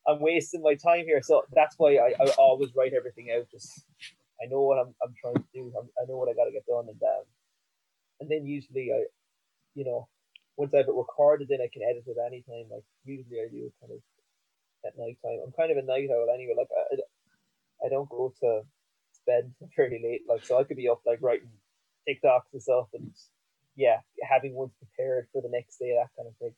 I'm 0.07 0.21
wasting 0.21 0.63
my 0.63 0.75
time 0.75 1.05
here. 1.07 1.23
So 1.23 1.43
that's 1.55 1.75
why 1.79 1.97
I, 1.97 2.13
I 2.21 2.29
always 2.39 2.71
write 2.77 2.93
everything 2.93 3.29
out. 3.35 3.49
Just 3.51 3.85
I 4.43 4.47
know 4.51 4.63
what 4.63 4.79
I'm, 4.79 4.95
I'm 5.03 5.15
trying 5.21 5.37
to 5.37 5.49
do. 5.55 5.73
I'm, 5.79 5.89
i 5.97 6.05
know 6.09 6.17
what 6.17 6.29
I 6.29 6.35
got 6.35 6.45
to 6.45 6.53
get 6.53 6.67
done, 6.67 6.87
and 6.89 7.01
um, 7.03 7.25
and 8.21 8.31
then 8.31 8.47
usually 8.47 8.91
I, 8.93 9.07
you 9.75 9.85
know, 9.85 10.09
once 10.57 10.75
I 10.75 10.79
have 10.79 10.89
it 10.89 10.95
recorded, 10.95 11.49
then 11.49 11.63
I 11.63 11.71
can 11.73 11.83
edit 11.83 12.05
it 12.07 12.17
anytime. 12.21 12.69
Like 12.71 12.85
usually 13.05 13.41
I 13.41 13.49
do 13.49 13.71
it 13.71 13.75
kind 13.81 13.93
of 13.95 14.03
at 14.85 14.99
night 14.99 15.19
time. 15.23 15.41
I'm 15.47 15.55
kind 15.57 15.71
of 15.71 15.79
a 15.79 15.87
night 15.87 16.11
owl 16.11 16.29
anyway. 16.35 16.55
Like 16.59 16.71
I, 16.75 17.87
I 17.87 17.89
don't 17.89 18.09
go 18.09 18.35
to 18.41 18.63
bed 19.27 19.53
fairly 19.77 20.01
late. 20.03 20.23
Like 20.29 20.45
so 20.45 20.59
I 20.59 20.65
could 20.65 20.77
be 20.77 20.89
up 20.89 21.01
like 21.07 21.23
writing 21.23 21.51
TikToks 22.09 22.53
and 22.53 22.63
stuff 22.63 22.89
and 22.95 23.15
yeah, 23.77 23.99
having 24.29 24.55
one 24.55 24.71
prepared 24.79 25.27
for 25.33 25.43
the 25.43 25.49
next 25.49 25.79
day, 25.79 25.95
that 25.97 26.11
kind 26.17 26.29
of 26.29 26.37
thing. 26.37 26.55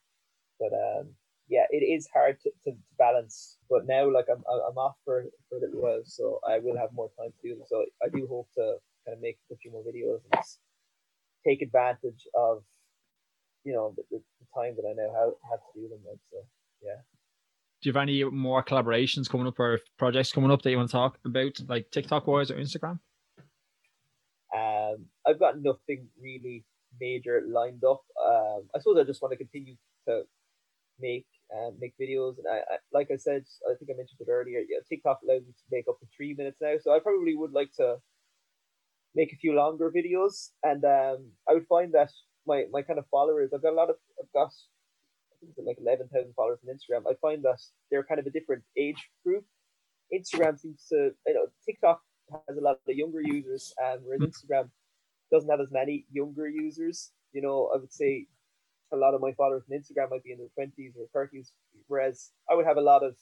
But 0.59 0.73
um, 0.73 1.09
yeah, 1.49 1.67
it 1.71 1.85
is 1.85 2.09
hard 2.13 2.41
to, 2.41 2.51
to, 2.65 2.71
to, 2.73 2.77
balance. 2.99 3.59
But 3.69 3.87
now, 3.87 4.13
like 4.13 4.27
I'm 4.31 4.43
I'm 4.49 4.79
off 4.79 4.97
for 5.05 5.25
for 5.49 5.59
a 5.59 5.61
little 5.61 5.81
while, 5.81 6.03
so 6.05 6.41
I 6.49 6.59
will 6.59 6.77
have 6.77 6.93
more 6.93 7.11
time 7.19 7.31
to 7.31 7.49
do 7.49 7.55
them. 7.55 7.65
So 7.67 7.85
I 8.03 8.09
do 8.09 8.27
hope 8.27 8.49
to 8.57 8.77
kind 9.07 9.17
of 9.17 9.23
make 9.23 9.39
a 9.53 9.57
few 9.57 9.71
more 9.71 9.83
videos 9.83 10.21
and 10.33 10.43
take 11.47 11.63
advantage 11.63 12.27
of 12.35 12.63
you 13.65 13.73
know 13.73 13.95
the, 13.97 14.03
the, 14.11 14.23
time 14.55 14.77
that 14.77 14.87
I 14.89 14.93
now 14.95 15.13
have, 15.13 15.33
have 15.51 15.59
to 15.75 15.81
do 15.81 15.89
them. 15.89 15.99
So, 16.31 16.37
yeah. 16.81 17.01
Do 17.83 17.89
you 17.89 17.93
have 17.93 18.03
any 18.03 18.23
more 18.23 18.63
collaborations 18.63 19.29
coming 19.29 19.49
up 19.49 19.59
or 19.59 19.81
projects 19.99 20.31
coming 20.31 20.53
up 20.53 20.63
that 20.63 20.71
you 20.71 20.77
want 20.77 20.91
to 20.91 20.93
talk 20.93 21.19
about, 21.25 21.59
like 21.69 21.91
TikTok 21.91 22.29
wise 22.29 22.53
or 22.53 22.55
Instagram? 22.55 23.01
Um, 24.55 25.07
I've 25.27 25.41
got 25.41 25.61
nothing 25.61 26.07
really 26.23 26.65
major 27.01 27.43
lined 27.49 27.85
up. 27.85 28.03
Um, 28.25 28.69
I 28.75 28.79
suppose 28.79 28.99
I 28.99 29.05
just 29.05 29.23
want 29.23 29.33
to 29.33 29.39
continue 29.39 29.77
to 30.09 30.23
make 31.01 31.27
um, 31.55 31.77
make 31.81 31.95
videos, 32.01 32.39
and 32.39 32.47
I, 32.51 32.59
I, 32.59 32.77
like 32.93 33.09
I 33.13 33.17
said, 33.17 33.45
I 33.69 33.75
think 33.77 33.91
I 33.91 33.97
mentioned 33.97 34.21
it 34.21 34.31
earlier. 34.31 34.61
Yeah, 34.61 34.79
TikTok 34.89 35.21
allows 35.23 35.43
me 35.43 35.53
to 35.53 35.65
make 35.71 35.87
up 35.89 35.99
to 36.01 36.07
three 36.17 36.35
minutes 36.35 36.59
now, 36.61 36.75
so 36.81 36.95
I 36.95 36.99
probably 37.01 37.37
would 37.37 37.53
like 37.53 37.73
to 37.77 37.97
make 39.15 39.33
a 39.33 39.37
few 39.37 39.55
longer 39.55 39.91
videos, 39.91 40.51
and 40.63 40.85
um, 40.85 41.31
I 41.49 41.55
would 41.55 41.67
find 41.67 41.93
that 41.95 42.11
my 42.47 42.65
my 42.71 42.83
kind 42.83 42.99
of 42.99 43.07
followers, 43.11 43.51
I've 43.55 43.63
got 43.63 43.73
a 43.73 43.77
lot 43.77 43.91
of, 43.91 43.97
I've 44.21 44.33
got 44.33 44.53
I 45.33 45.35
think 45.41 45.53
it's 45.57 45.67
like 45.67 45.79
eleven 45.81 46.09
thousand 46.09 46.35
followers 46.35 46.61
on 46.67 46.75
Instagram. 46.75 47.11
I 47.11 47.15
find 47.21 47.43
that 47.45 47.61
they're 47.91 48.05
kind 48.05 48.21
of 48.21 48.27
a 48.27 48.31
different 48.31 48.63
age 48.77 49.03
group. 49.25 49.45
Instagram 50.13 50.59
seems 50.59 50.87
to, 50.91 51.11
you 51.27 51.35
know, 51.35 51.47
TikTok 51.67 52.01
has 52.49 52.57
a 52.57 52.61
lot 52.61 52.77
of 52.89 52.95
younger 52.95 53.21
users, 53.21 53.73
and 53.79 54.01
whereas 54.05 54.21
hmm. 54.21 54.27
Instagram 54.27 54.71
doesn't 55.35 55.51
have 55.51 55.61
as 55.61 55.73
many 55.73 56.07
younger 56.11 56.49
users. 56.49 57.11
You 57.33 57.43
know, 57.43 57.71
I 57.75 57.79
would 57.79 57.93
say 57.93 58.27
a 58.93 58.97
lot 58.97 59.15
of 59.15 59.21
my 59.21 59.33
followers 59.33 59.65
on 59.71 59.79
Instagram 59.79 60.11
might 60.11 60.23
be 60.23 60.33
in 60.33 60.39
their 60.39 60.53
twenties 60.55 60.95
or 60.99 61.07
thirties, 61.13 61.53
whereas 61.89 62.31
I 62.51 62.55
would 62.55 62.67
have 62.67 62.77
a 62.77 62.89
lot 62.93 63.03
of 63.03 63.17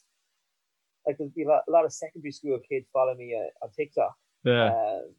like 1.07 1.17
there's 1.17 1.31
be 1.31 1.43
a 1.43 1.47
lot, 1.47 1.63
a 1.67 1.71
lot 1.71 1.85
of 1.85 1.91
secondary 1.91 2.31
school 2.31 2.59
kids 2.69 2.87
follow 2.93 3.15
me 3.15 3.35
uh, 3.35 3.65
on 3.65 3.71
TikTok. 3.75 4.15
Yeah. 4.45 4.67
Um, 4.67 5.15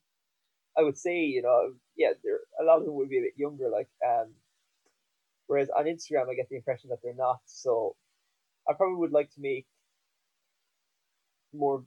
I 0.78 0.82
would 0.82 0.98
say, 0.98 1.20
you 1.24 1.42
know, 1.42 1.72
yeah, 1.96 2.12
there 2.22 2.40
a 2.60 2.64
lot 2.64 2.78
of 2.78 2.84
them 2.84 2.94
would 2.94 3.08
be 3.08 3.18
a 3.18 3.22
bit 3.22 3.34
younger, 3.36 3.68
like 3.68 3.88
um 4.06 4.32
whereas 5.46 5.68
on 5.76 5.84
Instagram 5.84 6.30
I 6.30 6.34
get 6.34 6.48
the 6.48 6.56
impression 6.56 6.90
that 6.90 7.00
they're 7.02 7.14
not. 7.14 7.40
So 7.46 7.96
I 8.68 8.72
probably 8.72 8.96
would 8.96 9.12
like 9.12 9.30
to 9.34 9.40
make 9.40 9.66
more 11.52 11.84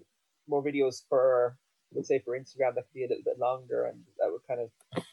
more 0.48 0.64
videos 0.64 1.04
for 1.10 1.58
let's 1.94 2.08
say 2.08 2.20
for 2.24 2.38
Instagram 2.38 2.76
that 2.76 2.86
could 2.88 2.94
be 2.94 3.06
a 3.06 3.08
little 3.08 3.24
bit 3.24 3.40
longer 3.40 3.86
and 3.86 4.00
that 4.20 4.30
would 4.32 4.37
kind 4.48 4.62
of 4.62 5.04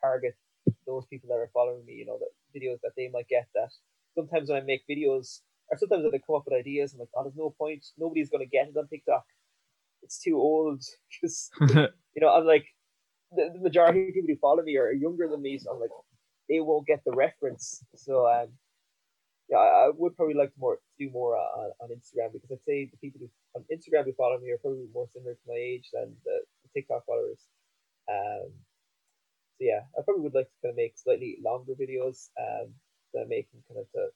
target 0.00 0.34
those 0.86 1.06
people 1.06 1.28
that 1.28 1.36
are 1.36 1.50
following 1.52 1.84
me, 1.84 1.94
you 1.94 2.06
know, 2.06 2.18
the 2.18 2.58
videos 2.58 2.78
that 2.82 2.92
they 2.96 3.08
might 3.12 3.28
get 3.28 3.48
that 3.54 3.70
sometimes 4.14 4.50
when 4.50 4.62
I 4.62 4.64
make 4.64 4.82
videos 4.88 5.40
or 5.70 5.78
sometimes 5.78 6.04
when 6.04 6.14
I 6.14 6.20
come 6.26 6.36
up 6.36 6.44
with 6.46 6.58
ideas, 6.58 6.92
I'm 6.92 7.00
like, 7.00 7.08
oh, 7.16 7.22
there's 7.24 7.36
no 7.36 7.54
point. 7.56 7.84
Nobody's 7.98 8.28
going 8.28 8.44
to 8.44 8.50
get 8.50 8.68
it 8.68 8.76
on 8.76 8.88
TikTok. 8.88 9.24
It's 10.02 10.18
too 10.18 10.36
old 10.36 10.82
because 11.10 11.50
you 11.60 12.20
know 12.20 12.28
I'm 12.28 12.46
like 12.46 12.66
the, 13.30 13.50
the, 13.54 13.60
majority 13.60 14.08
of 14.08 14.14
people 14.14 14.28
who 14.28 14.36
follow 14.36 14.62
me 14.62 14.76
are 14.76 14.92
younger 14.92 15.28
than 15.28 15.42
me, 15.42 15.58
so 15.58 15.72
I'm 15.72 15.80
like 15.80 15.90
they 16.48 16.60
won't 16.60 16.86
get 16.86 17.02
the 17.06 17.12
reference. 17.12 17.84
So 17.94 18.26
um, 18.26 18.48
yeah, 19.48 19.58
I, 19.58 19.90
would 19.94 20.16
probably 20.16 20.34
like 20.34 20.52
to 20.52 20.60
more 20.60 20.78
do 20.98 21.08
more 21.10 21.36
on, 21.36 21.70
on 21.80 21.88
Instagram 21.88 22.32
because 22.32 22.50
I'd 22.50 22.64
say 22.66 22.90
the 22.90 22.98
people 22.98 23.20
who 23.20 23.30
on 23.54 23.64
Instagram 23.72 24.04
who 24.04 24.12
follow 24.14 24.38
me 24.38 24.50
are 24.50 24.58
probably 24.58 24.86
more 24.92 25.08
similar 25.14 25.34
to 25.34 25.48
my 25.48 25.56
age 25.56 25.88
than 25.92 26.14
the, 26.24 26.40
the 26.64 26.80
TikTok 26.80 27.06
followers. 27.06 27.40
Um, 28.10 28.50
so 29.62 29.68
yeah, 29.68 29.86
I 29.96 30.02
probably 30.02 30.24
would 30.24 30.34
like 30.34 30.48
to 30.48 30.58
kind 30.62 30.72
of 30.72 30.76
make 30.76 30.98
slightly 30.98 31.38
longer 31.44 31.74
videos 31.78 32.30
um, 32.34 32.74
that 33.14 33.28
making 33.28 33.62
kind 33.68 33.78
of 33.78 33.86
to 33.92 34.08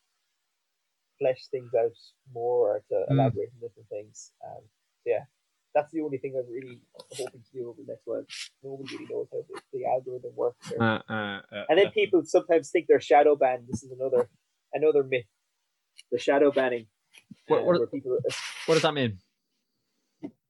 flesh 1.21 1.47
things 1.51 1.71
out 1.79 1.95
more 2.35 2.77
or 2.77 2.83
to 2.89 2.95
mm. 2.95 3.11
elaborate 3.11 3.51
on 3.55 3.61
different 3.61 3.89
things. 3.89 4.33
Um, 4.45 4.63
so 5.05 5.11
yeah, 5.11 5.25
that's 5.73 5.93
the 5.93 6.03
only 6.03 6.19
thing 6.19 6.35
I'm 6.37 6.53
really 6.53 6.81
hoping 7.13 7.43
to 7.43 7.53
do 7.53 7.69
over 7.69 7.79
the 7.79 7.93
next 7.93 8.03
while. 8.07 8.25
Nobody 8.65 8.97
really 8.97 9.09
knows 9.09 9.29
how 9.31 9.39
the, 9.49 9.79
the 9.79 9.87
algorithm 9.87 10.33
works. 10.35 10.73
Uh, 10.73 10.99
uh, 11.09 11.41
uh, 11.53 11.65
and 11.69 11.79
then 11.79 11.91
people 11.93 12.23
sometimes 12.25 12.71
think 12.71 12.87
they're 12.89 13.01
shadow 13.01 13.37
banned. 13.37 13.67
This 13.69 13.85
is 13.85 13.93
another 13.93 14.29
another 14.73 15.05
myth. 15.05 15.27
The 16.11 16.19
shadow 16.19 16.51
banning. 16.51 16.87
What, 17.47 17.65
what, 17.65 17.93
people, 17.93 18.19
what 18.67 18.75
does 18.75 18.83
that 18.83 18.93
mean? 18.93 19.19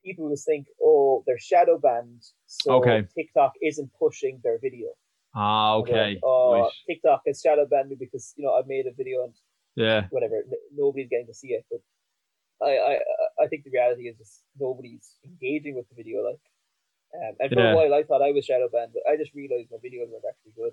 People 0.07 0.29
will 0.29 0.37
think, 0.37 0.69
oh, 0.81 1.25
they're 1.27 1.39
shadow 1.39 1.79
banned, 1.83 2.23
so 2.47 2.75
okay. 2.75 3.03
TikTok 3.13 3.55
isn't 3.61 3.91
pushing 3.99 4.39
their 4.45 4.59
video. 4.63 4.95
Ah, 5.35 5.75
okay. 5.83 6.15
Like, 6.15 6.21
oh, 6.23 6.63
right. 6.63 6.73
TikTok 6.89 7.23
has 7.27 7.43
shadow 7.43 7.67
banned 7.67 7.91
me 7.91 7.97
because 7.99 8.33
you 8.37 8.47
know 8.47 8.55
I 8.55 8.63
made 8.67 8.87
a 8.87 8.95
video 8.95 9.25
and 9.25 9.35
yeah, 9.75 10.07
whatever. 10.11 10.47
Nobody's 10.73 11.09
getting 11.11 11.27
to 11.27 11.35
see 11.35 11.59
it, 11.59 11.67
but 11.69 11.83
I, 12.63 12.71
I, 12.71 12.93
I 13.43 13.47
think 13.49 13.65
the 13.65 13.75
reality 13.75 14.09
is 14.09 14.17
just 14.17 14.45
nobody's 14.59 15.11
engaging 15.27 15.75
with 15.75 15.89
the 15.91 15.97
video. 15.99 16.23
Like, 16.23 16.41
um, 17.19 17.35
and 17.41 17.53
for 17.53 17.61
yeah. 17.61 17.73
a 17.73 17.77
while 17.77 17.93
I 17.93 18.05
thought 18.05 18.23
I 18.23 18.31
was 18.31 18.47
shadow 18.47 18.69
banned, 18.73 18.95
but 18.95 19.03
I 19.11 19.17
just 19.17 19.35
realized 19.35 19.75
my 19.75 19.83
videos 19.83 20.09
weren't 20.09 20.31
actually 20.31 20.55
good. 20.57 20.73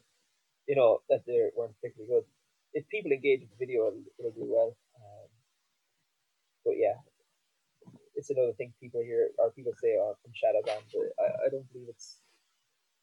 You 0.67 0.77
know 0.77 1.01
that 1.09 1.25
they 1.25 1.49
weren't 1.57 1.75
particularly 1.81 2.21
good. 2.21 2.25
If 2.73 2.87
people 2.87 3.11
engage 3.11 3.41
with 3.41 3.51
the 3.51 3.65
video, 3.65 3.87
it'll, 3.89 4.07
it'll 4.17 4.37
do 4.37 4.47
well. 4.47 4.77
Um, 4.95 5.27
but 6.63 6.75
yeah, 6.77 6.95
it's 8.15 8.29
another 8.29 8.53
thing 8.53 8.73
people 8.79 9.01
hear 9.01 9.29
or 9.39 9.51
people 9.51 9.73
say 9.81 9.95
oh, 9.99 10.15
from 10.21 10.31
shadow 10.33 10.61
banned, 10.65 10.85
but 10.93 11.23
I, 11.23 11.47
I 11.47 11.49
don't 11.49 11.71
believe 11.71 11.87
it's 11.89 12.19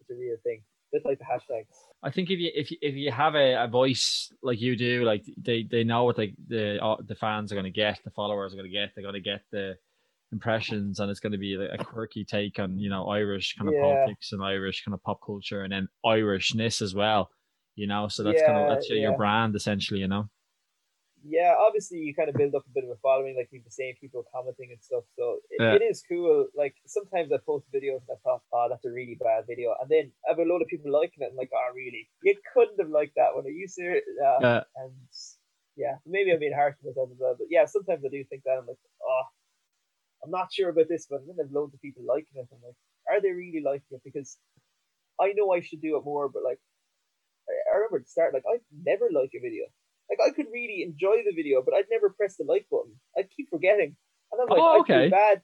it's 0.01 0.11
a 0.11 0.15
real 0.15 0.37
thing 0.43 0.63
just 0.93 1.07
like 1.07 1.19
the 1.19 1.25
hashtags. 1.25 1.67
I 2.03 2.11
think 2.11 2.31
if 2.31 2.39
you 2.39 2.51
if 2.55 2.71
you, 2.71 2.79
if 2.81 2.95
you 2.95 3.11
have 3.11 3.35
a, 3.35 3.65
a 3.65 3.69
voice 3.69 4.33
like 4.43 4.61
you 4.61 4.77
do, 4.77 5.05
like 5.05 5.25
they, 5.37 5.67
they 5.71 5.85
know 5.85 6.05
what 6.05 6.17
they, 6.17 6.35
the 6.49 6.83
uh, 6.83 6.97
the 7.07 7.15
fans 7.15 7.53
are 7.53 7.55
going 7.55 7.65
to 7.65 7.71
get, 7.71 8.01
the 8.05 8.11
followers 8.11 8.53
are 8.53 8.57
going 8.57 8.71
to 8.71 8.73
get, 8.73 8.91
they're 8.95 9.03
going 9.03 9.15
to 9.15 9.21
get 9.21 9.43
the 9.53 9.77
impressions, 10.33 11.01
and 11.01 11.11
it's 11.11 11.21
going 11.21 11.33
to 11.33 11.39
be 11.39 11.55
a 11.55 11.85
quirky 11.85 12.25
take 12.25 12.59
on 12.59 12.79
you 12.79 12.91
know 12.91 13.09
Irish 13.09 13.55
kind 13.57 13.69
of 13.69 13.75
yeah. 13.75 13.83
politics 13.83 14.33
and 14.33 14.43
Irish 14.43 14.85
kind 14.85 14.95
of 14.95 15.03
pop 15.03 15.21
culture, 15.25 15.63
and 15.63 15.73
then 15.73 15.89
Irishness 16.05 16.83
as 16.83 16.95
well. 16.95 17.31
You 17.77 17.87
know, 17.87 18.09
so 18.09 18.23
that's 18.23 18.41
yeah, 18.41 18.47
kind 18.47 18.59
of 18.59 18.69
that's 18.69 18.91
yeah. 18.91 18.97
your 18.97 19.17
brand 19.17 19.55
essentially. 19.55 20.01
You 20.01 20.09
know 20.09 20.29
yeah, 21.25 21.55
obviously 21.59 21.99
you 21.99 22.15
kind 22.15 22.29
of 22.29 22.35
build 22.35 22.55
up 22.55 22.65
a 22.65 22.75
bit 22.75 22.85
of 22.85 22.91
a 22.91 22.97
following, 23.03 23.37
like 23.37 23.49
you've 23.53 23.65
the 23.65 23.71
same 23.71 23.95
people 24.01 24.25
commenting 24.33 24.71
and 24.73 24.83
stuff. 24.83 25.05
So 25.17 25.39
it, 25.51 25.61
yeah. 25.61 25.75
it 25.75 25.83
is 25.83 26.03
cool. 26.09 26.47
Like 26.57 26.75
sometimes 26.87 27.31
I 27.33 27.39
post 27.45 27.67
videos 27.73 28.01
and 28.09 28.17
I 28.17 28.21
thought, 28.25 28.43
oh, 28.53 28.67
that's 28.71 28.85
a 28.85 28.91
really 28.91 29.19
bad 29.21 29.45
video, 29.47 29.75
and 29.81 29.89
then 29.89 30.13
I 30.27 30.33
have 30.33 30.39
a 30.39 30.51
lot 30.51 30.63
of 30.63 30.69
people 30.69 30.93
liking 30.93 31.23
it. 31.23 31.29
and 31.29 31.37
like, 31.37 31.51
oh, 31.53 31.75
really? 31.75 32.09
You 32.23 32.35
couldn't 32.55 32.81
have 32.81 32.91
liked 32.91 33.15
that 33.17 33.35
one. 33.35 33.45
Are 33.45 33.51
you 33.51 33.69
serious? 33.69 34.05
Uh, 34.17 34.39
yeah. 34.41 34.63
And 34.77 34.93
yeah, 35.77 35.97
maybe 36.07 36.33
I'm 36.33 36.41
being 36.41 36.57
harsh 36.57 36.77
with 36.83 36.97
myself 36.97 37.11
as 37.13 37.19
well, 37.21 37.37
but 37.39 37.49
yeah, 37.51 37.65
sometimes 37.65 38.05
I 38.05 38.09
do 38.09 38.25
think 38.25 38.43
that 38.45 38.59
I'm 38.59 38.67
like, 38.67 38.81
oh, 39.03 39.25
I'm 40.25 40.31
not 40.31 40.53
sure 40.53 40.71
about 40.71 40.89
this 40.89 41.07
one. 41.09 41.21
And 41.21 41.29
then 41.29 41.37
there's 41.37 41.53
loads 41.53 41.75
of 41.75 41.81
people 41.81 42.05
liking 42.05 42.37
it. 42.37 42.49
I'm 42.53 42.61
like, 42.65 42.77
are 43.09 43.21
they 43.21 43.31
really 43.33 43.63
liking 43.65 43.97
it? 43.97 44.03
Because 44.05 44.37
I 45.21 45.33
know 45.37 45.53
I 45.53 45.61
should 45.61 45.81
do 45.81 45.97
it 45.97 46.05
more, 46.05 46.29
but 46.29 46.43
like, 46.45 46.61
I, 47.49 47.53
I 47.73 47.77
remember 47.77 47.99
at 47.99 48.05
the 48.05 48.11
start, 48.11 48.35
like 48.35 48.45
I 48.49 48.59
never 48.85 49.09
like 49.13 49.33
a 49.37 49.41
video 49.41 49.65
like 50.11 50.19
I 50.27 50.35
could 50.35 50.47
really 50.53 50.83
enjoy 50.83 51.23
the 51.25 51.33
video, 51.35 51.63
but 51.65 51.75
I'd 51.75 51.85
never 51.91 52.11
press 52.11 52.37
the 52.37 52.45
like 52.45 52.67
button. 52.71 52.93
I'd 53.17 53.31
keep 53.35 53.49
forgetting, 53.49 53.97
and 54.33 54.41
I'm 54.41 54.49
like, 54.49 54.59
oh, 54.61 54.81
okay. 54.81 54.95
I 54.95 55.01
feel 55.03 55.11
bad. 55.11 55.43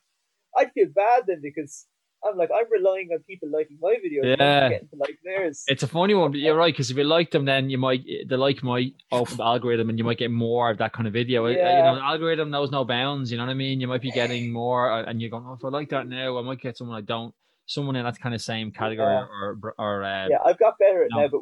I'd 0.58 0.72
feel 0.72 0.88
bad 0.94 1.24
then 1.26 1.40
because 1.42 1.86
I'm 2.24 2.36
like, 2.36 2.50
I'm 2.54 2.66
relying 2.70 3.10
on 3.12 3.18
people 3.20 3.50
liking 3.50 3.78
my 3.80 3.96
videos. 4.04 4.36
Yeah, 4.38 4.68
getting 4.68 4.88
to 4.88 4.96
like 4.96 5.18
theirs. 5.24 5.64
It's 5.68 5.82
a 5.82 5.86
funny 5.86 6.14
one, 6.14 6.32
but 6.32 6.40
you're 6.40 6.56
right 6.56 6.72
because 6.72 6.90
if 6.90 6.96
you 6.96 7.04
like 7.04 7.30
them, 7.30 7.44
then 7.44 7.70
you 7.70 7.78
might 7.78 8.04
the 8.26 8.36
like 8.36 8.62
might 8.62 8.94
open 9.12 9.36
the 9.36 9.44
algorithm, 9.44 9.90
and 9.90 9.98
you 9.98 10.04
might 10.04 10.18
get 10.18 10.30
more 10.30 10.70
of 10.70 10.78
that 10.78 10.92
kind 10.92 11.06
of 11.06 11.12
video. 11.12 11.46
Yeah. 11.46 11.76
You 11.76 11.82
know, 11.84 11.94
the 11.96 12.04
algorithm 12.04 12.50
knows 12.50 12.70
no 12.70 12.84
bounds. 12.84 13.30
You 13.30 13.38
know 13.38 13.44
what 13.44 13.50
I 13.50 13.54
mean? 13.54 13.80
You 13.80 13.86
might 13.86 14.02
be 14.02 14.10
getting 14.10 14.52
more, 14.60 14.90
uh, 14.90 15.04
and 15.04 15.20
you're 15.20 15.30
going, 15.30 15.44
oh, 15.46 15.54
if 15.54 15.64
I 15.64 15.68
like 15.68 15.90
that 15.90 16.08
now, 16.08 16.38
I 16.38 16.42
might 16.42 16.60
get 16.60 16.76
someone 16.76 16.96
I 16.96 17.02
don't. 17.02 17.34
Someone 17.68 17.96
in 17.96 18.04
that 18.04 18.20
kind 18.20 18.32
of 18.32 18.40
same 18.40 18.70
category 18.70 19.12
yeah. 19.12 19.26
or 19.26 19.74
or 19.76 20.04
uh, 20.04 20.28
yeah, 20.28 20.38
I've 20.44 20.58
got 20.58 20.78
better 20.78 21.02
at 21.02 21.08
no. 21.10 21.22
now, 21.22 21.28
but 21.28 21.40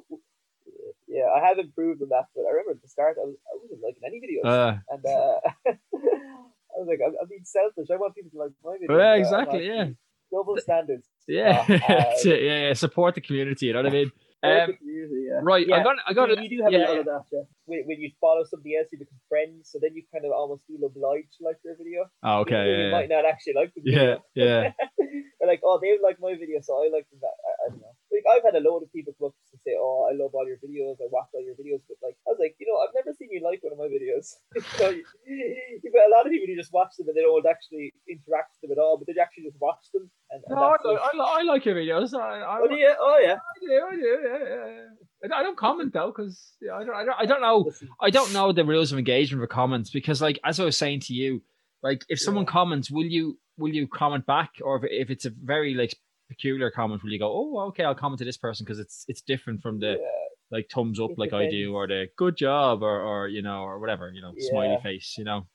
yeah, 1.14 1.30
I 1.30 1.46
have 1.46 1.58
improved 1.58 2.02
on 2.02 2.08
that, 2.08 2.26
but 2.34 2.42
I 2.42 2.50
remember 2.50 2.72
at 2.72 2.82
the 2.82 2.88
start 2.88 3.16
I, 3.22 3.24
was, 3.24 3.36
I 3.46 3.54
wasn't 3.62 3.80
liking 3.86 4.02
any 4.02 4.18
videos, 4.18 4.50
uh, 4.50 4.78
and 4.90 5.06
uh, 5.06 5.38
I 5.70 6.76
was 6.76 6.88
like, 6.88 6.98
I'm, 7.06 7.14
I'm, 7.22 7.28
being 7.28 7.44
selfish. 7.44 7.86
I 7.92 7.96
want 7.96 8.16
people 8.16 8.32
to 8.32 8.38
like 8.38 8.50
my 8.64 8.74
videos. 8.82 8.98
Yeah, 8.98 9.14
exactly. 9.14 9.66
Yeah, 9.66 9.86
double 10.32 10.56
standards. 10.58 11.06
Yeah, 11.28 11.64
uh, 11.68 12.04
yeah, 12.24 12.34
yeah. 12.34 12.72
Support 12.72 13.14
the 13.14 13.20
community. 13.20 13.66
You 13.66 13.74
know 13.74 13.82
what 13.82 13.92
I 13.92 13.94
mean? 13.94 14.12
Um, 14.44 14.76
yeah. 14.84 15.40
Right, 15.42 15.66
yeah. 15.66 15.76
I 15.76 15.82
got, 15.82 15.96
I 16.06 16.12
got. 16.12 16.28
You, 16.28 16.42
you 16.42 16.58
do 16.58 16.64
have 16.64 16.72
yeah, 16.72 16.84
a 16.84 16.88
lot 16.88 16.98
of 16.98 17.06
that, 17.06 17.24
yeah. 17.32 17.48
When, 17.64 17.80
when 17.86 18.00
you 18.00 18.10
follow 18.20 18.44
somebody 18.44 18.76
else, 18.76 18.88
you 18.92 18.98
become 18.98 19.18
friends, 19.28 19.72
so 19.72 19.78
then 19.80 19.96
you 19.96 20.04
kind 20.12 20.24
of 20.24 20.32
almost 20.32 20.62
feel 20.68 20.84
obliged 20.84 21.32
to 21.38 21.48
like 21.48 21.56
their 21.64 21.76
video. 21.80 22.04
Oh, 22.22 22.44
okay. 22.44 22.68
You, 22.68 22.76
yeah, 22.76 22.84
you 22.84 22.92
might 22.92 23.08
not 23.08 23.24
actually 23.24 23.54
like 23.56 23.72
the 23.74 23.80
video. 23.80 24.22
Yeah, 24.34 24.44
yeah. 24.44 24.72
They're 25.40 25.48
like, 25.48 25.64
oh, 25.64 25.80
they 25.80 25.96
like 26.02 26.20
my 26.20 26.36
video, 26.36 26.60
so 26.60 26.76
I 26.76 26.92
like 26.92 27.08
them. 27.08 27.20
That 27.24 27.36
I, 27.40 27.52
I 27.64 27.66
don't 27.72 27.80
know. 27.80 27.94
Like 28.12 28.28
I've 28.30 28.46
had 28.46 28.54
a 28.54 28.62
load 28.62 28.84
of 28.84 28.92
people 28.92 29.12
come 29.18 29.32
up 29.32 29.36
to 29.50 29.56
say, 29.64 29.74
oh, 29.74 30.06
I 30.06 30.14
love 30.14 30.32
all 30.32 30.46
your 30.46 30.60
videos, 30.62 31.00
I 31.02 31.08
watch 31.10 31.32
all 31.34 31.42
your 31.42 31.58
videos, 31.58 31.82
but 31.88 31.98
like 32.04 32.16
I 32.28 32.36
was 32.36 32.40
like, 32.40 32.54
you 32.60 32.66
know, 32.68 32.78
I've 32.78 32.94
never 32.94 33.12
seen 33.16 33.28
you 33.32 33.42
like 33.42 33.58
one 33.64 33.74
of 33.74 33.80
my 33.80 33.90
videos. 33.90 34.38
so 34.78 34.90
you, 34.92 35.04
you've 35.26 35.94
a 35.94 36.12
lot 36.14 36.26
of 36.26 36.32
people 36.32 36.46
who 36.46 36.56
just 36.56 36.72
watch 36.72 36.94
them 36.96 37.08
and 37.08 37.16
they 37.16 37.26
don't 37.26 37.44
actually 37.46 37.92
interact 38.06 38.54
with 38.54 38.70
them 38.70 38.72
at 38.76 38.80
all, 38.80 38.96
but 38.96 39.08
they 39.10 39.18
actually 39.20 39.50
just 39.50 39.60
watch 39.60 39.84
them. 39.92 40.10
And, 40.30 40.42
and 40.46 40.56
no, 40.56 40.74
I, 40.74 40.78
I, 40.78 41.40
I, 41.40 41.42
like 41.42 41.64
your 41.64 41.74
videos. 41.74 42.14
I, 42.14 42.40
I, 42.40 42.58
oh, 42.62 42.68
do 42.68 42.74
you? 42.74 42.94
Oh, 42.98 43.18
yeah. 43.22 43.38
I 43.64 43.68
do. 43.68 43.86
I 43.90 43.96
do. 43.96 44.02
Yeah, 44.02 44.66
yeah. 44.66 44.84
I 45.32 45.42
don't 45.42 45.56
comment 45.56 45.92
though 45.92 46.12
because 46.14 46.52
I 46.62 46.84
don't, 46.84 46.94
I 46.94 47.04
don't 47.04 47.16
I 47.20 47.24
don't 47.24 47.40
know 47.40 47.70
I 48.00 48.10
don't 48.10 48.32
know 48.32 48.52
the 48.52 48.64
rules 48.64 48.92
of 48.92 48.98
engagement 48.98 49.42
for 49.42 49.46
comments 49.46 49.90
because 49.90 50.20
like 50.20 50.38
as 50.44 50.60
I 50.60 50.64
was 50.64 50.76
saying 50.76 51.00
to 51.00 51.14
you 51.14 51.42
like 51.82 52.04
if 52.08 52.20
someone 52.20 52.44
yeah. 52.44 52.52
comments 52.52 52.90
will 52.90 53.06
you 53.06 53.38
will 53.56 53.72
you 53.72 53.86
comment 53.86 54.26
back 54.26 54.50
or 54.62 54.76
if, 54.76 54.90
if 54.90 55.10
it's 55.10 55.24
a 55.24 55.30
very 55.30 55.74
like 55.74 55.96
peculiar 56.28 56.70
comment 56.70 57.02
will 57.02 57.10
you 57.10 57.18
go 57.18 57.32
oh 57.32 57.60
okay 57.68 57.84
I'll 57.84 57.94
comment 57.94 58.18
to 58.18 58.24
this 58.24 58.36
person 58.36 58.64
because 58.64 58.78
it's 58.78 59.04
it's 59.08 59.22
different 59.22 59.62
from 59.62 59.80
the 59.80 59.96
yeah. 60.00 60.06
like 60.50 60.68
thumbs 60.70 61.00
up 61.00 61.12
it 61.12 61.18
like 61.18 61.30
depends. 61.30 61.54
I 61.54 61.56
do 61.56 61.74
or 61.74 61.86
the 61.86 62.06
good 62.16 62.36
job 62.36 62.82
or 62.82 63.00
or 63.00 63.28
you 63.28 63.42
know 63.42 63.62
or 63.62 63.78
whatever 63.78 64.10
you 64.10 64.20
know 64.20 64.32
yeah. 64.36 64.50
smiley 64.50 64.78
face 64.82 65.14
you 65.16 65.24
know 65.24 65.46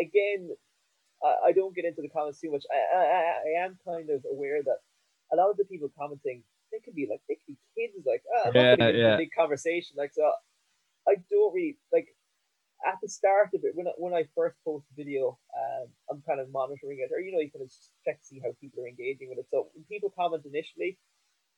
again 0.00 0.50
I, 1.24 1.48
I 1.48 1.52
don't 1.52 1.74
get 1.74 1.84
into 1.84 2.02
the 2.02 2.08
comments 2.08 2.40
too 2.40 2.52
much 2.52 2.64
I, 2.70 2.98
I 2.98 3.02
I 3.02 3.64
am 3.64 3.78
kind 3.84 4.10
of 4.10 4.24
aware 4.30 4.62
that 4.62 4.78
a 5.32 5.36
lot 5.36 5.50
of 5.50 5.56
the 5.56 5.64
people 5.64 5.88
commenting 5.98 6.42
they 6.72 6.80
could 6.80 6.96
be 6.96 7.06
like 7.08 7.20
they 7.28 7.36
could 7.36 7.54
be 7.54 7.58
kids 7.76 8.06
like 8.06 8.22
oh, 8.26 8.48
I'm 8.48 8.56
yeah, 8.56 8.74
not 8.74 8.94
yeah. 8.94 9.14
a 9.14 9.18
big 9.18 9.30
conversation 9.36 9.94
like 9.96 10.12
so 10.12 10.32
I 11.06 11.20
don't 11.30 11.54
really 11.54 11.78
like 11.92 12.08
at 12.82 12.98
the 13.00 13.08
start 13.08 13.54
of 13.54 13.62
it 13.62 13.76
when 13.76 13.86
I, 13.86 13.94
when 13.96 14.14
I 14.14 14.26
first 14.34 14.56
post 14.64 14.86
a 14.90 14.94
video 14.96 15.38
um, 15.54 15.86
I'm 16.10 16.22
kind 16.26 16.40
of 16.40 16.50
monitoring 16.50 16.98
it 16.98 17.12
or 17.14 17.20
you 17.20 17.30
know 17.30 17.38
you 17.38 17.52
kind 17.52 17.62
of 17.62 17.70
check 18.04 18.18
to 18.18 18.26
see 18.26 18.40
how 18.42 18.50
people 18.58 18.82
are 18.82 18.88
engaging 18.88 19.28
with 19.28 19.38
it 19.38 19.46
so 19.52 19.68
when 19.74 19.84
people 19.86 20.10
comment 20.10 20.42
initially 20.48 20.98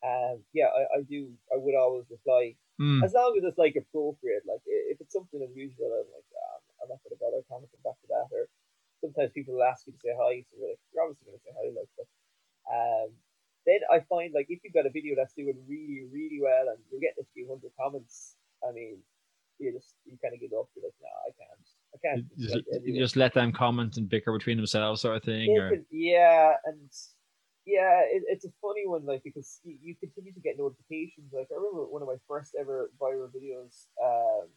um 0.04 0.44
yeah 0.52 0.68
I, 0.68 1.00
I 1.00 1.02
do 1.06 1.32
I 1.48 1.56
would 1.56 1.74
always 1.78 2.04
reply 2.10 2.56
mm. 2.76 3.00
as 3.00 3.14
long 3.14 3.38
as 3.38 3.44
it's 3.46 3.56
like 3.56 3.78
appropriate 3.78 4.44
like 4.44 4.60
if 4.66 5.00
it's 5.00 5.14
something 5.14 5.40
unusual 5.40 5.88
I'm 5.88 6.10
like 6.12 6.28
um, 6.34 6.60
I'm 6.82 6.88
not 6.92 7.00
gonna 7.00 7.16
bother 7.16 7.40
commenting 7.48 7.80
back 7.80 7.96
to 8.04 8.08
that 8.12 8.28
or 8.34 8.50
sometimes 9.00 9.32
people 9.32 9.56
will 9.56 9.64
ask 9.64 9.86
you 9.88 9.96
to 9.96 10.02
say 10.02 10.12
hi 10.12 10.44
so 10.44 10.60
you're, 10.60 10.76
like, 10.76 10.82
you're 10.92 11.04
obviously 11.04 11.24
gonna 11.24 11.44
say 11.44 11.56
hi 11.56 11.72
like 11.72 11.92
but 11.96 12.08
um 12.68 13.16
then 13.66 13.80
I 13.90 14.00
find 14.08 14.32
like 14.34 14.46
if 14.48 14.60
you've 14.62 14.74
got 14.74 14.86
a 14.86 14.90
video 14.90 15.14
that's 15.16 15.34
doing 15.34 15.56
really, 15.68 16.04
really 16.12 16.40
well 16.40 16.68
and 16.68 16.78
you're 16.90 17.00
getting 17.00 17.22
a 17.22 17.32
few 17.34 17.48
hundred 17.48 17.72
comments, 17.80 18.36
I 18.66 18.72
mean, 18.72 18.98
you 19.58 19.72
just 19.72 19.94
you 20.04 20.16
kind 20.22 20.34
of 20.34 20.40
give 20.40 20.52
up. 20.52 20.68
You're 20.74 20.86
like, 20.86 20.98
no, 21.00 21.08
I 21.24 21.32
can't, 21.38 21.66
I 21.94 21.98
can't. 22.02 22.26
You 22.36 22.46
just, 22.46 22.54
like, 22.54 22.82
you 22.84 22.98
just 23.00 23.16
let 23.16 23.34
them 23.34 23.52
comment 23.52 23.96
and 23.96 24.08
bicker 24.08 24.32
between 24.32 24.56
themselves, 24.56 25.00
sort 25.00 25.16
of 25.16 25.22
thing. 25.22 25.56
Or 25.56 25.72
yeah, 25.90 26.54
and 26.64 26.90
yeah, 27.66 28.02
it, 28.04 28.22
it's 28.28 28.44
a 28.44 28.52
funny 28.60 28.86
one, 28.86 29.06
like 29.06 29.22
because 29.24 29.60
you, 29.64 29.76
you 29.80 29.94
continue 29.96 30.32
to 30.32 30.40
get 30.40 30.58
notifications. 30.58 31.32
Like 31.32 31.48
I 31.50 31.56
remember 31.56 31.86
one 31.86 32.02
of 32.02 32.08
my 32.08 32.20
first 32.28 32.54
ever 32.58 32.90
viral 33.00 33.28
videos. 33.28 33.86
Um, 34.02 34.48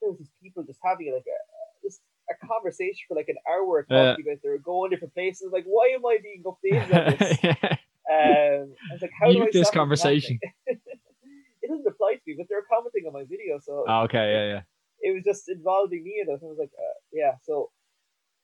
there 0.00 0.10
was 0.10 0.18
these 0.18 0.32
people 0.42 0.62
just 0.64 0.80
having 0.82 1.12
like 1.12 1.26
a 1.26 1.38
just 1.86 2.00
a 2.30 2.46
conversation 2.46 3.04
for 3.06 3.16
like 3.16 3.28
an 3.28 3.36
hour 3.48 3.82
talking 3.82 4.24
about 4.26 4.38
they're 4.42 4.58
going 4.58 4.90
different 4.90 5.14
places. 5.14 5.50
Like, 5.52 5.64
why 5.66 5.92
am 5.94 6.04
I 6.06 6.18
being 6.22 6.42
updated 6.42 6.94
on 6.94 7.16
this? 7.18 7.38
yeah. 7.42 7.76
Um, 8.10 8.74
I 8.90 8.92
was 8.92 9.02
like, 9.02 9.10
how 9.18 9.32
do 9.32 9.42
I 9.42 9.48
this 9.52 9.68
stop 9.68 9.72
it 9.72 9.72
from 9.72 9.80
conversation. 9.80 10.38
it 10.66 11.68
doesn't 11.68 11.86
apply 11.86 12.14
to 12.14 12.20
me, 12.26 12.34
but 12.36 12.46
they're 12.48 12.66
commenting 12.68 13.06
on 13.06 13.12
my 13.12 13.24
video, 13.24 13.58
so 13.60 13.84
Oh, 13.88 14.02
okay, 14.04 14.32
yeah, 14.32 14.46
yeah. 14.52 14.62
it 15.00 15.14
was 15.14 15.24
just 15.24 15.48
involving 15.48 16.04
me 16.04 16.20
in 16.20 16.28
it. 16.28 16.40
I 16.42 16.44
was 16.44 16.58
like, 16.58 16.72
uh, 16.76 16.98
yeah. 17.12 17.32
So, 17.42 17.70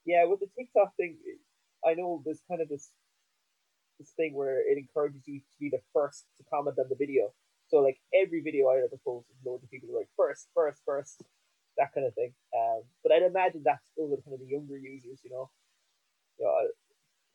yeah, 0.06 0.24
with 0.24 0.40
the 0.40 0.48
TikTok 0.56 0.96
thing, 0.96 1.18
I 1.84 1.94
know 1.94 2.22
there's 2.24 2.40
kind 2.48 2.60
of 2.60 2.68
this 2.68 2.90
this 3.98 4.12
thing 4.16 4.32
where 4.32 4.60
it 4.64 4.78
encourages 4.78 5.20
you 5.26 5.40
to 5.40 5.56
be 5.60 5.68
the 5.68 5.80
first 5.92 6.24
to 6.38 6.44
comment 6.48 6.78
on 6.78 6.86
the 6.88 6.96
video. 6.96 7.34
So, 7.68 7.78
like 7.84 8.00
every 8.16 8.40
video 8.40 8.68
I 8.68 8.78
ever 8.78 8.96
post, 9.04 9.28
loads 9.44 9.62
of 9.62 9.70
people 9.70 9.90
are 9.94 10.00
like 10.00 10.08
first, 10.16 10.48
first, 10.54 10.80
first, 10.86 11.22
that 11.76 11.92
kind 11.94 12.06
of 12.06 12.14
thing. 12.14 12.32
Um, 12.56 12.82
but 13.02 13.12
I'd 13.12 13.22
imagine 13.22 13.62
that's 13.64 13.84
are 13.98 14.08
kind 14.24 14.34
of 14.34 14.40
the 14.40 14.48
younger 14.48 14.78
users, 14.78 15.20
you 15.22 15.30
know. 15.30 15.50
You 16.38 16.46
know, 16.46 16.52
I, 16.52 16.62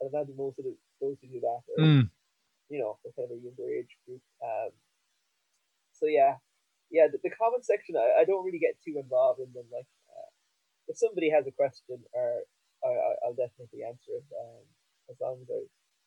I'd 0.01 0.09
imagine 0.13 0.35
most 0.35 0.57
of 0.59 0.65
the, 0.65 0.75
those 0.99 1.17
who 1.21 1.27
do 1.27 1.39
that 1.41 1.61
are, 1.77 1.85
Mm. 1.85 2.09
You 2.69 2.79
know, 2.79 2.97
they're 3.03 3.13
kind 3.13 3.31
of 3.31 3.37
a 3.37 3.41
younger 3.41 3.67
age 3.69 3.93
group. 4.05 4.21
Um, 4.41 4.71
so 5.93 6.07
yeah, 6.07 6.37
yeah, 6.91 7.07
the, 7.11 7.17
the 7.23 7.33
comment 7.33 7.65
section, 7.65 7.95
I, 7.95 8.21
I 8.21 8.25
don't 8.25 8.45
really 8.45 8.59
get 8.59 8.77
too 8.83 8.97
involved 8.97 9.39
in 9.39 9.51
them. 9.53 9.65
Like, 9.71 9.89
uh, 10.09 10.29
if 10.87 10.97
somebody 10.97 11.29
has 11.29 11.47
a 11.47 11.51
question, 11.51 12.01
or 12.13 12.43
I, 12.83 12.89
I'll 13.25 13.37
definitely 13.37 13.83
answer 13.83 14.17
it. 14.17 14.27
Um, 14.33 14.65
as 15.09 15.17
long 15.21 15.37
as 15.41 15.49
I, 15.49 15.61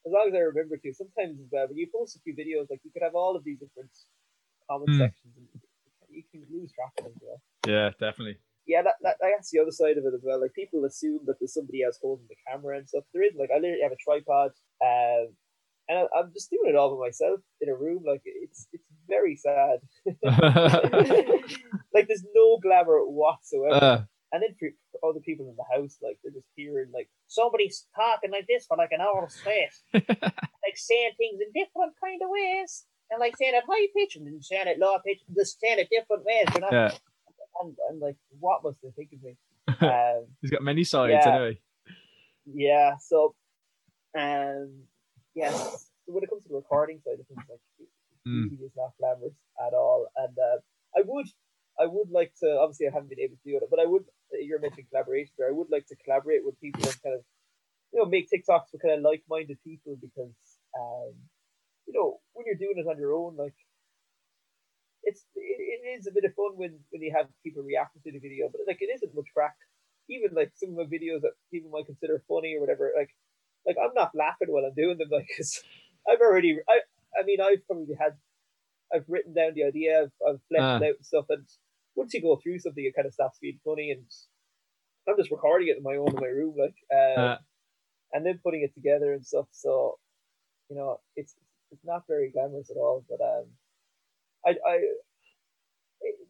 as 0.06 0.12
long 0.12 0.26
as 0.28 0.34
I 0.34 0.42
remember 0.42 0.76
to. 0.76 0.94
Sometimes 0.94 1.38
as 1.40 1.46
well, 1.50 1.66
when 1.68 1.78
you 1.78 1.88
post 1.92 2.16
a 2.16 2.20
few 2.20 2.34
videos, 2.34 2.70
like 2.70 2.80
you 2.84 2.90
could 2.90 3.02
have 3.02 3.14
all 3.14 3.36
of 3.36 3.44
these 3.44 3.58
different 3.58 3.90
comment 4.68 4.90
Hmm. 4.90 4.98
sections, 4.98 5.34
and 5.36 5.48
you 6.10 6.22
can 6.30 6.46
lose 6.50 6.72
track 6.72 6.92
of 6.98 7.04
them. 7.04 7.14
Know? 7.22 7.40
Yeah, 7.66 7.90
definitely. 7.98 8.38
Yeah, 8.66 8.82
that, 8.82 8.96
that 9.02 9.16
that's 9.20 9.50
the 9.50 9.60
other 9.60 9.70
side 9.70 9.96
of 9.96 10.04
it 10.04 10.14
as 10.14 10.20
well. 10.22 10.40
Like 10.40 10.52
people 10.52 10.84
assume 10.84 11.20
that 11.26 11.38
there's 11.40 11.54
somebody 11.54 11.82
else 11.82 11.98
holding 12.02 12.26
the 12.28 12.36
camera 12.46 12.76
and 12.76 12.88
stuff. 12.88 13.04
There 13.14 13.24
isn't. 13.24 13.38
Like 13.38 13.50
I 13.50 13.58
literally 13.58 13.82
have 13.82 13.92
a 13.92 13.96
tripod, 13.96 14.50
um, 14.84 15.32
and 15.88 15.98
I, 15.98 16.18
I'm 16.18 16.32
just 16.32 16.50
doing 16.50 16.70
it 16.70 16.76
all 16.76 16.96
by 16.96 17.06
myself 17.06 17.40
in 17.60 17.68
a 17.68 17.74
room. 17.74 18.02
Like 18.06 18.22
it's 18.24 18.66
it's 18.72 18.84
very 19.08 19.36
sad. 19.36 19.80
like 21.94 22.06
there's 22.08 22.24
no 22.34 22.58
glamour 22.62 23.00
whatsoever. 23.04 23.74
uh, 23.84 24.02
and 24.32 24.42
then 24.42 24.54
for 24.58 25.08
other 25.08 25.20
people 25.20 25.48
in 25.48 25.56
the 25.56 25.64
house, 25.76 25.96
like 26.02 26.18
they're 26.22 26.32
just 26.32 26.48
hearing 26.54 26.90
like 26.92 27.08
somebody's 27.28 27.86
talking 27.96 28.30
like 28.30 28.46
this 28.46 28.66
for 28.66 28.76
like 28.76 28.92
an 28.92 29.00
hour 29.00 29.26
straight, 29.30 29.70
like 29.94 30.76
saying 30.76 31.12
things 31.16 31.40
in 31.40 31.48
different 31.54 31.94
kind 32.02 32.20
of 32.22 32.28
ways, 32.28 32.84
and 33.10 33.20
like 33.20 33.36
saying 33.38 33.54
it 33.54 33.64
high 33.66 33.86
pitch 33.96 34.16
and 34.16 34.26
then 34.26 34.42
saying 34.42 34.66
it 34.66 34.78
low 34.78 34.98
pitch, 35.06 35.20
and 35.26 35.36
just 35.36 35.58
saying 35.60 35.78
it 35.78 35.88
different 35.90 36.24
ways. 36.24 36.46
You 36.54 36.60
know, 36.60 36.68
yeah. 36.70 36.90
I'm 37.60 38.00
like, 38.00 38.16
what 38.38 38.62
must 38.62 38.80
they 38.82 38.90
think 38.90 39.10
of 39.14 39.22
me? 39.22 39.36
Um, 39.80 40.26
He's 40.42 40.50
got 40.50 40.62
many 40.62 40.84
sides 40.84 41.12
Yeah. 41.12 41.28
anyway. 41.34 41.60
yeah, 42.46 42.96
so, 43.00 43.34
um, 44.16 44.72
yes. 45.42 45.54
So 46.04 46.12
when 46.14 46.24
it 46.24 46.30
comes 46.30 46.42
to 46.44 46.50
the 46.50 46.56
recording 46.62 46.98
side 47.04 47.20
of 47.20 47.26
things, 47.28 47.46
like 47.48 47.64
it 47.80 47.88
Mm. 48.26 48.60
is 48.60 48.74
not 48.76 48.92
glamorous 48.98 49.38
at 49.66 49.72
all. 49.72 50.00
And 50.16 50.36
uh, 50.36 50.58
I 50.98 51.00
would, 51.06 51.28
I 51.80 51.86
would 51.86 52.10
like 52.10 52.32
to. 52.42 52.58
Obviously, 52.60 52.86
I 52.88 52.92
haven't 52.92 53.08
been 53.08 53.24
able 53.24 53.36
to 53.40 53.46
do 53.48 53.56
it, 53.56 53.70
but 53.70 53.80
I 53.80 53.86
would. 53.86 54.04
You're 54.32 54.60
mentioning 54.60 54.88
collaboration 54.90 55.32
there. 55.38 55.48
I 55.48 55.56
would 55.56 55.70
like 55.70 55.86
to 55.88 55.96
collaborate 56.04 56.44
with 56.44 56.60
people 56.60 56.84
and 56.84 57.02
kind 57.02 57.14
of, 57.16 57.22
you 57.92 57.98
know, 58.00 58.04
make 58.04 58.28
TikToks 58.28 58.68
with 58.72 58.82
kind 58.82 58.98
of 58.98 59.02
like-minded 59.10 59.56
people 59.64 59.96
because, 59.96 60.36
um, 60.76 61.14
you 61.86 61.94
know, 61.96 62.20
when 62.34 62.44
you're 62.44 62.60
doing 62.60 62.76
it 62.82 62.90
on 62.90 62.98
your 62.98 63.14
own, 63.14 63.36
like. 63.36 63.54
It's 65.04 65.24
it, 65.36 65.58
it 65.58 65.82
is 65.96 66.06
a 66.06 66.12
bit 66.12 66.24
of 66.28 66.34
fun 66.34 66.52
when, 66.60 66.78
when 66.90 67.00
you 67.00 67.14
have 67.16 67.28
people 67.42 67.62
reacting 67.62 68.02
to 68.04 68.12
the 68.12 68.18
video, 68.18 68.50
but 68.52 68.60
like 68.66 68.82
it 68.82 68.90
isn't 68.92 69.14
much 69.14 69.30
crack. 69.32 69.56
Even 70.10 70.34
like 70.34 70.52
some 70.56 70.76
of 70.76 70.84
the 70.84 70.90
videos 70.92 71.22
that 71.22 71.32
people 71.52 71.70
might 71.70 71.86
consider 71.86 72.22
funny 72.28 72.56
or 72.56 72.60
whatever, 72.60 72.92
like 72.96 73.08
like 73.68 73.78
I'm 73.82 73.94
not 73.94 74.16
laughing 74.16 74.48
while 74.50 74.64
I'm 74.66 74.74
doing 74.74 74.98
them, 74.98 75.10
like 75.12 75.30
'cause 75.36 75.64
I've 76.10 76.20
already 76.22 76.58
I 76.68 76.80
I 77.20 77.24
mean 77.24 77.40
I've 77.42 77.66
probably 77.68 77.96
had 78.00 78.18
I've 78.94 79.06
written 79.08 79.34
down 79.34 79.54
the 79.54 79.64
idea, 79.64 80.02
I've, 80.04 80.12
I've 80.28 80.42
fleshed 80.48 80.70
Ah. 80.70 80.78
it 80.80 80.84
out 80.84 80.96
and 80.96 81.06
stuff, 81.06 81.26
and 81.30 81.46
once 81.96 82.14
you 82.14 82.22
go 82.22 82.36
through 82.36 82.60
something, 82.60 82.84
it 82.84 82.94
kind 82.96 83.06
of 83.06 83.14
stops 83.14 83.38
being 83.40 83.60
funny, 83.64 83.90
and 83.92 84.06
I'm 85.08 85.16
just 85.16 85.30
recording 85.30 85.68
it 85.68 85.78
in 85.78 85.82
my 85.82 85.96
own 85.96 86.10
in 86.10 86.20
my 86.20 86.28
room, 86.28 86.54
like, 86.58 86.76
um, 86.92 87.22
Uh. 87.22 87.38
and 88.12 88.26
then 88.26 88.40
putting 88.44 88.62
it 88.62 88.74
together 88.74 89.12
and 89.14 89.26
stuff. 89.26 89.48
So, 89.52 89.98
you 90.70 90.76
know, 90.76 91.00
it's 91.16 91.36
it's 91.72 91.84
not 91.84 92.06
very 92.08 92.30
glamorous 92.32 92.70
at 92.70 92.76
all, 92.78 93.04
but 93.08 93.20
um, 93.22 93.46
I 94.46 94.56
I 94.66 94.80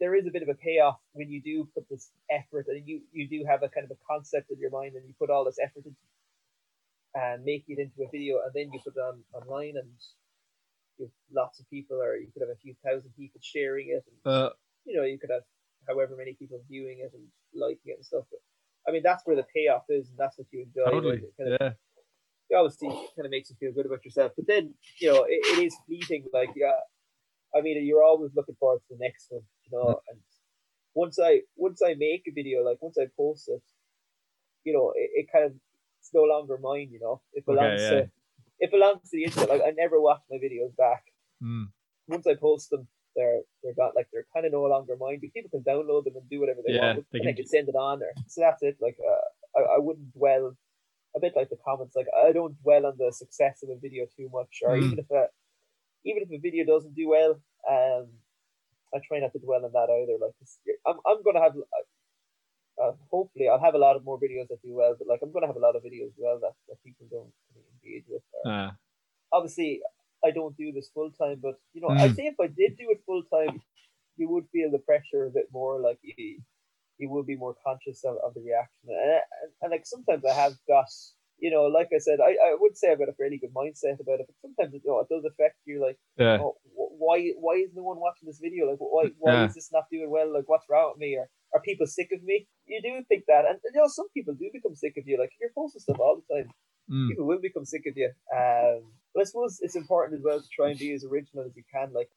there 0.01 0.15
is 0.15 0.27
a 0.27 0.31
bit 0.31 0.43
of 0.43 0.49
a 0.49 0.55
payoff 0.55 0.99
when 1.13 1.31
you 1.31 1.43
do 1.43 1.69
put 1.75 1.89
this 1.89 2.11
effort 2.31 2.67
and 2.69 2.87
you 2.87 3.03
you 3.13 3.29
do 3.29 3.45
have 3.47 3.63
a 3.63 3.69
kind 3.69 3.85
of 3.85 3.91
a 3.91 3.99
concept 4.09 4.51
in 4.51 4.59
your 4.59 4.71
mind 4.71 4.95
and 4.95 5.07
you 5.07 5.15
put 5.19 5.31
all 5.31 5.45
this 5.45 5.59
effort 5.63 5.85
into 5.85 5.97
and 7.15 7.45
make 7.45 7.65
it 7.69 7.79
into 7.79 8.03
a 8.03 8.11
video 8.11 8.37
and 8.45 8.53
then 8.55 8.71
you 8.73 8.81
put 8.85 8.95
it 8.97 9.01
on 9.01 9.21
online 9.33 9.77
and 9.77 9.91
you 10.99 11.07
have 11.07 11.13
lots 11.33 11.61
of 11.61 11.69
people 11.71 11.97
or 11.97 12.17
you 12.17 12.29
could 12.33 12.43
have 12.43 12.51
a 12.51 12.61
few 12.63 12.75
thousand 12.85 13.11
people 13.17 13.41
sharing 13.43 13.89
it 13.89 14.05
and 14.07 14.33
Uh, 14.33 14.51
you 14.85 14.97
know 14.97 15.05
you 15.05 15.19
could 15.19 15.31
have 15.31 15.43
however 15.89 16.15
many 16.17 16.35
people 16.35 16.61
viewing 16.69 16.99
it 17.01 17.13
and 17.15 17.25
liking 17.55 17.93
it 17.93 17.97
and 17.97 18.05
stuff 18.05 18.25
but 18.31 18.41
I 18.87 18.93
mean 18.93 19.03
that's 19.03 19.25
where 19.27 19.37
the 19.37 19.47
payoff 19.55 19.85
is 19.89 20.09
and 20.09 20.19
that's 20.19 20.37
what 20.39 20.47
you 20.53 20.63
enjoy 20.67 20.91
totally. 20.91 21.17
It 21.19 21.35
kind 21.37 21.53
of, 21.53 21.59
Yeah. 21.61 21.73
it 22.51 22.55
obviously 22.55 22.89
kind 22.89 23.27
of 23.27 23.31
makes 23.31 23.51
you 23.51 23.57
feel 23.61 23.73
good 23.73 23.87
about 23.87 24.05
yourself 24.05 24.33
but 24.37 24.47
then 24.47 24.75
you 25.01 25.09
know 25.13 25.25
it, 25.25 25.41
it 25.53 25.59
is 25.67 25.77
fleeting 25.87 26.25
like 26.33 26.51
yeah 26.57 26.79
I 27.55 27.63
mean 27.63 27.83
you're 27.87 28.05
always 28.05 28.33
looking 28.35 28.57
forward 28.57 28.81
to 28.89 28.95
the 28.95 29.03
next 29.07 29.27
one 29.31 29.43
you 29.65 29.71
know 29.73 30.01
and 30.11 30.21
once 30.95 31.19
I 31.19 31.43
once 31.57 31.81
I 31.83 31.95
make 31.95 32.25
a 32.29 32.33
video 32.33 32.63
like 32.63 32.83
once 32.83 32.99
I 32.99 33.07
post 33.17 33.49
it 33.49 33.63
you 34.65 34.73
know 34.75 34.93
it, 34.95 35.11
it 35.21 35.27
kind 35.33 35.45
of 35.47 35.53
it's 36.01 36.11
no 36.15 36.23
longer 36.23 36.57
mine 36.59 36.89
you 36.93 37.01
know 37.01 37.21
it 37.33 37.45
belongs 37.47 37.81
yeah. 37.83 37.91
to 37.91 38.11
it 38.61 38.71
belongs 38.71 39.03
to 39.11 39.17
the 39.17 39.25
internet 39.25 39.49
like 39.49 39.63
I 39.67 39.71
never 39.71 40.01
watch 40.01 40.23
my 40.31 40.37
videos 40.39 40.75
back 40.77 41.05
Mm. 41.43 41.67
once 42.09 42.27
I 42.27 42.35
post 42.35 42.71
them, 42.71 42.89
they're 43.15 43.43
they're 43.63 43.75
got 43.83 43.95
like 43.95 44.09
they're 44.13 44.27
kind 44.35 44.45
of 44.47 44.51
no 44.51 44.65
longer 44.65 44.97
mine. 44.99 45.19
But 45.23 45.33
people 45.33 45.51
can 45.55 45.63
download 45.63 46.03
them 46.05 46.17
and 46.17 46.29
do 46.29 46.41
whatever 46.41 46.63
they 46.67 46.75
Yeah, 46.75 46.95
want. 46.95 47.07
they 47.13 47.19
and 47.19 47.27
can- 47.27 47.27
they 47.37 47.39
can 47.43 47.47
send 47.47 47.69
it 47.69 47.77
on 47.77 48.01
there. 48.01 48.15
So 48.27 48.41
that's 48.41 48.61
it. 48.69 48.77
Like 48.81 48.99
uh, 49.13 49.59
I, 49.59 49.61
I 49.77 49.79
wouldn't 49.79 50.13
dwell 50.19 50.57
a 51.15 51.21
bit 51.21 51.35
like 51.37 51.49
the 51.49 51.59
comments. 51.65 51.95
Like 51.95 52.09
I 52.27 52.33
don't 52.33 52.61
dwell 52.63 52.87
on 52.87 52.95
the 52.99 53.13
success 53.13 53.63
of 53.63 53.69
a 53.71 53.79
video 53.79 54.07
too 54.17 54.29
much, 54.33 54.53
or 54.67 54.73
Mm. 54.75 54.83
even 54.87 54.99
if 54.99 55.09
a 55.13 55.29
even 56.05 56.21
if 56.25 56.31
a 56.33 56.41
video 56.47 56.65
doesn't 56.73 56.95
do 56.97 57.07
well, 57.09 57.33
um, 57.75 58.07
I 58.93 58.99
try 59.07 59.21
not 59.21 59.33
to 59.35 59.39
dwell 59.39 59.65
on 59.65 59.71
that 59.79 59.89
either. 59.99 60.17
Like 60.25 60.35
I'm 60.89 60.99
I'm 61.07 61.23
gonna 61.23 61.41
have. 61.47 61.55
Uh, 62.83 62.93
hopefully, 63.11 63.49
I'll 63.49 63.61
have 63.61 63.75
a 63.75 63.79
lot 63.79 63.97
of 63.97 64.05
more 64.05 64.19
videos 64.21 64.49
that 64.49 64.63
do 64.63 64.75
well, 64.75 64.95
but 64.99 65.09
like 65.09 65.21
I'm 65.23 65.33
gonna 65.33 65.47
have 65.49 65.57
a 65.57 65.67
lot 65.67 65.77
of 65.77 65.83
videos 65.83 66.09
as 66.15 66.19
well 66.19 66.39
that, 66.43 66.53
that 66.69 66.83
people 66.85 67.07
don't 67.11 67.33
engage 67.83 68.05
with. 68.09 68.23
Uh, 68.45 68.49
obviously 69.33 69.81
I 70.25 70.31
don't 70.31 70.57
do 70.57 70.73
this 70.73 70.91
full 70.95 71.11
time, 71.13 71.39
but 71.43 71.57
you 71.75 71.81
know, 71.81 71.89
Mm. 71.89 72.01
I'd 72.01 72.17
say 72.17 72.27
if 72.27 72.39
I 72.41 72.47
did 72.49 72.77
do 72.77 72.91
it 72.91 73.03
full 73.07 73.23
time, 73.25 73.61
you 74.17 74.29
would 74.31 74.47
feel 74.53 74.71
the 74.71 74.79
pressure 74.81 75.27
a 75.27 75.31
bit 75.31 75.47
more. 75.53 75.81
Like 75.81 75.99
you, 76.03 76.41
you 76.99 77.09
would 77.11 77.27
be 77.27 77.37
more 77.37 77.55
conscious 77.65 78.05
of, 78.05 78.17
of 78.27 78.35
the 78.35 78.41
reaction, 78.41 78.89
and, 78.89 79.11
and, 79.43 79.53
and 79.63 79.71
like 79.71 79.87
sometimes 79.87 80.25
I 80.25 80.33
have 80.35 80.55
got, 80.67 80.87
you 81.39 81.51
know, 81.53 81.65
like 81.67 81.91
I 81.95 81.99
said, 81.99 82.19
I, 82.21 82.33
I 82.49 82.57
would 82.59 82.77
say 82.77 82.91
I've 82.91 82.99
got 82.99 83.09
a 83.09 83.13
fairly 83.13 83.39
good 83.39 83.55
mindset 83.55 84.01
about 84.01 84.19
it, 84.21 84.27
but 84.27 84.35
sometimes 84.43 84.75
you 84.75 84.81
know 84.85 84.99
it 85.01 85.09
does 85.09 85.25
affect 85.25 85.57
you. 85.65 85.81
Like, 85.81 85.99
yeah. 86.17 86.39
oh, 86.41 86.57
wh- 86.75 86.95
why 87.01 87.33
why 87.39 87.55
is 87.55 87.71
no 87.75 87.85
one 87.85 88.01
watching 88.01 88.27
this 88.27 88.41
video? 88.41 88.69
Like, 88.71 88.79
why 88.81 89.11
why 89.19 89.35
Yeah. 89.35 89.47
is 89.47 89.55
this 89.55 89.71
not 89.73 89.85
doing 89.93 90.11
well? 90.11 90.33
Like, 90.33 90.49
what's 90.49 90.69
wrong 90.69 90.93
with 90.93 91.01
me? 91.01 91.17
Or 91.17 91.29
are 91.55 91.61
people 91.63 91.87
sick 91.87 92.09
of 92.13 92.23
me? 92.23 92.47
You 92.67 92.81
do 92.83 93.03
think 93.09 93.25
that, 93.29 93.45
and 93.49 93.59
you 93.65 93.81
know, 93.81 93.89
some 93.89 94.09
people 94.11 94.35
do 94.35 94.51
become 94.53 94.75
sick 94.77 94.95
of 94.99 95.07
you. 95.07 95.19
Like, 95.19 95.31
if 95.33 95.41
you're 95.41 95.51
posting 95.55 95.81
stuff 95.81 95.99
all 96.01 96.21
the 96.21 96.35
time 96.35 96.51
Mm. 96.91 97.09
people 97.11 97.27
will 97.27 97.39
become 97.41 97.67
sick 97.67 97.85
of 97.87 97.95
you. 97.99 98.11
Um, 98.35 98.81
but 99.15 99.21
I 99.21 99.25
suppose 99.25 99.59
it's 99.61 99.77
important 99.77 100.19
as 100.19 100.25
well 100.25 100.41
to 100.41 100.49
try 100.49 100.71
and 100.71 100.79
be 100.79 100.93
as 100.95 101.05
original 101.05 101.45
as 101.45 101.55
you 101.55 101.63
can. 101.71 101.93
Like, 101.93 102.09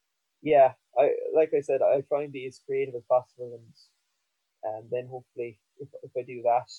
yeah, 0.41 0.71
I 0.97 1.11
like 1.35 1.51
I 1.53 1.59
said, 1.59 1.81
I 1.81 1.99
try 2.07 2.23
and 2.23 2.31
be 2.31 2.47
as 2.47 2.61
creative 2.65 2.95
as 2.95 3.03
possible, 3.03 3.51
and 3.59 3.67
and 4.63 4.89
then 4.89 5.07
hopefully, 5.11 5.59
if 5.83 5.89
if 6.03 6.11
I 6.17 6.23
do 6.23 6.41
that, 6.43 6.69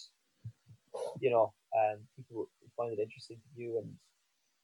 you 1.20 1.30
know, 1.30 1.52
um, 1.76 1.98
people 2.16 2.36
will 2.36 2.72
find 2.76 2.92
it 2.92 3.02
interesting 3.02 3.36
to 3.44 3.60
you, 3.62 3.78
and 3.78 3.92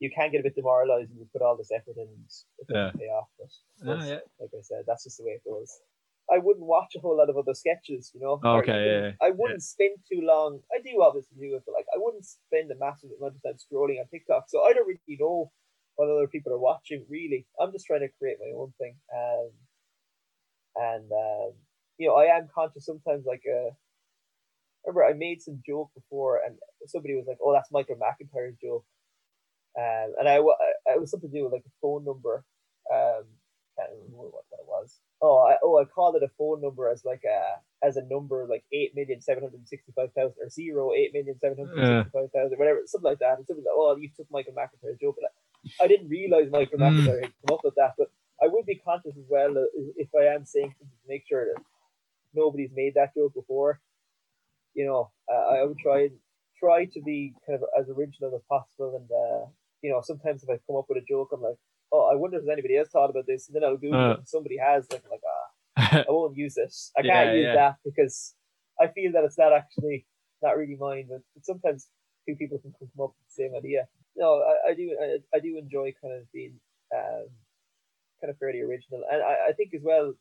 you 0.00 0.10
can 0.10 0.30
get 0.30 0.40
a 0.40 0.44
bit 0.44 0.54
demoralized 0.54 1.10
and 1.10 1.18
you 1.18 1.28
put 1.32 1.42
all 1.42 1.56
this 1.56 1.70
effort 1.70 1.96
in 1.96 2.08
and 2.08 2.24
it 2.60 2.66
doesn't 2.68 2.94
Yeah. 2.94 3.00
pay 3.00 3.08
off. 3.12 3.28
But 3.38 3.50
Ah, 3.86 4.04
yeah. 4.06 4.20
like 4.40 4.50
I 4.56 4.62
said, 4.62 4.84
that's 4.86 5.04
just 5.04 5.18
the 5.18 5.24
way 5.24 5.32
it 5.32 5.44
goes. 5.44 5.80
I 6.30 6.38
wouldn't 6.38 6.66
watch 6.66 6.94
a 6.96 7.00
whole 7.00 7.16
lot 7.16 7.30
of 7.30 7.36
other 7.36 7.54
sketches, 7.54 8.10
you 8.14 8.20
know. 8.20 8.40
Okay, 8.54 8.72
yeah, 8.84 9.00
I 9.20 9.30
wouldn't 9.30 9.62
spend 9.62 9.98
too 10.10 10.20
long. 10.22 10.60
I 10.72 10.80
do 10.82 11.02
obviously 11.02 11.36
do 11.40 11.56
it, 11.56 11.62
but 11.66 11.72
like 11.72 11.86
I 11.94 11.98
wouldn't 11.98 12.24
spend 12.26 12.70
a 12.70 12.76
massive 12.76 13.10
amount 13.18 13.36
of 13.36 13.42
time 13.42 13.56
scrolling 13.58 14.00
on 14.00 14.08
TikTok. 14.08 14.44
So 14.48 14.62
I 14.64 14.72
don't 14.72 14.86
really 14.86 15.18
know 15.18 15.52
what 15.96 16.10
other 16.10 16.28
people 16.28 16.52
are 16.52 16.58
watching. 16.58 17.06
Really, 17.08 17.46
I'm 17.60 17.72
just 17.72 17.86
trying 17.86 18.00
to 18.00 18.08
create 18.18 18.38
my 18.40 18.52
own 18.56 18.72
thing. 18.78 18.96
Um, 19.14 19.50
and 20.76 21.10
um, 21.12 21.52
you 21.98 22.08
know, 22.08 22.14
I 22.16 22.36
am 22.36 22.48
conscious 22.54 22.86
sometimes. 22.86 23.24
Like, 23.26 23.42
uh, 23.48 23.70
remember 24.84 25.04
I 25.04 25.12
made 25.14 25.42
some 25.42 25.62
joke 25.66 25.90
before, 25.94 26.40
and 26.44 26.58
somebody 26.86 27.14
was 27.14 27.26
like, 27.26 27.38
"Oh, 27.42 27.52
that's 27.52 27.72
Michael 27.72 27.96
McIntyre's 27.96 28.56
joke," 28.62 28.84
um, 29.78 30.14
and 30.18 30.28
I, 30.28 30.36
I 30.36 30.94
it 30.94 31.00
was 31.00 31.10
something 31.10 31.30
to 31.30 31.36
do 31.36 31.44
with 31.44 31.52
like 31.52 31.66
a 31.66 31.74
phone 31.80 32.04
number. 32.04 32.44
Um, 32.92 33.24
can't 33.76 33.90
remember 33.92 34.30
what 34.30 34.44
was. 34.88 35.00
Oh, 35.20 35.38
I, 35.38 35.56
oh, 35.64 35.80
I 35.80 35.84
called 35.84 36.14
it 36.14 36.22
a 36.22 36.30
phone 36.38 36.60
number 36.60 36.88
as 36.88 37.04
like 37.04 37.22
a 37.24 37.58
as 37.84 37.96
a 37.96 38.04
number 38.04 38.46
like 38.48 38.64
eight 38.72 38.94
million 38.94 39.20
seven 39.20 39.42
hundred 39.42 39.66
sixty 39.66 39.92
five 39.94 40.12
thousand 40.12 40.36
or 40.40 40.48
zero 40.48 40.92
eight 40.94 41.12
million 41.12 41.36
seven 41.40 41.58
hundred 41.58 41.74
sixty 41.74 42.10
five 42.14 42.30
thousand, 42.30 42.52
yeah. 42.52 42.58
whatever, 42.58 42.80
something 42.86 43.10
like 43.10 43.18
that. 43.18 43.38
And 43.38 43.46
something 43.46 43.64
like, 43.64 43.74
oh, 43.74 43.96
you 43.96 44.10
took 44.16 44.30
Michael 44.30 44.54
McIntyre's 44.54 45.00
joke. 45.00 45.16
And 45.18 45.26
I, 45.26 45.84
I 45.84 45.88
didn't 45.88 46.08
realize 46.08 46.50
Michael 46.50 46.78
mm. 46.78 46.86
McIntyre 46.86 47.22
had 47.22 47.32
come 47.42 47.54
up 47.54 47.64
with 47.64 47.74
that, 47.76 47.94
but 47.98 48.10
I 48.40 48.46
would 48.46 48.66
be 48.66 48.76
conscious 48.76 49.16
as 49.18 49.26
well 49.28 49.54
if 49.96 50.08
I 50.14 50.34
am 50.34 50.44
saying 50.44 50.74
something 50.78 50.98
to 51.02 51.08
make 51.08 51.24
sure 51.28 51.46
that 51.46 51.62
nobody's 52.34 52.70
made 52.74 52.94
that 52.94 53.14
joke 53.14 53.34
before. 53.34 53.80
You 54.74 54.86
know, 54.86 55.10
uh, 55.26 55.58
I 55.58 55.64
would 55.64 55.78
try 55.78 56.02
and 56.02 56.16
try 56.60 56.84
to 56.84 57.00
be 57.02 57.34
kind 57.46 57.58
of 57.60 57.68
as 57.78 57.88
original 57.90 58.34
as 58.36 58.42
possible. 58.48 58.94
And 58.94 59.10
uh, 59.10 59.50
you 59.82 59.90
know, 59.90 60.00
sometimes 60.02 60.44
if 60.44 60.48
I 60.48 60.62
come 60.66 60.76
up 60.76 60.86
with 60.88 61.02
a 61.02 61.06
joke, 61.08 61.30
I'm 61.32 61.42
like, 61.42 61.58
oh, 61.92 62.10
I 62.12 62.16
wonder 62.16 62.38
if 62.38 62.48
anybody 62.50 62.76
else 62.76 62.88
thought 62.88 63.10
about 63.10 63.26
this, 63.26 63.48
and 63.48 63.56
then 63.56 63.64
I'll 63.64 63.76
Google 63.76 64.12
uh. 64.12 64.16
Somebody 64.24 64.58
has, 64.58 64.86
like, 64.90 65.04
like 65.10 65.20
ah, 65.26 66.04
I 66.08 66.10
won't 66.10 66.36
use 66.36 66.56
it. 66.56 66.74
I 66.96 67.02
can't 67.02 67.36
use 67.36 67.44
yeah. 67.44 67.54
that 67.54 67.76
because 67.84 68.34
I 68.80 68.88
feel 68.88 69.12
that 69.12 69.24
it's 69.24 69.38
not 69.38 69.52
actually 69.52 70.06
not 70.42 70.56
really 70.56 70.76
mine. 70.78 71.06
But, 71.08 71.20
but 71.34 71.44
sometimes 71.44 71.88
two 72.28 72.36
people 72.36 72.58
can 72.58 72.72
come 72.78 72.88
up 73.04 73.14
with 73.16 73.28
the 73.28 73.42
same 73.42 73.52
idea. 73.56 73.86
No, 74.16 74.42
I, 74.42 74.70
I 74.70 74.74
do. 74.74 74.96
I, 75.00 75.36
I, 75.36 75.40
do 75.40 75.56
enjoy 75.56 75.94
kind 76.02 76.14
of 76.14 76.30
being 76.32 76.58
um, 76.94 77.28
kind 78.20 78.30
of 78.30 78.38
fairly 78.38 78.60
original, 78.60 79.02
and 79.10 79.22
I, 79.22 79.50
I 79.50 79.52
think 79.52 79.74
as 79.74 79.82
well 79.82 80.14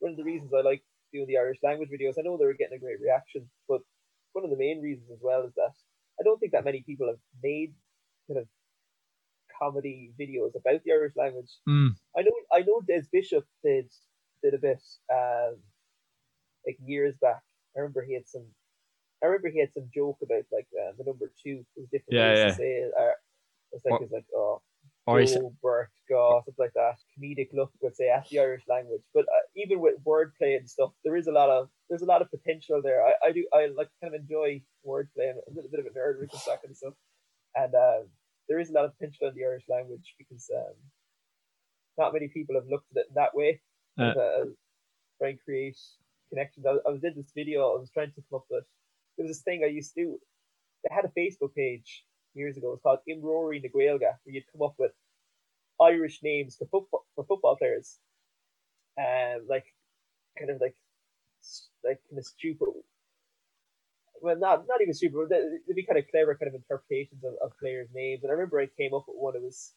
one 0.00 0.12
of 0.12 0.16
the 0.18 0.24
reasons 0.24 0.52
I 0.52 0.60
like 0.60 0.82
doing 1.12 1.26
the 1.26 1.38
Irish 1.38 1.58
language 1.62 1.88
videos. 1.88 2.18
I 2.18 2.22
know 2.22 2.36
they 2.36 2.44
were 2.44 2.58
getting 2.58 2.76
a 2.76 2.84
great 2.84 3.00
reaction, 3.00 3.48
but 3.68 3.80
one 4.32 4.44
of 4.44 4.50
the 4.50 4.58
main 4.58 4.82
reasons 4.82 5.08
as 5.10 5.20
well 5.22 5.42
is 5.46 5.54
that 5.54 5.72
I 6.20 6.22
don't 6.22 6.38
think 6.38 6.52
that 6.52 6.64
many 6.64 6.82
people 6.82 7.06
have 7.06 7.22
made 7.42 7.72
kind 8.28 8.40
of 8.40 8.46
comedy 9.60 10.12
videos 10.20 10.54
about 10.54 10.82
the 10.84 10.92
Irish 10.92 11.14
language. 11.16 11.50
Mm. 11.68 11.90
I 12.16 12.22
know 12.22 12.32
I 12.52 12.60
know 12.60 12.80
Des 12.86 13.04
Bishop 13.12 13.44
did 13.64 13.90
did 14.42 14.54
a 14.54 14.58
bit 14.58 14.82
um, 15.12 15.56
like 16.66 16.78
years 16.84 17.14
back. 17.20 17.42
I 17.76 17.80
remember 17.80 18.04
he 18.04 18.14
had 18.14 18.28
some. 18.28 18.46
I 19.22 19.26
remember 19.26 19.48
he 19.48 19.60
had 19.60 19.72
some 19.72 19.88
joke 19.94 20.18
about 20.22 20.44
like 20.52 20.66
uh, 20.78 20.92
the 20.98 21.04
number 21.04 21.32
two 21.42 21.64
was 21.76 21.86
different 21.90 22.18
yeah, 22.18 22.28
ways 22.28 22.38
yeah. 22.38 22.48
to 22.48 22.54
say 22.54 22.70
it. 22.84 22.92
Or, 22.96 23.14
it's 23.72 23.84
like 23.84 24.02
it's 24.02 24.12
like 24.12 24.26
oh 24.34 24.62
Joe, 25.06 25.52
beirt, 25.62 25.88
stuff 26.06 26.54
like 26.58 26.72
that. 26.74 26.94
Comedic 27.18 27.48
look, 27.52 27.70
would 27.82 27.94
say, 27.94 28.08
at 28.08 28.26
the 28.30 28.38
Irish 28.38 28.62
language. 28.68 29.02
But 29.12 29.24
uh, 29.24 29.44
even 29.56 29.80
with 29.80 30.02
wordplay 30.04 30.56
and 30.56 30.68
stuff, 30.68 30.92
there 31.04 31.16
is 31.16 31.26
a 31.26 31.32
lot 31.32 31.50
of 31.50 31.68
there's 31.88 32.02
a 32.02 32.06
lot 32.06 32.22
of 32.22 32.30
potential 32.30 32.80
there. 32.82 33.04
I, 33.04 33.28
I 33.28 33.32
do 33.32 33.46
I 33.52 33.68
like 33.76 33.88
kind 34.02 34.14
of 34.14 34.20
enjoy 34.20 34.62
wordplay. 34.86 35.30
I'm 35.30 35.38
a 35.50 35.54
little 35.54 35.70
bit 35.70 35.80
of 35.80 35.86
a 35.86 35.90
nerd 35.90 36.20
with 36.20 36.30
kind 36.30 36.58
of 36.70 36.76
stuff, 36.76 36.94
and 37.54 37.74
uh, 37.74 38.00
there 38.48 38.60
is 38.60 38.70
a 38.70 38.72
lot 38.72 38.84
of 38.84 38.96
potential 38.98 39.28
in 39.28 39.34
the 39.34 39.44
Irish 39.44 39.64
language 39.68 40.14
because 40.18 40.50
um, 40.54 40.74
not 41.98 42.12
many 42.12 42.28
people 42.28 42.54
have 42.54 42.68
looked 42.68 42.90
at 42.92 43.00
it 43.00 43.06
in 43.08 43.14
that 43.14 43.34
way. 43.34 43.60
Uh, 43.98 44.06
uh, 44.06 44.44
try 45.18 45.28
and 45.30 45.38
create 45.44 45.78
connections. 46.28 46.66
I, 46.66 46.76
I 46.86 46.90
was 46.90 47.04
in 47.04 47.14
this 47.16 47.30
video. 47.34 47.76
I 47.76 47.80
was 47.80 47.90
trying 47.90 48.12
to 48.12 48.22
come 48.28 48.38
up 48.38 48.46
with. 48.50 48.64
There 49.16 49.24
was 49.24 49.36
this 49.36 49.42
thing 49.42 49.62
I 49.64 49.68
used 49.68 49.94
to 49.94 50.02
do. 50.02 50.18
They 50.82 50.94
had 50.94 51.04
a 51.04 51.20
Facebook 51.20 51.54
page 51.54 52.04
years 52.34 52.56
ago. 52.56 52.72
It's 52.72 52.82
called 52.82 52.98
Imreoirí 53.08 53.62
na 53.62 53.68
Gaeilge, 53.68 54.00
where 54.00 54.34
you'd 54.34 54.50
come 54.52 54.62
up 54.62 54.74
with 54.78 54.92
Irish 55.80 56.20
names 56.22 56.56
for 56.56 56.66
football 56.66 57.06
for 57.14 57.24
football 57.24 57.56
players, 57.56 57.98
um, 58.98 59.46
like 59.48 59.66
kind 60.38 60.50
of 60.50 60.60
like 60.60 60.76
like 61.84 62.00
kind 62.08 62.18
of 62.18 62.24
stupid. 62.24 62.68
Well, 64.24 64.38
not 64.38 64.64
not 64.66 64.80
even 64.80 64.94
stupid. 64.94 65.28
They'd 65.28 65.74
be 65.74 65.84
kind 65.84 65.98
of 65.98 66.08
clever, 66.10 66.34
kind 66.34 66.48
of 66.48 66.54
interpretations 66.54 67.22
of, 67.24 67.34
of 67.44 67.52
players' 67.60 67.90
names. 67.94 68.22
And 68.22 68.30
I 68.30 68.34
remember 68.34 68.58
I 68.58 68.68
came 68.78 68.94
up 68.94 69.04
with 69.06 69.18
one. 69.18 69.36
It 69.36 69.42
was 69.42 69.72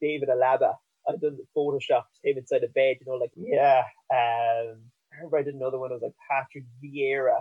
David 0.00 0.30
Alaba. 0.30 0.76
I 1.06 1.16
done 1.20 1.38
photoshopped 1.54 2.16
him 2.24 2.38
inside 2.38 2.64
a 2.64 2.68
bed. 2.68 2.96
You 3.00 3.06
know, 3.06 3.18
like 3.18 3.32
yeah. 3.36 3.82
Um, 4.10 4.80
I 5.12 5.16
remember 5.16 5.38
I 5.38 5.42
did 5.42 5.54
another 5.54 5.78
one. 5.78 5.90
It 5.90 6.00
was 6.00 6.02
like 6.02 6.14
Patrick 6.30 6.64
Vieira, 6.82 7.36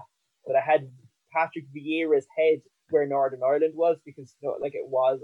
but 0.46 0.58
I 0.58 0.62
had 0.62 0.92
Patrick 1.32 1.66
Vieira's 1.74 2.28
head 2.38 2.62
where 2.90 3.08
Northern 3.08 3.42
Ireland 3.42 3.76
was 3.76 3.96
because 4.06 4.36
you 4.42 4.50
know, 4.50 4.58
like 4.60 4.76
it 4.76 4.88
was 4.88 5.22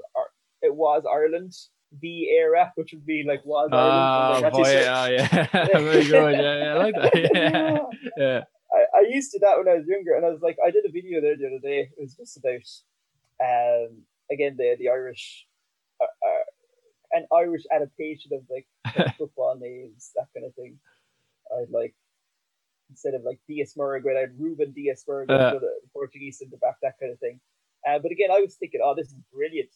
it 0.61 0.73
was 0.73 1.03
Ireland 1.11 1.53
the 2.01 2.29
era, 2.29 2.71
which 2.75 2.93
would 2.93 3.05
be 3.05 3.23
like 3.27 3.45
was 3.45 3.69
Ireland. 3.73 4.45
Oh, 4.45 4.63
boy, 4.63 4.71
yeah, 4.71 5.07
yeah, 5.07 5.47
very 5.79 6.05
good. 6.05 6.33
Yeah, 6.35 6.57
yeah, 6.57 6.73
I 6.73 6.77
like 6.77 6.95
that. 6.95 7.89
Yeah, 8.17 8.23
yeah. 8.25 8.41
I, 8.75 8.99
I 8.99 9.01
used 9.09 9.31
to 9.31 9.39
that 9.39 9.57
when 9.57 9.67
I 9.67 9.77
was 9.77 9.87
younger, 9.87 10.15
and 10.15 10.25
I 10.25 10.29
was 10.29 10.41
like, 10.41 10.57
I 10.65 10.71
did 10.71 10.85
a 10.85 10.91
video 10.91 11.21
there 11.21 11.37
the 11.37 11.47
other 11.47 11.59
day. 11.59 11.89
It 11.97 12.01
was 12.01 12.15
just 12.15 12.37
about, 12.37 12.67
um, 13.43 14.03
again 14.31 14.55
the 14.57 14.75
the 14.79 14.89
Irish, 14.89 15.47
uh, 16.01 16.05
uh, 16.05 16.43
an 17.17 17.25
Irish 17.33 17.63
adaptation 17.71 18.31
of 18.33 18.41
like 18.49 18.67
football 19.17 19.55
names, 19.59 20.11
that 20.15 20.27
kind 20.33 20.45
of 20.45 20.53
thing. 20.55 20.77
I'd 21.55 21.69
like 21.71 21.95
instead 22.89 23.13
of 23.13 23.23
like 23.23 23.39
Dias 23.47 23.75
Murray, 23.77 24.01
I'd 24.01 24.39
Ruben 24.39 24.71
Dias 24.71 25.03
Murray, 25.07 25.25
uh, 25.29 25.59
the 25.59 25.71
Portuguese 25.93 26.41
in 26.41 26.49
the 26.49 26.57
back, 26.57 26.77
that 26.81 26.99
kind 26.99 27.11
of 27.11 27.19
thing. 27.19 27.39
Uh, 27.87 27.99
but 27.99 28.11
again, 28.11 28.31
I 28.31 28.41
was 28.41 28.55
thinking, 28.55 28.81
oh, 28.83 28.95
this 28.95 29.07
is 29.07 29.15
brilliant. 29.33 29.69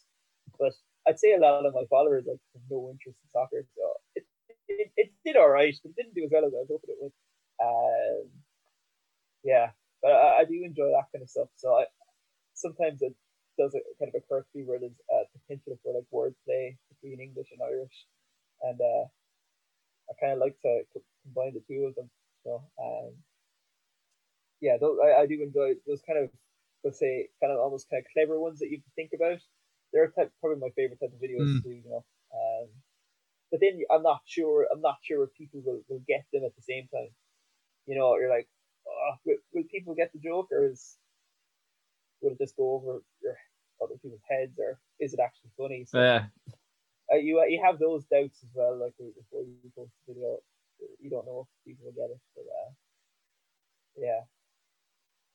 But 0.58 0.72
I'd 1.06 1.18
say 1.18 1.34
a 1.34 1.40
lot 1.40 1.64
of 1.64 1.74
my 1.74 1.84
followers 1.88 2.24
like 2.26 2.38
have 2.54 2.62
no 2.70 2.90
interest 2.90 3.18
in 3.24 3.30
soccer, 3.30 3.64
so 3.76 3.82
it, 4.14 4.24
it, 4.68 4.92
it 4.96 5.12
did 5.24 5.36
all 5.36 5.48
right, 5.48 5.74
but 5.82 5.90
it 5.90 5.96
didn't 5.96 6.14
do 6.14 6.24
as 6.24 6.30
well 6.32 6.44
as 6.44 6.52
I 6.52 6.58
was 6.58 6.68
hoping 6.70 6.90
it 6.90 6.98
would. 7.00 7.12
Um, 7.62 8.28
yeah, 9.44 9.70
but 10.02 10.12
I, 10.12 10.40
I, 10.40 10.44
do 10.44 10.62
enjoy 10.64 10.88
that 10.92 11.08
kind 11.12 11.22
of 11.22 11.30
stuff. 11.30 11.48
So 11.56 11.74
I 11.74 11.84
sometimes 12.54 13.02
it 13.02 13.14
does 13.58 13.74
a, 13.74 13.80
kind 13.98 14.12
of 14.14 14.20
occur 14.20 14.42
to 14.42 14.52
me 14.54 14.64
where 14.64 14.78
there's 14.78 15.00
a 15.10 15.24
potential 15.38 15.78
for 15.82 15.94
like 15.94 16.08
wordplay 16.12 16.76
between 16.88 17.20
English 17.20 17.48
and 17.52 17.60
Irish, 17.62 18.06
and 18.62 18.80
uh, 18.80 19.04
I 20.08 20.12
kind 20.20 20.32
of 20.32 20.38
like 20.38 20.56
to 20.62 20.82
combine 21.24 21.54
the 21.54 21.64
two 21.66 21.86
of 21.86 21.94
them. 21.94 22.10
So 22.44 22.62
um, 22.80 23.12
yeah, 24.60 24.76
those, 24.80 24.98
I, 25.02 25.22
I 25.22 25.26
do 25.26 25.42
enjoy 25.42 25.74
those 25.86 26.02
kind 26.06 26.18
of 26.18 26.30
let's 26.84 26.98
say 26.98 27.28
kind 27.40 27.52
of 27.52 27.60
almost 27.60 27.88
kind 27.90 28.00
of 28.00 28.12
clever 28.12 28.40
ones 28.40 28.58
that 28.60 28.70
you 28.70 28.80
think 28.96 29.10
about. 29.14 29.40
They're 29.92 30.08
type, 30.08 30.32
probably 30.40 30.60
my 30.60 30.72
favorite 30.76 31.00
type 31.00 31.12
of 31.12 31.20
videos 31.20 31.48
mm. 31.48 31.62
to 31.62 31.68
do, 31.68 31.74
you 31.74 31.90
know. 31.90 32.04
Um, 32.32 32.68
but 33.50 33.60
then 33.60 33.80
I'm 33.90 34.02
not 34.02 34.20
sure. 34.24 34.66
I'm 34.72 34.80
not 34.80 34.98
sure 35.02 35.24
if 35.24 35.34
people 35.34 35.60
will, 35.64 35.82
will 35.88 36.02
get 36.06 36.24
them 36.32 36.44
at 36.44 36.54
the 36.54 36.62
same 36.62 36.88
time. 36.94 37.10
You 37.86 37.98
know, 37.98 38.16
you're 38.16 38.30
like, 38.30 38.48
will, 39.24 39.36
will 39.52 39.64
people 39.70 39.94
get 39.94 40.12
the 40.12 40.18
joke, 40.18 40.48
or 40.52 40.66
is 40.66 40.96
will 42.20 42.32
it 42.32 42.38
just 42.38 42.56
go 42.56 42.74
over 42.74 43.02
your 43.22 43.36
other 43.82 43.94
people's 44.02 44.20
heads, 44.28 44.58
or 44.58 44.78
is 44.98 45.14
it 45.14 45.20
actually 45.20 45.50
funny? 45.56 45.84
So, 45.84 46.00
yeah. 46.00 46.26
Uh, 47.12 47.16
you 47.16 47.40
uh, 47.40 47.44
you 47.44 47.60
have 47.64 47.78
those 47.78 48.04
doubts 48.04 48.38
as 48.42 48.50
well, 48.54 48.78
like 48.78 48.94
before 48.96 49.42
you 49.42 49.72
post 49.76 49.90
the 50.06 50.14
video, 50.14 50.38
you 51.00 51.10
don't 51.10 51.26
know 51.26 51.48
if 51.48 51.66
people 51.66 51.86
will 51.86 51.92
get 51.92 52.10
it, 52.10 52.20
but 52.36 52.44
uh, 52.44 52.70
yeah, 53.96 54.20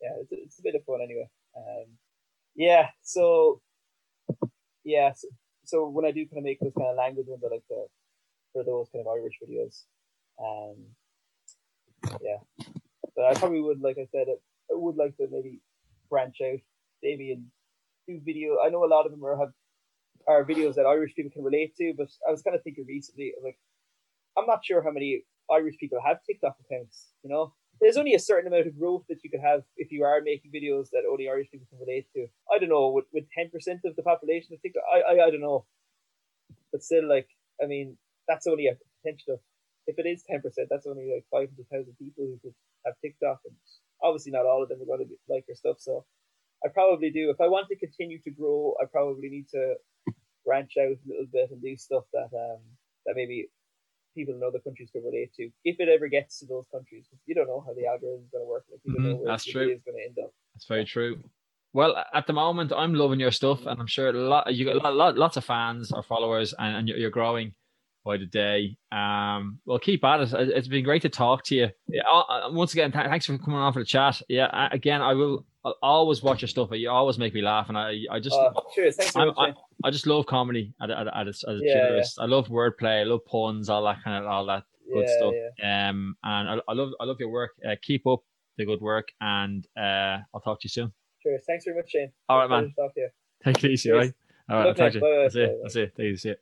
yeah, 0.01 0.11
it's, 0.21 0.31
it's 0.31 0.59
a 0.59 0.63
bit 0.63 0.75
of 0.75 0.85
fun 0.85 1.01
anyway. 1.03 1.27
Um, 1.57 1.85
yeah, 2.55 2.87
so 3.01 3.61
yeah, 4.85 5.11
so, 5.13 5.27
so 5.65 5.89
when 5.89 6.05
I 6.05 6.11
do 6.11 6.25
kind 6.25 6.37
of 6.37 6.43
make 6.45 6.59
those 6.61 6.73
kind 6.77 6.89
of 6.89 6.95
language 6.95 7.27
ones, 7.27 7.43
I 7.43 7.53
like 7.53 7.67
to 7.67 7.85
for 8.53 8.63
those 8.63 8.87
kind 8.93 9.05
of 9.05 9.11
Irish 9.11 9.39
videos. 9.43 9.83
Um, 10.41 10.77
yeah, 12.21 12.37
I 13.23 13.33
probably 13.33 13.61
would, 13.61 13.81
like 13.81 13.97
I 13.97 14.07
said, 14.11 14.27
I 14.29 14.75
would 14.75 14.95
like 14.95 15.15
to 15.17 15.27
maybe 15.31 15.61
branch 16.09 16.37
out, 16.43 16.59
maybe 17.01 17.31
and 17.31 17.45
do 18.07 18.19
video. 18.23 18.57
I 18.63 18.69
know 18.69 18.83
a 18.83 18.91
lot 18.91 19.05
of 19.05 19.11
them 19.11 19.23
are 19.23 19.37
have 19.37 19.53
are 20.27 20.43
videos 20.43 20.75
that 20.75 20.85
Irish 20.85 21.13
people 21.15 21.31
can 21.31 21.43
relate 21.43 21.75
to, 21.77 21.93
but 21.97 22.07
I 22.27 22.31
was 22.31 22.41
kind 22.41 22.55
of 22.55 22.63
thinking 22.63 22.85
recently, 22.87 23.33
like, 23.43 23.59
I'm 24.37 24.47
not 24.47 24.65
sure 24.65 24.81
how 24.81 24.91
many 24.91 25.23
Irish 25.51 25.77
people 25.77 25.99
have 26.03 26.23
TikTok 26.23 26.57
accounts. 26.59 27.11
You 27.23 27.29
know, 27.29 27.53
there's 27.79 27.97
only 27.97 28.15
a 28.15 28.19
certain 28.19 28.51
amount 28.51 28.67
of 28.67 28.77
growth 28.77 29.03
that 29.07 29.23
you 29.23 29.29
could 29.29 29.41
have 29.41 29.63
if 29.77 29.91
you 29.91 30.03
are 30.03 30.21
making 30.21 30.51
videos 30.51 30.89
that 30.91 31.03
only 31.09 31.29
Irish 31.29 31.51
people 31.51 31.67
can 31.69 31.79
relate 31.79 32.07
to. 32.15 32.27
I 32.51 32.57
don't 32.59 32.69
know, 32.69 32.89
with 32.89 33.05
with 33.13 33.25
ten 33.37 33.49
percent 33.49 33.81
of 33.85 33.95
the 33.95 34.03
population 34.03 34.53
of 34.53 34.61
TikTok, 34.61 34.83
I, 34.91 35.13
I 35.13 35.25
I 35.27 35.29
don't 35.31 35.41
know, 35.41 35.65
but 36.71 36.83
still, 36.83 37.07
like, 37.07 37.29
I 37.63 37.67
mean, 37.67 37.97
that's 38.27 38.47
only 38.47 38.67
a 38.67 38.77
potential 39.01 39.41
if 39.87 39.99
it 39.99 40.05
is 40.05 40.23
ten 40.23 40.41
percent, 40.41 40.67
that's 40.69 40.87
only 40.87 41.11
like 41.13 41.25
five 41.31 41.49
hundred 41.49 41.69
thousand 41.71 41.95
people 41.97 42.25
who 42.25 42.39
could 42.41 42.55
have 42.85 42.95
TikTok, 43.01 43.39
and 43.45 43.55
obviously 44.03 44.31
not 44.31 44.45
all 44.45 44.63
of 44.63 44.69
them 44.69 44.81
are 44.81 44.85
going 44.85 44.99
to 44.99 45.05
be, 45.05 45.15
like 45.29 45.45
your 45.47 45.55
stuff. 45.55 45.77
So 45.79 46.05
I 46.65 46.69
probably 46.69 47.09
do. 47.09 47.29
If 47.29 47.41
I 47.41 47.47
want 47.47 47.67
to 47.69 47.75
continue 47.75 48.19
to 48.21 48.31
grow, 48.31 48.75
I 48.81 48.85
probably 48.85 49.29
need 49.29 49.47
to 49.49 49.75
branch 50.45 50.73
out 50.79 50.93
a 50.93 51.07
little 51.07 51.25
bit 51.31 51.49
and 51.51 51.61
do 51.61 51.75
stuff 51.75 52.03
that 52.13 52.29
um 52.33 52.59
that 53.05 53.15
maybe 53.15 53.49
people 54.15 54.33
in 54.33 54.41
other 54.43 54.59
countries 54.59 54.89
can 54.91 55.03
relate 55.03 55.33
to 55.35 55.49
if 55.65 55.79
it 55.79 55.89
ever 55.89 56.07
gets 56.07 56.39
to 56.39 56.45
those 56.45 56.65
countries. 56.71 57.05
You 57.25 57.35
don't 57.35 57.47
know 57.47 57.63
how 57.65 57.73
the 57.73 57.85
algorithm 57.85 58.23
is 58.23 58.29
going 58.31 58.45
to 58.45 58.49
work. 58.49 58.65
Like, 58.71 58.79
you 58.83 58.93
don't 58.93 59.01
mm-hmm, 59.01 59.11
know 59.11 59.17
where 59.17 59.33
that's 59.33 59.45
true. 59.45 59.69
is 59.69 59.81
going 59.85 59.97
to 59.97 60.03
end 60.05 60.17
up. 60.23 60.31
That's 60.53 60.65
very 60.65 60.85
true. 60.85 61.17
Well, 61.73 62.01
at 62.13 62.25
the 62.25 62.31
moment, 62.31 62.71
I'm 62.75 62.93
loving 62.93 63.19
your 63.19 63.31
stuff, 63.31 63.65
and 63.65 63.81
I'm 63.81 63.87
sure 63.87 64.09
a 64.09 64.13
lot 64.13 64.53
you 64.53 64.63
got 64.65 64.95
lot, 64.95 65.17
lots 65.17 65.35
of 65.35 65.43
fans 65.43 65.91
or 65.91 66.03
followers, 66.03 66.53
and, 66.57 66.77
and 66.77 66.87
you're 66.87 67.09
growing. 67.09 67.53
By 68.05 68.17
the 68.17 68.25
day. 68.25 68.77
Um, 68.91 69.59
well, 69.65 69.79
keep 69.79 70.03
at 70.05 70.21
it. 70.21 70.33
It's 70.33 70.67
been 70.67 70.83
great 70.83 71.01
to 71.01 71.09
talk 71.09 71.43
to 71.45 71.55
you. 71.55 71.69
Yeah, 71.89 72.03
uh, 72.09 72.19
uh, 72.19 72.51
once 72.51 72.71
again, 72.73 72.91
th- 72.91 73.07
thanks 73.07 73.25
for 73.25 73.37
coming 73.37 73.59
on 73.59 73.73
for 73.73 73.79
the 73.79 73.85
chat. 73.85 74.21
Yeah, 74.29 74.69
again, 74.71 75.01
I 75.01 75.13
will 75.13 75.45
I'll 75.65 75.75
always 75.81 76.21
watch 76.21 76.41
your 76.41 76.47
stuff. 76.47 76.69
You 76.71 76.91
always 76.91 77.17
make 77.17 77.33
me 77.33 77.41
laugh, 77.41 77.67
and 77.69 77.77
I 77.77 78.01
I 78.11 78.19
just 78.19 78.35
uh, 78.35 78.51
cheers. 78.73 78.95
Thanks 78.95 79.15
I, 79.15 79.23
I, 79.23 79.53
I, 79.83 79.89
just 79.89 80.05
love 80.05 80.27
comedy 80.27 80.73
at, 80.79 80.91
at, 80.91 81.07
at 81.07 81.27
its, 81.27 81.43
as 81.43 81.59
a 81.59 81.63
yeah, 81.63 81.95
yeah. 81.95 82.03
I 82.19 82.25
love 82.25 82.47
wordplay. 82.47 83.01
I 83.01 83.03
love 83.03 83.25
puns, 83.25 83.67
all 83.67 83.83
that 83.85 84.03
kind 84.03 84.23
of 84.23 84.29
all 84.29 84.45
that 84.45 84.63
good 84.93 85.05
yeah, 85.07 85.17
stuff. 85.17 85.33
Yeah. 85.59 85.89
Um, 85.89 86.15
and 86.23 86.49
I, 86.49 86.59
I 86.69 86.73
love 86.73 86.91
I 87.01 87.05
love 87.05 87.17
your 87.19 87.29
work. 87.29 87.51
Uh, 87.67 87.75
keep 87.81 88.05
up 88.05 88.21
the 88.57 88.65
good 88.65 88.79
work, 88.79 89.07
and 89.19 89.67
uh, 89.75 90.19
I'll 90.33 90.41
talk 90.43 90.61
to 90.61 90.65
you 90.65 90.69
soon. 90.69 90.93
Cheers. 91.23 91.41
Thanks 91.47 91.65
very 91.65 91.77
much, 91.77 91.89
Shane. 91.89 92.11
All 92.29 92.37
right, 92.37 92.49
man. 92.49 92.71
Talk 92.77 92.93
to 92.93 93.01
you. 93.01 93.09
Take 93.43 93.63
it 93.63 93.71
easy, 93.71 93.89
right? 93.89 94.13
All 94.49 94.57
right, 94.57 94.67
I'll 94.67 94.75
talk 94.75 94.91
to 94.91 94.99
you. 94.99 95.19
That's 95.23 95.35
it. 95.35 95.59
That's 95.63 95.75
it. 95.75 95.95
Take 95.95 96.05
it 96.05 96.13
easy. 96.13 96.35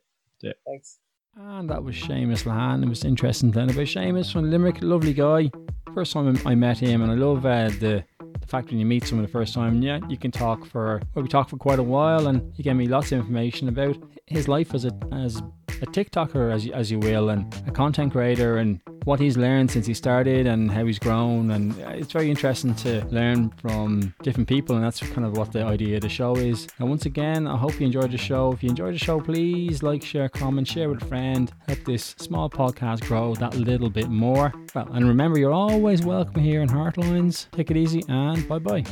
Thanks. 0.66 0.98
And 1.36 1.68
that 1.70 1.82
was 1.82 1.96
Seamus 1.96 2.44
Lahan. 2.44 2.84
It 2.84 2.88
was 2.88 3.04
interesting 3.04 3.50
to 3.50 3.58
learn 3.58 3.70
about 3.70 3.86
Seamus 3.86 4.32
from 4.32 4.50
Limerick. 4.50 4.78
Lovely 4.82 5.12
guy. 5.12 5.50
First 5.92 6.12
time 6.12 6.38
I 6.46 6.54
met 6.54 6.78
him, 6.78 7.02
and 7.02 7.10
I 7.10 7.16
love 7.16 7.44
uh, 7.44 7.68
the 7.68 8.04
the 8.40 8.46
fact 8.46 8.68
when 8.68 8.78
you 8.78 8.86
meet 8.86 9.06
someone 9.06 9.24
the 9.24 9.32
first 9.32 9.54
time, 9.54 9.82
yeah, 9.82 9.98
you 10.08 10.16
can 10.16 10.30
talk 10.30 10.64
for 10.64 11.00
well, 11.14 11.22
we 11.22 11.28
talked 11.28 11.50
for 11.50 11.56
quite 11.56 11.78
a 11.78 11.82
while, 11.82 12.28
and 12.28 12.54
he 12.54 12.62
gave 12.62 12.76
me 12.76 12.86
lots 12.86 13.10
of 13.10 13.18
information 13.18 13.68
about 13.68 13.96
his 14.26 14.48
life 14.48 14.74
as 14.74 14.84
a 14.84 14.92
as 15.12 15.42
a 15.82 15.86
TikToker, 15.86 16.52
as 16.52 16.66
you, 16.66 16.72
as 16.72 16.90
you 16.90 16.98
will, 16.98 17.30
and 17.30 17.52
a 17.66 17.70
content 17.70 18.12
creator, 18.12 18.58
and 18.58 18.80
what 19.04 19.20
he's 19.20 19.36
learned 19.36 19.70
since 19.70 19.86
he 19.86 19.94
started 19.94 20.46
and 20.46 20.70
how 20.70 20.84
he's 20.84 20.98
grown. 20.98 21.50
And 21.50 21.72
uh, 21.82 21.90
it's 21.90 22.12
very 22.12 22.30
interesting 22.30 22.74
to 22.76 23.04
learn 23.06 23.50
from 23.58 24.14
different 24.22 24.48
people, 24.48 24.76
and 24.76 24.84
that's 24.84 25.00
kind 25.00 25.24
of 25.24 25.36
what 25.36 25.52
the 25.52 25.62
idea 25.64 25.96
of 25.96 26.02
the 26.02 26.08
show 26.08 26.34
is. 26.36 26.66
And 26.78 26.88
once 26.88 27.06
again, 27.06 27.46
I 27.46 27.56
hope 27.56 27.78
you 27.78 27.86
enjoyed 27.86 28.10
the 28.10 28.18
show. 28.18 28.52
If 28.52 28.62
you 28.62 28.70
enjoyed 28.70 28.94
the 28.94 28.98
show, 28.98 29.20
please 29.20 29.82
like, 29.82 30.02
share, 30.02 30.28
comment, 30.28 30.66
share 30.66 30.88
with 30.88 31.02
a 31.02 31.06
friend. 31.06 31.52
Help 31.66 31.84
this 31.84 32.14
small 32.18 32.48
podcast 32.48 33.02
grow 33.06 33.34
that 33.36 33.54
little 33.56 33.90
bit 33.90 34.08
more. 34.08 34.52
Well, 34.74 34.88
and 34.92 35.06
remember, 35.06 35.38
you're 35.38 35.52
always 35.52 36.04
welcome 36.04 36.42
here 36.42 36.62
in 36.62 36.68
Heartlines. 36.68 37.50
Take 37.52 37.70
it 37.70 37.76
easy 37.76 38.02
and 38.08 38.46
bye 38.48 38.58
bye. 38.58 38.84